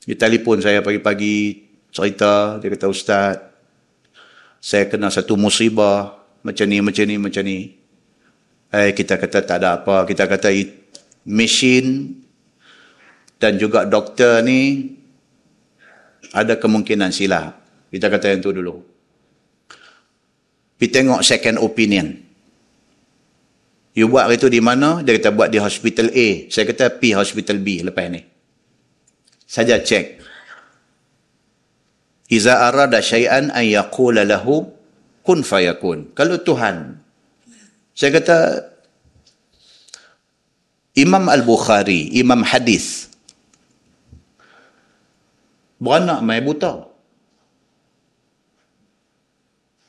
Dia 0.03 0.19
telefon 0.19 0.59
saya 0.59 0.83
pagi-pagi. 0.83 1.63
Cerita. 1.95 2.59
Dia 2.59 2.67
kata, 2.67 2.91
Ustaz. 2.91 3.39
Saya 4.59 4.91
kena 4.91 5.07
satu 5.07 5.39
musibah. 5.39 6.19
Macam 6.43 6.67
ni, 6.67 6.83
macam 6.83 7.07
ni, 7.07 7.15
macam 7.15 7.43
ni. 7.47 7.71
Eh, 8.75 8.91
kita 8.91 9.15
kata 9.15 9.47
tak 9.47 9.63
ada 9.63 9.79
apa. 9.79 10.03
Kita 10.03 10.27
kata 10.27 10.51
mesin 11.23 12.19
dan 13.39 13.55
juga 13.55 13.87
doktor 13.87 14.43
ni 14.43 14.91
ada 16.35 16.59
kemungkinan 16.59 17.15
silap. 17.15 17.63
Kita 17.87 18.11
kata 18.11 18.35
yang 18.35 18.43
tu 18.43 18.51
dulu. 18.51 18.75
Pergi 20.75 20.91
tengok 20.91 21.23
second 21.23 21.63
opinion. 21.63 22.26
You 23.97 24.05
buat 24.13 24.29
itu 24.29 24.45
di 24.45 24.61
mana? 24.61 25.01
Dia 25.01 25.17
kata 25.17 25.33
buat 25.33 25.49
di 25.49 25.57
hospital 25.57 26.13
A. 26.13 26.45
Saya 26.53 26.69
kata 26.69 27.01
P 27.01 27.17
hospital 27.17 27.57
B 27.57 27.81
lepas 27.81 28.05
ni. 28.13 28.21
Saja 29.49 29.81
cek. 29.81 30.21
Iza 32.29 32.69
arada 32.69 33.01
syai'an 33.01 33.49
an 33.49 33.65
yaqula 33.65 34.21
lahu 34.21 34.69
kun 35.25 35.41
fayakun. 35.41 36.13
Kalau 36.13 36.37
Tuhan. 36.45 37.01
Saya 37.97 38.13
kata 38.21 38.37
Imam 40.93 41.25
Al-Bukhari, 41.25 42.13
Imam 42.21 42.45
Hadis. 42.45 43.09
Beranak 45.81 46.21
mai 46.21 46.45
buta. 46.45 46.85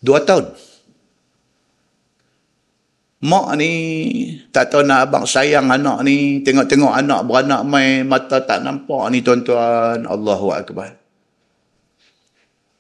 Dua 0.01 0.25
tahun. 0.25 0.57
Mak 3.19 3.59
ni 3.59 3.73
tak 4.55 4.71
tahu 4.71 4.87
nak 4.87 5.11
abang 5.11 5.27
sayang 5.27 5.67
anak 5.75 6.07
ni. 6.07 6.39
Tengok-tengok 6.47 6.95
anak 6.95 7.27
beranak 7.27 7.67
main 7.67 8.07
mata 8.07 8.39
tak 8.47 8.63
nampak 8.63 9.11
ni 9.11 9.27
tuan-tuan. 9.27 10.07
Allahu 10.07 10.55
Akbar. 10.55 10.95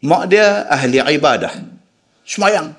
Mak 0.07 0.22
dia 0.30 0.62
ahli 0.70 1.03
ibadah. 1.03 1.51
Semayang. 2.22 2.70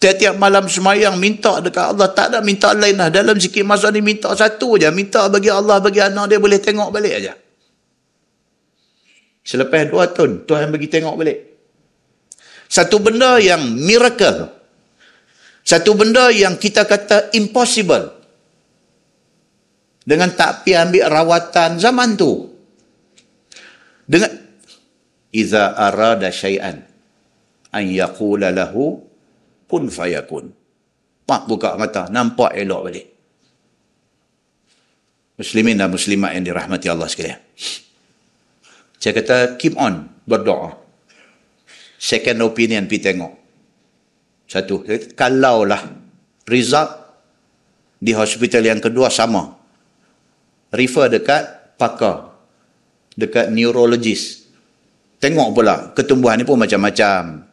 Tiap-tiap 0.00 0.34
malam 0.40 0.66
semayang 0.66 1.14
minta 1.14 1.62
dekat 1.62 1.94
Allah. 1.94 2.10
Tak 2.10 2.34
ada 2.34 2.38
minta 2.42 2.74
lain 2.74 2.98
lah. 2.98 3.06
Dalam 3.12 3.38
sikit 3.38 3.62
masa 3.62 3.92
ni 3.94 4.02
minta 4.02 4.32
satu 4.34 4.74
je. 4.74 4.90
Minta 4.90 5.30
bagi 5.30 5.52
Allah, 5.52 5.78
bagi 5.78 6.02
anak 6.02 6.26
dia 6.26 6.42
boleh 6.42 6.58
tengok 6.58 6.90
balik 6.90 7.22
aja. 7.22 7.38
Selepas 9.46 9.86
dua 9.86 10.10
tahun, 10.10 10.42
Tuhan 10.48 10.74
bagi 10.74 10.88
tengok 10.90 11.14
balik. 11.14 11.38
Satu 12.66 12.98
benda 12.98 13.38
yang 13.38 13.60
miracle. 13.60 14.59
Satu 15.70 15.94
benda 15.94 16.34
yang 16.34 16.58
kita 16.58 16.82
kata 16.82 17.30
impossible. 17.38 18.10
Dengan 20.02 20.34
tak 20.34 20.66
pi 20.66 20.74
ambil 20.74 21.06
rawatan 21.06 21.78
zaman 21.78 22.18
tu. 22.18 22.50
Dengan 24.02 24.34
iza 25.30 25.78
arada 25.78 26.26
syai'an 26.34 26.82
an 27.70 27.84
yaqula 27.86 28.50
lahu 28.50 28.98
kun 29.70 29.86
fayakun. 29.86 30.50
Mak 31.30 31.46
buka 31.46 31.78
mata, 31.78 32.10
nampak 32.10 32.58
elok 32.58 32.90
balik. 32.90 33.06
Muslimin 35.38 35.78
dan 35.78 35.94
muslimat 35.94 36.34
yang 36.34 36.50
dirahmati 36.50 36.90
Allah 36.90 37.06
sekalian. 37.06 37.38
Saya 38.98 39.14
kata 39.14 39.54
keep 39.54 39.78
on 39.78 40.10
berdoa 40.26 40.74
second 41.94 42.42
opinion 42.42 42.90
pergi 42.90 43.06
tengok. 43.06 43.39
Satu, 44.50 44.82
kalau 45.14 45.62
lah 45.62 45.78
result 46.50 46.90
di 48.02 48.10
hospital 48.10 48.66
yang 48.66 48.82
kedua 48.82 49.06
sama. 49.06 49.54
Refer 50.74 51.06
dekat 51.06 51.78
pakar, 51.78 52.34
dekat 53.14 53.54
neurologist. 53.54 54.50
Tengok 55.22 55.48
pula, 55.54 55.94
ketumbuhan 55.94 56.42
ni 56.42 56.44
pun 56.48 56.58
macam-macam. 56.58 57.46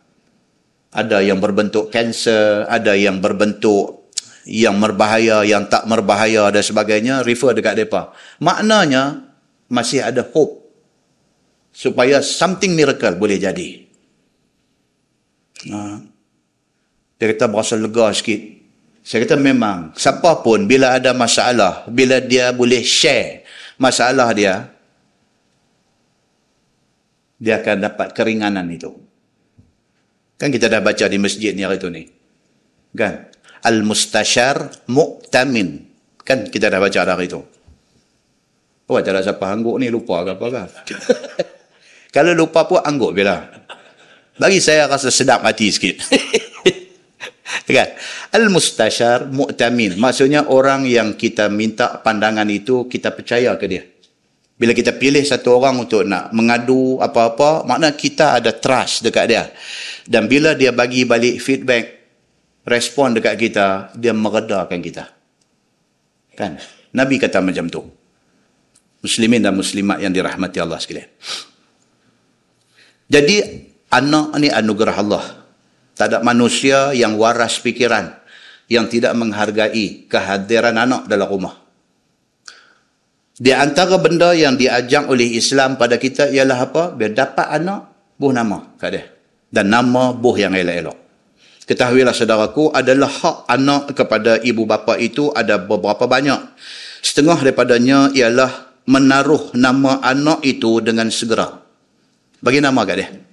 Ada 0.89 1.21
yang 1.21 1.37
berbentuk 1.37 1.93
kanser, 1.93 2.65
ada 2.65 2.97
yang 2.97 3.21
berbentuk 3.21 4.09
yang 4.47 4.79
berbahaya, 4.79 5.43
yang 5.43 5.67
tak 5.67 5.85
berbahaya 5.85 6.49
dan 6.49 6.63
sebagainya, 6.63 7.21
refer 7.21 7.53
dekat 7.53 7.77
mereka. 7.77 8.15
Maknanya, 8.41 9.27
masih 9.67 10.01
ada 10.01 10.23
hope 10.23 10.63
supaya 11.75 12.23
something 12.23 12.73
miracle 12.73 13.19
boleh 13.19 13.37
jadi. 13.37 13.85
Ha. 15.67 16.16
Dia 17.17 17.33
kata 17.33 17.49
berasa 17.49 17.73
lega 17.73 18.13
sikit. 18.13 18.41
Saya 19.01 19.23
kata 19.25 19.39
memang, 19.39 19.95
siapa 19.95 20.43
pun 20.43 20.67
bila 20.69 20.99
ada 20.99 21.15
masalah, 21.15 21.87
bila 21.89 22.19
dia 22.21 22.51
boleh 22.51 22.83
share 22.83 23.47
masalah 23.79 24.33
dia, 24.33 24.67
dia 27.37 27.61
akan 27.61 27.77
dapat 27.87 28.11
keringanan 28.17 28.67
itu. 28.69 28.91
Kan 30.37 30.53
kita 30.53 30.69
dah 30.69 30.81
baca 30.81 31.05
di 31.09 31.17
masjid 31.17 31.53
ni 31.53 31.65
hari 31.65 31.81
tu 31.81 31.89
ni. 31.89 32.05
Kan? 32.93 33.29
Al-Mustashar 33.65 34.85
Mu'tamin. 34.89 35.85
Kan 36.21 36.49
kita 36.49 36.69
dah 36.69 36.77
baca 36.77 36.99
hari 37.01 37.25
tu. 37.25 37.41
Oh, 38.87 38.99
tak 39.03 39.17
ada 39.17 39.25
siapa 39.25 39.49
angguk 39.49 39.81
ni, 39.81 39.89
lupa 39.89 40.23
ke 40.23 40.31
apa 40.37 40.47
kan? 40.47 40.67
Kalau 42.15 42.31
lupa 42.37 42.69
pun 42.69 42.79
angguk 42.79 43.11
bila. 43.17 43.43
Bagi 44.37 44.61
saya 44.61 44.85
rasa 44.85 45.09
sedap 45.09 45.41
hati 45.41 45.73
sikit. 45.73 45.95
kan? 47.75 47.89
Al-mustashar 48.31 49.27
mu'tamin. 49.27 49.99
Maksudnya 49.99 50.47
orang 50.47 50.87
yang 50.87 51.19
kita 51.19 51.51
minta 51.51 51.99
pandangan 51.99 52.47
itu, 52.47 52.87
kita 52.87 53.11
percaya 53.11 53.55
ke 53.59 53.65
dia. 53.67 53.83
Bila 54.57 54.73
kita 54.73 54.95
pilih 54.97 55.21
satu 55.21 55.61
orang 55.61 55.77
untuk 55.85 56.01
nak 56.01 56.33
mengadu 56.33 56.97
apa-apa, 56.97 57.67
makna 57.67 57.93
kita 57.93 58.41
ada 58.41 58.55
trust 58.57 59.05
dekat 59.05 59.25
dia. 59.29 59.43
Dan 60.07 60.25
bila 60.25 60.57
dia 60.57 60.73
bagi 60.73 61.05
balik 61.05 61.37
feedback, 61.37 61.85
respon 62.65 63.13
dekat 63.13 63.37
kita, 63.37 63.93
dia 63.93 64.17
meredakan 64.17 64.79
kita. 64.81 65.03
Kan? 66.33 66.57
Nabi 66.95 67.21
kata 67.21 67.37
macam 67.43 67.69
tu. 67.69 67.85
Muslimin 68.97 69.45
dan 69.45 69.53
muslimat 69.53 70.01
yang 70.01 70.09
dirahmati 70.09 70.57
Allah 70.57 70.81
sekalian. 70.81 71.07
Jadi, 73.07 73.35
anak 73.93 74.35
ni 74.41 74.49
anugerah 74.51 74.97
Allah. 74.97 75.23
Tak 75.97 76.13
ada 76.13 76.17
manusia 76.21 76.93
yang 76.93 77.17
waras 77.17 77.57
fikiran 77.57 78.13
yang 78.69 78.85
tidak 78.85 79.17
menghargai 79.17 80.05
kehadiran 80.05 80.77
anak 80.77 81.09
dalam 81.09 81.25
rumah. 81.25 81.55
Di 83.37 83.53
antara 83.53 83.97
benda 83.97 84.33
yang 84.33 84.57
diajak 84.57 85.09
oleh 85.09 85.37
Islam 85.37 85.77
pada 85.77 85.97
kita 85.97 86.29
ialah 86.29 86.69
apa? 86.69 86.83
Biar 86.93 87.13
dapat 87.17 87.47
anak, 87.49 87.79
buh 88.17 88.33
nama 88.33 88.77
kat 88.77 88.89
dia. 88.93 89.03
Dan 89.49 89.73
nama 89.73 90.13
buh 90.13 90.37
yang 90.37 90.53
elok-elok. 90.53 90.97
Ketahuilah 91.67 92.15
saudaraku, 92.15 92.71
adalah 92.71 93.11
hak 93.11 93.37
anak 93.49 93.93
kepada 93.93 94.39
ibu 94.41 94.63
bapa 94.63 94.95
itu 95.01 95.33
ada 95.33 95.59
beberapa 95.59 96.07
banyak. 96.07 96.55
Setengah 97.03 97.41
daripadanya 97.41 98.09
ialah 98.13 98.85
menaruh 98.87 99.53
nama 99.53 99.99
anak 100.01 100.41
itu 100.47 100.79
dengan 100.79 101.11
segera. 101.11 101.61
Bagi 102.39 102.63
nama 102.63 102.85
kat 102.87 102.95
dia. 102.97 103.26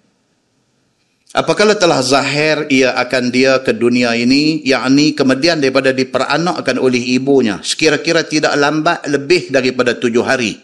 Apakala 1.35 1.74
telah 1.74 1.99
zahir 1.99 2.70
ia 2.70 2.95
akan 2.95 3.35
dia 3.35 3.59
ke 3.59 3.74
dunia 3.74 4.14
ini, 4.14 4.62
yakni 4.62 5.18
kemudian 5.18 5.59
daripada 5.59 5.91
diperanakkan 5.91 6.78
oleh 6.78 7.03
ibunya, 7.18 7.59
sekira-kira 7.59 8.22
tidak 8.22 8.55
lambat 8.55 9.03
lebih 9.11 9.51
daripada 9.51 9.99
tujuh 9.99 10.22
hari. 10.22 10.62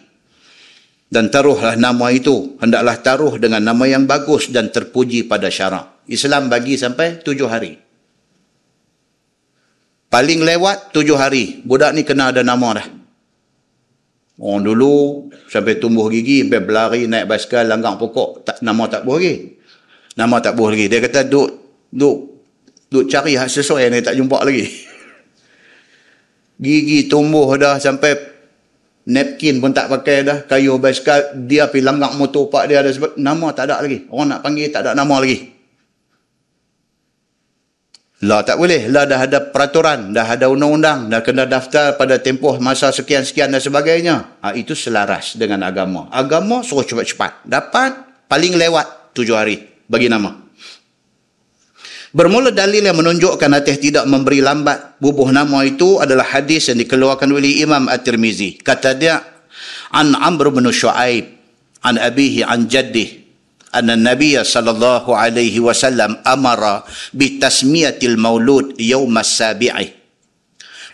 Dan 1.10 1.26
taruhlah 1.26 1.74
nama 1.74 2.14
itu, 2.14 2.54
hendaklah 2.62 3.02
taruh 3.02 3.34
dengan 3.34 3.66
nama 3.66 3.82
yang 3.82 4.06
bagus 4.06 4.46
dan 4.54 4.70
terpuji 4.70 5.26
pada 5.26 5.50
syarak. 5.50 6.06
Islam 6.06 6.46
bagi 6.46 6.78
sampai 6.78 7.18
tujuh 7.18 7.50
hari. 7.50 7.74
Paling 10.06 10.46
lewat 10.46 10.94
tujuh 10.94 11.18
hari, 11.18 11.66
budak 11.66 11.98
ni 11.98 12.06
kena 12.06 12.30
ada 12.30 12.46
nama 12.46 12.78
dah. 12.78 12.86
Orang 14.38 14.62
dulu 14.62 15.26
sampai 15.50 15.82
tumbuh 15.82 16.06
gigi, 16.14 16.46
sampai 16.46 16.62
berlari 16.62 17.10
naik 17.10 17.26
basikal 17.26 17.66
langgang 17.66 17.98
pokok, 17.98 18.46
tak, 18.46 18.62
nama 18.62 18.86
tak 18.86 19.02
boleh 19.02 19.59
Nama 20.20 20.36
tak 20.44 20.52
boleh 20.52 20.76
lagi. 20.76 20.86
Dia 20.92 21.00
kata 21.00 21.24
duk 21.24 21.48
duk 21.88 22.16
duk 22.92 23.08
cari 23.08 23.40
hak 23.40 23.48
sesuai 23.48 23.88
yang 23.88 24.04
tak 24.04 24.20
jumpa 24.20 24.36
lagi. 24.44 24.68
Gigi 26.62 27.08
tumbuh 27.08 27.48
dah 27.56 27.80
sampai 27.80 28.20
napkin 29.08 29.64
pun 29.64 29.72
tak 29.72 29.88
pakai 29.88 30.28
dah. 30.28 30.38
Kayu 30.44 30.76
basikal 30.76 31.40
dia 31.48 31.72
pergi 31.72 31.88
langgak 31.88 32.20
motor 32.20 32.52
pak 32.52 32.68
dia 32.68 32.84
ada 32.84 32.92
sebab 32.92 33.16
nama 33.16 33.48
tak 33.56 33.72
ada 33.72 33.80
lagi. 33.80 34.04
Orang 34.12 34.36
nak 34.36 34.44
panggil 34.44 34.68
tak 34.68 34.84
ada 34.84 34.92
nama 34.92 35.16
lagi. 35.16 35.56
Lah 38.20 38.44
tak 38.44 38.60
boleh. 38.60 38.92
Lah 38.92 39.08
dah 39.08 39.24
ada 39.24 39.40
peraturan, 39.40 40.12
dah 40.12 40.36
ada 40.36 40.52
undang-undang, 40.52 41.08
dah 41.08 41.24
kena 41.24 41.48
daftar 41.48 41.96
pada 41.96 42.20
tempoh 42.20 42.60
masa 42.60 42.92
sekian-sekian 42.92 43.48
dan 43.48 43.64
sebagainya. 43.64 44.36
Ha, 44.44 44.52
itu 44.52 44.76
selaras 44.76 45.40
dengan 45.40 45.64
agama. 45.64 46.12
Agama 46.12 46.60
suruh 46.60 46.84
cepat-cepat. 46.84 47.48
Dapat 47.48 47.90
paling 48.28 48.60
lewat 48.60 49.16
tujuh 49.16 49.32
hari 49.32 49.70
bagi 49.90 50.06
nama. 50.06 50.30
Bermula 52.10 52.50
dalil 52.50 52.82
yang 52.82 52.98
menunjukkan 52.98 53.50
Atih 53.54 53.78
tidak 53.78 54.06
memberi 54.06 54.42
lambat 54.42 54.98
bubuh 54.98 55.30
nama 55.30 55.62
itu 55.62 56.02
adalah 56.02 56.26
hadis 56.26 56.70
yang 56.70 56.78
dikeluarkan 56.82 57.30
oleh 57.30 57.62
Imam 57.62 57.86
At-Tirmizi. 57.86 58.58
Kata 58.58 58.98
dia, 58.98 59.22
An 59.94 60.18
Amr 60.18 60.50
bin 60.50 60.66
Shu'aib, 60.70 61.26
An 61.86 61.98
Abihi, 61.98 62.42
An 62.42 62.66
Jaddih, 62.66 63.20
An 63.70 63.86
Nabi 63.86 64.34
sallallahu 64.34 65.14
alaihi 65.14 65.62
wasallam 65.62 66.18
amara 66.26 66.82
bi 67.14 67.38
tasmiyatil 67.38 68.18
maulud 68.18 68.74
yawm 68.74 69.14
as-sabi'i 69.14 69.94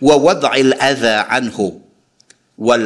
wa 0.04 0.20
wad'il 0.20 0.76
adha 0.76 1.24
anhu 1.32 1.80
wal 2.60 2.84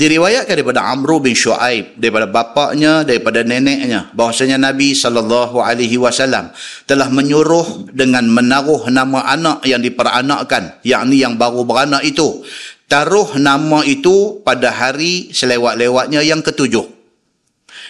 diriwayatkan 0.00 0.56
daripada 0.56 0.88
Amru 0.88 1.20
bin 1.20 1.36
Shu'aib 1.36 2.00
daripada 2.00 2.24
bapaknya 2.24 3.04
daripada 3.04 3.44
neneknya. 3.44 4.08
Bahwasanya 4.16 4.56
Nabi 4.56 4.96
sallallahu 4.96 5.60
alaihi 5.60 6.00
wasallam 6.00 6.48
telah 6.88 7.12
menyuruh 7.12 7.92
dengan 7.92 8.24
menaruh 8.24 8.88
nama 8.88 9.28
anak 9.28 9.60
yang 9.68 9.84
diperanakkan 9.84 10.80
yakni 10.88 11.20
yang 11.20 11.36
baru 11.36 11.68
beranak 11.68 12.00
itu. 12.00 12.40
Taruh 12.88 13.36
nama 13.36 13.84
itu 13.84 14.40
pada 14.40 14.72
hari 14.72 15.36
selewat-lewatnya 15.36 16.24
yang 16.24 16.40
ketujuh. 16.40 16.98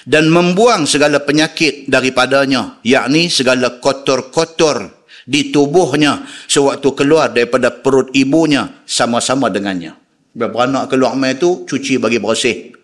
Dan 0.04 0.32
membuang 0.32 0.90
segala 0.90 1.22
penyakit 1.22 1.86
daripadanya 1.86 2.82
yakni 2.82 3.30
segala 3.30 3.78
kotor-kotor 3.78 4.90
di 5.28 5.54
tubuhnya 5.54 6.26
sewaktu 6.50 6.88
keluar 6.96 7.30
daripada 7.30 7.70
perut 7.70 8.11
ibunya 8.16 8.82
sama-sama 8.88 9.52
dengannya 9.52 10.00
beranak 10.34 10.90
keluar 10.90 11.16
mai 11.18 11.34
itu 11.36 11.64
cuci 11.66 11.98
bagi 11.98 12.18
bersih. 12.22 12.74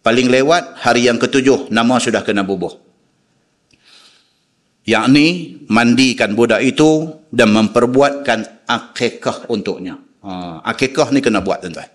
Paling 0.00 0.32
lewat 0.32 0.80
hari 0.80 1.06
yang 1.06 1.20
ketujuh 1.20 1.68
nama 1.68 2.00
sudah 2.00 2.24
kena 2.24 2.40
bubuh. 2.40 2.72
Yakni 4.88 5.60
mandikan 5.68 6.32
budak 6.32 6.64
itu 6.64 7.20
dan 7.28 7.52
memperbuatkan 7.52 8.64
akikah 8.64 9.46
untuknya. 9.52 10.00
Ha, 10.24 10.64
akikah 10.64 11.12
ni 11.12 11.20
kena 11.20 11.44
buat 11.44 11.60
tuan-tuan. 11.60 11.88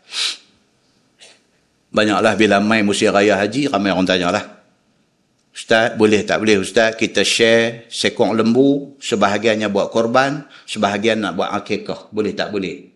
Banyaklah 1.90 2.34
bila 2.38 2.62
mai 2.62 2.86
musim 2.86 3.10
raya 3.10 3.42
haji 3.42 3.72
ramai 3.72 3.90
orang 3.90 4.06
tanya 4.06 4.30
lah 4.30 4.56
Ustaz, 5.56 5.96
boleh 5.96 6.28
tak 6.28 6.44
boleh 6.44 6.60
Ustaz? 6.60 7.00
Kita 7.00 7.24
share 7.24 7.88
sekong 7.88 8.36
lembu, 8.36 9.00
sebahagiannya 9.00 9.72
buat 9.72 9.88
korban, 9.88 10.44
sebahagian 10.68 11.24
nak 11.24 11.40
buat 11.40 11.48
akikah. 11.48 12.12
Boleh 12.12 12.36
tak 12.36 12.52
boleh? 12.52 12.92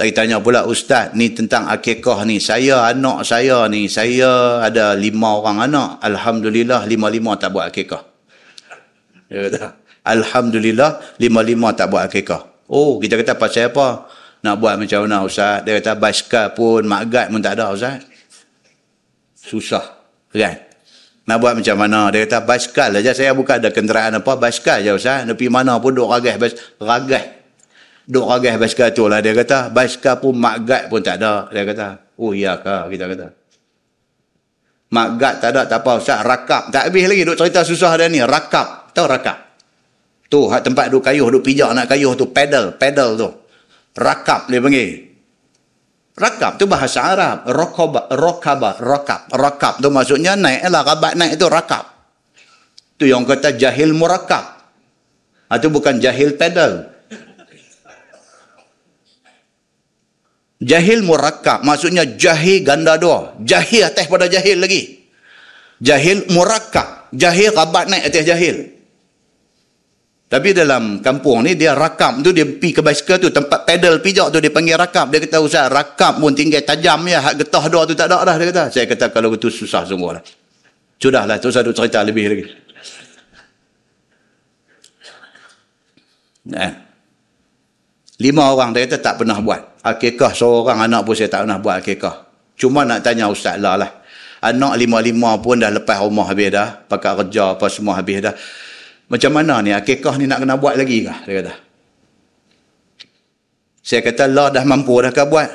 Saya 0.00 0.16
tanya 0.16 0.40
pula 0.40 0.64
Ustaz 0.64 1.12
ni 1.12 1.28
tentang 1.28 1.68
akikah 1.68 2.24
ni. 2.24 2.40
Saya 2.40 2.88
anak 2.88 3.20
saya 3.20 3.68
ni, 3.68 3.84
saya 3.84 4.56
ada 4.64 4.96
lima 4.96 5.36
orang 5.36 5.68
anak. 5.68 6.00
Alhamdulillah 6.00 6.88
lima-lima 6.88 7.36
tak 7.36 7.52
buat 7.52 7.68
akikah. 7.68 8.00
Alhamdulillah 10.00 11.20
lima-lima 11.20 11.76
tak 11.76 11.92
buat 11.92 12.08
akikah. 12.08 12.64
Oh 12.72 12.96
kita 12.96 13.20
kata 13.20 13.36
pasal 13.36 13.68
apa? 13.68 14.08
Nak 14.40 14.54
buat 14.56 14.80
macam 14.80 15.04
mana 15.04 15.20
Ustaz? 15.20 15.68
Dia 15.68 15.76
kata 15.84 15.92
basikal 16.00 16.56
pun, 16.56 16.80
magat 16.88 17.28
pun 17.28 17.44
tak 17.44 17.60
ada 17.60 17.68
Ustaz. 17.68 18.00
Susah. 19.36 19.84
Kan? 20.32 20.64
Nak 21.28 21.36
buat 21.44 21.52
macam 21.60 21.76
mana? 21.76 22.08
Dia 22.08 22.24
kata 22.24 22.48
basikal 22.48 22.88
saja. 22.96 23.12
Saya 23.12 23.36
bukan 23.36 23.60
ada 23.60 23.68
kenderaan 23.68 24.16
apa. 24.16 24.32
Basikal 24.40 24.80
saja 24.80 24.96
Ustaz. 24.96 25.28
Tapi 25.28 25.44
mana 25.52 25.76
pun 25.76 25.92
duk 25.92 26.08
ragah. 26.08 26.40
Ragah 26.80 27.39
duk 28.10 28.26
ragah 28.26 28.58
basikal 28.58 28.90
tu 28.90 29.06
lah 29.06 29.22
dia 29.22 29.30
kata 29.30 29.70
basikal 29.70 30.18
pun 30.18 30.34
magat 30.34 30.90
pun 30.90 30.98
tak 30.98 31.22
ada. 31.22 31.46
Dia 31.54 31.62
kata 31.62 31.86
oh 32.18 32.34
iya 32.34 32.58
ke? 32.58 32.90
Kita 32.90 33.04
kata. 33.06 33.26
Magat 34.90 35.34
tak 35.38 35.50
ada 35.54 35.62
tak 35.70 35.86
apa 35.86 36.02
ustaz 36.02 36.26
rakap. 36.26 36.74
Tak 36.74 36.90
habis 36.90 37.06
lagi 37.06 37.22
duk 37.22 37.38
cerita 37.38 37.62
susah 37.62 37.94
dia 37.94 38.10
ni 38.10 38.18
rakap. 38.18 38.90
Tahu 38.90 39.06
rakap? 39.06 39.38
Tu 40.26 40.40
tempat 40.42 40.90
duk 40.90 41.02
kayuh 41.06 41.30
duk 41.30 41.46
pijak 41.46 41.70
nak 41.70 41.86
kayuh 41.86 42.18
tu 42.18 42.34
pedal 42.34 42.74
pedal 42.74 43.14
tu. 43.14 43.30
Rakap 43.94 44.50
dia 44.50 44.58
panggil. 44.58 44.90
Rakap 46.18 46.58
tu 46.58 46.66
bahasa 46.66 47.06
Arab. 47.06 47.46
Rokaba 47.46 48.10
rokaba 48.10 48.74
rakap 48.82 49.30
rakap 49.30 49.78
tu 49.78 49.86
maksudnya 49.94 50.34
naik 50.34 50.66
lah 50.66 50.82
rabat 50.82 51.14
naik 51.14 51.38
tu 51.38 51.46
rakap. 51.46 51.86
Tu 52.98 53.06
yang 53.06 53.22
kata 53.22 53.54
jahil 53.54 53.94
murakab. 53.94 54.58
Itu 55.50 55.66
ha, 55.66 55.72
bukan 55.72 55.98
jahil 55.98 56.38
pedal 56.38 56.89
Jahil 60.60 61.00
murakkab 61.00 61.64
maksudnya 61.64 62.04
jahil 62.04 62.60
ganda 62.60 63.00
dua. 63.00 63.32
Jahil 63.40 63.88
atas 63.88 64.04
pada 64.04 64.28
jahil 64.28 64.60
lagi. 64.60 65.08
Jahil 65.80 66.28
murakab. 66.28 67.08
Jahil 67.16 67.56
rabat 67.56 67.88
naik 67.88 68.12
atas 68.12 68.28
jahil. 68.28 68.56
Tapi 70.30 70.54
dalam 70.54 71.02
kampung 71.02 71.42
ni 71.42 71.58
dia 71.58 71.74
rakam 71.74 72.22
tu 72.22 72.30
dia 72.30 72.46
pi 72.46 72.70
ke 72.70 72.84
basikal 72.86 73.18
tu 73.18 73.34
tempat 73.34 73.66
pedal 73.66 73.98
pijak 73.98 74.30
tu 74.30 74.38
dia 74.38 74.52
panggil 74.52 74.76
rakam. 74.76 75.08
Dia 75.08 75.18
kata 75.24 75.40
usah 75.42 75.66
rakam 75.72 76.20
pun 76.20 76.36
tinggal 76.36 76.62
tajam 76.62 77.02
ya 77.08 77.18
hak 77.24 77.40
getah 77.40 77.64
dua 77.66 77.82
tu 77.88 77.96
tak 77.96 78.12
ada 78.12 78.22
dah 78.22 78.36
dia 78.36 78.46
kata. 78.52 78.64
Saya 78.68 78.84
kata 78.86 79.10
kalau 79.10 79.32
itu 79.32 79.48
susah 79.48 79.82
sungguh 79.88 80.12
lah. 80.12 80.22
Sudahlah 81.00 81.40
tu 81.40 81.48
satu 81.48 81.72
cerita 81.72 82.04
lebih 82.04 82.24
lagi. 82.28 82.44
Nah. 86.52 86.89
Lima 88.20 88.52
orang 88.52 88.76
dia 88.76 88.84
kata 88.84 89.00
tak 89.00 89.14
pernah 89.24 89.40
buat. 89.40 89.80
Akikah 89.80 90.36
seorang 90.36 90.84
anak 90.84 91.08
pun 91.08 91.16
saya 91.16 91.32
tak 91.32 91.48
pernah 91.48 91.56
buat 91.56 91.80
akikah. 91.80 92.28
Cuma 92.60 92.84
nak 92.84 93.00
tanya 93.00 93.32
Ustaz 93.32 93.56
lah 93.56 93.80
lah. 93.80 94.04
Anak 94.44 94.76
lima-lima 94.76 95.40
pun 95.40 95.56
dah 95.56 95.72
lepas 95.72 96.04
rumah 96.04 96.28
habis 96.28 96.52
dah. 96.52 96.84
Pakai 96.84 97.16
kerja 97.16 97.56
apa 97.56 97.64
semua 97.72 97.96
habis 97.96 98.20
dah. 98.20 98.36
Macam 99.08 99.32
mana 99.32 99.64
ni 99.64 99.72
akikah 99.72 100.20
ni 100.20 100.28
nak 100.28 100.44
kena 100.44 100.60
buat 100.60 100.76
lagi 100.76 101.00
kah? 101.08 101.18
Dia 101.24 101.32
kata. 101.40 101.54
Saya 103.80 104.00
kata 104.04 104.24
lah 104.28 104.52
dah 104.52 104.64
mampu 104.68 105.00
dah 105.00 105.12
kah 105.16 105.24
buat. 105.24 105.48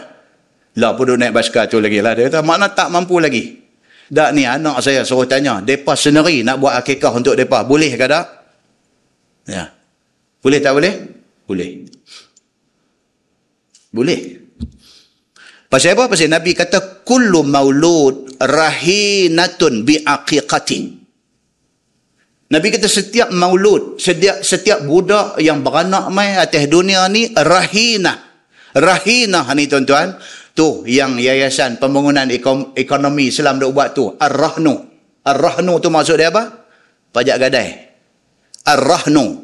Lah 0.82 0.98
pun 0.98 1.06
duduk 1.06 1.22
naik 1.22 1.38
basikal 1.38 1.70
tu 1.70 1.78
lagi 1.78 2.02
lah. 2.02 2.18
Dia 2.18 2.34
kata 2.34 2.42
makna 2.42 2.74
tak 2.74 2.90
mampu 2.90 3.22
lagi. 3.22 3.62
Tak 4.10 4.34
ni 4.34 4.42
anak 4.50 4.82
saya 4.82 5.06
suruh 5.06 5.30
tanya. 5.30 5.62
Mereka 5.62 5.94
sendiri 5.94 6.42
nak 6.42 6.58
buat 6.58 6.74
akikah 6.82 7.14
untuk 7.14 7.38
mereka. 7.38 7.62
Boleh 7.62 7.94
ke 7.94 8.06
tak? 8.10 8.26
Ya. 9.46 9.70
Boleh 10.42 10.58
tak 10.58 10.74
boleh? 10.74 10.94
Boleh. 11.46 11.86
Boleh. 13.96 14.20
Pasal 15.72 15.96
apa? 15.96 16.12
Pasal 16.12 16.28
Nabi 16.28 16.52
kata 16.52 17.08
kullu 17.08 17.48
maulud 17.48 18.36
rahinatun 18.44 19.88
bi'aqiqatin. 19.88 20.84
Nabi 22.46 22.68
kata 22.70 22.86
setiap 22.92 23.32
maulud, 23.32 23.98
setiap, 23.98 24.44
setiap 24.44 24.84
budak 24.84 25.40
yang 25.42 25.64
beranak 25.64 26.12
mai 26.12 26.36
atas 26.36 26.68
dunia 26.68 27.08
ni 27.08 27.32
rahina. 27.32 28.20
Rahina 28.76 29.48
ni 29.56 29.66
tuan-tuan. 29.66 30.20
Tu 30.56 30.88
yang 30.88 31.20
yayasan 31.20 31.84
pembangunan 31.84 32.32
ekonomi 32.76 33.28
Islam 33.28 33.60
dah 33.60 33.68
buat 33.68 33.92
tu. 33.92 34.08
Ar-Rahnu. 34.16 34.74
Ar-Rahnu 35.28 35.74
tu 35.84 35.92
maksud 35.92 36.16
dia 36.16 36.32
apa? 36.32 36.64
Pajak 37.12 37.36
gadai. 37.36 37.76
Ar-Rahnu. 38.64 39.44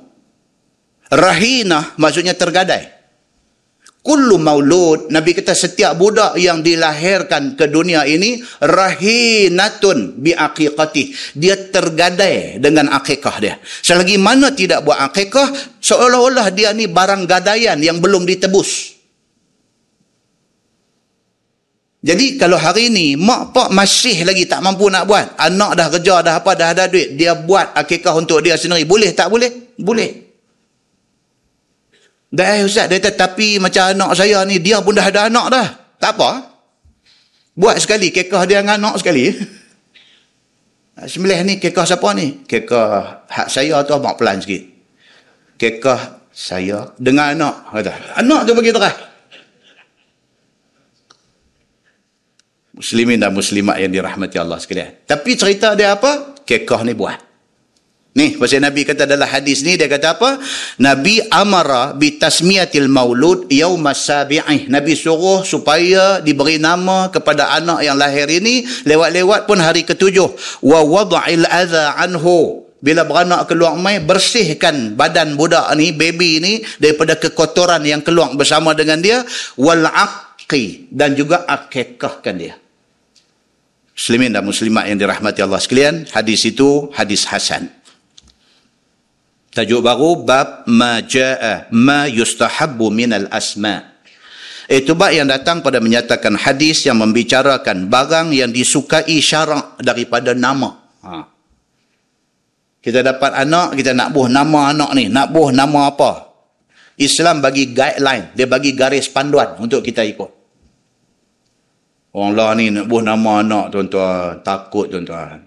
Rahina 1.12 1.92
maksudnya 2.00 2.32
tergadai. 2.32 3.01
Kullu 4.02 4.42
maulud, 4.42 5.14
Nabi 5.14 5.38
kata 5.38 5.54
setiap 5.54 5.94
budak 5.94 6.34
yang 6.34 6.66
dilahirkan 6.66 7.54
ke 7.54 7.70
dunia 7.70 8.02
ini 8.02 8.42
rahinatun 8.58 10.18
bi 10.18 10.34
aqiqati. 10.34 11.38
Dia 11.38 11.70
tergadai 11.70 12.58
dengan 12.58 12.90
akikah 12.98 13.38
dia. 13.38 13.62
Selagi 13.62 14.18
mana 14.18 14.58
tidak 14.58 14.82
buat 14.90 14.98
akikah, 15.06 15.54
seolah-olah 15.78 16.50
dia 16.50 16.74
ni 16.74 16.90
barang 16.90 17.30
gadaian 17.30 17.78
yang 17.78 18.02
belum 18.02 18.26
ditebus. 18.26 18.98
Jadi 22.02 22.42
kalau 22.42 22.58
hari 22.58 22.90
ini 22.90 23.14
mak 23.14 23.54
pak 23.54 23.70
masih 23.70 24.26
lagi 24.26 24.50
tak 24.50 24.66
mampu 24.66 24.90
nak 24.90 25.06
buat, 25.06 25.38
anak 25.38 25.78
dah 25.78 25.88
kerja 25.94 26.26
dah 26.26 26.34
apa 26.42 26.58
dah 26.58 26.74
ada 26.74 26.90
duit, 26.90 27.14
dia 27.14 27.38
buat 27.38 27.78
akikah 27.78 28.18
untuk 28.18 28.42
dia 28.42 28.58
sendiri. 28.58 28.90
Boleh 28.90 29.14
tak 29.14 29.30
boleh? 29.30 29.78
Boleh. 29.78 30.21
Dah 32.32 32.48
eh 32.56 32.64
Ustaz, 32.64 32.88
dia 32.88 33.04
kata, 33.04 33.28
tapi 33.28 33.60
macam 33.60 33.92
anak 33.92 34.16
saya 34.16 34.40
ni, 34.48 34.64
dia 34.64 34.80
pun 34.80 34.96
dah 34.96 35.04
ada 35.04 35.28
anak 35.28 35.52
dah. 35.52 35.68
Tak 36.00 36.16
apa. 36.16 36.48
Buat 37.60 37.84
sekali, 37.84 38.08
kekah 38.08 38.48
dia 38.48 38.64
dengan 38.64 38.80
anak 38.80 39.04
sekali. 39.04 39.28
Sembilan 41.12 41.44
ni, 41.44 41.56
kekah 41.60 41.84
siapa 41.84 42.08
ni? 42.16 42.48
Kekah 42.48 43.28
hak 43.28 43.48
saya 43.52 43.84
tu 43.84 43.92
abang 43.92 44.16
pelan 44.16 44.40
sikit. 44.40 44.64
Kekah 45.60 46.32
saya 46.32 46.96
dengan 46.96 47.36
anak. 47.36 47.56
Kata, 47.68 47.94
anak 48.24 48.48
tu 48.48 48.56
bagi 48.56 48.72
terah. 48.72 48.96
Muslimin 52.72 53.20
dan 53.20 53.36
muslimat 53.36 53.76
yang 53.76 53.92
dirahmati 53.92 54.40
Allah 54.40 54.56
sekalian. 54.56 55.04
Tapi 55.04 55.36
cerita 55.36 55.76
dia 55.76 56.00
apa? 56.00 56.40
Kekah 56.48 56.88
ni 56.88 56.96
buat. 56.96 57.31
Ni, 58.12 58.36
pasal 58.36 58.60
Nabi 58.60 58.84
kata 58.84 59.08
dalam 59.08 59.24
hadis 59.24 59.64
ni, 59.64 59.80
dia 59.80 59.88
kata 59.88 60.20
apa? 60.20 60.36
Nabi 60.84 61.24
amara 61.32 61.96
bi 61.96 62.20
tasmiyatil 62.20 62.92
maulud 62.92 63.48
yaumas 63.48 64.04
sabi'ih. 64.04 64.68
Nabi 64.68 65.00
suruh 65.00 65.48
supaya 65.48 66.20
diberi 66.20 66.60
nama 66.60 67.08
kepada 67.08 67.56
anak 67.56 67.80
yang 67.80 67.96
lahir 67.96 68.28
ini, 68.28 68.68
lewat-lewat 68.84 69.48
pun 69.48 69.64
hari 69.64 69.88
ketujuh. 69.88 70.28
Wa 70.60 70.84
wada'il 70.84 71.48
adha 71.48 71.96
anhu. 72.04 72.68
Bila 72.84 73.08
beranak 73.08 73.48
keluar 73.48 73.80
mai, 73.80 74.04
bersihkan 74.04 75.00
badan 75.00 75.40
budak 75.40 75.72
ni, 75.80 75.96
baby 75.96 76.44
ni, 76.44 76.54
daripada 76.84 77.16
kekotoran 77.16 77.80
yang 77.88 78.04
keluar 78.04 78.36
bersama 78.36 78.76
dengan 78.76 79.00
dia. 79.00 79.24
Wal 79.56 79.88
aqi. 79.88 80.92
Dan 80.92 81.16
juga 81.16 81.48
akikahkan 81.48 82.36
dia. 82.36 82.60
Muslimin 83.96 84.36
dan 84.36 84.44
muslimat 84.44 84.84
yang 84.90 85.00
dirahmati 85.00 85.40
Allah 85.40 85.64
sekalian, 85.64 86.12
hadis 86.12 86.44
itu 86.44 86.92
hadis 86.92 87.24
Hasan. 87.24 87.81
Tajuk 89.52 89.84
baru 89.84 90.24
bab 90.24 90.64
ma 90.72 91.04
jaa 91.04 91.68
ma 91.76 92.08
yustahabbu 92.08 92.88
min 92.88 93.12
al 93.12 93.28
asma. 93.28 93.84
Itu 94.72 94.96
bab 94.96 95.12
yang 95.12 95.28
datang 95.28 95.60
pada 95.60 95.84
menyatakan 95.84 96.40
hadis 96.40 96.88
yang 96.88 97.04
membicarakan 97.04 97.92
barang 97.92 98.32
yang 98.32 98.56
disukai 98.56 99.20
syarak 99.20 99.76
daripada 99.84 100.32
nama. 100.32 100.80
Ha. 101.04 101.28
Kita 102.80 103.04
dapat 103.04 103.36
anak, 103.44 103.76
kita 103.76 103.92
nak 103.92 104.16
buh 104.16 104.32
nama 104.32 104.72
anak 104.72 104.96
ni. 104.96 105.12
Nak 105.12 105.28
buh 105.36 105.52
nama 105.52 105.92
apa? 105.92 106.32
Islam 106.96 107.44
bagi 107.44 107.76
guideline. 107.76 108.32
Dia 108.32 108.48
bagi 108.48 108.72
garis 108.72 109.12
panduan 109.12 109.60
untuk 109.60 109.84
kita 109.84 110.08
ikut. 110.08 110.32
Orang 112.16 112.40
lah 112.40 112.56
ni 112.56 112.72
nak 112.72 112.88
buh 112.88 113.04
nama 113.04 113.44
anak 113.44 113.76
tuan-tuan. 113.76 114.40
Takut 114.48 114.88
tuan-tuan. 114.88 115.44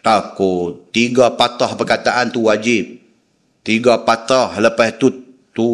Takut. 0.00 0.88
Tiga 0.88 1.36
patah 1.36 1.76
perkataan 1.76 2.32
tu 2.32 2.48
wajib 2.48 3.03
tiga 3.64 4.04
patah 4.04 4.60
lepas 4.60 5.00
tu 5.00 5.08
tu 5.56 5.68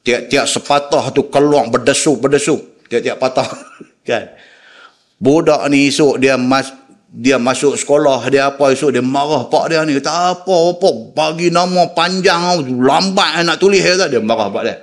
tiap-tiap 0.00 0.48
sepatah 0.48 1.12
tu 1.12 1.28
keluar 1.28 1.68
berdesuk-berdesuk 1.68 2.88
tiap-tiap 2.88 3.20
patah 3.20 3.46
kan? 4.08 4.32
Budak 5.16 5.68
ni 5.68 5.88
esok 5.92 6.20
dia 6.20 6.40
mas 6.40 6.72
dia 7.16 7.40
masuk 7.40 7.80
sekolah 7.80 8.28
dia 8.28 8.52
apa 8.52 8.72
esok 8.72 8.92
dia 8.92 9.04
marah 9.04 9.48
pak 9.48 9.72
dia 9.72 9.80
ni 9.84 9.96
kata 9.96 10.36
apa 10.36 10.54
apa 10.76 10.88
bagi 11.16 11.48
nama 11.48 11.88
panjang 11.96 12.60
lambat 12.76 13.40
nak 13.46 13.56
tulis 13.56 13.80
dia, 13.80 14.08
dia 14.08 14.20
marah 14.20 14.48
pak 14.52 14.62
dia. 14.64 14.76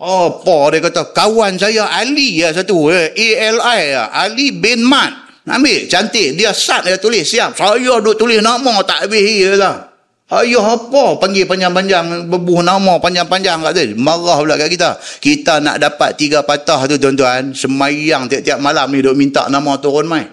Apa 0.00 0.56
dia 0.72 0.78
kata 0.80 1.12
kawan 1.12 1.60
saya 1.60 1.84
Ali 1.92 2.40
ya 2.40 2.56
satu 2.56 2.88
eh, 2.88 3.12
A-L-I 3.12 3.80
ya. 3.92 4.08
Ali 4.08 4.56
bin 4.56 4.80
Mat 4.88 5.29
Ambil 5.50 5.90
cantik 5.90 6.38
dia 6.38 6.54
sat 6.54 6.86
dia 6.86 6.94
tulis 6.94 7.26
siap. 7.26 7.58
Saya 7.58 7.98
duk 7.98 8.14
tulis 8.14 8.38
nama 8.38 8.78
tak 8.86 9.10
habis 9.10 9.26
dia 9.26 9.58
lah. 9.58 9.90
Ayuh 10.30 10.62
apa 10.62 11.18
panggil 11.18 11.42
panjang-panjang 11.42 12.30
bebuh 12.30 12.62
nama 12.62 13.02
panjang-panjang 13.02 13.66
kat 13.66 13.72
dia. 13.74 13.98
Marah 13.98 14.38
pula 14.38 14.54
kat 14.54 14.70
kita. 14.70 14.94
Kita 15.18 15.58
nak 15.58 15.82
dapat 15.82 16.14
tiga 16.14 16.46
patah 16.46 16.86
tu 16.86 16.94
tuan-tuan. 17.02 17.50
Semayang 17.50 18.30
tiap-tiap 18.30 18.62
malam 18.62 18.94
ni 18.94 19.02
duk 19.02 19.18
minta 19.18 19.50
nama 19.50 19.74
turun 19.82 20.06
mai. 20.06 20.30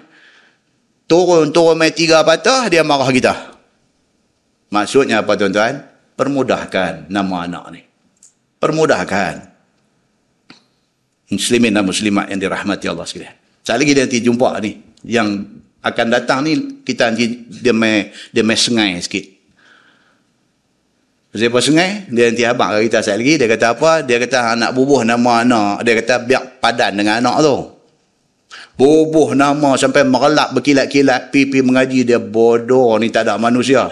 Turun-turun 1.10 1.74
mai 1.74 1.90
tiga 1.98 2.22
patah 2.22 2.70
dia 2.70 2.86
marah 2.86 3.10
kita. 3.10 3.34
Maksudnya 4.70 5.26
apa 5.26 5.34
tuan-tuan? 5.34 5.82
Permudahkan 6.14 7.10
nama 7.10 7.50
anak 7.50 7.66
ni. 7.74 7.82
Permudahkan. 8.62 9.50
Muslimin 11.34 11.74
dan 11.74 11.84
muslimat 11.84 12.30
yang 12.30 12.38
dirahmati 12.38 12.86
Allah 12.86 13.04
sekalian. 13.10 13.34
Sekali 13.66 13.82
lagi 13.84 13.94
nanti 13.98 14.18
jumpa 14.24 14.50
ni 14.62 14.87
yang 15.06 15.46
akan 15.84 16.08
datang 16.10 16.44
ni 16.44 16.82
kita 16.82 17.14
nanti 17.14 17.48
dia 17.50 17.74
mai 17.76 18.10
dia 18.34 18.42
mai 18.42 18.58
sengai 18.58 18.98
sikit. 19.04 19.38
Siapa 21.38 21.62
sengai? 21.62 22.10
Dia 22.10 22.34
nanti 22.34 22.44
abang 22.48 22.74
kita 22.82 23.06
sekali 23.06 23.22
lagi. 23.22 23.34
Dia 23.38 23.48
kata 23.52 23.68
apa? 23.78 23.92
Dia 24.02 24.18
kata 24.18 24.58
nak 24.58 24.72
bubuh 24.74 25.06
nama 25.06 25.46
anak. 25.46 25.86
Dia 25.86 25.94
kata 26.02 26.26
biar 26.26 26.44
padan 26.58 26.98
dengan 26.98 27.22
anak 27.22 27.36
tu. 27.46 27.58
Bubuh 28.74 29.38
nama 29.38 29.78
sampai 29.78 30.02
merelap 30.02 30.58
berkilat-kilat. 30.58 31.30
Pipi 31.30 31.62
mengaji 31.62 32.10
dia 32.10 32.18
bodoh 32.18 32.98
ni 32.98 33.14
tak 33.14 33.30
ada 33.30 33.38
manusia. 33.38 33.86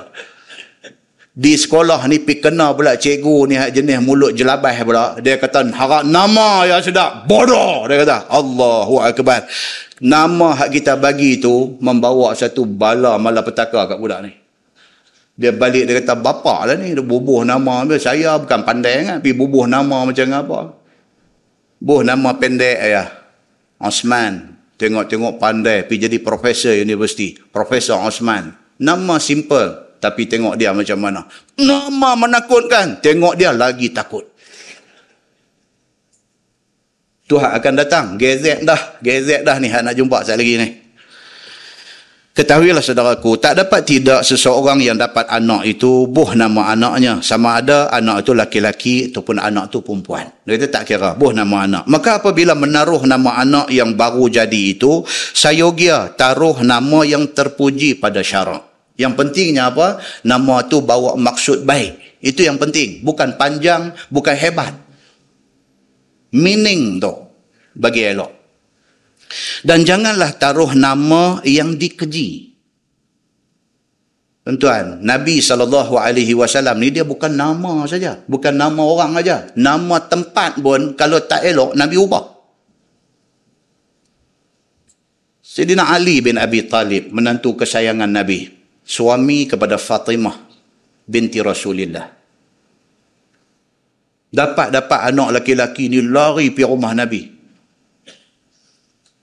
Di 1.36 1.53
sekolah 1.60 2.08
ni 2.08 2.24
pi 2.24 2.39
kena 2.39 2.72
pula 2.72 2.95
cikgu 2.95 3.38
ni 3.51 3.60
jenis 3.60 3.99
mulut 4.01 4.34
jelabah 4.34 4.74
pula. 4.82 5.06
Dia 5.22 5.38
kata 5.38 5.70
harap 5.70 6.01
nama 6.01 6.66
yang 6.66 6.82
sedap. 6.82 7.30
Bodoh. 7.30 7.86
Dia 7.86 8.01
kata 8.01 8.26
Allahu 8.32 9.06
Akbar 9.06 9.45
nama 10.03 10.57
hak 10.57 10.69
kita 10.73 10.99
bagi 10.99 11.39
tu 11.39 11.77
membawa 11.79 12.33
satu 12.35 12.67
bala 12.67 13.15
malapetaka 13.19 13.87
kat 13.87 13.97
budak 13.99 14.19
ni. 14.25 14.33
Dia 15.35 15.51
balik 15.51 15.83
dia 15.83 15.99
kata 15.99 16.15
bapa 16.15 16.63
lah 16.63 16.79
ni 16.79 16.95
dia 16.95 17.03
bubuh 17.03 17.43
nama 17.43 17.83
dia. 17.83 17.99
Saya 17.99 18.39
bukan 18.39 18.63
pandai 18.63 19.03
kan 19.03 19.19
tapi 19.19 19.35
bubuh 19.35 19.67
nama 19.67 20.07
macam 20.07 20.25
apa. 20.31 20.59
Bubuh 21.79 22.01
nama 22.07 22.29
pendek 22.35 22.77
ya. 22.79 23.03
Osman. 23.79 24.55
Tengok-tengok 24.75 25.39
pandai, 25.39 25.87
pergi 25.87 26.11
jadi 26.11 26.19
profesor 26.19 26.75
universiti. 26.75 27.31
Profesor 27.31 27.95
Osman. 28.03 28.51
Nama 28.75 29.15
simple, 29.23 29.95
tapi 30.03 30.27
tengok 30.27 30.59
dia 30.59 30.75
macam 30.75 30.99
mana. 30.99 31.23
Nama 31.55 32.09
menakutkan, 32.19 32.99
tengok 32.99 33.39
dia 33.39 33.55
lagi 33.55 33.95
takut. 33.95 34.34
Tuhan 37.26 37.57
akan 37.57 37.73
datang, 37.73 38.05
gezek 38.21 38.61
dah, 38.61 39.01
gezek 39.01 39.41
dah 39.41 39.57
ni, 39.57 39.73
nak 39.73 39.97
jumpa 39.97 40.21
saya 40.21 40.38
lagi 40.38 40.61
ni. 40.61 40.67
Ketahuilah 42.36 42.84
saudaraku, 42.84 43.39
tak 43.39 43.55
dapat 43.55 43.88
tidak 43.88 44.21
seseorang 44.28 44.84
yang 44.84 44.99
dapat 44.99 45.23
anak 45.32 45.63
itu 45.63 46.03
buh 46.05 46.36
nama 46.36 46.76
anaknya. 46.76 47.23
Sama 47.23 47.63
ada 47.63 47.88
anak 47.95 48.28
itu 48.28 48.36
laki-laki 48.36 48.95
ataupun 49.07 49.39
anak 49.39 49.71
itu 49.71 49.80
perempuan. 49.80 50.28
Kata 50.43 50.67
tak 50.67 50.84
kira, 50.84 51.15
buh 51.15 51.32
nama 51.32 51.63
anak. 51.63 51.88
Maka 51.88 52.19
apabila 52.19 52.51
menaruh 52.51 53.07
nama 53.07 53.39
anak 53.39 53.71
yang 53.71 53.95
baru 53.95 54.28
jadi 54.28 54.76
itu, 54.76 55.07
sayogia 55.32 56.11
taruh 56.13 56.59
nama 56.59 57.07
yang 57.07 57.32
terpuji 57.32 57.97
pada 58.03 58.19
syarak. 58.19 58.67
Yang 58.99 59.15
pentingnya 59.15 59.71
apa? 59.71 60.03
Nama 60.28 60.67
itu 60.67 60.84
bawa 60.84 61.15
maksud 61.15 61.63
baik. 61.63 62.19
Itu 62.19 62.43
yang 62.43 62.59
penting. 62.59 62.99
Bukan 62.99 63.39
panjang, 63.39 63.95
bukan 64.11 64.36
hebat. 64.36 64.84
Meaning 66.36 66.99
tu 66.99 67.13
bagi 67.75 68.03
elok. 68.03 68.31
Dan 69.65 69.88
janganlah 69.88 70.36
taruh 70.36 70.75
nama 70.75 71.39
yang 71.47 71.79
dikeji. 71.79 72.55
Tuan, 74.45 75.01
Nabi 75.01 75.41
SAW 75.41 76.77
ni 76.77 76.93
dia 76.93 77.01
bukan 77.01 77.33
nama 77.33 77.81
saja. 77.89 78.21
Bukan 78.29 78.53
nama 78.53 78.77
orang 78.77 79.17
saja. 79.17 79.49
Nama 79.57 79.97
tempat 80.05 80.61
pun 80.61 80.93
kalau 80.93 81.17
tak 81.25 81.41
elok, 81.49 81.73
Nabi 81.73 81.97
ubah. 81.97 82.25
Sayyidina 85.41 85.89
Ali 85.89 86.21
bin 86.21 86.38
Abi 86.38 86.67
Talib, 86.69 87.09
menantu 87.09 87.57
kesayangan 87.57 88.11
Nabi. 88.11 88.53
Suami 88.86 89.49
kepada 89.49 89.81
Fatimah 89.81 90.38
binti 91.09 91.41
Rasulullah. 91.41 92.14
Dapat-dapat 94.36 95.15
anak 95.15 95.39
laki-laki 95.39 95.88
ni 95.88 96.03
lari 96.03 96.51
pergi 96.51 96.67
rumah 96.67 96.91
Nabi. 96.91 97.23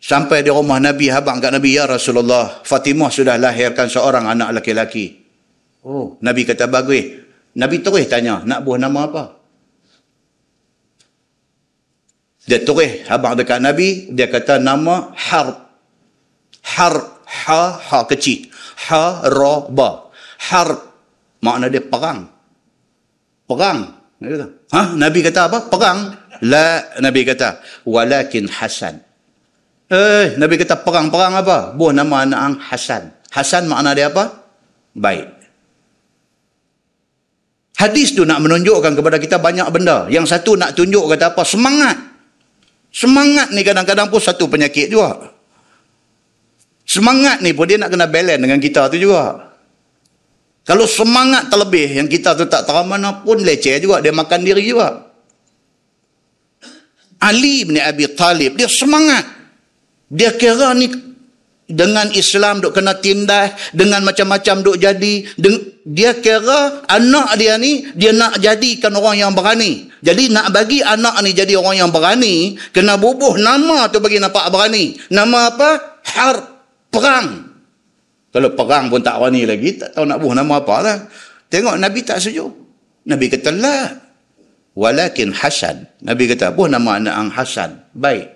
Sampai 0.03 0.43
di 0.43 0.51
rumah 0.51 0.81
Nabi, 0.81 1.13
habang 1.13 1.39
kat 1.39 1.53
Nabi, 1.55 1.79
Ya 1.79 1.87
Rasulullah, 1.87 2.65
Fatimah 2.65 3.13
sudah 3.13 3.39
lahirkan 3.39 3.87
seorang 3.87 4.27
anak 4.27 4.57
laki-laki. 4.59 5.21
Oh, 5.85 6.19
Nabi 6.25 6.43
kata 6.43 6.67
bagus. 6.67 7.23
Nabi 7.55 7.85
terus 7.85 8.09
tanya, 8.09 8.41
nak 8.43 8.65
buah 8.67 8.81
nama 8.81 9.01
apa? 9.07 9.25
Dia 12.49 12.59
terus 12.67 13.07
habang 13.07 13.39
dekat 13.39 13.63
Nabi, 13.63 14.11
dia 14.11 14.27
kata 14.27 14.59
nama 14.59 15.15
Harb. 15.15 15.71
Harb, 16.67 17.23
ha, 17.47 17.63
ha 17.79 17.99
kecil. 18.09 18.51
Ha, 18.91 19.29
ra, 19.31 19.55
ba. 19.71 20.11
Harb, 20.51 20.83
makna 21.45 21.71
dia 21.71 21.85
perang. 21.85 22.27
Perang. 23.47 24.02
Nabi 24.23 24.39
kata, 24.39 24.47
ha? 24.71 24.83
Nabi 24.95 25.19
kata 25.19 25.41
apa? 25.51 25.59
Perang. 25.67 25.99
La, 26.47 26.79
Nabi 27.03 27.27
kata, 27.27 27.59
walakin 27.83 28.47
Hasan. 28.47 29.03
Eh, 29.91 30.39
Nabi 30.39 30.55
kata 30.63 30.79
perang-perang 30.87 31.43
apa? 31.43 31.75
Buah 31.75 31.91
nama 31.91 32.23
anak 32.23 32.41
ang 32.41 32.55
Hasan. 32.63 33.11
Hasan 33.35 33.67
makna 33.67 33.99
dia 33.99 34.15
apa? 34.15 34.31
Baik. 34.95 35.27
Hadis 37.83 38.15
tu 38.15 38.23
nak 38.23 38.39
menunjukkan 38.39 38.95
kepada 38.95 39.19
kita 39.19 39.43
banyak 39.43 39.67
benda. 39.75 40.07
Yang 40.07 40.39
satu 40.39 40.55
nak 40.55 40.79
tunjuk 40.79 41.03
kata 41.11 41.35
apa? 41.35 41.43
Semangat. 41.43 41.99
Semangat 42.95 43.51
ni 43.51 43.67
kadang-kadang 43.67 44.07
pun 44.07 44.23
satu 44.23 44.47
penyakit 44.47 44.87
juga. 44.87 45.35
Semangat 46.87 47.43
ni 47.43 47.51
pun 47.51 47.67
dia 47.67 47.81
nak 47.81 47.91
kena 47.91 48.07
balance 48.07 48.39
dengan 48.39 48.61
kita 48.63 48.87
tu 48.87 49.03
juga. 49.03 49.52
Kalau 50.63 50.87
semangat 50.87 51.51
terlebih 51.51 51.91
yang 51.91 52.07
kita 52.07 52.39
tu 52.39 52.47
tak 52.47 52.63
tahu 52.63 52.87
mana 52.87 53.23
pun 53.27 53.43
leceh 53.43 53.83
juga. 53.83 53.99
Dia 53.99 54.15
makan 54.15 54.47
diri 54.47 54.63
juga. 54.63 55.11
Ali 57.23 57.63
bin 57.67 57.79
Abi 57.79 58.11
Talib, 58.15 58.59
dia 58.59 58.67
semangat. 58.67 59.23
Dia 60.11 60.35
kira 60.35 60.75
ni 60.75 60.91
dengan 61.67 62.11
Islam 62.15 62.59
duk 62.59 62.75
kena 62.75 62.99
tindas, 62.99 63.55
dengan 63.71 64.03
macam-macam 64.03 64.63
duk 64.63 64.79
jadi. 64.79 65.31
Dia 65.83 66.19
kira 66.19 66.87
anak 66.87 67.39
dia 67.39 67.59
ni, 67.59 67.87
dia 67.95 68.15
nak 68.15 68.39
jadikan 68.39 68.95
orang 68.95 69.19
yang 69.19 69.33
berani. 69.35 69.91
Jadi 70.03 70.35
nak 70.35 70.51
bagi 70.51 70.83
anak 70.83 71.23
ni 71.23 71.31
jadi 71.31 71.59
orang 71.59 71.87
yang 71.87 71.91
berani, 71.95 72.59
kena 72.75 72.99
bubuh 72.99 73.39
nama 73.39 73.87
tu 73.91 74.03
bagi 74.03 74.19
nampak 74.19 74.51
berani. 74.51 74.99
Nama 75.11 75.39
apa? 75.55 75.71
Har 76.07 76.37
perang. 76.91 77.52
Kalau 78.33 78.49
perang 78.57 78.89
pun 78.89 79.05
tak 79.05 79.21
berani 79.21 79.45
lagi, 79.45 79.77
tak 79.77 79.93
tahu 79.93 80.09
nak 80.09 80.19
bubuh 80.19 80.33
nama 80.33 80.57
apa 80.57 80.77
lah. 80.81 80.99
Tengok 81.53 81.77
Nabi 81.77 82.01
tak 82.01 82.17
sejuk. 82.25 82.49
Nabi 83.05 83.29
kata, 83.29 83.53
lah. 83.53 83.93
Walakin 84.73 85.37
Hasan. 85.37 85.85
Nabi 86.01 86.33
kata, 86.33 86.57
buh 86.57 86.65
nama 86.65 86.97
anak 86.97 87.13
ang 87.13 87.29
Hasan. 87.29 87.93
Baik. 87.93 88.33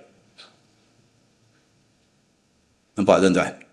Nampak 3.01 3.25
tuan-tuan? 3.25 3.66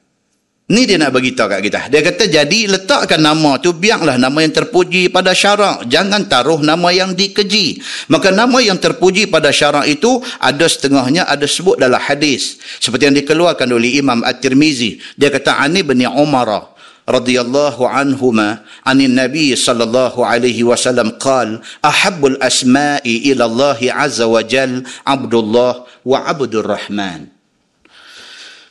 Ni 0.73 0.89
dia 0.89 0.97
nak 0.97 1.13
bagi 1.13 1.37
tahu 1.37 1.53
kat 1.53 1.61
kita. 1.61 1.79
Dia 1.93 2.01
kata 2.01 2.25
jadi 2.25 2.59
letakkan 2.65 3.21
nama 3.21 3.61
tu 3.61 3.77
biarlah 3.77 4.17
nama 4.17 4.41
yang 4.41 4.49
terpuji 4.49 5.05
pada 5.13 5.29
syarak. 5.29 5.85
Jangan 5.85 6.25
taruh 6.25 6.65
nama 6.65 6.89
yang 6.89 7.13
dikeji. 7.13 7.77
Maka 8.09 8.33
nama 8.33 8.57
yang 8.57 8.81
terpuji 8.81 9.29
pada 9.29 9.53
syarak 9.53 9.85
itu 9.85 10.17
ada 10.41 10.65
setengahnya 10.65 11.29
ada 11.29 11.45
sebut 11.45 11.77
dalam 11.77 12.01
hadis. 12.01 12.57
Seperti 12.81 13.05
yang 13.05 13.13
dikeluarkan 13.21 13.69
oleh 13.69 14.01
Imam 14.01 14.25
At-Tirmizi. 14.25 14.97
Dia 15.13 15.29
kata 15.29 15.61
Ani 15.61 15.85
bin 15.85 16.01
Umar 16.09 16.73
radhiyallahu 17.05 17.83
anhuma 17.83 18.63
anin 18.87 19.13
nabi 19.13 19.53
sallallahu 19.53 20.23
alaihi 20.23 20.63
wasallam 20.63 21.19
qal 21.19 21.59
ahabbul 21.83 22.39
asma'i 22.39 23.27
ila 23.29 23.45
Allah 23.45 23.79
azza 23.99 24.23
wa 24.23 24.39
jal 24.39 24.87
Abdullah 25.03 25.83
wa 26.07 26.17
Abdur 26.23 26.63
Rahman 26.63 27.32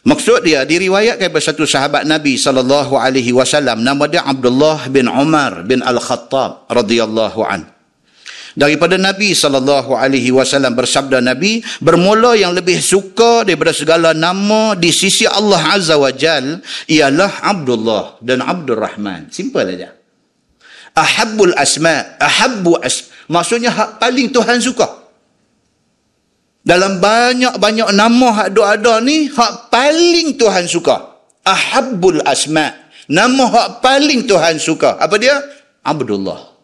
Maksud 0.03 0.43
dia 0.43 0.67
diriwayatkan 0.67 1.31
kepada 1.31 1.47
satu 1.47 1.63
sahabat 1.63 2.03
Nabi 2.03 2.35
sallallahu 2.35 2.99
alaihi 2.99 3.31
wasallam 3.31 3.87
nama 3.87 4.11
dia 4.11 4.27
Abdullah 4.27 4.91
bin 4.91 5.07
Umar 5.07 5.63
bin 5.63 5.79
Al-Khattab 5.79 6.67
radhiyallahu 6.67 7.39
an. 7.47 7.71
Daripada 8.59 8.99
Nabi 8.99 9.31
sallallahu 9.31 9.95
alaihi 9.95 10.35
wasallam 10.35 10.75
bersabda 10.75 11.23
Nabi 11.23 11.63
bermula 11.79 12.35
yang 12.35 12.51
lebih 12.51 12.83
suka 12.83 13.47
daripada 13.47 13.71
segala 13.71 14.11
nama 14.11 14.75
di 14.75 14.91
sisi 14.91 15.23
Allah 15.23 15.63
Azza 15.71 15.95
wa 15.95 16.11
Jal 16.11 16.59
ialah 16.91 17.39
Abdullah 17.39 18.19
dan 18.19 18.43
Abdul 18.43 18.83
Rahman. 18.83 19.31
Simple 19.31 19.71
aja. 19.71 19.95
Ahabbul 20.93 21.57
asma, 21.57 22.19
ahabbu 22.21 22.77
as 22.85 23.09
maksudnya 23.25 23.73
hak 23.73 24.03
paling 24.03 24.29
Tuhan 24.29 24.61
suka. 24.61 25.02
Dalam 26.63 27.03
banyak-banyak 27.03 27.91
nama 27.91 28.29
hak 28.31 28.55
ada 28.55 29.03
ni, 29.03 29.27
hak 29.27 29.69
paling 29.71 30.39
Tuhan 30.39 30.71
suka. 30.71 31.19
Ahabbul 31.43 32.23
asma. 32.23 32.71
Nama 33.11 33.45
hak 33.51 33.69
paling 33.83 34.31
Tuhan 34.31 34.63
suka. 34.63 34.95
Apa 34.95 35.19
dia? 35.19 35.43
Abdullah. 35.83 36.55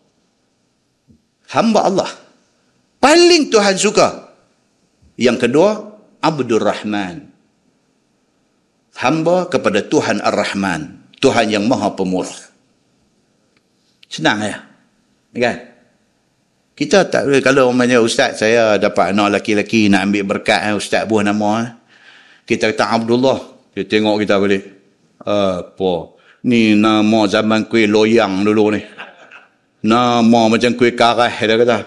Hamba 1.51 1.81
Allah. 1.82 2.10
Paling 3.02 3.51
Tuhan 3.51 3.74
suka. 3.74 4.31
Yang 5.18 5.51
kedua, 5.51 5.70
Abdul 6.22 6.62
Rahman. 6.62 7.31
Hamba 8.98 9.51
kepada 9.51 9.82
Tuhan 9.82 10.22
Ar-Rahman. 10.22 11.10
Tuhan 11.18 11.51
yang 11.51 11.66
maha 11.66 11.94
pemurah. 11.94 12.39
Senang 14.06 14.43
ya? 14.43 14.62
Kan? 15.35 15.56
Kita 16.78 17.10
tak 17.10 17.26
boleh, 17.26 17.42
kalau 17.42 17.74
umpamanya 17.74 17.98
ustaz 17.98 18.38
saya 18.38 18.78
dapat 18.78 19.10
anak 19.10 19.34
lelaki-lelaki 19.34 19.90
nak 19.90 20.06
ambil 20.06 20.22
berkat 20.30 20.62
eh, 20.62 20.78
ustaz 20.78 21.10
buah 21.10 21.26
nama 21.26 21.50
eh. 21.66 21.70
Kita 22.46 22.70
kata 22.70 22.94
Abdullah, 22.94 23.38
dia 23.74 23.82
tengok 23.82 24.22
kita 24.22 24.38
balik. 24.38 24.62
Apa? 25.26 26.14
Ni 26.46 26.78
nama 26.78 27.26
zaman 27.26 27.66
kuih 27.66 27.90
loyang 27.90 28.46
dulu 28.46 28.78
ni. 28.78 28.80
Nama 29.82 30.40
macam 30.46 30.70
kuih 30.78 30.94
karah 30.94 31.34
dia 31.34 31.59
kata. 31.59 31.78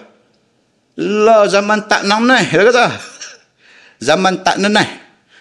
Lah 1.00 1.48
zaman 1.48 1.88
tak 1.88 2.04
nanah 2.04 2.44
dia 2.44 2.60
kata. 2.60 2.86
Zaman 3.96 4.44
tak 4.44 4.60
nanah. 4.60 4.88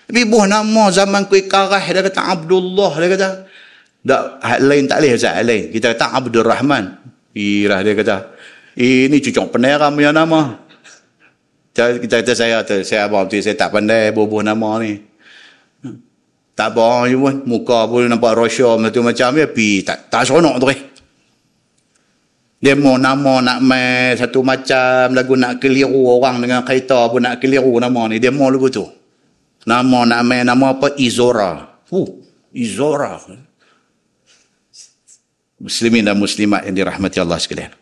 Tapi 0.07 0.31
buah 0.31 0.47
nama 0.47 0.83
zaman 0.95 1.27
kuih 1.27 1.51
karah 1.51 1.83
dia 1.83 1.99
kata 1.99 2.23
Abdullah 2.23 2.91
dia 3.03 3.07
kata. 3.19 3.29
Tak, 4.01 4.23
lain 4.63 4.87
tak 4.87 4.97
boleh 5.03 5.11
Ustaz, 5.19 5.43
lain. 5.43 5.75
Kita 5.75 5.91
kata 5.91 6.05
Abdul 6.15 6.47
Rahman. 6.47 6.83
Irah 7.35 7.83
dia 7.83 7.99
kata. 7.99 8.17
Ini 8.75 9.17
cucuk 9.19 9.51
peneram 9.51 9.91
punya 9.91 10.15
nama. 10.15 10.63
Kita 11.71 12.19
kata 12.19 12.33
saya, 12.35 12.63
saya 12.83 13.07
abang 13.07 13.27
tu, 13.27 13.39
saya 13.39 13.55
tak 13.55 13.71
pandai 13.71 14.11
bubuh 14.11 14.43
nama 14.43 14.79
ni. 14.79 14.99
Tak 16.51 16.75
apa 16.75 17.07
je 17.07 17.15
pun. 17.15 17.35
Muka 17.47 17.87
pun 17.87 18.07
nampak 18.07 18.35
rosyo 18.35 18.75
macam-macam 18.75 19.29
ya. 19.39 19.47
Pi, 19.47 19.81
tak, 19.83 20.11
tak 20.11 20.27
seronok 20.27 20.55
tu 20.59 20.67
eh. 20.71 20.79
Dia 22.61 22.77
mau 22.77 22.93
nama 22.93 23.41
nak 23.41 23.59
main 23.65 24.13
satu 24.13 24.45
macam 24.45 25.17
lagu 25.17 25.33
nak 25.33 25.57
keliru 25.57 26.05
orang 26.05 26.37
dengan 26.45 26.61
kereta 26.61 27.09
pun 27.09 27.25
nak 27.25 27.41
keliru 27.41 27.73
nama 27.81 28.05
ni. 28.11 28.21
Dia 28.21 28.29
mau 28.29 28.51
lagu 28.53 28.69
tu. 28.69 28.85
Nama 29.65 29.99
nak 30.05 30.21
main 30.21 30.45
nama 30.45 30.77
apa? 30.77 30.93
Izora. 30.99 31.81
Uh, 31.89 32.21
Izora. 32.53 33.17
Muslimin 35.57 36.05
dan 36.05 36.17
muslimat 36.17 36.65
yang 36.69 36.77
dirahmati 36.77 37.17
Allah 37.17 37.41
sekalian. 37.41 37.80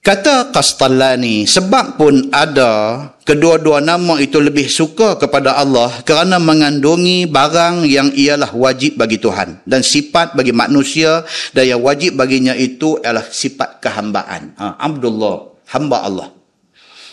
Kata 0.00 0.48
Qastallani, 0.48 1.44
sebab 1.44 2.00
pun 2.00 2.32
ada 2.32 3.04
kedua-dua 3.20 3.84
nama 3.84 4.16
itu 4.16 4.40
lebih 4.40 4.64
suka 4.64 5.20
kepada 5.20 5.60
Allah 5.60 5.92
kerana 6.08 6.40
mengandungi 6.40 7.28
barang 7.28 7.84
yang 7.84 8.08
ialah 8.16 8.48
wajib 8.56 8.96
bagi 8.96 9.20
Tuhan 9.20 9.60
dan 9.68 9.84
sifat 9.84 10.32
bagi 10.32 10.56
manusia 10.56 11.20
dan 11.52 11.68
yang 11.68 11.84
wajib 11.84 12.16
baginya 12.16 12.56
itu 12.56 12.96
ialah 13.04 13.28
sifat 13.28 13.84
kehambaan. 13.84 14.56
Ha, 14.56 14.80
Abdullah, 14.80 15.52
hamba 15.68 16.00
Allah. 16.00 16.28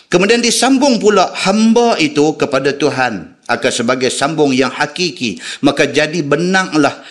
Kemudian 0.08 0.40
disambung 0.40 0.96
pula 0.96 1.28
hamba 1.44 2.00
itu 2.00 2.40
kepada 2.40 2.72
Tuhan 2.72 3.36
akan 3.52 3.72
sebagai 3.72 4.08
sambung 4.08 4.56
yang 4.56 4.72
hakiki. 4.72 5.36
Maka 5.60 5.84
jadi 5.84 6.24
benanglah 6.24 7.04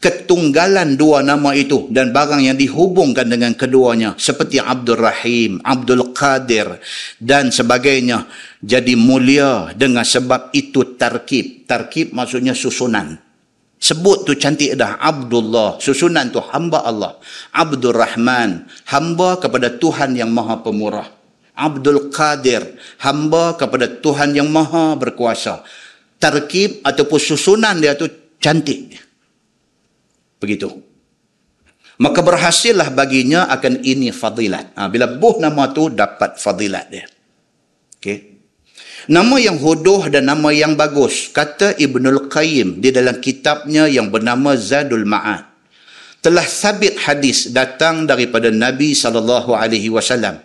ketunggalan 0.00 0.94
dua 0.94 1.24
nama 1.24 1.56
itu 1.56 1.88
dan 1.88 2.12
barang 2.12 2.44
yang 2.44 2.56
dihubungkan 2.56 3.26
dengan 3.26 3.56
keduanya 3.56 4.14
seperti 4.20 4.60
Abdul 4.60 5.00
Rahim, 5.00 5.58
Abdul 5.64 6.12
Qadir 6.12 6.80
dan 7.16 7.48
sebagainya 7.48 8.28
jadi 8.60 8.94
mulia 8.94 9.72
dengan 9.72 10.04
sebab 10.04 10.52
itu 10.52 10.96
tarkib. 10.96 11.64
Tarkib 11.64 12.12
maksudnya 12.12 12.52
susunan. 12.52 13.18
Sebut 13.76 14.24
tu 14.24 14.32
cantik 14.40 14.72
dah 14.72 14.96
Abdullah, 14.96 15.76
susunan 15.78 16.32
tu 16.32 16.40
hamba 16.40 16.80
Allah. 16.82 17.20
Abdul 17.52 17.92
Rahman, 17.92 18.64
hamba 18.88 19.36
kepada 19.36 19.68
Tuhan 19.68 20.16
yang 20.16 20.32
Maha 20.32 20.64
Pemurah. 20.64 21.12
Abdul 21.56 22.12
Qadir, 22.12 22.76
hamba 23.00 23.56
kepada 23.56 23.88
Tuhan 23.88 24.32
yang 24.36 24.48
Maha 24.48 24.96
Berkuasa. 24.96 25.64
Tarkib 26.16 26.80
ataupun 26.84 27.20
susunan 27.20 27.76
dia 27.76 27.92
tu 27.92 28.08
cantik. 28.40 29.05
Begitu. 30.36 30.68
Maka 31.96 32.20
berhasillah 32.20 32.92
baginya 32.92 33.48
akan 33.48 33.80
ini 33.80 34.12
fadilat. 34.12 34.76
Ha, 34.76 34.92
bila 34.92 35.08
buh 35.08 35.40
nama 35.40 35.72
tu 35.72 35.88
dapat 35.88 36.36
fadilat 36.36 36.92
dia. 36.92 37.08
Okay. 37.96 38.36
Nama 39.06 39.36
yang 39.38 39.56
hodoh 39.56 40.10
dan 40.12 40.28
nama 40.28 40.52
yang 40.52 40.76
bagus. 40.76 41.32
Kata 41.32 41.72
Ibnul 41.78 42.28
Qayyim 42.28 42.84
di 42.84 42.92
dalam 42.92 43.16
kitabnya 43.22 43.88
yang 43.88 44.12
bernama 44.12 44.58
Zadul 44.58 45.08
Ma'ad. 45.08 45.46
Telah 46.20 46.42
sabit 46.42 46.98
hadis 47.06 47.54
datang 47.54 48.04
daripada 48.04 48.50
Nabi 48.50 48.92
SAW. 48.98 50.42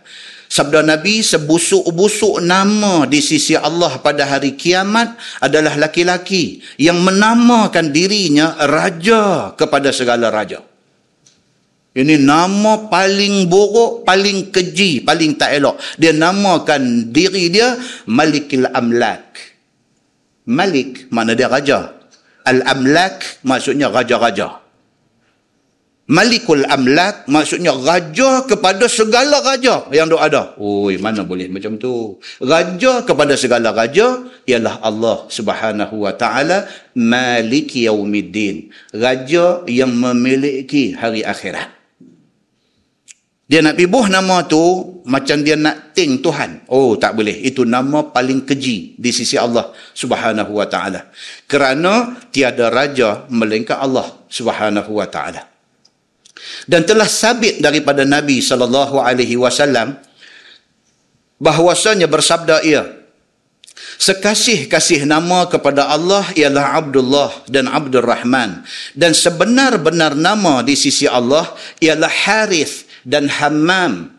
Sabda 0.52 0.84
Nabi 0.84 1.24
sebusuk-busuk 1.24 2.44
nama 2.44 3.08
di 3.08 3.24
sisi 3.24 3.56
Allah 3.56 4.04
pada 4.04 4.28
hari 4.28 4.60
kiamat 4.60 5.16
adalah 5.40 5.80
laki-laki 5.80 6.60
yang 6.76 7.00
menamakan 7.00 7.96
dirinya 7.96 8.60
raja 8.68 9.56
kepada 9.56 9.96
segala 9.96 10.28
raja. 10.28 10.60
Ini 11.92 12.20
nama 12.20 12.92
paling 12.92 13.48
buruk, 13.48 14.04
paling 14.04 14.52
keji, 14.52 15.08
paling 15.08 15.40
tak 15.40 15.56
elok. 15.56 15.80
Dia 15.96 16.12
namakan 16.12 17.16
diri 17.16 17.48
dia 17.48 17.80
Malikil 18.12 18.68
Amlak. 18.68 19.40
Malik 20.52 21.08
mana 21.16 21.32
dia 21.32 21.48
raja. 21.48 21.96
Al-Amlak 22.44 23.44
maksudnya 23.48 23.88
raja-raja. 23.88 24.61
Malikul 26.12 26.68
Amlak 26.68 27.24
maksudnya 27.32 27.72
raja 27.72 28.44
kepada 28.44 28.84
segala 28.92 29.40
raja 29.40 29.88
yang 29.96 30.12
dok 30.12 30.20
ada. 30.20 30.60
Oi, 30.60 31.00
mana 31.00 31.24
boleh 31.24 31.48
macam 31.48 31.80
tu? 31.80 32.20
Raja 32.44 33.08
kepada 33.08 33.40
segala 33.40 33.72
raja 33.72 34.20
ialah 34.44 34.84
Allah 34.84 35.32
Subhanahu 35.32 36.04
wa 36.04 36.12
taala 36.12 36.68
Malik 37.00 37.80
Yaumiddin. 37.80 38.76
Raja 38.92 39.64
yang 39.72 39.96
memiliki 39.96 40.92
hari 41.00 41.24
akhirat. 41.24 41.80
Dia 43.48 43.64
nak 43.64 43.80
pibuh 43.80 44.12
nama 44.12 44.44
tu 44.44 44.60
macam 45.08 45.40
dia 45.48 45.56
nak 45.56 45.96
ting 45.96 46.20
Tuhan. 46.20 46.68
Oh, 46.68 47.00
tak 47.00 47.16
boleh. 47.16 47.40
Itu 47.40 47.64
nama 47.64 48.12
paling 48.12 48.44
keji 48.44 49.00
di 49.00 49.12
sisi 49.16 49.40
Allah 49.40 49.72
Subhanahu 49.96 50.60
wa 50.60 50.68
taala. 50.68 51.08
Kerana 51.48 52.20
tiada 52.36 52.68
raja 52.68 53.24
melainkan 53.32 53.80
Allah 53.80 54.12
Subhanahu 54.28 55.00
wa 55.00 55.08
taala 55.08 55.51
dan 56.66 56.86
telah 56.86 57.08
sabit 57.10 57.60
daripada 57.60 58.08
Nabi 58.08 58.42
sallallahu 58.42 59.02
alaihi 59.02 59.38
wasallam 59.38 59.98
bahwasanya 61.42 62.06
bersabda 62.06 62.62
ia 62.66 63.02
Sekasih-kasih 64.02 65.06
nama 65.06 65.46
kepada 65.46 65.86
Allah 65.86 66.26
ialah 66.34 66.74
Abdullah 66.74 67.46
dan 67.46 67.70
Abdul 67.70 68.02
Rahman. 68.02 68.66
Dan 68.98 69.14
sebenar-benar 69.14 70.18
nama 70.18 70.66
di 70.66 70.74
sisi 70.74 71.06
Allah 71.06 71.46
ialah 71.78 72.10
Harith 72.10 72.90
dan 73.06 73.30
Hammam. 73.30 74.10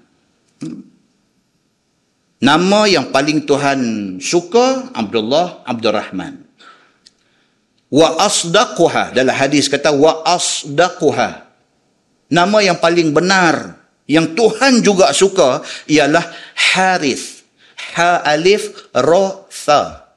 Nama 2.43 2.81
yang 2.87 3.11
paling 3.11 3.43
Tuhan 3.43 3.81
suka, 4.23 4.95
Abdullah, 4.95 5.67
Abdul 5.67 5.95
Rahman. 5.95 6.47
Wa 7.91 8.23
asdaquha, 8.23 9.11
dalam 9.15 9.35
hadis 9.35 9.67
kata, 9.67 9.91
wa 9.95 10.23
asdaquha 10.27 11.52
nama 12.33 12.65
yang 12.65 12.81
paling 12.81 13.13
benar 13.13 13.83
yang 14.09 14.33
Tuhan 14.33 14.81
juga 14.81 15.13
suka 15.13 15.61
ialah 15.87 16.25
Harith. 16.57 17.45
Ha 17.93 18.25
alif 18.25 18.89
ra 18.97 19.47
tha. 19.49 20.09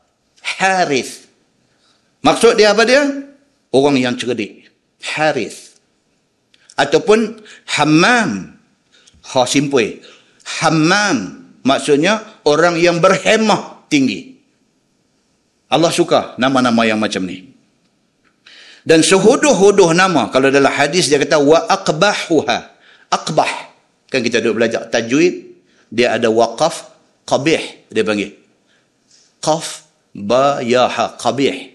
Harith. 0.41 1.27
Maksud 2.23 2.55
dia 2.57 2.71
apa 2.71 2.87
dia? 2.87 3.03
Orang 3.69 3.99
yang 3.99 4.15
cerdik. 4.15 4.71
Harith. 5.03 5.77
Ataupun 6.79 7.39
Hammam. 7.75 8.57
Ha 9.35 9.43
simpui. 9.45 9.99
Hammam 10.61 11.45
maksudnya 11.65 12.21
orang 12.45 12.77
yang 12.77 13.01
berhemah 13.01 13.89
tinggi. 13.89 14.37
Allah 15.65 15.89
suka 15.89 16.37
nama-nama 16.37 16.85
yang 16.85 17.01
macam 17.01 17.25
ni. 17.25 17.54
Dan 18.85 19.01
sehodoh-hodoh 19.01 19.97
nama, 19.97 20.29
kalau 20.29 20.53
dalam 20.53 20.69
hadis 20.69 21.09
dia 21.09 21.17
kata, 21.17 21.41
wa 21.41 21.57
aqbahuha. 21.65 22.57
Aqbah. 23.09 23.51
Kan 24.13 24.21
kita 24.21 24.45
duduk 24.45 24.61
belajar 24.61 24.85
tajwid, 24.93 25.57
dia 25.89 26.13
ada 26.13 26.29
waqaf, 26.29 26.93
qabih, 27.25 27.89
dia 27.89 28.05
panggil. 28.05 28.37
Qaf, 29.41 29.89
ba, 30.13 30.61
ya, 30.61 30.85
ha, 30.85 31.17
qabih. 31.17 31.73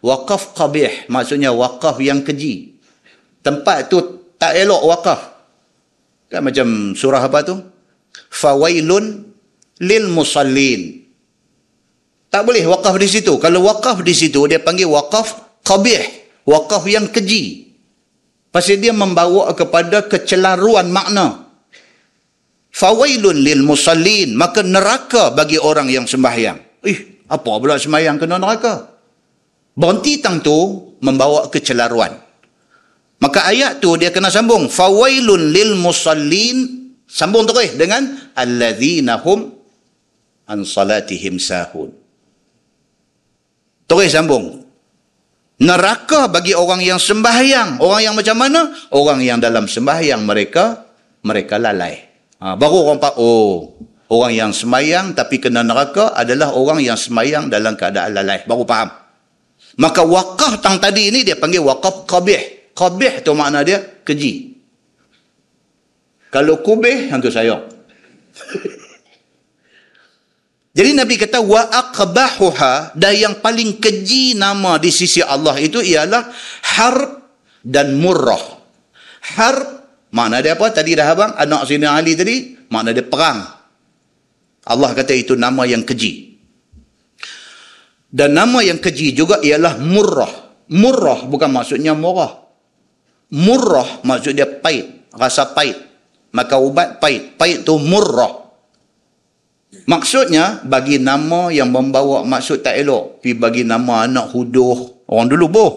Waqaf 0.00 0.56
qabih, 0.56 1.12
maksudnya 1.12 1.52
waqaf 1.52 2.00
yang 2.00 2.24
keji. 2.24 2.80
Tempat 3.44 3.92
tu 3.92 4.00
tak 4.40 4.56
elok 4.56 4.82
waqaf. 4.96 5.20
Kan 6.32 6.40
macam 6.40 6.96
surah 6.96 7.20
apa 7.20 7.44
tu? 7.44 7.60
Fawailun 8.32 9.28
lil 9.84 10.04
musallin. 10.08 11.04
Tak 12.32 12.48
boleh 12.48 12.64
waqaf 12.64 12.96
di 12.96 13.08
situ. 13.12 13.36
Kalau 13.36 13.60
waqaf 13.68 14.00
di 14.00 14.16
situ, 14.16 14.40
dia 14.48 14.56
panggil 14.56 14.88
waqaf 14.88 15.60
qabih 15.60 16.25
wakaf 16.46 16.86
yang 16.86 17.10
keji. 17.10 17.74
Pasal 18.54 18.80
dia 18.80 18.94
membawa 18.94 19.52
kepada 19.52 20.06
kecelaruan 20.08 20.88
makna. 20.88 21.44
Fawailun 22.72 23.36
lil 23.36 23.60
musallin 23.60 24.32
maka 24.32 24.64
neraka 24.64 25.34
bagi 25.34 25.60
orang 25.60 25.92
yang 25.92 26.08
sembahyang. 26.08 26.56
Ih 26.86 27.24
apa 27.28 27.50
pula 27.60 27.76
sembahyang 27.76 28.16
kena 28.16 28.40
neraka? 28.40 28.96
Berhenti 29.76 30.24
tang 30.24 30.40
tu 30.40 30.56
membawa 31.04 31.52
kecelaruan. 31.52 32.16
Maka 33.16 33.48
ayat 33.48 33.80
tu 33.80 33.96
dia 34.00 34.08
kena 34.08 34.32
sambung. 34.32 34.72
Fawailun 34.72 35.52
lil 35.52 35.76
musallin 35.76 36.92
sambung 37.04 37.44
terus 37.44 37.76
dengan 37.76 38.32
alladzina 38.32 39.20
hum 39.20 39.52
an 40.48 40.64
salatihim 40.64 41.36
sahun. 41.40 41.92
Terus 43.88 44.12
sambung 44.12 44.65
Neraka 45.56 46.28
bagi 46.28 46.52
orang 46.52 46.84
yang 46.84 47.00
sembahyang. 47.00 47.80
Orang 47.80 48.00
yang 48.04 48.14
macam 48.14 48.36
mana? 48.36 48.76
Orang 48.92 49.24
yang 49.24 49.40
dalam 49.40 49.64
sembahyang 49.64 50.20
mereka, 50.20 50.84
mereka 51.24 51.56
lalai. 51.56 51.96
Ha, 52.36 52.60
baru 52.60 52.92
orang 52.92 53.00
pak, 53.00 53.16
oh, 53.16 53.72
orang 54.12 54.32
yang 54.36 54.52
sembahyang 54.52 55.16
tapi 55.16 55.40
kena 55.40 55.64
neraka 55.64 56.12
adalah 56.12 56.52
orang 56.52 56.84
yang 56.84 57.00
sembahyang 57.00 57.48
dalam 57.48 57.72
keadaan 57.72 58.20
lalai. 58.20 58.44
Baru 58.44 58.68
faham. 58.68 58.92
Maka 59.80 60.04
wakaf 60.04 60.60
tang 60.60 60.76
tadi 60.76 61.08
ini 61.08 61.24
dia 61.24 61.40
panggil 61.40 61.64
wakaf 61.64 62.04
qabih. 62.04 62.72
Qabih 62.76 63.24
tu 63.24 63.32
makna 63.32 63.64
dia 63.64 63.80
keji. 63.80 64.52
Kalau 66.28 66.60
kubih, 66.60 67.08
yang 67.08 67.24
tu 67.24 67.32
sayang. 67.32 67.64
Jadi 70.76 70.92
Nabi 70.92 71.16
kata 71.16 71.40
wa 71.40 71.72
aqbahuha 71.72 72.92
dan 72.92 73.16
yang 73.16 73.34
paling 73.40 73.80
keji 73.80 74.36
nama 74.36 74.76
di 74.76 74.92
sisi 74.92 75.24
Allah 75.24 75.56
itu 75.56 75.80
ialah 75.80 76.28
harb 76.76 77.24
dan 77.64 77.96
murrah. 77.96 78.60
Harb 79.40 79.88
makna 80.12 80.44
dia 80.44 80.52
apa? 80.52 80.68
Tadi 80.68 80.92
dah 80.92 81.08
abang 81.08 81.32
anak 81.32 81.64
Sina 81.64 81.96
Ali 81.96 82.12
tadi 82.12 82.60
makna 82.68 82.92
dia 82.92 83.08
perang. 83.08 83.40
Allah 84.68 84.90
kata 84.92 85.16
itu 85.16 85.32
nama 85.32 85.64
yang 85.64 85.80
keji. 85.80 86.36
Dan 88.12 88.36
nama 88.36 88.60
yang 88.60 88.76
keji 88.76 89.16
juga 89.16 89.40
ialah 89.40 89.80
murrah. 89.80 90.32
Murrah 90.68 91.24
bukan 91.24 91.56
maksudnya 91.56 91.96
murah. 91.96 92.36
Murrah 93.32 94.04
maksudnya 94.04 94.44
pahit. 94.44 95.08
Rasa 95.16 95.56
pahit. 95.56 95.80
Maka 96.36 96.60
ubat 96.60 97.00
pahit. 97.00 97.40
Pahit 97.40 97.64
tu 97.64 97.80
murrah. 97.80 98.45
Maksudnya 99.84 100.64
bagi 100.64 100.96
nama 100.96 101.52
yang 101.52 101.68
membawa 101.68 102.24
maksud 102.24 102.64
tak 102.64 102.80
elok. 102.80 103.20
Pergi 103.20 103.36
bagi 103.36 103.62
nama 103.68 104.08
anak 104.08 104.32
huduh. 104.32 105.04
Orang 105.12 105.28
dulu 105.28 105.46
boh. 105.52 105.72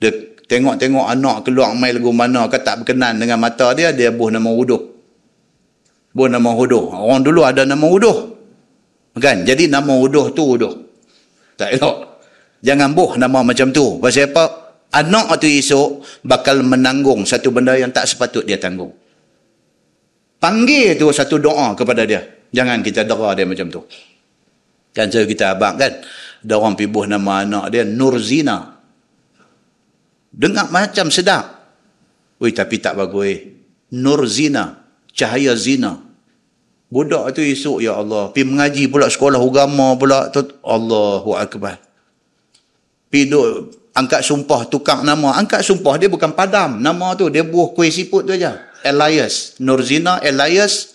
Dia 0.00 0.10
tengok-tengok 0.48 1.06
anak 1.06 1.44
keluar 1.44 1.76
main 1.76 1.92
lagu 1.94 2.10
mana 2.10 2.48
ke 2.48 2.56
tak 2.64 2.82
berkenan 2.82 3.20
dengan 3.20 3.36
mata 3.36 3.76
dia. 3.76 3.92
Dia 3.92 4.08
boh 4.08 4.32
nama 4.32 4.48
huduh. 4.48 4.80
Boh 6.16 6.26
nama 6.26 6.50
huduh. 6.56 6.90
Orang 6.96 7.20
dulu 7.20 7.44
ada 7.44 7.68
nama 7.68 7.84
huduh. 7.84 8.32
Kan? 9.20 9.44
Jadi 9.44 9.68
nama 9.68 9.92
huduh 9.92 10.32
tu 10.32 10.56
huduh. 10.56 10.74
Tak 11.60 11.76
elok. 11.76 11.96
Jangan 12.64 12.96
boh 12.96 13.20
nama 13.20 13.44
macam 13.44 13.68
tu. 13.68 14.00
Pasal 14.00 14.32
apa? 14.32 14.72
Anak 14.90 15.38
tu 15.38 15.46
esok 15.46 16.02
bakal 16.26 16.66
menanggung 16.66 17.22
satu 17.22 17.54
benda 17.54 17.78
yang 17.78 17.94
tak 17.94 18.10
sepatut 18.10 18.42
dia 18.42 18.58
tanggung. 18.58 18.90
Panggil 20.40 20.96
tu 20.96 21.12
satu 21.12 21.36
doa 21.38 21.76
kepada 21.76 22.02
dia. 22.08 22.39
Jangan 22.50 22.82
kita 22.82 23.06
dera 23.06 23.30
dia 23.38 23.46
macam 23.46 23.66
tu. 23.70 23.82
Kan 24.90 25.06
saya 25.10 25.26
kita 25.26 25.54
abang 25.54 25.78
kan. 25.78 26.02
Ada 26.40 26.54
orang 26.56 26.74
pibuh 26.74 27.06
nama 27.06 27.46
anak 27.46 27.70
dia 27.70 27.86
Nurzina. 27.86 28.80
Dengar 30.30 30.70
macam 30.70 31.10
sedap. 31.10 31.46
Ui 32.40 32.50
tapi 32.50 32.80
tak 32.82 32.98
bagus 32.98 33.24
eh. 33.26 33.38
Nurzina. 33.94 34.82
Cahaya 35.10 35.54
zina. 35.54 35.98
Budak 36.90 37.38
tu 37.38 37.42
esok 37.44 37.78
ya 37.78 37.98
Allah. 37.98 38.34
Pergi 38.34 38.46
mengaji 38.46 38.84
pula 38.90 39.06
sekolah 39.06 39.38
agama 39.38 39.94
pula. 39.94 40.26
Allahu 40.66 41.38
Akbar. 41.38 41.78
Pergi 43.10 43.30
duk 43.30 43.46
angkat 43.94 44.26
sumpah 44.26 44.66
tukang 44.66 45.06
nama. 45.06 45.38
Angkat 45.38 45.62
sumpah 45.62 45.98
dia 46.02 46.10
bukan 46.10 46.34
padam. 46.34 46.82
Nama 46.82 47.14
tu 47.14 47.30
dia 47.30 47.46
buah 47.46 47.70
kuih 47.78 47.94
siput 47.94 48.26
tu 48.26 48.34
aja. 48.34 48.58
Elias. 48.82 49.60
Nurzina 49.62 50.18
Elias 50.18 50.89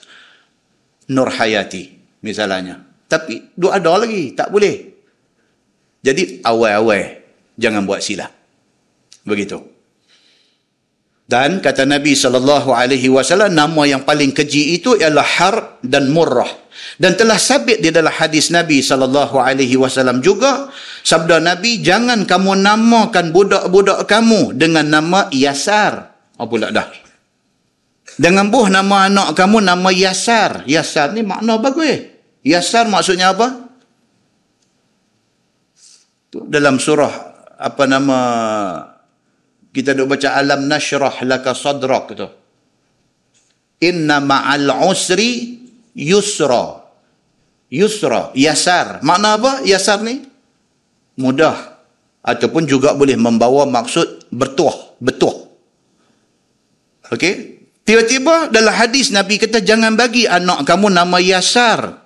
Nur 1.14 1.30
Hayati 1.30 1.96
misalnya. 2.26 2.82
Tapi 3.06 3.54
dua 3.54 3.78
ada 3.78 4.02
lagi, 4.02 4.34
tak 4.34 4.50
boleh. 4.50 4.96
Jadi 6.02 6.42
awal-awal 6.42 7.22
jangan 7.58 7.86
buat 7.86 8.02
silap. 8.02 8.34
Begitu. 9.26 9.58
Dan 11.26 11.58
kata 11.58 11.90
Nabi 11.90 12.14
sallallahu 12.14 12.70
alaihi 12.70 13.10
wasallam 13.10 13.50
nama 13.50 13.82
yang 13.90 14.06
paling 14.06 14.30
keji 14.30 14.78
itu 14.78 14.94
ialah 14.94 15.26
har 15.26 15.56
dan 15.82 16.14
murrah. 16.14 16.50
Dan 17.02 17.18
telah 17.18 17.42
sabit 17.42 17.82
di 17.82 17.90
dalam 17.90 18.14
hadis 18.14 18.54
Nabi 18.54 18.86
sallallahu 18.86 19.42
alaihi 19.42 19.74
wasallam 19.74 20.22
juga 20.22 20.70
sabda 21.02 21.42
Nabi 21.42 21.82
jangan 21.82 22.30
kamu 22.30 22.62
namakan 22.62 23.34
budak-budak 23.34 24.06
kamu 24.06 24.54
dengan 24.54 24.86
nama 24.86 25.26
Yasar. 25.34 26.14
Apa 26.38 26.46
pula 26.46 26.70
dah? 26.70 27.05
Dengan 28.16 28.48
buh 28.48 28.72
nama 28.72 29.12
anak 29.12 29.36
kamu 29.36 29.60
nama 29.60 29.90
Yasar. 29.92 30.64
Yasar 30.64 31.12
ni 31.12 31.22
makna 31.24 31.60
bagus. 31.60 32.08
Yasar 32.46 32.88
maksudnya 32.88 33.36
apa? 33.36 33.68
Dalam 36.36 36.80
surah 36.80 37.14
apa 37.56 37.84
nama 37.88 38.20
kita 39.72 39.96
duk 39.96 40.12
baca 40.12 40.36
alam 40.36 40.68
nashrah 40.68 41.24
laka 41.24 41.52
sadrak 41.56 42.06
tu. 42.16 42.28
Inna 43.84 44.24
ma'al 44.24 44.72
usri 44.88 45.60
yusra. 45.96 46.84
Yusra, 47.72 48.32
yasar. 48.36 49.04
Makna 49.04 49.36
apa 49.36 49.52
yasar 49.68 50.00
ni? 50.04 50.24
Mudah. 51.20 51.76
Ataupun 52.24 52.66
juga 52.66 52.96
boleh 52.96 53.20
membawa 53.20 53.68
maksud 53.68 54.32
bertuah, 54.32 54.98
betuh. 54.98 55.46
Okey? 57.12 57.55
Tiba-tiba 57.86 58.50
dalam 58.50 58.74
hadis 58.74 59.14
Nabi 59.14 59.38
kata 59.38 59.62
jangan 59.62 59.94
bagi 59.94 60.26
anak 60.26 60.66
kamu 60.66 60.90
nama 60.90 61.22
Yasar. 61.22 62.02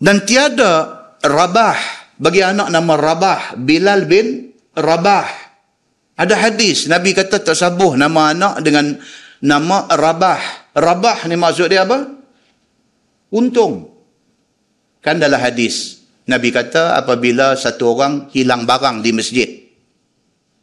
Dan 0.00 0.24
tiada 0.24 0.72
Rabah. 1.20 1.76
Bagi 2.16 2.40
anak 2.40 2.72
nama 2.72 2.96
Rabah. 2.96 3.60
Bilal 3.60 4.08
bin 4.08 4.48
Rabah. 4.72 5.28
Ada 6.16 6.40
hadis 6.40 6.88
Nabi 6.88 7.12
kata 7.12 7.44
tak 7.44 7.52
sabuh 7.52 8.00
nama 8.00 8.32
anak 8.32 8.64
dengan 8.64 8.96
nama 9.44 9.84
Rabah. 9.92 10.72
Rabah 10.72 11.28
ni 11.28 11.36
maksud 11.36 11.68
dia 11.68 11.84
apa? 11.84 12.08
Untung. 13.28 13.92
Kan 15.04 15.20
dalam 15.20 15.36
hadis. 15.36 16.00
Nabi 16.24 16.48
kata 16.48 16.96
apabila 16.96 17.60
satu 17.60 17.92
orang 17.92 18.32
hilang 18.32 18.64
barang 18.64 19.04
di 19.04 19.12
masjid. 19.12 19.63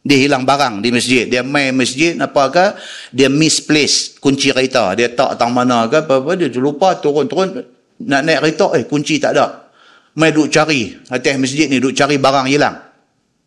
Dia 0.02 0.18
hilang 0.18 0.42
barang 0.42 0.82
di 0.82 0.90
masjid. 0.90 1.30
Dia 1.30 1.46
main 1.46 1.70
masjid, 1.70 2.18
apakah? 2.18 2.74
Dia 3.14 3.30
misplace 3.30 4.18
kunci 4.18 4.50
kereta. 4.50 4.98
Dia 4.98 5.14
tak 5.14 5.38
tahu 5.38 5.50
mana 5.54 5.86
ke, 5.86 6.02
apa-apa. 6.02 6.34
Dia 6.34 6.50
lupa 6.58 6.98
turun-turun. 6.98 7.62
Nak 8.02 8.20
naik 8.26 8.38
kereta, 8.42 8.74
eh 8.74 8.82
kunci 8.82 9.22
tak 9.22 9.38
ada. 9.38 9.70
Main 10.18 10.34
duduk 10.34 10.50
cari. 10.50 10.90
Atas 11.06 11.38
masjid 11.38 11.70
ni 11.70 11.78
duduk 11.78 11.94
cari 11.94 12.18
barang 12.18 12.50
hilang. 12.50 12.82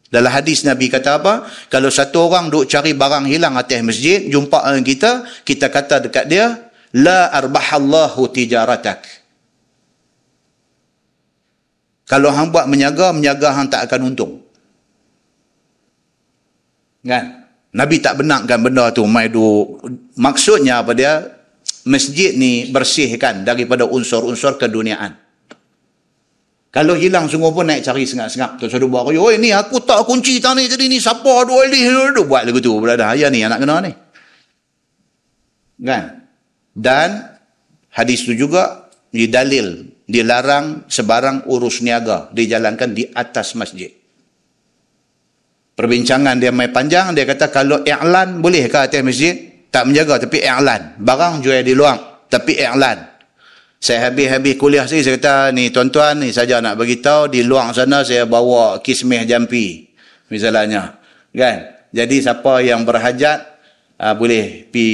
Dalam 0.08 0.32
hadis 0.32 0.64
Nabi 0.64 0.88
kata 0.88 1.20
apa? 1.20 1.44
Kalau 1.68 1.92
satu 1.92 2.32
orang 2.32 2.48
duduk 2.48 2.72
cari 2.72 2.96
barang 2.96 3.28
hilang 3.28 3.60
atas 3.60 3.84
masjid, 3.84 4.24
jumpa 4.24 4.64
dengan 4.64 4.84
kita, 4.88 5.12
kita 5.44 5.68
kata 5.68 6.08
dekat 6.08 6.26
dia, 6.32 6.72
La 6.96 7.28
arbahallahu 7.36 8.32
tijaratak. 8.32 9.04
Kalau 12.08 12.32
hang 12.32 12.54
buat 12.56 12.70
menyaga, 12.72 13.12
menyaga 13.12 13.52
hang 13.52 13.68
tak 13.68 13.92
akan 13.92 14.16
untung. 14.16 14.45
Kan? 17.06 17.46
Nabi 17.76 18.02
tak 18.02 18.18
benarkan 18.18 18.60
benda 18.66 18.90
tu 18.90 19.06
mai 19.06 19.30
du 19.30 19.78
maksudnya 20.18 20.82
apa 20.82 20.98
dia? 20.98 21.22
Masjid 21.86 22.34
ni 22.34 22.66
bersihkan 22.74 23.46
daripada 23.46 23.86
unsur-unsur 23.86 24.58
keduniaan. 24.58 25.14
Kalau 26.74 26.98
hilang 26.98 27.30
sungguh 27.30 27.54
pun 27.54 27.70
naik 27.70 27.86
cari 27.86 28.10
sengap-sengap. 28.10 28.58
Tu 28.58 28.66
sudah 28.66 28.90
buat 28.90 29.06
oh 29.14 29.32
ni 29.38 29.54
aku 29.54 29.86
tak 29.86 30.02
kunci 30.10 30.42
tani 30.42 30.66
jadi 30.66 30.90
ni 30.90 30.98
siapa 30.98 31.46
dua 31.46 31.70
ni 31.70 31.86
buat 32.26 32.42
lagu 32.42 32.58
tu 32.58 32.74
berada 32.82 33.14
ayah 33.14 33.30
ni 33.30 33.46
anak 33.46 33.62
kena 33.62 33.76
ni. 33.86 33.92
Kan? 35.86 36.26
Dan 36.74 37.10
hadis 37.94 38.26
tu 38.26 38.34
juga 38.34 38.90
didalil 39.14 39.94
dilarang 40.10 40.90
sebarang 40.90 41.46
urus 41.54 41.86
niaga 41.86 42.34
dijalankan 42.34 42.98
di 42.98 43.08
atas 43.14 43.54
masjid 43.54 43.94
perbincangan 45.76 46.40
dia 46.40 46.50
mai 46.56 46.72
panjang 46.72 47.12
dia 47.12 47.28
kata 47.28 47.52
kalau 47.52 47.84
i'lan 47.84 48.40
boleh 48.40 48.66
ke 48.72 48.78
atas 48.80 49.04
masjid? 49.04 49.36
Tak 49.70 49.92
menjaga 49.92 50.24
tapi 50.24 50.40
i'lan. 50.40 50.96
Barang 51.04 51.44
jual 51.44 51.60
di 51.62 51.76
luar 51.76 52.26
tapi 52.32 52.56
i'lan. 52.56 53.12
Saya 53.76 54.10
habis-habis 54.10 54.56
kuliah 54.56 54.88
saya, 54.88 55.04
saya 55.04 55.20
kata 55.20 55.52
ni 55.52 55.70
tuan-tuan 55.70 56.24
ni 56.24 56.32
saja 56.32 56.64
nak 56.64 56.80
bagi 56.80 57.04
tahu 57.04 57.30
di 57.30 57.44
luar 57.46 57.70
sana 57.76 58.02
saya 58.02 58.24
bawa 58.26 58.80
kismih 58.80 59.28
jampi 59.28 59.92
misalnya. 60.32 60.98
Kan? 61.36 61.88
Jadi 61.92 62.24
siapa 62.24 62.64
yang 62.64 62.88
berhajat 62.88 63.40
uh, 64.00 64.16
boleh 64.16 64.72
pi 64.72 64.88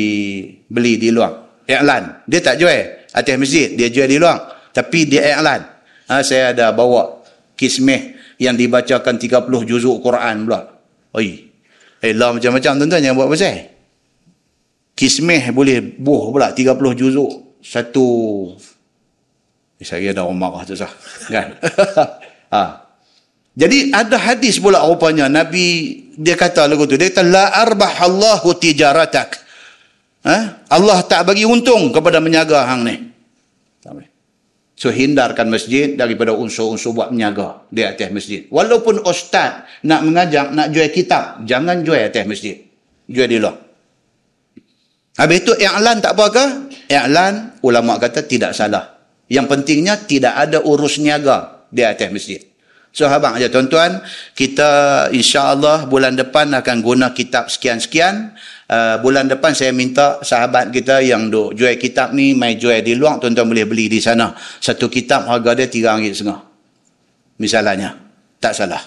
beli 0.65 0.97
di 0.97 1.13
luar. 1.13 1.63
I'lan. 1.69 2.25
Dia 2.25 2.41
tak 2.41 2.57
jual. 2.59 3.05
Atas 3.13 3.35
masjid 3.37 3.69
dia 3.77 3.87
jual 3.93 4.09
di 4.09 4.17
luar 4.17 4.51
tapi 4.73 5.05
dia 5.07 5.39
i'lan. 5.39 5.61
Ha, 6.09 6.25
saya 6.25 6.51
ada 6.51 6.75
bawa 6.75 7.23
kismih 7.55 8.17
yang 8.41 8.57
dibacakan 8.57 9.21
30 9.21 9.47
juzuk 9.69 10.01
Quran 10.01 10.49
pula. 10.49 10.70
Oi. 11.11 11.51
Eh, 12.01 12.13
lah 12.17 12.33
macam-macam 12.33 12.71
tuan-tuan 12.81 13.03
yang 13.03 13.13
buat 13.13 13.29
pasal. 13.29 13.67
Kismeh 14.97 15.53
boleh 15.53 15.81
buh 16.01 16.31
pula 16.33 16.55
30 16.55 16.97
juzuk. 16.97 17.61
Satu. 17.61 18.09
Eh, 19.77 19.85
saya 19.85 20.15
ada 20.15 20.25
orang 20.25 20.39
marah 20.39 20.63
tu 20.65 20.73
sah. 20.73 20.89
Kan? 21.29 21.59
ha. 22.53 22.89
Jadi 23.51 23.91
ada 23.91 24.15
hadis 24.15 24.57
pula 24.57 24.81
rupanya. 24.87 25.27
Nabi 25.27 25.99
dia 26.15 26.39
kata 26.39 26.65
lagu 26.65 26.87
tu. 26.87 26.95
Dia 26.95 27.11
kata, 27.11 27.27
La 27.27 27.51
arbah 27.53 28.01
Allahu 28.01 28.55
tijaratak. 28.55 29.37
Ha? 30.23 30.37
Allah 30.71 31.01
tak 31.05 31.27
bagi 31.27 31.43
untung 31.43 31.91
kepada 31.91 32.23
menyaga 32.23 32.65
hang 32.65 32.81
ni. 32.87 33.10
So 34.81 34.89
hindarkan 34.89 35.45
masjid 35.53 35.93
daripada 35.93 36.33
unsur-unsur 36.33 36.97
buat 36.97 37.13
menyaga 37.13 37.69
di 37.69 37.85
atas 37.85 38.09
masjid. 38.09 38.49
Walaupun 38.49 39.05
ustaz 39.05 39.69
nak 39.85 40.01
mengajak, 40.01 40.49
nak 40.57 40.73
jual 40.73 40.89
kitab, 40.89 41.45
jangan 41.45 41.85
jual 41.85 42.01
atas 42.01 42.25
masjid. 42.25 42.65
Jual 43.05 43.29
di 43.29 43.37
luar. 43.37 43.61
Habis 45.21 45.37
itu 45.45 45.53
i'lan 45.61 46.01
tak 46.01 46.17
apa 46.17 46.25
ke? 46.33 46.45
I'lan 46.89 47.61
ulama 47.61 48.01
kata 48.01 48.25
tidak 48.25 48.57
salah. 48.57 49.05
Yang 49.29 49.53
pentingnya 49.53 50.01
tidak 50.01 50.33
ada 50.33 50.65
urus 50.65 50.97
niaga 50.97 51.69
di 51.69 51.85
atas 51.85 52.09
masjid. 52.09 52.41
So 52.91 53.07
habang 53.07 53.39
aja 53.39 53.47
tuan-tuan, 53.47 54.03
kita 54.35 55.07
insya-Allah 55.15 55.87
bulan 55.87 56.19
depan 56.19 56.51
akan 56.51 56.77
guna 56.83 57.15
kitab 57.15 57.47
sekian-sekian. 57.47 58.35
Uh, 58.67 58.99
bulan 58.99 59.31
depan 59.31 59.55
saya 59.55 59.71
minta 59.71 60.19
sahabat 60.23 60.71
kita 60.75 60.99
yang 61.03 61.31
duk 61.31 61.55
jual 61.55 61.75
kitab 61.79 62.11
ni 62.11 62.35
mai 62.35 62.55
jual 62.59 62.83
di 62.83 62.95
luar 62.95 63.19
tuan-tuan 63.19 63.47
boleh 63.47 63.63
beli 63.63 63.87
di 63.87 64.03
sana. 64.03 64.35
Satu 64.35 64.91
kitab 64.91 65.23
harga 65.27 65.63
dia 65.63 65.67
RM3.5. 65.71 67.39
Misalnya. 67.39 67.95
Tak 68.41 68.53
salah. 68.57 68.81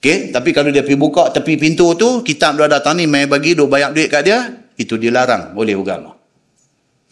Okey, 0.00 0.32
tapi 0.32 0.56
kalau 0.56 0.72
dia 0.72 0.80
pergi 0.80 0.96
buka 0.96 1.28
tepi 1.28 1.60
pintu 1.60 1.92
tu, 1.92 2.24
kitab 2.24 2.56
dia 2.56 2.64
datang 2.64 2.96
ni, 2.96 3.04
mai 3.04 3.28
bagi, 3.28 3.52
duk 3.52 3.68
bayar 3.68 3.92
duit 3.92 4.08
kat 4.08 4.24
dia, 4.24 4.48
itu 4.80 4.96
dilarang 4.96 5.52
oleh 5.52 5.76
agama. 5.76 6.16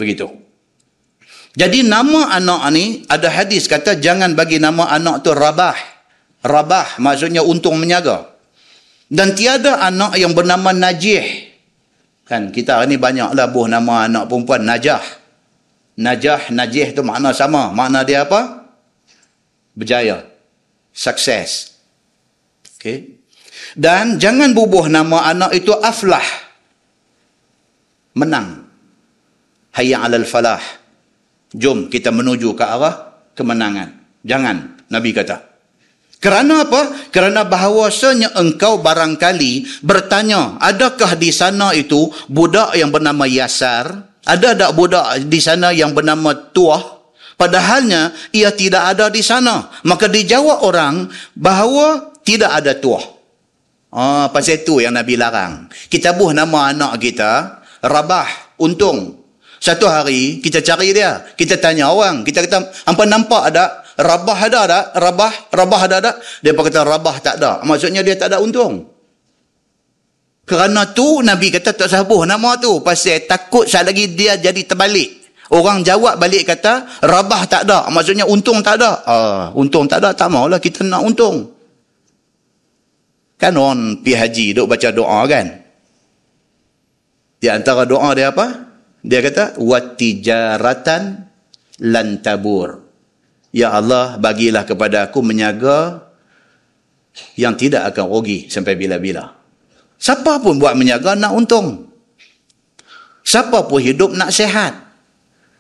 Begitu. 0.01 0.48
Jadi 1.59 1.83
nama 1.83 2.39
anak 2.39 2.71
ni, 2.71 3.03
ada 3.11 3.27
hadis 3.35 3.67
kata, 3.67 3.99
jangan 3.99 4.39
bagi 4.39 4.63
nama 4.63 4.95
anak 4.95 5.27
tu 5.27 5.35
Rabah. 5.35 5.75
Rabah 6.47 7.03
maksudnya 7.03 7.43
untung 7.43 7.83
menyaga. 7.83 8.31
Dan 9.11 9.35
tiada 9.35 9.83
anak 9.83 10.15
yang 10.15 10.39
bernama 10.39 10.71
Najih. 10.71 11.51
Kan 12.23 12.55
kita 12.55 12.79
ni 12.87 12.95
banyaklah 12.95 13.51
buh 13.51 13.67
nama 13.67 14.07
anak 14.07 14.31
perempuan 14.31 14.63
Najah. 14.63 15.03
Najah, 15.99 16.55
Najih 16.55 16.95
tu 16.95 17.03
makna 17.03 17.35
sama. 17.35 17.75
Makna 17.75 18.07
dia 18.07 18.23
apa? 18.23 18.71
Berjaya. 19.75 20.31
Sukses. 20.95 21.75
Okay. 22.79 23.19
Dan 23.75 24.23
jangan 24.23 24.55
bubuh 24.55 24.87
nama 24.87 25.27
anak 25.27 25.59
itu 25.59 25.75
aflah. 25.75 26.23
Menang. 28.15 28.71
Hayya 29.75 30.07
alal 30.07 30.23
falah. 30.23 30.78
Jom 31.55 31.89
kita 31.89 32.13
menuju 32.13 32.53
ke 32.53 32.65
arah 32.65 33.17
kemenangan. 33.33 34.21
Jangan, 34.27 34.85
Nabi 34.93 35.11
kata. 35.17 35.49
Kerana 36.19 36.67
apa? 36.67 37.09
Kerana 37.15 37.47
bahawasanya 37.47 38.35
engkau 38.35 38.83
barangkali 38.83 39.85
bertanya, 39.87 40.59
adakah 40.59 41.15
di 41.15 41.31
sana 41.31 41.71
itu 41.73 42.11
budak 42.27 42.75
yang 42.75 42.91
bernama 42.91 43.25
Yasar? 43.25 44.19
Ada 44.27 44.53
tak 44.59 44.73
budak 44.75 45.25
di 45.31 45.39
sana 45.39 45.71
yang 45.71 45.95
bernama 45.95 46.35
Tuah? 46.35 46.99
Padahalnya 47.39 48.11
ia 48.35 48.51
tidak 48.51 48.99
ada 48.99 49.07
di 49.15 49.23
sana. 49.23 49.71
Maka 49.87 50.11
dijawab 50.11 50.59
orang 50.67 51.07
bahawa 51.39 52.11
tidak 52.27 52.51
ada 52.51 52.75
tuah. 52.75 53.15
Ah, 53.95 54.27
pasal 54.35 54.59
itu 54.61 54.83
yang 54.83 54.99
Nabi 54.99 55.15
larang. 55.15 55.71
Kita 55.87 56.19
buh 56.19 56.35
nama 56.35 56.75
anak 56.75 56.99
kita, 56.99 57.63
Rabah, 57.81 58.59
untung. 58.59 59.18
Satu 59.59 59.91
hari, 59.91 60.39
kita 60.39 60.63
cari 60.63 60.95
dia. 60.95 61.23
Kita 61.35 61.59
tanya 61.59 61.91
orang. 61.91 62.23
Kita 62.23 62.47
kata, 62.47 62.59
apa 62.87 63.03
nampak 63.07 63.43
ada? 63.51 63.83
Rabah 63.99 64.39
ada 64.39 64.63
tak? 64.71 64.85
Rabah, 64.95 65.35
Rabah 65.51 65.81
ada 65.91 65.97
tak? 65.99 66.17
Dia 66.47 66.55
kata, 66.55 66.87
Rabah 66.87 67.17
tak 67.19 67.35
ada. 67.43 67.59
Maksudnya 67.67 68.07
dia 68.07 68.15
tak 68.15 68.31
ada 68.31 68.39
untung. 68.39 68.87
Kerana 70.49 70.95
tu 70.95 71.21
Nabi 71.21 71.53
kata 71.53 71.75
tak 71.75 71.91
sabuh 71.91 72.25
nama 72.25 72.57
tu. 72.57 72.81
Pasal 72.81 73.27
takut 73.27 73.69
sekali 73.69 73.87
lagi 73.93 74.05
dia 74.15 74.39
jadi 74.39 74.63
terbalik. 74.65 75.19
Orang 75.51 75.83
jawab 75.83 76.17
balik 76.17 76.47
kata, 76.49 77.05
Rabah 77.05 77.43
tak 77.51 77.67
ada. 77.67 77.91
Maksudnya 77.91 78.25
untung 78.25 78.63
tak 78.63 78.79
ada. 78.79 78.91
Ah, 79.05 79.45
untung 79.59 79.91
tak 79.91 80.01
ada, 80.01 80.15
tak 80.15 80.31
maulah 80.31 80.63
kita 80.63 80.87
nak 80.87 81.03
untung. 81.03 81.53
Kan 83.39 83.55
orang 83.59 84.03
pergi 84.03 84.15
haji 84.15 84.47
duk 84.55 84.67
baca 84.67 84.89
doa 84.91 85.21
kan? 85.27 85.47
Di 87.39 87.47
antara 87.51 87.87
doa 87.87 88.11
dia 88.15 88.35
apa? 88.35 88.68
Dia 89.09 89.25
kata 89.25 89.57
watijaratan 89.57 91.25
lantabur. 91.81 92.85
Ya 93.57 93.73
Allah 93.73 94.21
bagilah 94.21 94.69
kepada 94.69 95.09
aku 95.09 95.25
menyaga 95.25 96.05
yang 97.41 97.57
tidak 97.57 97.89
akan 97.89 98.05
rugi 98.05 98.53
sampai 98.53 98.77
bila-bila. 98.77 99.33
Siapa 99.97 100.45
pun 100.45 100.61
buat 100.61 100.77
menyaga 100.77 101.17
nak 101.17 101.33
untung. 101.33 101.89
Siapa 103.25 103.65
pun 103.65 103.81
hidup 103.81 104.13
nak 104.13 104.29
sehat. 104.29 104.77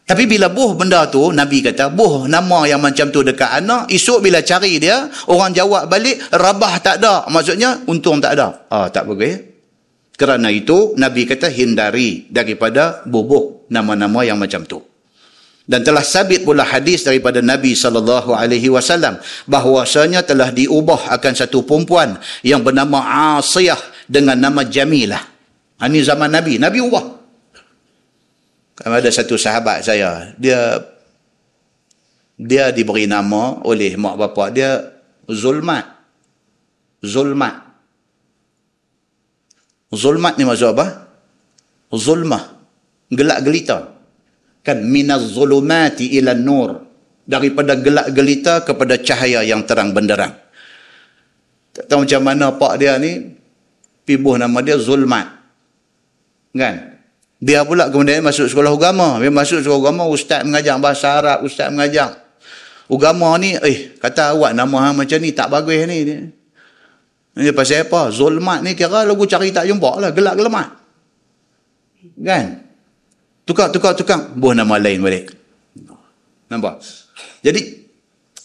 Tapi 0.08 0.24
bila 0.24 0.48
buh 0.48 0.72
benda 0.72 1.04
tu, 1.08 1.32
Nabi 1.36 1.60
kata, 1.60 1.92
buh 1.92 2.24
nama 2.28 2.64
yang 2.64 2.80
macam 2.80 3.12
tu 3.12 3.20
dekat 3.20 3.60
anak, 3.60 3.92
esok 3.92 4.24
bila 4.24 4.40
cari 4.40 4.80
dia, 4.80 5.04
orang 5.28 5.52
jawab 5.52 5.84
balik, 5.84 6.16
rabah 6.32 6.80
tak 6.80 7.04
ada. 7.04 7.28
Maksudnya, 7.28 7.84
untung 7.84 8.16
tak 8.16 8.40
ada. 8.40 8.64
Ah, 8.72 8.88
tak 8.88 9.04
boleh. 9.04 9.47
Kerana 10.18 10.50
itu, 10.50 10.98
Nabi 10.98 11.30
kata, 11.30 11.46
hindari 11.46 12.26
daripada 12.26 13.06
bubuh 13.06 13.70
nama-nama 13.70 14.26
yang 14.26 14.34
macam 14.34 14.66
tu. 14.66 14.82
Dan 15.68 15.84
telah 15.84 16.00
sabit 16.00 16.48
pula 16.48 16.64
hadis 16.64 17.04
daripada 17.04 17.44
Nabi 17.44 17.76
sallallahu 17.76 18.32
alaihi 18.32 18.72
wasallam 18.72 19.20
bahwasanya 19.44 20.24
telah 20.24 20.48
diubah 20.48 21.12
akan 21.12 21.32
satu 21.36 21.60
perempuan 21.60 22.16
yang 22.40 22.64
bernama 22.64 23.04
Asiyah 23.36 23.76
dengan 24.08 24.40
nama 24.40 24.64
Jamilah. 24.64 25.20
Ini 25.84 26.00
zaman 26.00 26.32
Nabi, 26.32 26.56
Nabi 26.56 26.80
ubah. 26.80 27.04
Ada 28.80 29.12
satu 29.12 29.36
sahabat 29.36 29.84
saya, 29.84 30.32
dia 30.40 30.80
dia 32.40 32.72
diberi 32.72 33.04
nama 33.04 33.60
oleh 33.60 33.92
mak 34.00 34.16
bapak 34.16 34.48
dia 34.56 34.88
Zulmat. 35.28 35.84
Zulmat. 37.04 37.67
Zulmat 39.88 40.36
ni 40.36 40.44
maksud 40.44 40.76
apa? 40.76 41.08
Zulmah. 41.92 42.44
Gelak 43.08 43.40
gelita. 43.40 43.96
Kan 44.60 44.84
minaz 44.84 45.32
zulumati 45.32 46.12
ila 46.20 46.36
nur. 46.36 46.84
Daripada 47.28 47.76
gelak 47.76 48.12
gelita 48.12 48.64
kepada 48.64 49.00
cahaya 49.00 49.44
yang 49.44 49.64
terang 49.64 49.92
benderang. 49.92 50.32
Tak 51.72 51.84
tahu 51.88 52.04
macam 52.04 52.22
mana 52.24 52.46
pak 52.56 52.72
dia 52.80 52.96
ni 52.96 53.36
pibuh 54.08 54.40
nama 54.40 54.60
dia 54.64 54.80
Zulmat. 54.80 55.28
Kan? 56.56 56.98
Dia 57.38 57.62
pula 57.62 57.86
kemudian 57.86 58.24
masuk 58.24 58.50
sekolah 58.50 58.74
agama. 58.74 59.22
Dia 59.22 59.30
masuk 59.30 59.62
sekolah 59.62 59.80
agama, 59.88 60.10
ustaz 60.10 60.42
mengajar 60.42 60.74
bahasa 60.82 61.20
Arab, 61.20 61.46
ustaz 61.46 61.70
mengajar. 61.70 62.18
Agama 62.88 63.36
ni, 63.38 63.54
eh, 63.54 63.94
kata 64.00 64.34
awak 64.34 64.56
nama 64.56 64.90
macam 64.90 65.18
ni, 65.20 65.30
tak 65.30 65.52
bagus 65.52 65.76
ni. 65.86 66.34
Ini 67.38 67.54
pasal 67.54 67.86
apa? 67.86 68.10
Zulmat 68.10 68.66
ni 68.66 68.74
kira 68.74 69.06
lagu 69.06 69.22
cari 69.22 69.54
tak 69.54 69.70
jumpa 69.70 70.02
lah, 70.02 70.10
gelak 70.10 70.34
gelemat. 70.34 70.68
Kan? 72.18 72.46
Tukar, 73.46 73.70
tukar, 73.70 73.94
tukar. 73.94 74.34
Buh 74.34 74.58
nama 74.58 74.74
lain 74.74 74.98
balik. 74.98 75.38
Nampak? 76.50 76.82
Jadi, 77.46 77.86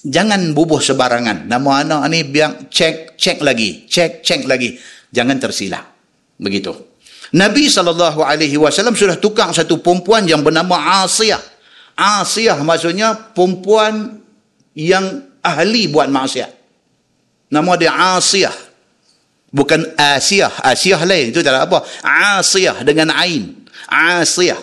jangan 0.06 0.54
bubuh 0.54 0.78
sebarangan. 0.78 1.50
Nama 1.50 1.70
anak 1.82 2.02
ni 2.14 2.22
biar 2.22 2.70
cek, 2.70 3.18
cek 3.18 3.42
lagi. 3.42 3.90
Cek, 3.90 4.22
cek 4.22 4.46
lagi. 4.46 4.78
Jangan 5.10 5.42
tersilap. 5.42 5.86
Begitu. 6.38 6.72
Nabi 7.34 7.66
SAW 7.66 8.94
sudah 8.94 9.18
tukar 9.18 9.50
satu 9.50 9.82
perempuan 9.82 10.30
yang 10.30 10.46
bernama 10.46 11.02
Asiyah. 11.02 11.42
Asiyah 11.98 12.62
maksudnya 12.62 13.18
perempuan 13.34 14.22
yang 14.78 15.34
ahli 15.42 15.90
buat 15.90 16.14
maksiat. 16.14 16.52
Nama 17.50 17.72
dia 17.74 17.92
Asiyah. 18.18 18.54
Bukan 19.54 19.94
Asiyah. 19.94 20.66
Asiyah 20.66 21.06
lain. 21.06 21.30
Itu 21.30 21.46
tak 21.46 21.54
ada 21.54 21.70
apa. 21.70 21.86
Asiyah 22.02 22.82
dengan 22.82 23.14
Ain. 23.14 23.70
Asiyah. 23.86 24.58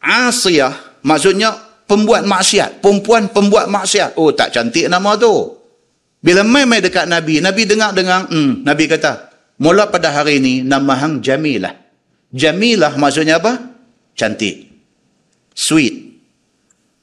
Asiyah 0.00 1.04
maksudnya 1.04 1.52
pembuat 1.84 2.24
maksiat. 2.24 2.80
Perempuan 2.80 3.28
pembuat 3.28 3.68
maksiat. 3.68 4.16
Oh 4.16 4.32
tak 4.32 4.56
cantik 4.56 4.88
nama 4.88 5.20
tu. 5.20 5.60
Bila 6.18 6.42
main-main 6.42 6.82
dekat 6.82 7.06
Nabi, 7.06 7.38
Nabi 7.38 7.62
dengar-dengar, 7.62 8.26
hmm, 8.26 8.66
Nabi 8.66 8.90
kata, 8.90 9.28
Mula 9.58 9.90
pada 9.90 10.14
hari 10.14 10.38
ini, 10.38 10.54
nama 10.62 10.94
hang 10.94 11.18
Jamilah. 11.18 11.74
Jamilah 12.30 12.94
maksudnya 12.94 13.42
apa? 13.42 13.58
Cantik. 14.14 14.70
Sweet. 15.50 15.94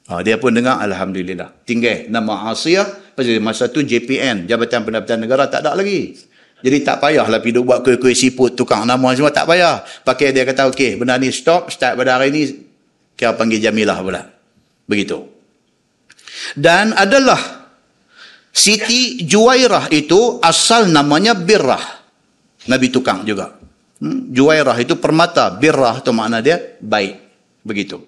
Oh, 0.08 0.20
dia 0.24 0.40
pun 0.40 0.56
dengar, 0.56 0.80
Alhamdulillah. 0.80 1.52
Tinggal 1.68 2.08
nama 2.08 2.48
Asiyah, 2.48 3.12
masa 3.44 3.68
tu 3.68 3.84
JPN, 3.84 4.48
Jabatan 4.48 4.88
Pendapatan 4.88 5.20
Negara, 5.20 5.48
tak 5.52 5.68
ada 5.68 5.76
lagi. 5.76 6.16
Jadi 6.64 6.80
tak 6.80 7.04
payahlah 7.04 7.38
pergi 7.44 7.60
buat 7.60 7.84
kuih-kuih 7.84 8.16
siput, 8.16 8.56
tukang 8.56 8.88
nama 8.88 9.12
semua, 9.12 9.28
tak 9.28 9.44
payah. 9.44 9.84
Pakai 10.02 10.32
dia 10.32 10.48
kata, 10.48 10.72
okey, 10.72 10.96
benda 10.96 11.20
ni 11.20 11.28
stop, 11.28 11.68
start 11.68 12.00
pada 12.00 12.16
hari 12.16 12.32
ini, 12.32 12.42
kira 13.12 13.36
panggil 13.36 13.60
Jamilah 13.60 13.98
pula. 14.00 14.22
Begitu. 14.88 15.20
Dan 16.56 16.96
adalah 16.96 17.68
Siti 18.56 19.20
Juwairah 19.20 19.92
itu 19.92 20.40
asal 20.40 20.88
namanya 20.88 21.36
Birrah. 21.36 22.00
Nabi 22.72 22.88
tukang 22.88 23.22
juga. 23.28 23.52
Hmm? 24.00 24.32
Juwairah 24.32 24.76
itu 24.80 24.96
permata, 24.96 25.52
birrah 25.52 26.00
itu 26.00 26.10
makna 26.12 26.40
dia 26.40 26.76
baik. 26.80 27.20
Begitu. 27.64 28.00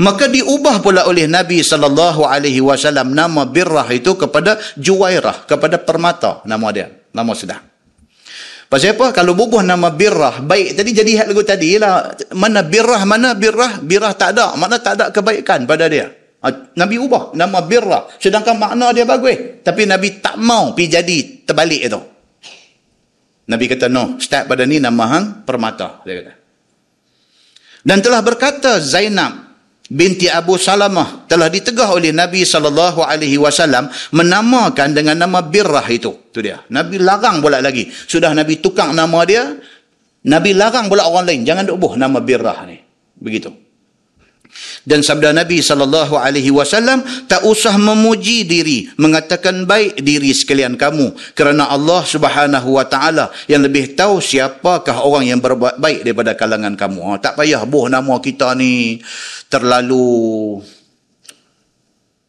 Maka 0.00 0.28
diubah 0.28 0.84
pula 0.84 1.08
oleh 1.08 1.24
Nabi 1.24 1.64
sallallahu 1.64 2.28
alaihi 2.28 2.60
wasallam 2.60 3.16
nama 3.16 3.48
birrah 3.48 3.88
itu 3.88 4.12
kepada 4.16 4.60
Juwairah, 4.76 5.48
kepada 5.48 5.80
permata 5.80 6.44
nama 6.44 6.68
dia. 6.72 6.92
Nama 7.12 7.32
sedang. 7.32 7.75
Pasal 8.66 8.98
apa? 8.98 9.14
Kalau 9.14 9.38
bubuh 9.38 9.62
nama 9.62 9.94
birrah, 9.94 10.42
baik 10.42 10.74
tadi 10.74 10.90
jadi 10.90 11.22
hat 11.22 11.26
lagu 11.30 11.46
tadi 11.46 11.78
lah. 11.78 12.10
Mana 12.34 12.66
birrah, 12.66 13.06
mana 13.06 13.38
birrah? 13.38 13.78
Birrah 13.78 14.10
tak 14.18 14.34
ada. 14.34 14.58
Mana 14.58 14.82
tak 14.82 14.98
ada 14.98 15.04
kebaikan 15.14 15.70
pada 15.70 15.86
dia. 15.86 16.10
Ha, 16.42 16.74
Nabi 16.74 16.98
ubah 16.98 17.30
nama 17.38 17.62
birrah. 17.62 18.10
Sedangkan 18.18 18.58
makna 18.58 18.90
dia 18.90 19.06
bagus. 19.06 19.62
Tapi 19.62 19.86
Nabi 19.86 20.18
tak 20.18 20.34
mau 20.42 20.74
pergi 20.74 20.98
jadi 20.98 21.18
terbalik 21.46 21.82
itu. 21.86 22.00
Nabi 23.46 23.64
kata, 23.70 23.86
no, 23.86 24.18
start 24.18 24.50
pada 24.50 24.66
ni 24.66 24.82
nama 24.82 25.04
hang 25.14 25.46
permata. 25.46 26.02
Dia 26.02 26.14
kata. 26.18 26.32
Dan 27.86 28.02
telah 28.02 28.18
berkata 28.18 28.82
Zainab, 28.82 29.45
binti 29.90 30.26
Abu 30.30 30.56
Salamah 30.56 31.26
telah 31.26 31.50
ditegah 31.50 31.90
oleh 31.92 32.10
Nabi 32.10 32.42
sallallahu 32.42 33.02
alaihi 33.02 33.38
wasallam 33.38 33.90
menamakan 34.14 34.94
dengan 34.94 35.18
nama 35.26 35.42
Birrah 35.42 35.86
itu. 35.90 36.30
Tu 36.30 36.46
dia. 36.46 36.62
Nabi 36.70 37.02
larang 37.02 37.42
pula 37.42 37.58
lagi. 37.58 37.90
Sudah 37.90 38.30
Nabi 38.32 38.58
tukang 38.62 38.94
nama 38.94 39.18
dia, 39.26 39.56
Nabi 40.26 40.54
larang 40.54 40.86
pula 40.90 41.06
orang 41.06 41.26
lain 41.26 41.40
jangan 41.46 41.66
duk 41.66 41.78
buh 41.78 41.94
nama 41.98 42.18
Birrah 42.22 42.66
ni. 42.66 42.78
Begitu. 43.16 43.65
Dan 44.86 45.02
sabda 45.02 45.34
Nabi 45.34 45.58
sallallahu 45.58 46.14
alaihi 46.14 46.54
wasallam 46.54 47.02
tak 47.26 47.42
usah 47.42 47.74
memuji 47.74 48.46
diri, 48.46 48.86
mengatakan 49.00 49.66
baik 49.66 49.98
diri 49.98 50.30
sekalian 50.30 50.78
kamu 50.78 51.12
kerana 51.34 51.66
Allah 51.66 52.06
Subhanahu 52.06 52.78
wa 52.78 52.86
taala 52.86 53.34
yang 53.50 53.66
lebih 53.66 53.98
tahu 53.98 54.22
siapakah 54.22 55.02
orang 55.02 55.26
yang 55.26 55.40
berbuat 55.42 55.82
baik 55.82 56.06
daripada 56.06 56.38
kalangan 56.38 56.78
kamu. 56.78 57.00
Ha, 57.02 57.10
tak 57.18 57.34
payah 57.34 57.66
buh 57.66 57.90
nama 57.90 58.22
kita 58.22 58.54
ni 58.54 59.02
terlalu 59.50 60.62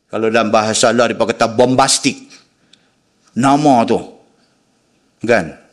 kalau 0.08 0.32
dalam 0.32 0.50
bahasa 0.50 0.90
Allah 0.90 1.12
dia 1.12 1.20
kata 1.20 1.52
bombastik. 1.52 2.16
Nama 3.38 3.84
tu. 3.84 4.00
Kan? 5.28 5.67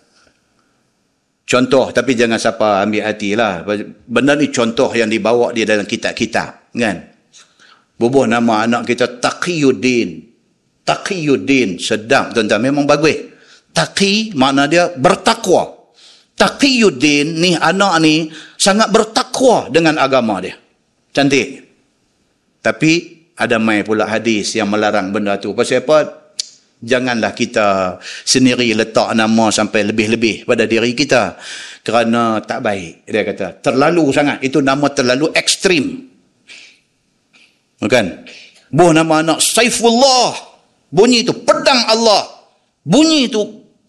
Contoh, 1.44 1.92
tapi 1.92 2.16
jangan 2.16 2.40
siapa 2.40 2.80
ambil 2.88 3.04
hati 3.04 3.36
lah. 3.36 3.60
Benda 4.08 4.32
ni 4.32 4.48
contoh 4.48 4.88
yang 4.96 5.12
dibawa 5.12 5.52
dia 5.52 5.68
dalam 5.68 5.84
kitab-kitab. 5.84 6.72
Kan? 6.72 6.96
Bubuh 8.00 8.24
nama 8.24 8.64
anak 8.64 8.88
kita 8.88 9.20
Taqiyuddin. 9.20 10.24
Taqiyuddin. 10.88 11.76
Sedap 11.76 12.32
tuan-tuan. 12.32 12.64
Memang 12.64 12.88
bagus. 12.88 13.28
Taqi 13.76 14.32
makna 14.32 14.64
dia 14.64 14.88
bertakwa. 14.96 15.92
Taqiyuddin 16.34 17.38
ni 17.38 17.52
anak 17.54 17.94
ni 18.00 18.32
sangat 18.56 18.88
bertakwa 18.88 19.68
dengan 19.68 20.00
agama 20.00 20.40
dia. 20.40 20.56
Cantik. 21.12 21.60
Tapi 22.64 22.92
ada 23.36 23.60
mai 23.60 23.84
pula 23.84 24.08
hadis 24.08 24.56
yang 24.56 24.72
melarang 24.72 25.12
benda 25.12 25.36
tu. 25.36 25.52
Pasal 25.52 25.84
apa? 25.84 26.23
Janganlah 26.84 27.32
kita 27.32 27.96
sendiri 28.28 28.76
letak 28.76 29.16
nama 29.16 29.48
sampai 29.48 29.88
lebih-lebih 29.88 30.44
pada 30.44 30.68
diri 30.68 30.92
kita. 30.92 31.40
Kerana 31.80 32.44
tak 32.44 32.60
baik. 32.60 33.08
Dia 33.08 33.24
kata, 33.24 33.64
terlalu 33.64 34.12
sangat. 34.12 34.44
Itu 34.44 34.60
nama 34.60 34.92
terlalu 34.92 35.32
ekstrim. 35.32 36.12
Bukan? 37.80 38.04
Buh 38.68 38.92
nama 38.92 39.24
anak 39.24 39.40
Saifullah. 39.40 40.36
Bunyi 40.92 41.24
itu 41.24 41.32
pedang 41.32 41.88
Allah. 41.88 42.28
Bunyi 42.84 43.32
itu 43.32 43.40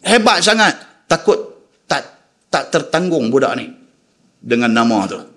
hebat 0.01 0.39
sangat. 0.39 0.73
Takut 1.05 1.37
tak 1.85 2.01
tak 2.47 2.71
tertanggung 2.71 3.27
budak 3.27 3.59
ni. 3.59 3.67
Dengan 4.39 4.71
nama 4.71 5.03
tu. 5.09 5.34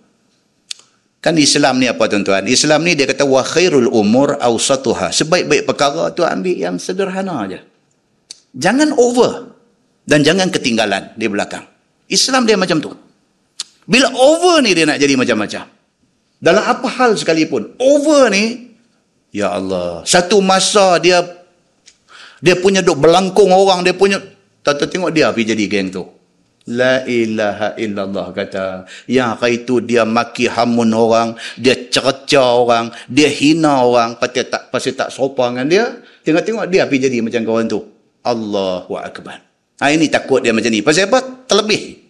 Kan 1.18 1.34
Islam 1.34 1.82
ni 1.82 1.90
apa 1.90 2.06
tuan-tuan? 2.06 2.46
Islam 2.46 2.86
ni 2.86 2.94
dia 2.94 3.10
kata 3.10 3.26
wa 3.26 3.42
khairul 3.42 3.90
umur 3.90 4.38
awsatuha. 4.38 5.10
Sebaik-baik 5.10 5.66
perkara 5.66 6.14
tu 6.14 6.22
ambil 6.22 6.54
yang 6.54 6.78
sederhana 6.78 7.42
aja. 7.42 7.60
Jangan 8.54 8.94
over 8.94 9.50
dan 10.06 10.22
jangan 10.22 10.48
ketinggalan 10.54 11.18
di 11.18 11.26
belakang. 11.26 11.66
Islam 12.06 12.46
dia 12.46 12.54
macam 12.54 12.78
tu. 12.78 12.94
Bila 13.88 14.14
over 14.14 14.62
ni 14.62 14.78
dia 14.78 14.86
nak 14.86 15.00
jadi 15.02 15.18
macam-macam. 15.18 15.64
Dalam 16.38 16.62
apa 16.62 16.86
hal 16.86 17.18
sekalipun, 17.18 17.74
over 17.82 18.30
ni 18.30 18.70
ya 19.34 19.58
Allah, 19.58 20.06
satu 20.06 20.38
masa 20.38 21.02
dia 21.02 21.18
dia 22.38 22.54
punya 22.54 22.78
duk 22.78 22.94
belangkung 23.02 23.50
orang, 23.50 23.82
dia 23.82 23.90
punya 23.90 24.22
tak 24.62 24.86
tengok 24.86 25.10
dia 25.10 25.34
pergi 25.34 25.50
jadi 25.50 25.64
geng 25.66 25.88
tu. 25.90 26.06
La 26.68 27.00
ilaha 27.08 27.72
illallah 27.80 28.28
kata. 28.36 28.84
Yang 29.08 29.30
itu 29.48 29.74
dia 29.80 30.04
maki 30.04 30.52
hamun 30.52 30.92
orang. 30.92 31.32
Dia 31.56 31.88
cerca 31.88 32.60
orang. 32.60 32.92
Dia 33.08 33.32
hina 33.32 33.80
orang. 33.80 34.20
Pasti 34.20 34.44
tak, 34.44 34.68
pasti 34.68 34.92
tak 34.92 35.08
sopa 35.08 35.48
dengan 35.48 35.64
dia. 35.64 35.84
Tengok-tengok 36.28 36.68
dia 36.68 36.84
pergi 36.84 37.08
jadi 37.08 37.18
macam 37.24 37.40
kawan 37.48 37.66
tu. 37.72 37.80
Allahu 38.20 39.00
Akbar. 39.00 39.40
Ha, 39.80 39.94
ini 39.96 40.12
takut 40.12 40.44
dia 40.44 40.52
macam 40.52 40.68
ni. 40.68 40.84
Pasal 40.84 41.08
apa? 41.08 41.48
Terlebih. 41.48 42.04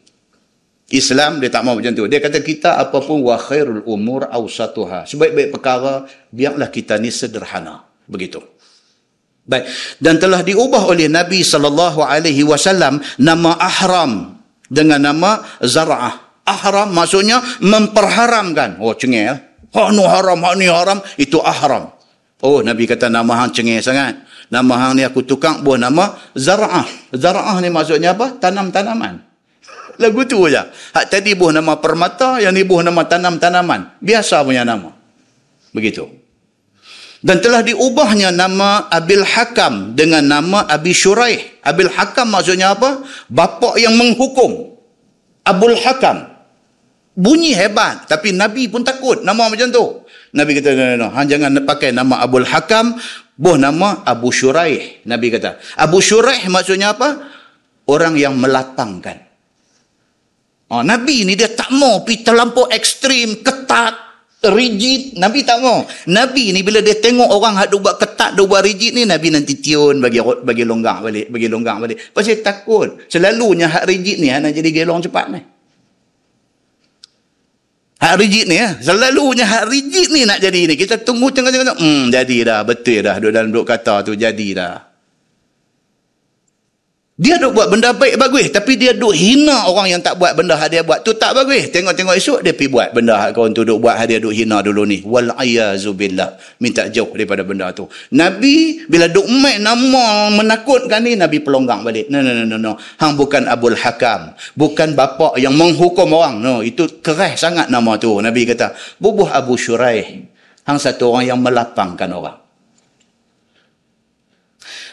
Islam 0.90 1.38
dia 1.38 1.52
tak 1.52 1.62
mau 1.62 1.78
macam 1.78 1.94
tu. 1.94 2.10
Dia 2.10 2.18
kata 2.18 2.42
kita 2.42 2.82
apapun 2.82 3.22
wa 3.22 3.38
khairul 3.38 3.86
umur 3.86 4.26
awsatuha. 4.26 5.06
Sebaik-baik 5.06 5.54
perkara, 5.54 6.08
biarlah 6.34 6.72
kita 6.72 6.98
ni 6.98 7.14
sederhana. 7.14 7.86
Begitu. 8.08 8.42
Baik. 9.46 9.64
Dan 10.02 10.18
telah 10.18 10.42
diubah 10.42 10.88
oleh 10.88 11.06
Nabi 11.06 11.46
saw 11.46 11.60
nama 13.20 13.50
ahram 13.60 14.37
dengan 14.68 15.00
nama 15.02 15.42
zara'ah. 15.64 16.44
Ahram 16.48 16.96
maksudnya 16.96 17.44
memperharamkan. 17.60 18.80
Oh 18.80 18.96
cengih. 18.96 19.36
Hak 19.68 19.88
nu 19.92 20.04
haram, 20.08 20.40
hak 20.40 20.54
ni 20.56 20.64
haram. 20.64 21.04
Itu 21.20 21.44
ahram. 21.44 21.92
Oh 22.40 22.64
Nabi 22.64 22.88
kata 22.88 23.12
nama 23.12 23.44
hang 23.44 23.52
cengih 23.52 23.84
sangat. 23.84 24.24
Nama 24.48 24.74
hang 24.80 24.92
ni 24.96 25.02
aku 25.04 25.28
tukang 25.28 25.60
buah 25.60 25.76
nama 25.76 26.16
zara'ah. 26.32 27.12
Zara'ah 27.12 27.60
ni 27.60 27.68
maksudnya 27.68 28.16
apa? 28.16 28.40
Tanam-tanaman. 28.40 29.20
Lagu 30.00 30.24
tu 30.24 30.48
je. 30.48 30.62
Hak 30.96 31.12
tadi 31.12 31.36
buah 31.36 31.60
nama 31.60 31.76
permata, 31.76 32.40
yang 32.40 32.56
ni 32.56 32.64
buah 32.64 32.86
nama 32.88 33.04
tanam-tanaman. 33.04 34.00
Biasa 34.00 34.40
punya 34.40 34.64
nama. 34.64 34.94
Begitu. 35.76 36.27
Dan 37.18 37.42
telah 37.42 37.66
diubahnya 37.66 38.30
nama 38.30 38.86
Abil 38.94 39.26
Hakam 39.26 39.98
dengan 39.98 40.22
nama 40.22 40.62
Abi 40.70 40.94
Shuraih. 40.94 41.62
Abil 41.66 41.90
Hakam 41.90 42.30
maksudnya 42.30 42.78
apa? 42.78 43.02
Bapa 43.26 43.74
yang 43.74 43.98
menghukum. 43.98 44.78
Abul 45.42 45.74
Hakam. 45.74 46.30
Bunyi 47.18 47.58
hebat. 47.58 48.06
Tapi 48.06 48.30
Nabi 48.30 48.70
pun 48.70 48.86
takut 48.86 49.26
nama 49.26 49.50
macam 49.50 49.66
tu. 49.66 50.06
Nabi 50.30 50.62
kata, 50.62 50.78
no, 50.78 50.84
no, 50.84 50.94
no. 50.94 51.08
Han, 51.10 51.26
jangan 51.26 51.50
pakai 51.66 51.90
nama 51.90 52.22
Abul 52.22 52.46
Hakam. 52.46 52.94
Buh 53.34 53.58
nama 53.58 54.06
Abu 54.06 54.30
Shuraih. 54.30 55.02
Nabi 55.02 55.34
kata. 55.34 55.58
Abu 55.74 55.98
Shuraih 55.98 56.46
maksudnya 56.46 56.94
apa? 56.94 57.18
Orang 57.90 58.14
yang 58.14 58.38
melapangkan. 58.38 59.26
Oh, 60.68 60.84
Nabi 60.84 61.24
ni 61.24 61.34
dia 61.34 61.50
tak 61.50 61.72
mau 61.72 62.04
pergi 62.04 62.28
terlampau 62.28 62.68
ekstrim, 62.68 63.40
ketat, 63.40 64.07
rigid. 64.46 65.18
Nabi 65.18 65.42
tak 65.42 65.58
mau. 65.58 65.82
Nabi 66.06 66.54
ni 66.54 66.62
bila 66.62 66.78
dia 66.78 66.94
tengok 66.94 67.26
orang 67.26 67.58
hak 67.58 67.74
buat 67.74 67.98
ketat 67.98 68.38
duk 68.38 68.46
buat 68.50 68.62
rigid 68.62 68.94
ni 68.94 69.02
Nabi 69.02 69.34
nanti 69.34 69.58
tiun 69.58 69.98
bagi 69.98 70.22
bagi 70.22 70.62
longgang 70.62 71.02
balik 71.02 71.26
bagi 71.30 71.46
longgang 71.50 71.82
balik. 71.82 72.14
Pasal 72.14 72.38
takut. 72.38 73.02
Selalunya 73.10 73.66
hak 73.66 73.84
rigid 73.90 74.22
ni 74.22 74.30
nak 74.30 74.54
jadi 74.54 74.70
gelong 74.70 75.02
cepat 75.02 75.26
ni. 75.34 75.40
Hak 77.98 78.14
rigid 78.14 78.46
ni 78.46 78.62
ya 78.62 78.78
selalunya 78.78 79.42
hak 79.42 79.64
rigid 79.66 80.08
ni 80.14 80.22
nak 80.22 80.38
jadi 80.38 80.70
ni. 80.70 80.74
Kita 80.78 81.02
tunggu 81.02 81.34
tengok-tengok 81.34 81.76
hmm 81.76 82.14
jadi 82.14 82.36
dah 82.46 82.60
betul 82.62 83.02
dah. 83.02 83.18
Duk 83.18 83.30
dalam 83.34 83.50
duk 83.50 83.66
kata 83.66 84.06
tu 84.06 84.14
jadi 84.14 84.48
dah 84.54 84.87
dia 87.18 87.34
duk 87.34 87.50
buat 87.50 87.66
benda 87.66 87.90
baik 87.90 88.14
bagus 88.14 88.46
tapi 88.54 88.78
dia 88.78 88.94
duk 88.94 89.10
hina 89.10 89.66
orang 89.66 89.90
yang 89.90 89.98
tak 89.98 90.22
buat 90.22 90.38
benda 90.38 90.54
hak 90.54 90.70
dia 90.70 90.86
buat 90.86 91.02
tu 91.02 91.18
tak 91.18 91.34
bagus. 91.34 91.66
Tengok-tengok 91.74 92.14
esok 92.14 92.46
dia 92.46 92.54
pergi 92.54 92.70
buat 92.70 92.94
benda 92.94 93.18
hak 93.18 93.34
kawan 93.34 93.50
tu 93.50 93.66
duk 93.66 93.82
buat 93.82 93.98
hak 93.98 94.06
dia 94.06 94.18
duk 94.22 94.30
hina 94.30 94.62
dulu 94.62 94.86
ni. 94.86 95.02
Wal 95.02 95.34
ayazubillah. 95.34 96.38
Minta 96.62 96.86
jauh 96.86 97.10
daripada 97.10 97.42
benda 97.42 97.74
tu. 97.74 97.90
Nabi 98.14 98.86
bila 98.86 99.10
duk 99.10 99.26
mai 99.34 99.58
nama 99.58 100.30
menakutkan 100.30 101.02
ni 101.02 101.18
Nabi 101.18 101.42
pelonggang 101.42 101.82
balik. 101.82 102.06
No 102.06 102.22
no 102.22 102.30
no 102.30 102.46
no 102.46 102.54
no. 102.54 102.72
Hang 103.02 103.18
bukan 103.18 103.50
Abul 103.50 103.74
Hakam, 103.74 104.38
bukan 104.54 104.94
bapa 104.94 105.34
yang 105.42 105.58
menghukum 105.58 106.14
orang. 106.14 106.38
No, 106.38 106.62
itu 106.62 107.02
keras 107.02 107.42
sangat 107.42 107.66
nama 107.66 107.98
tu. 107.98 108.14
Nabi 108.22 108.46
kata, 108.46 108.78
"Bubuh 109.02 109.26
Abu 109.26 109.58
Syuraih." 109.58 110.22
Hang 110.70 110.78
satu 110.78 111.10
orang 111.10 111.34
yang 111.34 111.42
melapangkan 111.42 112.14
orang 112.14 112.37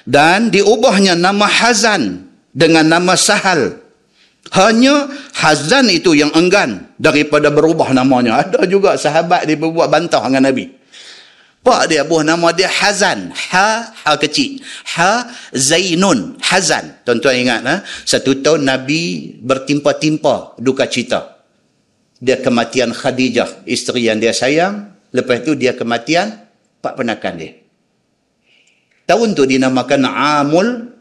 dan 0.06 0.54
diubahnya 0.54 1.18
nama 1.18 1.50
Hazan 1.50 2.30
dengan 2.54 2.86
nama 2.86 3.18
Sahal. 3.18 3.82
Hanya 4.54 5.10
Hazan 5.34 5.90
itu 5.90 6.14
yang 6.14 6.30
enggan 6.38 6.94
daripada 7.02 7.50
berubah 7.50 7.90
namanya. 7.92 8.46
Ada 8.46 8.70
juga 8.70 8.94
sahabat 8.96 9.50
dia 9.50 9.58
berbuat 9.58 9.90
bantah 9.90 10.22
dengan 10.30 10.54
Nabi. 10.54 10.70
Pak 11.66 11.90
dia 11.90 12.06
buah 12.06 12.22
nama 12.22 12.54
dia 12.54 12.70
Hazan. 12.70 13.34
Ha, 13.34 13.70
ha 13.90 14.12
kecil. 14.22 14.62
Ha, 14.94 15.26
Zainun. 15.50 16.38
Hazan. 16.38 17.02
Tuan-tuan 17.02 17.42
ingat, 17.42 17.62
ha? 17.66 17.76
satu 18.06 18.38
tahun 18.46 18.70
Nabi 18.70 19.34
bertimpa-timpa 19.42 20.62
duka 20.62 20.86
cita. 20.86 21.42
Dia 22.22 22.38
kematian 22.38 22.94
Khadijah, 22.94 23.66
isteri 23.66 24.14
yang 24.14 24.22
dia 24.22 24.32
sayang. 24.32 24.94
Lepas 25.10 25.42
itu 25.42 25.58
dia 25.58 25.74
kematian 25.74 26.38
pak 26.86 27.02
penakan 27.02 27.34
dia. 27.34 27.65
Tahun 29.06 29.30
tu 29.38 29.46
dinamakan 29.46 30.10
Amul 30.10 30.92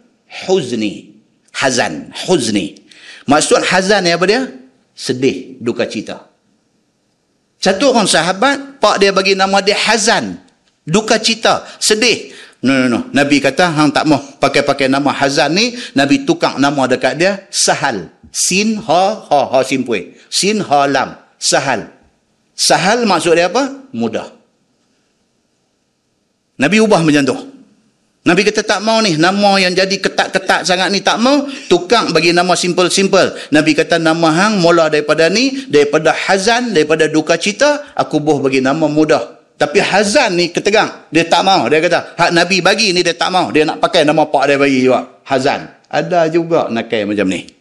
Huzni. 0.44 1.16
Hazan. 1.56 2.12
Huzni. 2.28 2.84
Maksud 3.24 3.64
Hazan 3.64 4.04
ni 4.04 4.12
apa 4.12 4.24
dia? 4.28 4.42
Sedih, 4.92 5.56
duka 5.58 5.88
cita. 5.88 6.28
Satu 7.56 7.96
orang 7.96 8.04
sahabat, 8.04 8.76
pak 8.76 9.00
dia 9.00 9.10
bagi 9.10 9.32
nama 9.32 9.64
dia 9.64 9.74
Hazan. 9.74 10.36
Duka 10.84 11.16
cita, 11.16 11.64
sedih. 11.80 12.36
No, 12.60 12.76
no, 12.76 12.86
no. 12.88 13.00
Nabi 13.12 13.40
kata, 13.40 13.72
hang 13.72 13.92
tak 13.92 14.04
mau 14.04 14.20
pakai-pakai 14.20 14.88
nama 14.88 15.12
Hazan 15.12 15.52
ni, 15.56 15.72
Nabi 15.96 16.28
tukar 16.28 16.60
nama 16.60 16.84
dekat 16.84 17.16
dia, 17.16 17.32
Sahal. 17.48 18.12
Sin, 18.28 18.80
ha, 18.84 19.24
ha, 19.28 19.40
ha, 19.48 19.58
simpui. 19.64 20.16
Sin, 20.28 20.60
ha, 20.60 20.84
lam. 20.84 21.16
Sahal. 21.40 21.88
Sahal 22.52 23.08
maksud 23.08 23.36
dia 23.36 23.48
apa? 23.48 23.68
Mudah. 23.92 24.28
Nabi 26.60 26.80
ubah 26.84 27.00
macam 27.00 27.24
tu. 27.24 27.36
Nabi 28.24 28.40
kata 28.40 28.64
tak 28.64 28.80
mau 28.80 29.04
ni, 29.04 29.20
nama 29.20 29.60
yang 29.60 29.76
jadi 29.76 30.00
ketat-ketat 30.00 30.64
sangat 30.64 30.88
ni 30.88 31.04
tak 31.04 31.20
mau, 31.20 31.44
tukang 31.68 32.08
bagi 32.08 32.32
nama 32.32 32.56
simple-simple. 32.56 33.36
Nabi 33.52 33.76
kata 33.76 34.00
nama 34.00 34.32
hang 34.32 34.64
mula 34.64 34.88
daripada 34.88 35.28
ni, 35.28 35.68
daripada 35.68 36.08
hazan, 36.08 36.72
daripada 36.72 37.04
duka 37.04 37.36
cita, 37.36 37.84
aku 37.92 38.24
buh 38.24 38.40
bagi 38.40 38.64
nama 38.64 38.88
mudah. 38.88 39.44
Tapi 39.60 39.76
hazan 39.76 40.40
ni 40.40 40.48
ketegang, 40.50 41.06
dia 41.12 41.28
tak 41.28 41.44
mau. 41.44 41.68
Dia 41.68 41.78
kata, 41.84 42.18
hak 42.18 42.30
Nabi 42.34 42.58
bagi 42.64 42.90
ni 42.96 43.06
dia 43.06 43.14
tak 43.14 43.28
mau. 43.30 43.52
Dia 43.52 43.68
nak 43.68 43.78
pakai 43.78 44.02
nama 44.08 44.26
pak 44.26 44.44
dia 44.50 44.56
bagi 44.56 44.82
juga. 44.82 45.20
Hazan. 45.28 45.84
Ada 45.86 46.26
juga 46.26 46.66
nakai 46.72 47.06
macam 47.06 47.30
ni. 47.30 47.53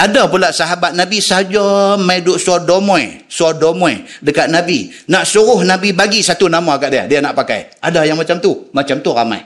Ada 0.00 0.32
pula 0.32 0.48
sahabat 0.48 0.96
Nabi 0.96 1.20
saja 1.20 1.92
mai 2.00 2.24
duk 2.24 2.40
sodomoy, 2.40 3.28
sodomoy 3.28 4.00
dekat 4.24 4.48
Nabi. 4.48 4.88
Nak 5.12 5.28
suruh 5.28 5.60
Nabi 5.60 5.92
bagi 5.92 6.24
satu 6.24 6.48
nama 6.48 6.80
kat 6.80 6.88
dia, 6.88 7.04
dia 7.04 7.20
nak 7.20 7.36
pakai. 7.36 7.76
Ada 7.84 8.08
yang 8.08 8.16
macam 8.16 8.40
tu, 8.40 8.72
macam 8.72 8.96
tu 9.04 9.12
ramai. 9.12 9.44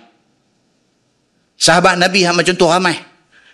Sahabat 1.59 1.99
Nabi 1.99 2.23
yang 2.23 2.39
macam 2.39 2.55
tu 2.55 2.71
ramai. 2.71 2.95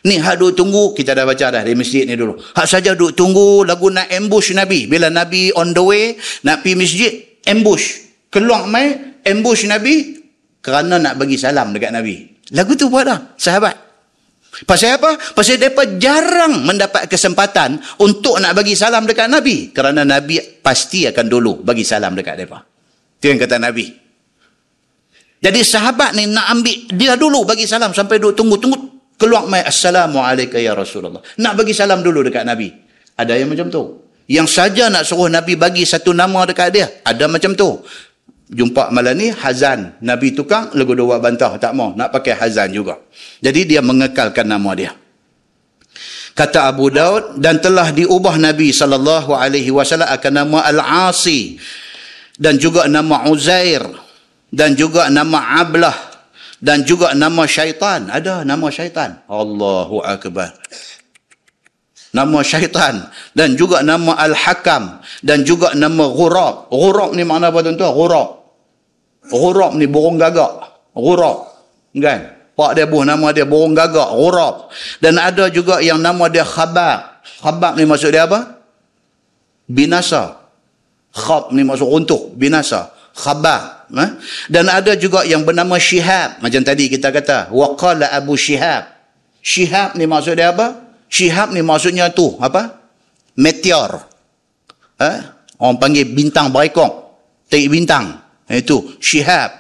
Ni 0.05 0.20
hak 0.20 0.44
duk 0.44 0.52
tunggu, 0.52 0.93
kita 0.93 1.16
dah 1.16 1.24
baca 1.24 1.48
dah 1.48 1.64
di 1.64 1.72
masjid 1.72 2.05
ni 2.05 2.20
dulu. 2.20 2.36
Hak 2.36 2.68
saja 2.68 2.93
duk 2.93 3.16
tunggu 3.16 3.64
lagu 3.64 3.89
nak 3.89 4.12
ambush 4.12 4.52
Nabi. 4.52 4.85
Bila 4.85 5.09
Nabi 5.09 5.56
on 5.56 5.72
the 5.72 5.81
way, 5.81 6.20
nak 6.44 6.60
pergi 6.60 6.77
masjid, 6.77 7.12
ambush. 7.48 8.12
Keluar 8.28 8.68
mai, 8.68 9.16
ambush 9.24 9.64
Nabi 9.64 10.20
kerana 10.60 11.01
nak 11.01 11.16
bagi 11.16 11.40
salam 11.40 11.72
dekat 11.72 11.97
Nabi. 11.97 12.44
Lagu 12.52 12.77
tu 12.77 12.93
buat 12.93 13.09
dah, 13.09 13.18
sahabat. 13.40 13.90
Pasal 14.66 14.98
apa? 14.98 15.14
Pasal 15.32 15.62
mereka 15.62 15.86
jarang 15.97 16.66
mendapat 16.66 17.06
kesempatan 17.06 17.78
untuk 18.02 18.36
nak 18.43 18.52
bagi 18.59 18.74
salam 18.74 19.06
dekat 19.06 19.31
Nabi. 19.31 19.70
Kerana 19.70 20.02
Nabi 20.02 20.43
pasti 20.59 21.06
akan 21.06 21.27
dulu 21.31 21.62
bagi 21.62 21.86
salam 21.86 22.18
dekat 22.18 22.35
mereka. 22.35 22.59
Itu 23.22 23.31
yang 23.31 23.39
kata 23.39 23.56
Nabi. 23.62 23.86
Jadi 25.40 25.60
sahabat 25.64 26.12
ni 26.18 26.28
nak 26.28 26.52
ambil 26.52 26.77
dia 26.93 27.14
dulu 27.16 27.47
bagi 27.48 27.64
salam 27.64 27.94
sampai 27.94 28.18
duduk 28.18 28.36
tunggu-tunggu. 28.36 28.78
Keluar 29.20 29.44
mai 29.44 29.60
Assalamualaikum 29.60 30.56
ya 30.59 30.72
Rasulullah. 30.72 31.20
Nak 31.20 31.52
bagi 31.55 31.77
salam 31.77 32.01
dulu 32.01 32.24
dekat 32.24 32.43
Nabi. 32.44 32.72
Ada 33.16 33.36
yang 33.36 33.52
macam 33.52 33.68
tu. 33.68 34.02
Yang 34.31 34.48
saja 34.51 34.89
nak 34.89 35.05
suruh 35.05 35.28
Nabi 35.28 35.55
bagi 35.60 35.85
satu 35.85 36.10
nama 36.16 36.43
dekat 36.48 36.68
dia. 36.72 36.86
Ada 37.05 37.28
macam 37.28 37.52
tu 37.55 37.85
jumpa 38.51 38.90
malam 38.90 39.14
ni 39.14 39.31
Hazan. 39.31 39.97
Nabi 40.02 40.35
tukang 40.35 40.74
lagu 40.74 40.93
dua 40.93 41.22
bantah. 41.22 41.55
Tak 41.56 41.72
mau 41.72 41.94
nak 41.94 42.10
pakai 42.10 42.35
Hazan 42.35 42.74
juga. 42.74 42.98
Jadi 43.39 43.70
dia 43.70 43.81
mengekalkan 43.81 44.44
nama 44.44 44.70
dia. 44.74 44.93
Kata 46.35 46.70
Abu 46.70 46.90
Daud 46.90 47.43
dan 47.43 47.59
telah 47.59 47.90
diubah 47.90 48.39
Nabi 48.39 48.70
sallallahu 48.70 49.35
alaihi 49.35 49.74
wasallam 49.74 50.09
akan 50.09 50.32
nama 50.32 50.59
Al-Asi 50.72 51.59
dan 52.39 52.56
juga 52.56 52.86
nama 52.86 53.28
Uzair 53.28 53.82
dan 54.48 54.78
juga 54.78 55.10
nama 55.10 55.60
Ablah 55.60 55.94
dan 56.62 56.86
juga 56.86 57.12
nama 57.12 57.44
syaitan. 57.44 58.09
Ada 58.09 58.47
nama 58.47 58.66
syaitan? 58.72 59.20
Allahu 59.27 60.01
akbar. 60.01 60.55
Nama 62.10 62.39
syaitan 62.43 63.06
dan 63.36 63.55
juga 63.55 63.85
nama 63.85 64.16
Al-Hakam 64.18 64.98
dan 65.22 65.44
juga 65.44 65.77
nama 65.77 66.09
Ghurab. 66.09 66.72
Ghurab 66.72 67.14
ni 67.14 67.22
makna 67.22 67.52
apa 67.52 67.60
tuan-tuan? 67.62 67.93
Ghurab. 67.93 68.40
Ghurab 69.31 69.78
ni 69.78 69.86
burung 69.86 70.19
gagak. 70.19 70.52
Ghurab. 70.93 71.39
Kan? 71.97 72.20
Pak 72.59 72.70
dia 72.77 72.85
buh 72.85 73.07
nama 73.07 73.32
dia 73.32 73.47
burung 73.47 73.73
gagak. 73.73 74.11
Ghurab. 74.12 74.69
Dan 75.01 75.16
ada 75.16 75.48
juga 75.48 75.81
yang 75.81 76.02
nama 76.02 76.28
dia 76.28 76.44
khabak. 76.44 77.24
Khabak 77.40 77.78
ni 77.78 77.89
maksud 77.89 78.12
dia 78.12 78.28
apa? 78.28 78.61
Binasa. 79.70 80.36
Khab 81.15 81.55
ni 81.55 81.62
maksud 81.62 81.86
runtuh. 81.86 82.35
Binasa. 82.35 82.90
Khabak. 83.15 83.90
Eh? 83.90 84.11
Dan 84.47 84.70
ada 84.70 84.94
juga 84.94 85.27
yang 85.27 85.43
bernama 85.43 85.78
Syihab. 85.78 86.43
Macam 86.43 86.62
tadi 86.62 86.86
kita 86.90 87.11
kata. 87.11 87.51
Waqala 87.55 88.11
Abu 88.15 88.35
Syihab. 88.35 88.86
Syihab 89.40 89.97
ni 89.97 90.05
maksud 90.07 90.36
dia 90.36 90.55
apa? 90.55 90.78
Syihab 91.11 91.51
ni 91.55 91.62
maksudnya 91.62 92.11
tu. 92.11 92.39
Apa? 92.39 92.78
Meteor. 93.35 94.05
Eh? 95.01 95.19
Orang 95.59 95.81
panggil 95.82 96.07
bintang 96.07 96.55
berikong. 96.55 97.09
Tik 97.51 97.66
bintang. 97.66 98.30
Itu 98.51 98.98
syihab. 98.98 99.55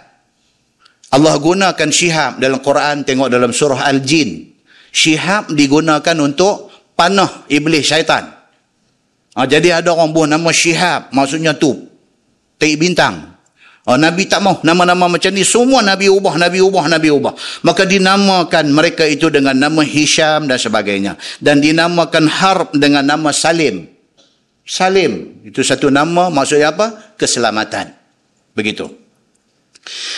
Allah 1.14 1.34
gunakan 1.38 1.90
syihab 1.90 2.42
dalam 2.42 2.58
Quran 2.58 3.06
tengok 3.06 3.30
dalam 3.30 3.54
surah 3.54 3.86
Al-Jin. 3.86 4.50
Syihab 4.90 5.54
digunakan 5.54 6.16
untuk 6.18 6.74
panah 6.98 7.46
iblis 7.46 7.86
syaitan. 7.86 8.26
Ha, 9.38 9.46
jadi 9.46 9.78
ada 9.78 9.94
orang 9.94 10.10
buat 10.10 10.26
nama 10.26 10.50
syihab. 10.50 11.14
Maksudnya 11.14 11.54
tu. 11.54 11.86
Tik 12.58 12.74
bintang. 12.82 13.38
Ha, 13.86 13.94
Nabi 13.94 14.26
tak 14.26 14.42
mau. 14.42 14.58
Nama-nama 14.66 15.06
macam 15.06 15.30
ni 15.30 15.46
semua 15.46 15.86
Nabi 15.86 16.10
ubah, 16.10 16.34
Nabi 16.34 16.58
ubah, 16.58 16.90
Nabi 16.90 17.08
ubah. 17.14 17.34
Maka 17.62 17.86
dinamakan 17.86 18.74
mereka 18.74 19.06
itu 19.06 19.30
dengan 19.30 19.54
nama 19.54 19.86
Hisham 19.86 20.50
dan 20.50 20.58
sebagainya. 20.58 21.14
Dan 21.38 21.62
dinamakan 21.62 22.26
Harb 22.26 22.74
dengan 22.74 23.06
nama 23.06 23.30
Salim. 23.30 23.86
Salim. 24.66 25.42
Itu 25.46 25.62
satu 25.62 25.94
nama 25.94 26.26
maksudnya 26.26 26.74
apa? 26.74 27.14
Keselamatan. 27.14 27.99
Begitu. 28.54 28.90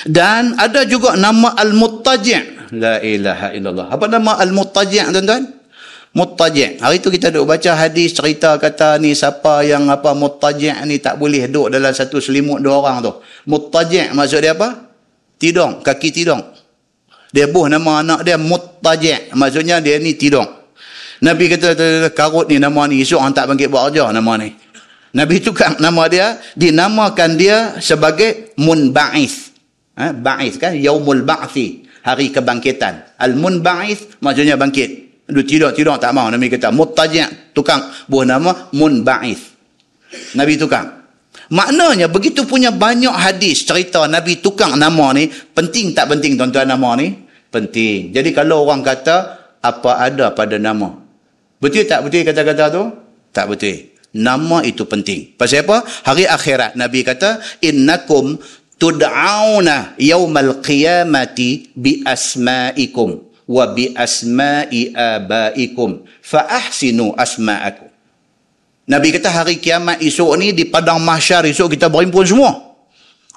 Dan 0.08 0.58
ada 0.58 0.82
juga 0.84 1.14
nama 1.14 1.54
Al-Muttaji' 1.54 2.62
La 2.72 2.96
ilaha 3.04 3.52
illallah. 3.52 3.86
Apa 3.92 4.08
nama 4.08 4.40
Al-Muttaji' 4.40 5.12
tuan-tuan? 5.12 5.44
Muttaji'. 6.12 6.80
Hari 6.80 7.00
tu 7.00 7.08
kita 7.12 7.28
duk 7.28 7.44
baca 7.44 7.72
hadis 7.76 8.16
cerita 8.16 8.56
kata 8.56 8.96
ni 8.96 9.12
siapa 9.12 9.64
yang 9.64 9.88
apa 9.92 10.16
Muttaji' 10.16 10.72
ni 10.88 10.96
tak 11.00 11.20
boleh 11.20 11.48
duduk 11.48 11.72
dalam 11.72 11.92
satu 11.92 12.20
selimut 12.20 12.64
dua 12.64 12.80
orang 12.80 13.04
tu. 13.04 13.12
Muttaji' 13.48 14.12
maksud 14.16 14.40
dia 14.40 14.56
apa? 14.56 14.88
Tidong, 15.36 15.84
kaki 15.84 16.08
tidong. 16.12 16.40
Dia 17.32 17.48
buh 17.48 17.68
nama 17.68 18.00
anak 18.00 18.24
dia 18.24 18.40
Muttaji'. 18.40 19.36
Maksudnya 19.36 19.80
dia 19.84 20.00
ni 20.00 20.16
tidong. 20.16 20.48
Nabi 21.22 21.52
kata 21.52 21.76
karut 22.16 22.48
ni 22.48 22.56
nama 22.56 22.88
ni 22.88 23.04
esok 23.04 23.20
orang 23.20 23.36
tak 23.36 23.46
bangkit 23.52 23.68
buat 23.68 23.92
kerja 23.92 24.10
nama 24.10 24.32
ni. 24.40 24.52
Nabi 25.12 25.44
tukang 25.44 25.76
nama 25.76 26.08
dia, 26.08 26.40
dinamakan 26.56 27.36
dia 27.36 27.76
sebagai 27.84 28.56
Munba'ith. 28.56 29.52
Ha? 30.00 30.16
Ba'ith 30.16 30.56
kan? 30.56 30.72
Yaumul 30.72 31.20
Ba'thi. 31.24 31.84
Hari 32.02 32.34
kebangkitan. 32.34 33.14
Al-Munba'ith 33.20 34.18
maksudnya 34.24 34.58
bangkit. 34.58 34.90
Dia 35.28 35.44
tidak-tidak 35.46 36.02
tak 36.02 36.12
mau. 36.16 36.26
Nabi 36.32 36.50
kata, 36.50 36.74
Muttaji' 36.74 37.54
tukang 37.54 37.92
buah 38.08 38.26
nama 38.26 38.72
Munba'ith. 38.74 39.52
Nabi 40.34 40.56
tukang. 40.58 41.04
Maknanya 41.52 42.08
begitu 42.08 42.48
punya 42.48 42.72
banyak 42.72 43.12
hadis 43.12 43.68
cerita 43.68 44.08
Nabi 44.08 44.40
tukang 44.40 44.80
nama 44.80 45.12
ni, 45.12 45.28
penting 45.28 45.92
tak 45.92 46.08
penting 46.08 46.40
tuan-tuan 46.40 46.64
nama 46.64 46.96
ni? 46.96 47.12
Penting. 47.52 48.16
Jadi 48.16 48.32
kalau 48.32 48.64
orang 48.64 48.80
kata, 48.80 49.16
apa 49.60 50.00
ada 50.00 50.32
pada 50.32 50.56
nama? 50.56 50.96
Betul 51.60 51.84
tak 51.84 52.08
betul 52.08 52.24
kata-kata 52.24 52.64
tu? 52.72 52.82
Tak 53.36 53.46
betul. 53.52 53.91
Nama 54.12 54.60
itu 54.68 54.84
penting. 54.84 55.32
Pasal 55.40 55.64
apa? 55.64 55.88
Hari 56.04 56.28
akhirat 56.28 56.76
Nabi 56.76 57.00
kata, 57.00 57.40
"Innakum 57.64 58.36
tud'auna 58.76 59.96
yaumal 59.96 60.60
qiyamati 60.60 61.72
bi 61.72 62.04
asma'ikum 62.04 63.24
wa 63.48 63.64
bi 63.72 63.96
asma'i 63.96 64.92
abaikum 64.92 66.04
fa 66.20 66.44
ahsinu 66.44 67.16
asma'akum." 67.16 67.88
Nabi 68.84 69.08
kata 69.16 69.32
hari 69.32 69.56
kiamat 69.56 70.04
esok 70.04 70.36
ni 70.36 70.52
di 70.52 70.68
padang 70.68 71.00
mahsyar 71.00 71.48
esok 71.48 71.72
kita 71.72 71.88
berhimpun 71.88 72.26
semua. 72.28 72.71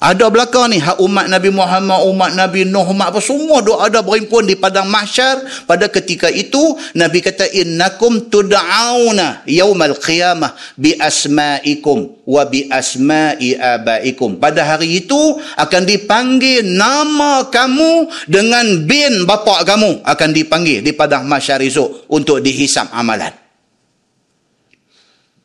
Ada 0.05 0.29
belakang 0.29 0.69
ni 0.69 0.77
hak 0.77 1.01
umat 1.01 1.25
Nabi 1.25 1.49
Muhammad, 1.49 2.05
umat 2.05 2.37
Nabi 2.37 2.61
Nuh, 2.61 2.85
umat 2.93 3.09
apa 3.09 3.17
semua 3.17 3.65
doa 3.65 3.89
ada 3.89 4.05
berhimpun 4.05 4.45
di 4.45 4.53
padang 4.53 4.85
mahsyar 4.85 5.65
pada 5.65 5.89
ketika 5.89 6.29
itu 6.29 6.77
Nabi 6.93 7.25
kata 7.25 7.49
innakum 7.49 8.29
tud'auna 8.29 9.41
yaumal 9.49 9.97
qiyamah 9.97 10.53
bi 10.77 10.93
asma'ikum 10.93 12.21
wa 12.21 12.45
bi 12.45 12.69
asma'i 12.69 13.57
abaikum. 13.57 14.37
Pada 14.37 14.77
hari 14.77 15.01
itu 15.01 15.41
akan 15.57 15.89
dipanggil 15.89 16.61
nama 16.61 17.49
kamu 17.49 18.05
dengan 18.29 18.85
bin 18.85 19.25
bapa 19.25 19.65
kamu 19.65 20.05
akan 20.05 20.29
dipanggil 20.37 20.85
di 20.85 20.93
padang 20.93 21.25
mahsyar 21.25 21.65
esok 21.65 22.13
untuk 22.13 22.45
dihisap 22.45 22.93
amalan. 22.93 23.44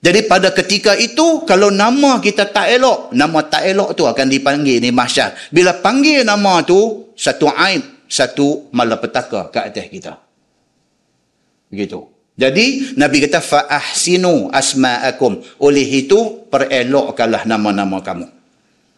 Jadi 0.00 0.24
pada 0.24 0.48
ketika 0.48 0.96
itu, 0.96 1.44
kalau 1.44 1.68
nama 1.68 2.24
kita 2.24 2.48
tak 2.48 2.72
elok, 2.72 3.12
nama 3.12 3.44
tak 3.44 3.68
elok 3.68 3.92
tu 3.92 4.08
akan 4.08 4.32
dipanggil 4.32 4.80
ni 4.80 4.88
mahsyar. 4.88 5.36
Bila 5.52 5.76
panggil 5.76 6.24
nama 6.24 6.64
tu, 6.64 7.12
satu 7.12 7.52
aib, 7.52 8.08
satu 8.08 8.72
malapetaka 8.72 9.52
ke 9.52 9.60
atas 9.60 9.86
kita. 9.92 10.12
Begitu. 11.68 12.00
Jadi, 12.40 12.96
Nabi 12.96 13.28
kata, 13.28 13.44
fa'ahsinu 13.44 14.48
asma'akum. 14.48 15.44
Oleh 15.60 15.84
itu, 15.84 16.48
perelokkanlah 16.48 17.44
nama-nama 17.44 18.00
kamu. 18.00 18.24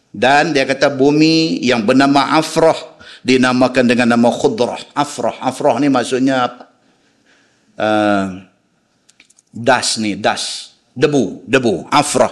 Dan 0.07 0.55
dia 0.55 0.63
kata, 0.63 0.87
bumi 0.87 1.59
yang 1.67 1.83
bernama 1.83 2.39
Afrah, 2.39 2.79
dinamakan 3.27 3.91
dengan 3.91 4.15
nama 4.15 4.31
Khudrah. 4.31 4.95
Afrah. 4.95 5.35
Afrah 5.43 5.83
ni 5.83 5.91
maksudnya 5.91 6.47
apa? 6.47 6.63
Uh, 7.75 8.25
das 9.51 9.99
ni, 9.99 10.15
das 10.15 10.72
debu, 10.93 11.45
debu, 11.45 11.89
Afrah. 11.89 12.31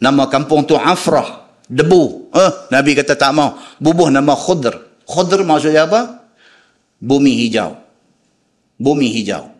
Nama 0.00 0.28
kampung 0.32 0.64
tu 0.64 0.76
Afrah. 0.76 1.48
Debu. 1.70 2.32
Eh, 2.34 2.52
Nabi 2.74 2.98
kata 2.98 3.14
tak 3.14 3.30
mau. 3.30 3.54
Bubuh 3.78 4.10
nama 4.10 4.34
khudr. 4.34 4.74
Khudr 5.06 5.46
maksudnya 5.46 5.86
apa? 5.86 6.26
Bumi 6.98 7.46
hijau. 7.46 7.78
Bumi 8.74 9.06
hijau. 9.06 9.54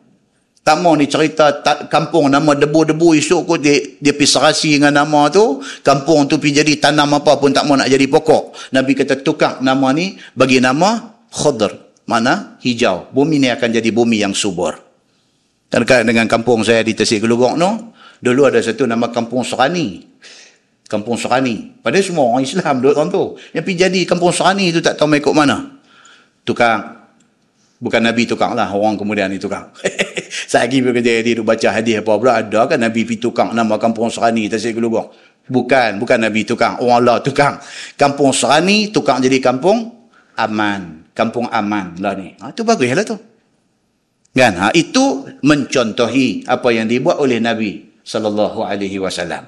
Tak 0.61 0.77
mau 0.85 0.93
ni 0.93 1.09
cerita 1.09 1.65
tak, 1.65 1.89
kampung 1.89 2.28
nama 2.28 2.52
debu-debu 2.52 3.16
esok 3.16 3.40
kot 3.48 3.59
dia, 3.65 3.81
dia 3.97 4.12
pergi 4.12 4.28
serasi 4.28 4.69
dengan 4.77 4.93
nama 4.93 5.31
tu. 5.32 5.62
Kampung 5.81 6.28
tu 6.28 6.36
pergi 6.36 6.61
jadi 6.61 6.73
tanam 6.90 7.16
apa 7.16 7.40
pun 7.40 7.55
tak 7.55 7.65
mau 7.65 7.78
nak 7.78 7.89
jadi 7.89 8.05
pokok. 8.11 8.74
Nabi 8.74 8.93
kata 8.93 9.23
tukar 9.24 9.62
nama 9.65 9.94
ni 9.94 10.19
bagi 10.35 10.59
nama 10.61 11.15
khudr. 11.31 12.05
Mana? 12.11 12.59
Hijau. 12.59 13.09
Bumi 13.15 13.39
ni 13.39 13.48
akan 13.48 13.70
jadi 13.70 13.89
bumi 13.94 14.20
yang 14.20 14.35
subur. 14.35 14.90
Dekat 15.71 16.03
dengan 16.03 16.27
kampung 16.27 16.67
saya 16.67 16.83
di 16.83 16.99
Tasik 16.99 17.23
Gelugok 17.23 17.55
no, 17.55 17.95
dulu 18.19 18.51
ada 18.51 18.59
satu 18.59 18.91
nama 18.91 19.07
kampung 19.15 19.47
Serani. 19.47 20.03
Kampung 20.91 21.15
Serani. 21.15 21.79
Padahal 21.79 22.03
semua 22.03 22.27
orang 22.27 22.43
Islam 22.43 22.83
duduk 22.83 22.99
orang 22.99 23.11
tu. 23.15 23.25
Pergi 23.55 23.75
jadi 23.79 24.01
kampung 24.03 24.35
Serani 24.35 24.75
tu 24.75 24.83
tak 24.83 24.99
tahu 24.99 25.15
ikut 25.15 25.31
mana. 25.31 25.79
Tukang 26.43 27.01
Bukan 27.81 28.05
Nabi 28.05 28.29
tukang 28.29 28.53
lah, 28.53 28.69
orang 28.77 29.01
kemudian 29.01 29.33
ni 29.33 29.41
tukang. 29.41 29.73
Saya 30.53 30.69
lagi 30.69 30.85
bekerja 30.85 31.25
dia 31.25 31.41
baca 31.41 31.69
hadis 31.73 32.05
apa 32.05 32.13
pula, 32.13 32.45
ada 32.45 32.69
kan 32.69 32.77
Nabi 32.77 33.09
pergi 33.09 33.25
tukang 33.25 33.57
nama 33.57 33.81
kampung 33.81 34.13
Serani, 34.13 34.53
Tasik 34.53 34.77
Gelugong. 34.77 35.09
Bukan, 35.49 35.97
bukan 35.97 36.19
Nabi 36.21 36.45
tukang, 36.45 36.77
orang 36.85 37.01
Allah 37.01 37.17
tukang. 37.25 37.57
Kampung 37.97 38.37
Serani, 38.37 38.93
tukang 38.93 39.25
jadi 39.25 39.41
kampung 39.41 39.97
aman. 40.37 41.09
Kampung 41.17 41.49
aman 41.49 41.97
lah 42.05 42.13
ni. 42.21 42.37
Ha, 42.37 42.53
itu 42.53 42.69
bagus 42.69 42.93
lah 42.93 43.05
tu. 43.09 43.17
Kan? 44.31 44.55
Ha, 44.57 44.66
itu 44.78 45.27
mencontohi 45.43 46.47
apa 46.47 46.70
yang 46.70 46.86
dibuat 46.86 47.19
oleh 47.19 47.43
Nabi 47.43 47.98
sallallahu 48.07 48.62
alaihi 48.62 49.02
wasallam. 49.02 49.47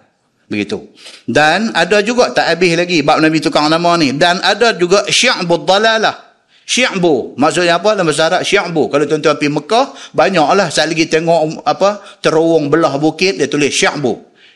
Begitu. 0.50 0.90
Dan 1.24 1.72
ada 1.72 2.02
juga 2.04 2.34
tak 2.34 2.50
habis 2.50 2.76
lagi 2.76 3.00
bab 3.00 3.22
Nabi 3.22 3.40
tukang 3.40 3.70
nama 3.70 3.96
ni. 3.96 4.12
Dan 4.12 4.42
ada 4.42 4.74
juga 4.76 5.06
syi'bud 5.06 5.64
dalalah. 5.64 6.34
Syi'bu. 6.62 7.38
Maksudnya 7.40 7.80
apa 7.80 7.96
dalam 7.96 8.10
bahasa 8.10 8.28
Arab? 8.28 8.42
Syi'bu. 8.44 8.82
Kalau 8.92 9.04
tuan-tuan 9.09 9.34
pergi 9.38 9.50
Mekah, 9.50 9.86
banyaklah. 10.14 10.68
Saya 10.68 10.92
lagi 10.92 11.09
tengok 11.09 11.64
apa 11.66 12.02
terowong 12.22 12.70
belah 12.70 12.94
bukit, 13.00 13.38
dia 13.38 13.48
tulis 13.48 13.72
Syi'bu. 13.72 14.12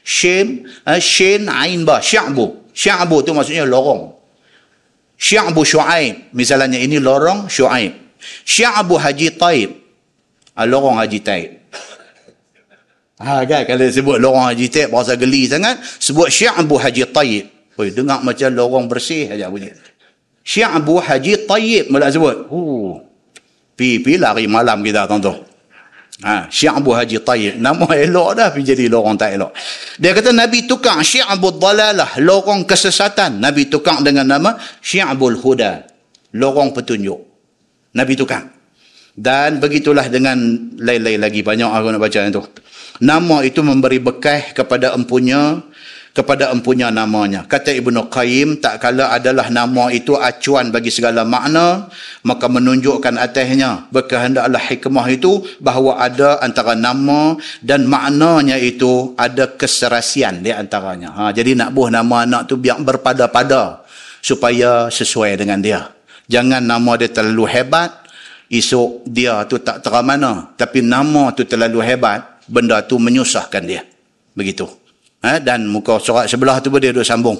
Shin, 0.07 0.69
uh, 0.86 1.01
Shin, 1.03 1.51
Ain, 1.51 1.82
Ba. 1.82 1.98
Syi'bu. 1.98 2.70
Syi'bu 2.77 3.16
tu 3.24 3.32
maksudnya 3.32 3.65
lorong. 3.66 4.15
Syi'bu 5.16 5.62
Shu'aib. 5.65 6.31
Misalnya 6.36 6.77
ini 6.77 7.01
lorong 7.01 7.48
Shu'aib. 7.48 8.20
Syi'bu 8.44 8.94
Haji 9.01 9.28
Taib. 9.35 9.86
Ha, 10.57 10.65
lorong 10.65 10.97
Haji 10.97 11.20
Taib. 11.20 11.51
Ha, 13.20 13.45
kan? 13.49 13.62
Kalau 13.69 13.87
sebut 13.93 14.16
lorong 14.16 14.49
Haji 14.49 14.66
Taib, 14.73 14.89
berasa 14.89 15.12
geli 15.20 15.45
sangat. 15.45 15.85
Sebut 16.01 16.33
Syi'bu 16.33 16.81
Haji 16.81 17.05
Taib. 17.12 17.45
Oi, 17.77 17.93
dengar 17.93 18.24
macam 18.24 18.49
lorong 18.57 18.89
bersih 18.89 19.28
aja 19.28 19.53
bunyi. 19.53 19.69
Syi'bu 20.41 20.97
Haji 20.97 21.45
Tayyib 21.45 21.93
mula 21.93 22.09
sebut. 22.09 22.49
Uh, 22.49 23.05
pi 23.77 24.01
pi 24.01 24.16
lari 24.16 24.49
malam 24.49 24.81
kita 24.81 25.05
tuan-tuan. 25.05 25.45
Ha, 26.24 26.49
Syi'bu 26.49 26.97
Haji 26.97 27.20
Tayyib. 27.20 27.61
Nama 27.61 27.85
elok 28.01 28.31
dah 28.33 28.49
pergi 28.49 28.73
jadi 28.73 28.89
lorong 28.89 29.20
tak 29.20 29.37
elok. 29.37 29.53
Dia 30.01 30.16
kata 30.16 30.33
Nabi 30.33 30.65
tukang 30.65 31.05
Syi'bu 31.05 31.61
Dalalah, 31.61 32.16
lorong 32.16 32.65
kesesatan. 32.65 33.45
Nabi 33.45 33.69
tukang 33.69 34.01
dengan 34.01 34.24
nama 34.24 34.57
Syi'bul 34.81 35.37
Huda, 35.37 35.85
lorong 36.33 36.73
petunjuk. 36.73 37.20
Nabi 37.93 38.16
tukang. 38.16 38.56
Dan 39.17 39.65
begitulah 39.65 40.13
dengan 40.13 40.37
lain-lain 40.77 41.21
lagi. 41.25 41.41
Banyak 41.41 41.73
aku 41.73 41.89
nak 41.89 42.03
baca 42.05 42.21
itu. 42.29 42.45
Nama 43.01 43.37
itu 43.49 43.61
memberi 43.65 43.97
bekah 44.01 44.53
kepada 44.53 44.93
empunya 44.93 45.65
kepada 46.17 46.49
empunya 46.49 46.89
namanya. 46.89 47.45
Kata 47.45 47.77
Ibnu 47.77 48.09
Qayyim, 48.09 48.65
tak 48.65 48.81
kala 48.81 49.13
adalah 49.13 49.53
nama 49.53 49.93
itu 49.93 50.17
acuan 50.17 50.73
bagi 50.73 50.89
segala 50.89 51.29
makna, 51.29 51.93
maka 52.25 52.49
menunjukkan 52.49 53.21
atasnya 53.21 53.93
berkehendaklah 53.93 54.57
hikmah 54.65 55.13
itu 55.13 55.45
bahawa 55.61 56.01
ada 56.01 56.41
antara 56.41 56.73
nama 56.73 57.37
dan 57.61 57.85
maknanya 57.85 58.57
itu 58.57 59.13
ada 59.21 59.45
keserasian 59.61 60.41
di 60.41 60.57
antaranya. 60.57 61.13
Ha, 61.13 61.23
jadi 61.37 61.53
nak 61.53 61.77
buh 61.77 61.93
nama 61.93 62.25
anak 62.25 62.49
tu 62.49 62.57
biar 62.57 62.81
berpada-pada 62.81 63.85
supaya 64.25 64.89
sesuai 64.89 65.37
dengan 65.37 65.61
dia. 65.61 65.93
Jangan 66.33 66.65
nama 66.65 66.97
dia 66.97 67.13
terlalu 67.13 67.45
hebat, 67.45 68.06
esok 68.51 69.06
dia 69.06 69.43
tu 69.47 69.59
tak 69.59 69.82
teramana. 69.82 70.55
Tapi 70.55 70.82
nama 70.82 71.35
tu 71.35 71.43
terlalu 71.47 71.82
hebat, 71.82 72.43
benda 72.47 72.82
tu 72.82 72.98
menyusahkan 72.98 73.62
dia. 73.66 73.82
Begitu. 74.36 74.66
Ha, 75.24 75.43
dan 75.43 75.66
muka 75.66 75.98
surat 75.98 76.31
sebelah 76.31 76.62
tu 76.62 76.70
pun 76.70 76.78
dia 76.78 76.94
duduk 76.94 77.06
sambung. 77.06 77.39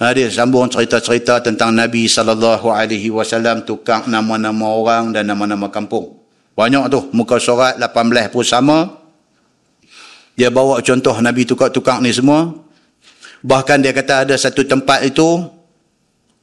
Ha, 0.00 0.16
dia 0.16 0.32
sambung 0.32 0.64
cerita-cerita 0.72 1.44
tentang 1.44 1.76
Nabi 1.76 2.08
SAW 2.08 3.60
tukar 3.68 4.08
nama-nama 4.08 4.66
orang 4.72 5.12
dan 5.12 5.28
nama-nama 5.28 5.68
kampung. 5.68 6.16
Banyak 6.56 6.84
tu. 6.88 7.00
Muka 7.12 7.36
surat 7.36 7.76
18 7.76 8.32
pun 8.32 8.44
sama. 8.44 8.78
Dia 10.38 10.48
bawa 10.48 10.80
contoh 10.80 11.12
Nabi 11.20 11.44
tukar-tukar 11.44 12.00
ni 12.00 12.16
semua. 12.16 12.48
Bahkan 13.44 13.84
dia 13.84 13.92
kata 13.92 14.24
ada 14.24 14.34
satu 14.36 14.64
tempat 14.64 15.04
itu 15.04 15.44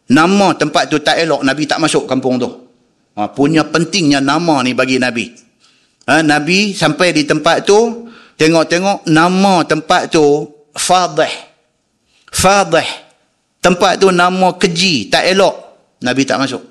nama 0.09 0.53
tempat 0.53 0.89
tu 0.89 1.01
tak 1.01 1.17
elok. 1.17 1.41
Nabi 1.41 1.65
tak 1.65 1.81
masuk 1.81 2.05
kampung 2.05 2.37
tu 2.37 2.66
ha, 3.17 3.25
punya 3.33 3.65
pentingnya 3.65 4.21
nama 4.21 4.61
ni 4.61 4.77
bagi 4.77 5.01
Nabi. 5.01 5.33
Ha, 6.05 6.21
Nabi 6.21 6.71
sampai 6.77 7.11
di 7.11 7.25
tempat 7.25 7.65
tu 7.65 8.07
tengok-tengok 8.37 9.09
nama 9.09 9.65
tempat 9.65 10.13
tu 10.13 10.45
fadih. 10.77 11.33
Fadih. 12.29 12.85
Tempat 13.57 13.97
tu 13.97 14.13
nama 14.13 14.53
keji 14.53 15.09
tak 15.09 15.25
elok. 15.25 15.55
Nabi 16.05 16.21
tak 16.23 16.39
masuk. 16.45 16.63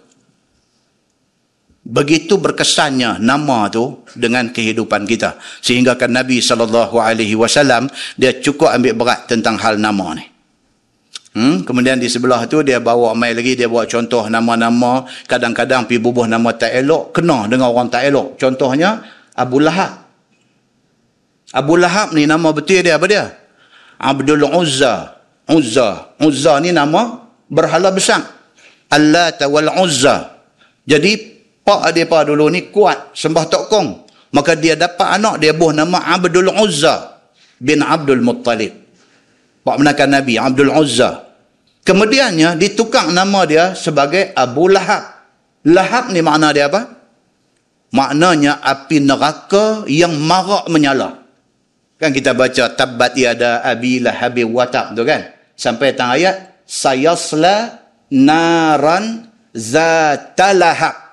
Begitu 1.87 2.39
berkesannya 2.39 3.23
nama 3.23 3.71
tu 3.71 4.07
dengan 4.15 4.51
kehidupan 4.51 5.07
kita. 5.07 5.39
Sehingga 5.63 5.95
kan 5.95 6.15
Nabi 6.15 6.43
SAW 6.43 7.91
dia 8.19 8.33
cukup 8.39 8.71
ambil 8.75 8.95
berat 8.95 9.27
tentang 9.31 9.59
hal 9.59 9.79
nama 9.79 10.15
ni 10.15 10.36
hmm? 11.37 11.69
kemudian 11.69 12.01
di 12.01 12.09
sebelah 12.09 12.49
tu 12.49 12.65
dia 12.65 12.81
bawa 12.81 13.13
mai 13.13 13.37
lagi 13.37 13.53
dia 13.53 13.69
bawa 13.69 13.85
contoh 13.85 14.25
nama-nama 14.33 15.05
kadang-kadang 15.29 15.85
pergi 15.85 16.01
bubuh 16.01 16.25
nama 16.25 16.57
tak 16.57 16.73
elok 16.73 17.13
kena 17.13 17.45
dengan 17.45 17.69
orang 17.69 17.93
tak 17.93 18.09
elok 18.09 18.41
contohnya 18.41 19.05
Abu 19.37 19.61
Lahab 19.61 20.09
Abu 21.53 21.77
Lahab 21.77 22.17
ni 22.17 22.25
nama 22.25 22.49
betul 22.51 22.81
dia 22.81 22.97
apa 22.97 23.05
dia 23.05 23.47
Abdul 24.01 24.45
Uzza. 24.45 25.17
Uzza. 25.49 26.13
Uzza 26.21 26.53
ni 26.61 26.73
nama 26.73 27.27
berhala 27.49 27.93
besar. 27.93 28.23
Allat 28.93 29.41
wal 29.49 29.71
Uzza. 29.81 30.37
Jadi 30.87 31.35
pak 31.67 31.91
dia 31.97 32.07
dulu 32.07 32.47
ni 32.53 32.71
kuat 32.71 33.17
sembah 33.17 33.47
tokong. 33.51 33.89
Maka 34.35 34.53
dia 34.59 34.77
dapat 34.77 35.17
anak 35.17 35.41
dia 35.41 35.57
buh 35.57 35.73
nama 35.73 36.03
Abdul 36.13 36.53
Uzza 36.53 37.25
bin 37.57 37.81
Abdul 37.81 38.21
Muttalib. 38.21 38.75
Pak 39.65 39.77
menakan 39.81 40.09
Nabi 40.21 40.35
Abdul 40.39 40.71
Uzza. 40.71 41.26
Kemudiannya 41.87 42.59
ditukar 42.59 43.15
nama 43.15 43.47
dia 43.47 43.79
sebagai 43.79 44.35
Abu 44.35 44.67
Lahab. 44.67 45.07
Lahab 45.63 46.11
ni 46.11 46.19
makna 46.19 46.51
dia 46.51 46.67
apa? 46.67 46.83
Maknanya 47.95 48.59
api 48.59 49.07
neraka 49.07 49.87
yang 49.87 50.19
marak 50.19 50.67
menyala. 50.67 51.23
Kan 52.03 52.11
kita 52.11 52.35
baca 52.35 52.75
tabbat 52.75 53.15
yada 53.15 53.63
abi 53.63 54.03
lahabi 54.03 54.43
watab 54.43 54.99
tu 54.99 55.07
kan. 55.07 55.31
Sampai 55.55 55.95
tang 55.95 56.11
ayat 56.11 56.59
sayasla 56.67 57.79
naran 58.11 59.31
zatalahab. 59.55 61.07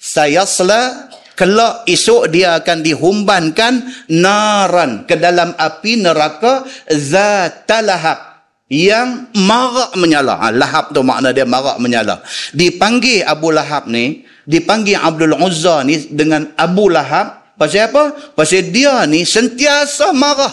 Sayasla 0.00 1.12
kelak 1.36 1.84
esok 1.84 2.32
dia 2.32 2.56
akan 2.56 2.80
dihumbankan 2.80 3.84
naran 4.08 5.04
ke 5.04 5.20
dalam 5.20 5.52
api 5.60 6.00
neraka 6.00 6.64
zatalahab 6.88 8.33
yang 8.74 9.30
marak 9.38 9.94
menyala. 9.94 10.34
Ha, 10.42 10.50
lahab 10.50 10.90
tu 10.90 11.06
makna 11.06 11.30
dia 11.30 11.46
marak 11.46 11.78
menyala. 11.78 12.26
Dipanggil 12.50 13.22
Abu 13.22 13.54
Lahab 13.54 13.86
ni, 13.86 14.26
dipanggil 14.42 14.98
Abdul 14.98 15.38
Uzza 15.38 15.86
ni 15.86 16.10
dengan 16.10 16.50
Abu 16.58 16.90
Lahab 16.90 17.44
Pasal 17.54 17.86
apa? 17.90 18.34
Pasal 18.34 18.74
dia 18.74 19.06
ni 19.06 19.22
sentiasa 19.22 20.10
marah. 20.10 20.50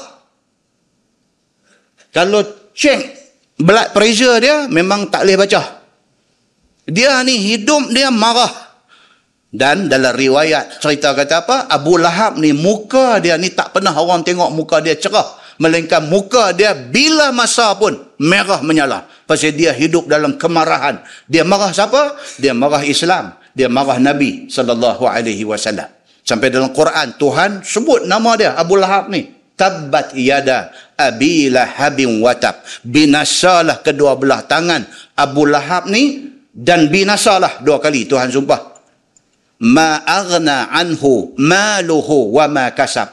Kalau 2.14 2.46
cek 2.78 3.00
blood 3.58 3.90
pressure 3.96 4.38
dia, 4.38 4.70
memang 4.70 5.10
tak 5.10 5.26
boleh 5.26 5.38
baca. 5.42 5.62
Dia 6.86 7.26
ni 7.26 7.42
hidup 7.42 7.90
dia 7.90 8.14
marah. 8.14 8.71
Dan 9.52 9.92
dalam 9.92 10.16
riwayat 10.16 10.80
cerita 10.80 11.12
kata 11.12 11.44
apa? 11.44 11.58
Abu 11.68 12.00
Lahab 12.00 12.40
ni 12.40 12.56
muka 12.56 13.20
dia 13.20 13.36
ni 13.36 13.52
tak 13.52 13.76
pernah 13.76 13.92
orang 13.92 14.24
tengok 14.24 14.48
muka 14.56 14.80
dia 14.80 14.96
cerah. 14.96 15.28
Melainkan 15.60 16.08
muka 16.08 16.56
dia 16.56 16.72
bila 16.72 17.36
masa 17.36 17.76
pun 17.76 18.00
merah 18.16 18.64
menyala. 18.64 19.12
Pasal 19.28 19.52
dia 19.52 19.76
hidup 19.76 20.08
dalam 20.08 20.40
kemarahan. 20.40 21.04
Dia 21.28 21.44
marah 21.44 21.76
siapa? 21.76 22.16
Dia 22.40 22.56
marah 22.56 22.80
Islam. 22.88 23.36
Dia 23.52 23.68
marah 23.68 24.00
Nabi 24.00 24.48
sallallahu 24.48 25.04
alaihi 25.04 25.44
wasallam. 25.44 25.92
Sampai 26.24 26.48
dalam 26.48 26.72
Quran, 26.72 27.20
Tuhan 27.20 27.60
sebut 27.60 28.08
nama 28.08 28.40
dia, 28.40 28.56
Abu 28.56 28.80
Lahab 28.80 29.12
ni. 29.12 29.42
Tabbat 29.52 30.18
yada 30.18 30.74
abi 30.98 31.50
lahabin 31.54 32.18
watab 32.18 32.66
binasalah 32.82 33.86
kedua 33.86 34.18
belah 34.18 34.42
tangan 34.50 34.90
Abu 35.14 35.46
Lahab 35.46 35.86
ni 35.86 36.34
dan 36.50 36.90
binasalah 36.90 37.62
dua 37.62 37.78
kali 37.78 38.10
Tuhan 38.10 38.34
sumpah 38.34 38.71
ma 39.62 40.02
aghna 40.04 40.74
anhu 40.74 41.38
maluhu 41.38 42.34
wa 42.34 42.50
ma 42.50 42.74
kasab 42.74 43.10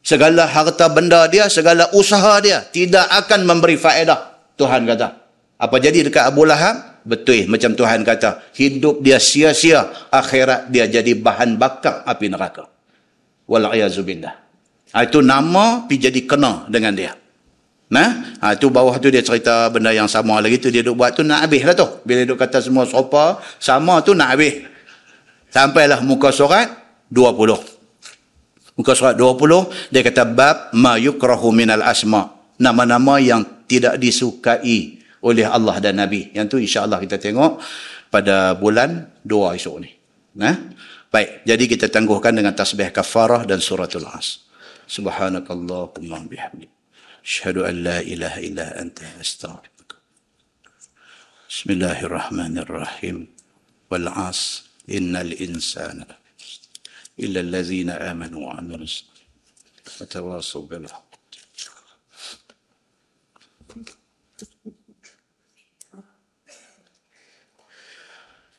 segala 0.00 0.48
harta 0.48 0.88
benda 0.88 1.28
dia 1.28 1.52
segala 1.52 1.92
usaha 1.92 2.40
dia 2.40 2.64
tidak 2.72 3.04
akan 3.12 3.44
memberi 3.44 3.76
faedah 3.76 4.52
Tuhan 4.56 4.88
kata 4.88 5.08
apa 5.56 5.76
jadi 5.80 6.08
dekat 6.08 6.24
Abu 6.24 6.48
Lahab 6.48 7.04
betul 7.04 7.44
macam 7.46 7.76
Tuhan 7.76 8.02
kata 8.02 8.56
hidup 8.56 9.04
dia 9.04 9.20
sia-sia 9.20 9.84
akhirat 10.08 10.72
dia 10.72 10.88
jadi 10.88 11.12
bahan 11.12 11.60
bakar 11.60 12.02
api 12.08 12.26
neraka 12.32 12.64
wala'iyazubillah 13.44 14.46
Ha, 14.96 15.04
itu 15.04 15.20
nama 15.20 15.84
pi 15.84 16.00
jadi 16.00 16.24
kena 16.24 16.64
dengan 16.72 16.96
dia. 16.96 17.12
Nah, 17.92 18.38
ha, 18.40 18.56
itu 18.56 18.72
bawah 18.72 18.96
tu 18.96 19.12
dia 19.12 19.20
cerita 19.20 19.68
benda 19.68 19.92
yang 19.92 20.08
sama 20.08 20.40
lagi 20.40 20.56
tu 20.56 20.72
dia 20.72 20.80
duk 20.80 20.96
buat 20.96 21.12
tu 21.12 21.20
nak 21.20 21.44
habis 21.44 21.62
lah 21.68 21.76
tu. 21.76 21.84
Bila 22.00 22.24
duk 22.24 22.40
kata 22.40 22.64
semua 22.64 22.88
sopa 22.88 23.36
sama 23.60 24.00
tu 24.00 24.16
nak 24.16 24.32
habis. 24.32 24.64
Sampailah 25.56 26.04
muka 26.04 26.28
surat 26.36 26.68
20. 27.08 28.76
Muka 28.76 28.92
surat 28.92 29.16
20 29.16 29.88
dia 29.88 30.04
kata 30.04 30.28
bab 30.28 30.68
ma 30.76 31.00
yukrahu 31.00 31.48
minal 31.48 31.80
asma. 31.80 32.28
Nama-nama 32.60 33.16
yang 33.16 33.64
tidak 33.64 33.96
disukai 33.96 35.00
oleh 35.24 35.48
Allah 35.48 35.80
dan 35.80 35.96
Nabi. 35.96 36.28
Yang 36.36 36.46
tu 36.52 36.56
insya-Allah 36.60 37.00
kita 37.00 37.16
tengok 37.16 37.56
pada 38.12 38.52
bulan 38.52 39.08
2 39.24 39.56
esok 39.56 39.76
ni. 39.80 39.88
Nah. 40.36 40.76
Baik, 41.08 41.48
jadi 41.48 41.64
kita 41.64 41.88
tangguhkan 41.88 42.36
dengan 42.36 42.52
tasbih 42.52 42.92
kafarah 42.92 43.48
dan 43.48 43.56
suratul 43.56 44.04
as. 44.12 44.44
Subhanakallahumma 44.84 46.28
bihamdik. 46.28 46.68
Asyhadu 47.24 47.64
an 47.64 47.80
la 47.80 48.04
ilaha 48.04 48.44
illa 48.44 48.76
anta 48.76 49.08
astaghfiruka. 49.16 49.96
Bismillahirrahmanirrahim. 51.48 53.32
Wal 53.88 54.08
as. 54.12 54.65
إن 54.90 55.16
الإنسان 55.16 56.04
إلا 57.20 57.40
الذين 57.40 57.90
آمنوا 57.90 58.46
وعملوا 58.46 58.86
وتواصوا 60.00 60.66
بالحق. 60.66 61.06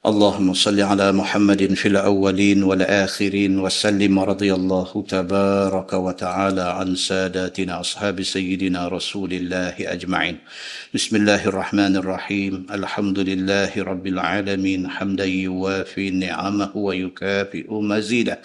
اللهم 0.08 0.54
صل 0.54 0.80
على 0.82 1.12
محمد 1.12 1.74
في 1.74 1.88
الأولين 1.88 2.64
والآخرين 2.64 3.60
وسلم 3.60 4.20
رضي 4.20 4.54
الله 4.54 5.06
تبارك 5.08 5.94
وتعالى 5.94 6.62
عن 6.62 6.96
ساداتنا 6.96 7.80
أصحاب 7.80 8.24
سيدنا 8.24 8.88
رسول 8.88 9.34
الله 9.34 9.76
أجمعين. 9.80 10.38
بسم 10.98 11.16
الله 11.16 11.46
الرحمن 11.46 11.96
الرحيم 12.02 12.66
الحمد 12.74 13.20
لله 13.20 13.72
رب 13.78 14.06
العالمين 14.08 14.90
حمدا 14.90 15.26
يوافي 15.26 16.10
نعمه 16.10 16.72
ويكافئ 16.74 17.70
مزيده 17.70 18.42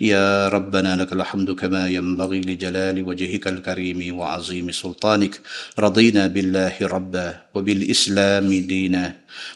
يا 0.00 0.48
ربنا 0.48 0.96
لك 1.00 1.12
الحمد 1.12 1.50
كما 1.50 1.88
ينبغي 1.88 2.40
لجلال 2.40 2.96
وجهك 3.08 3.44
الكريم 3.48 4.18
وعظيم 4.18 4.66
سلطانك 4.70 5.40
رضينا 5.78 6.26
بالله 6.26 6.76
ربا 6.82 7.28
وبالاسلام 7.54 8.48
دينا 8.52 9.04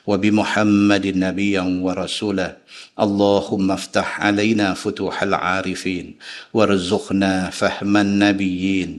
وبمحمد 0.06 1.06
نبيا 1.06 1.64
ورسولا 1.84 2.56
اللهم 3.00 3.70
افتح 3.70 4.08
علينا 4.20 4.74
فتوح 4.74 5.22
العارفين 5.22 6.06
وارزقنا 6.54 7.50
فهم 7.50 7.96
النبيين 7.96 8.90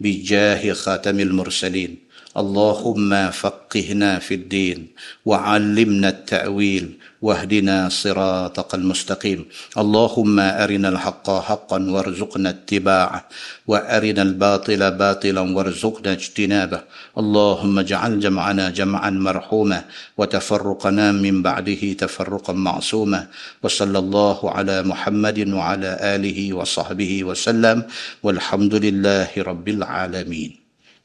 بجاه 0.00 0.72
خاتم 0.72 1.20
المرسلين 1.20 2.01
اللهم 2.32 3.30
فقهنا 3.30 4.18
في 4.18 4.34
الدين 4.34 4.88
وعلمنا 5.26 6.08
التأويل 6.08 6.86
واهدنا 7.22 7.88
صراطك 7.88 8.74
المستقيم. 8.74 9.44
اللهم 9.78 10.40
أرنا 10.40 10.88
الحق 10.88 11.30
حقا 11.30 11.78
وارزقنا 11.90 12.50
اتباعه 12.50 13.28
وأرنا 13.66 14.22
الباطل 14.22 14.90
باطلا 14.90 15.40
وارزقنا 15.56 16.12
اجتنابه. 16.12 16.80
اللهم 17.18 17.78
اجعل 17.78 18.20
جمعنا 18.20 18.70
جمعا 18.70 19.10
مرحوما 19.10 19.84
وتفرقنا 20.18 21.12
من 21.12 21.42
بعده 21.42 21.92
تفرقا 21.92 22.52
معصوما. 22.52 23.26
وصلى 23.62 23.98
الله 23.98 24.50
على 24.50 24.82
محمد 24.82 25.48
وعلى 25.48 25.90
آله 26.00 26.52
وصحبه 26.52 27.24
وسلم. 27.24 27.82
والحمد 28.22 28.74
لله 28.74 29.30
رب 29.38 29.68
العالمين. 29.68 30.50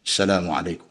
السلام 0.06 0.52
عليكم. 0.52 0.87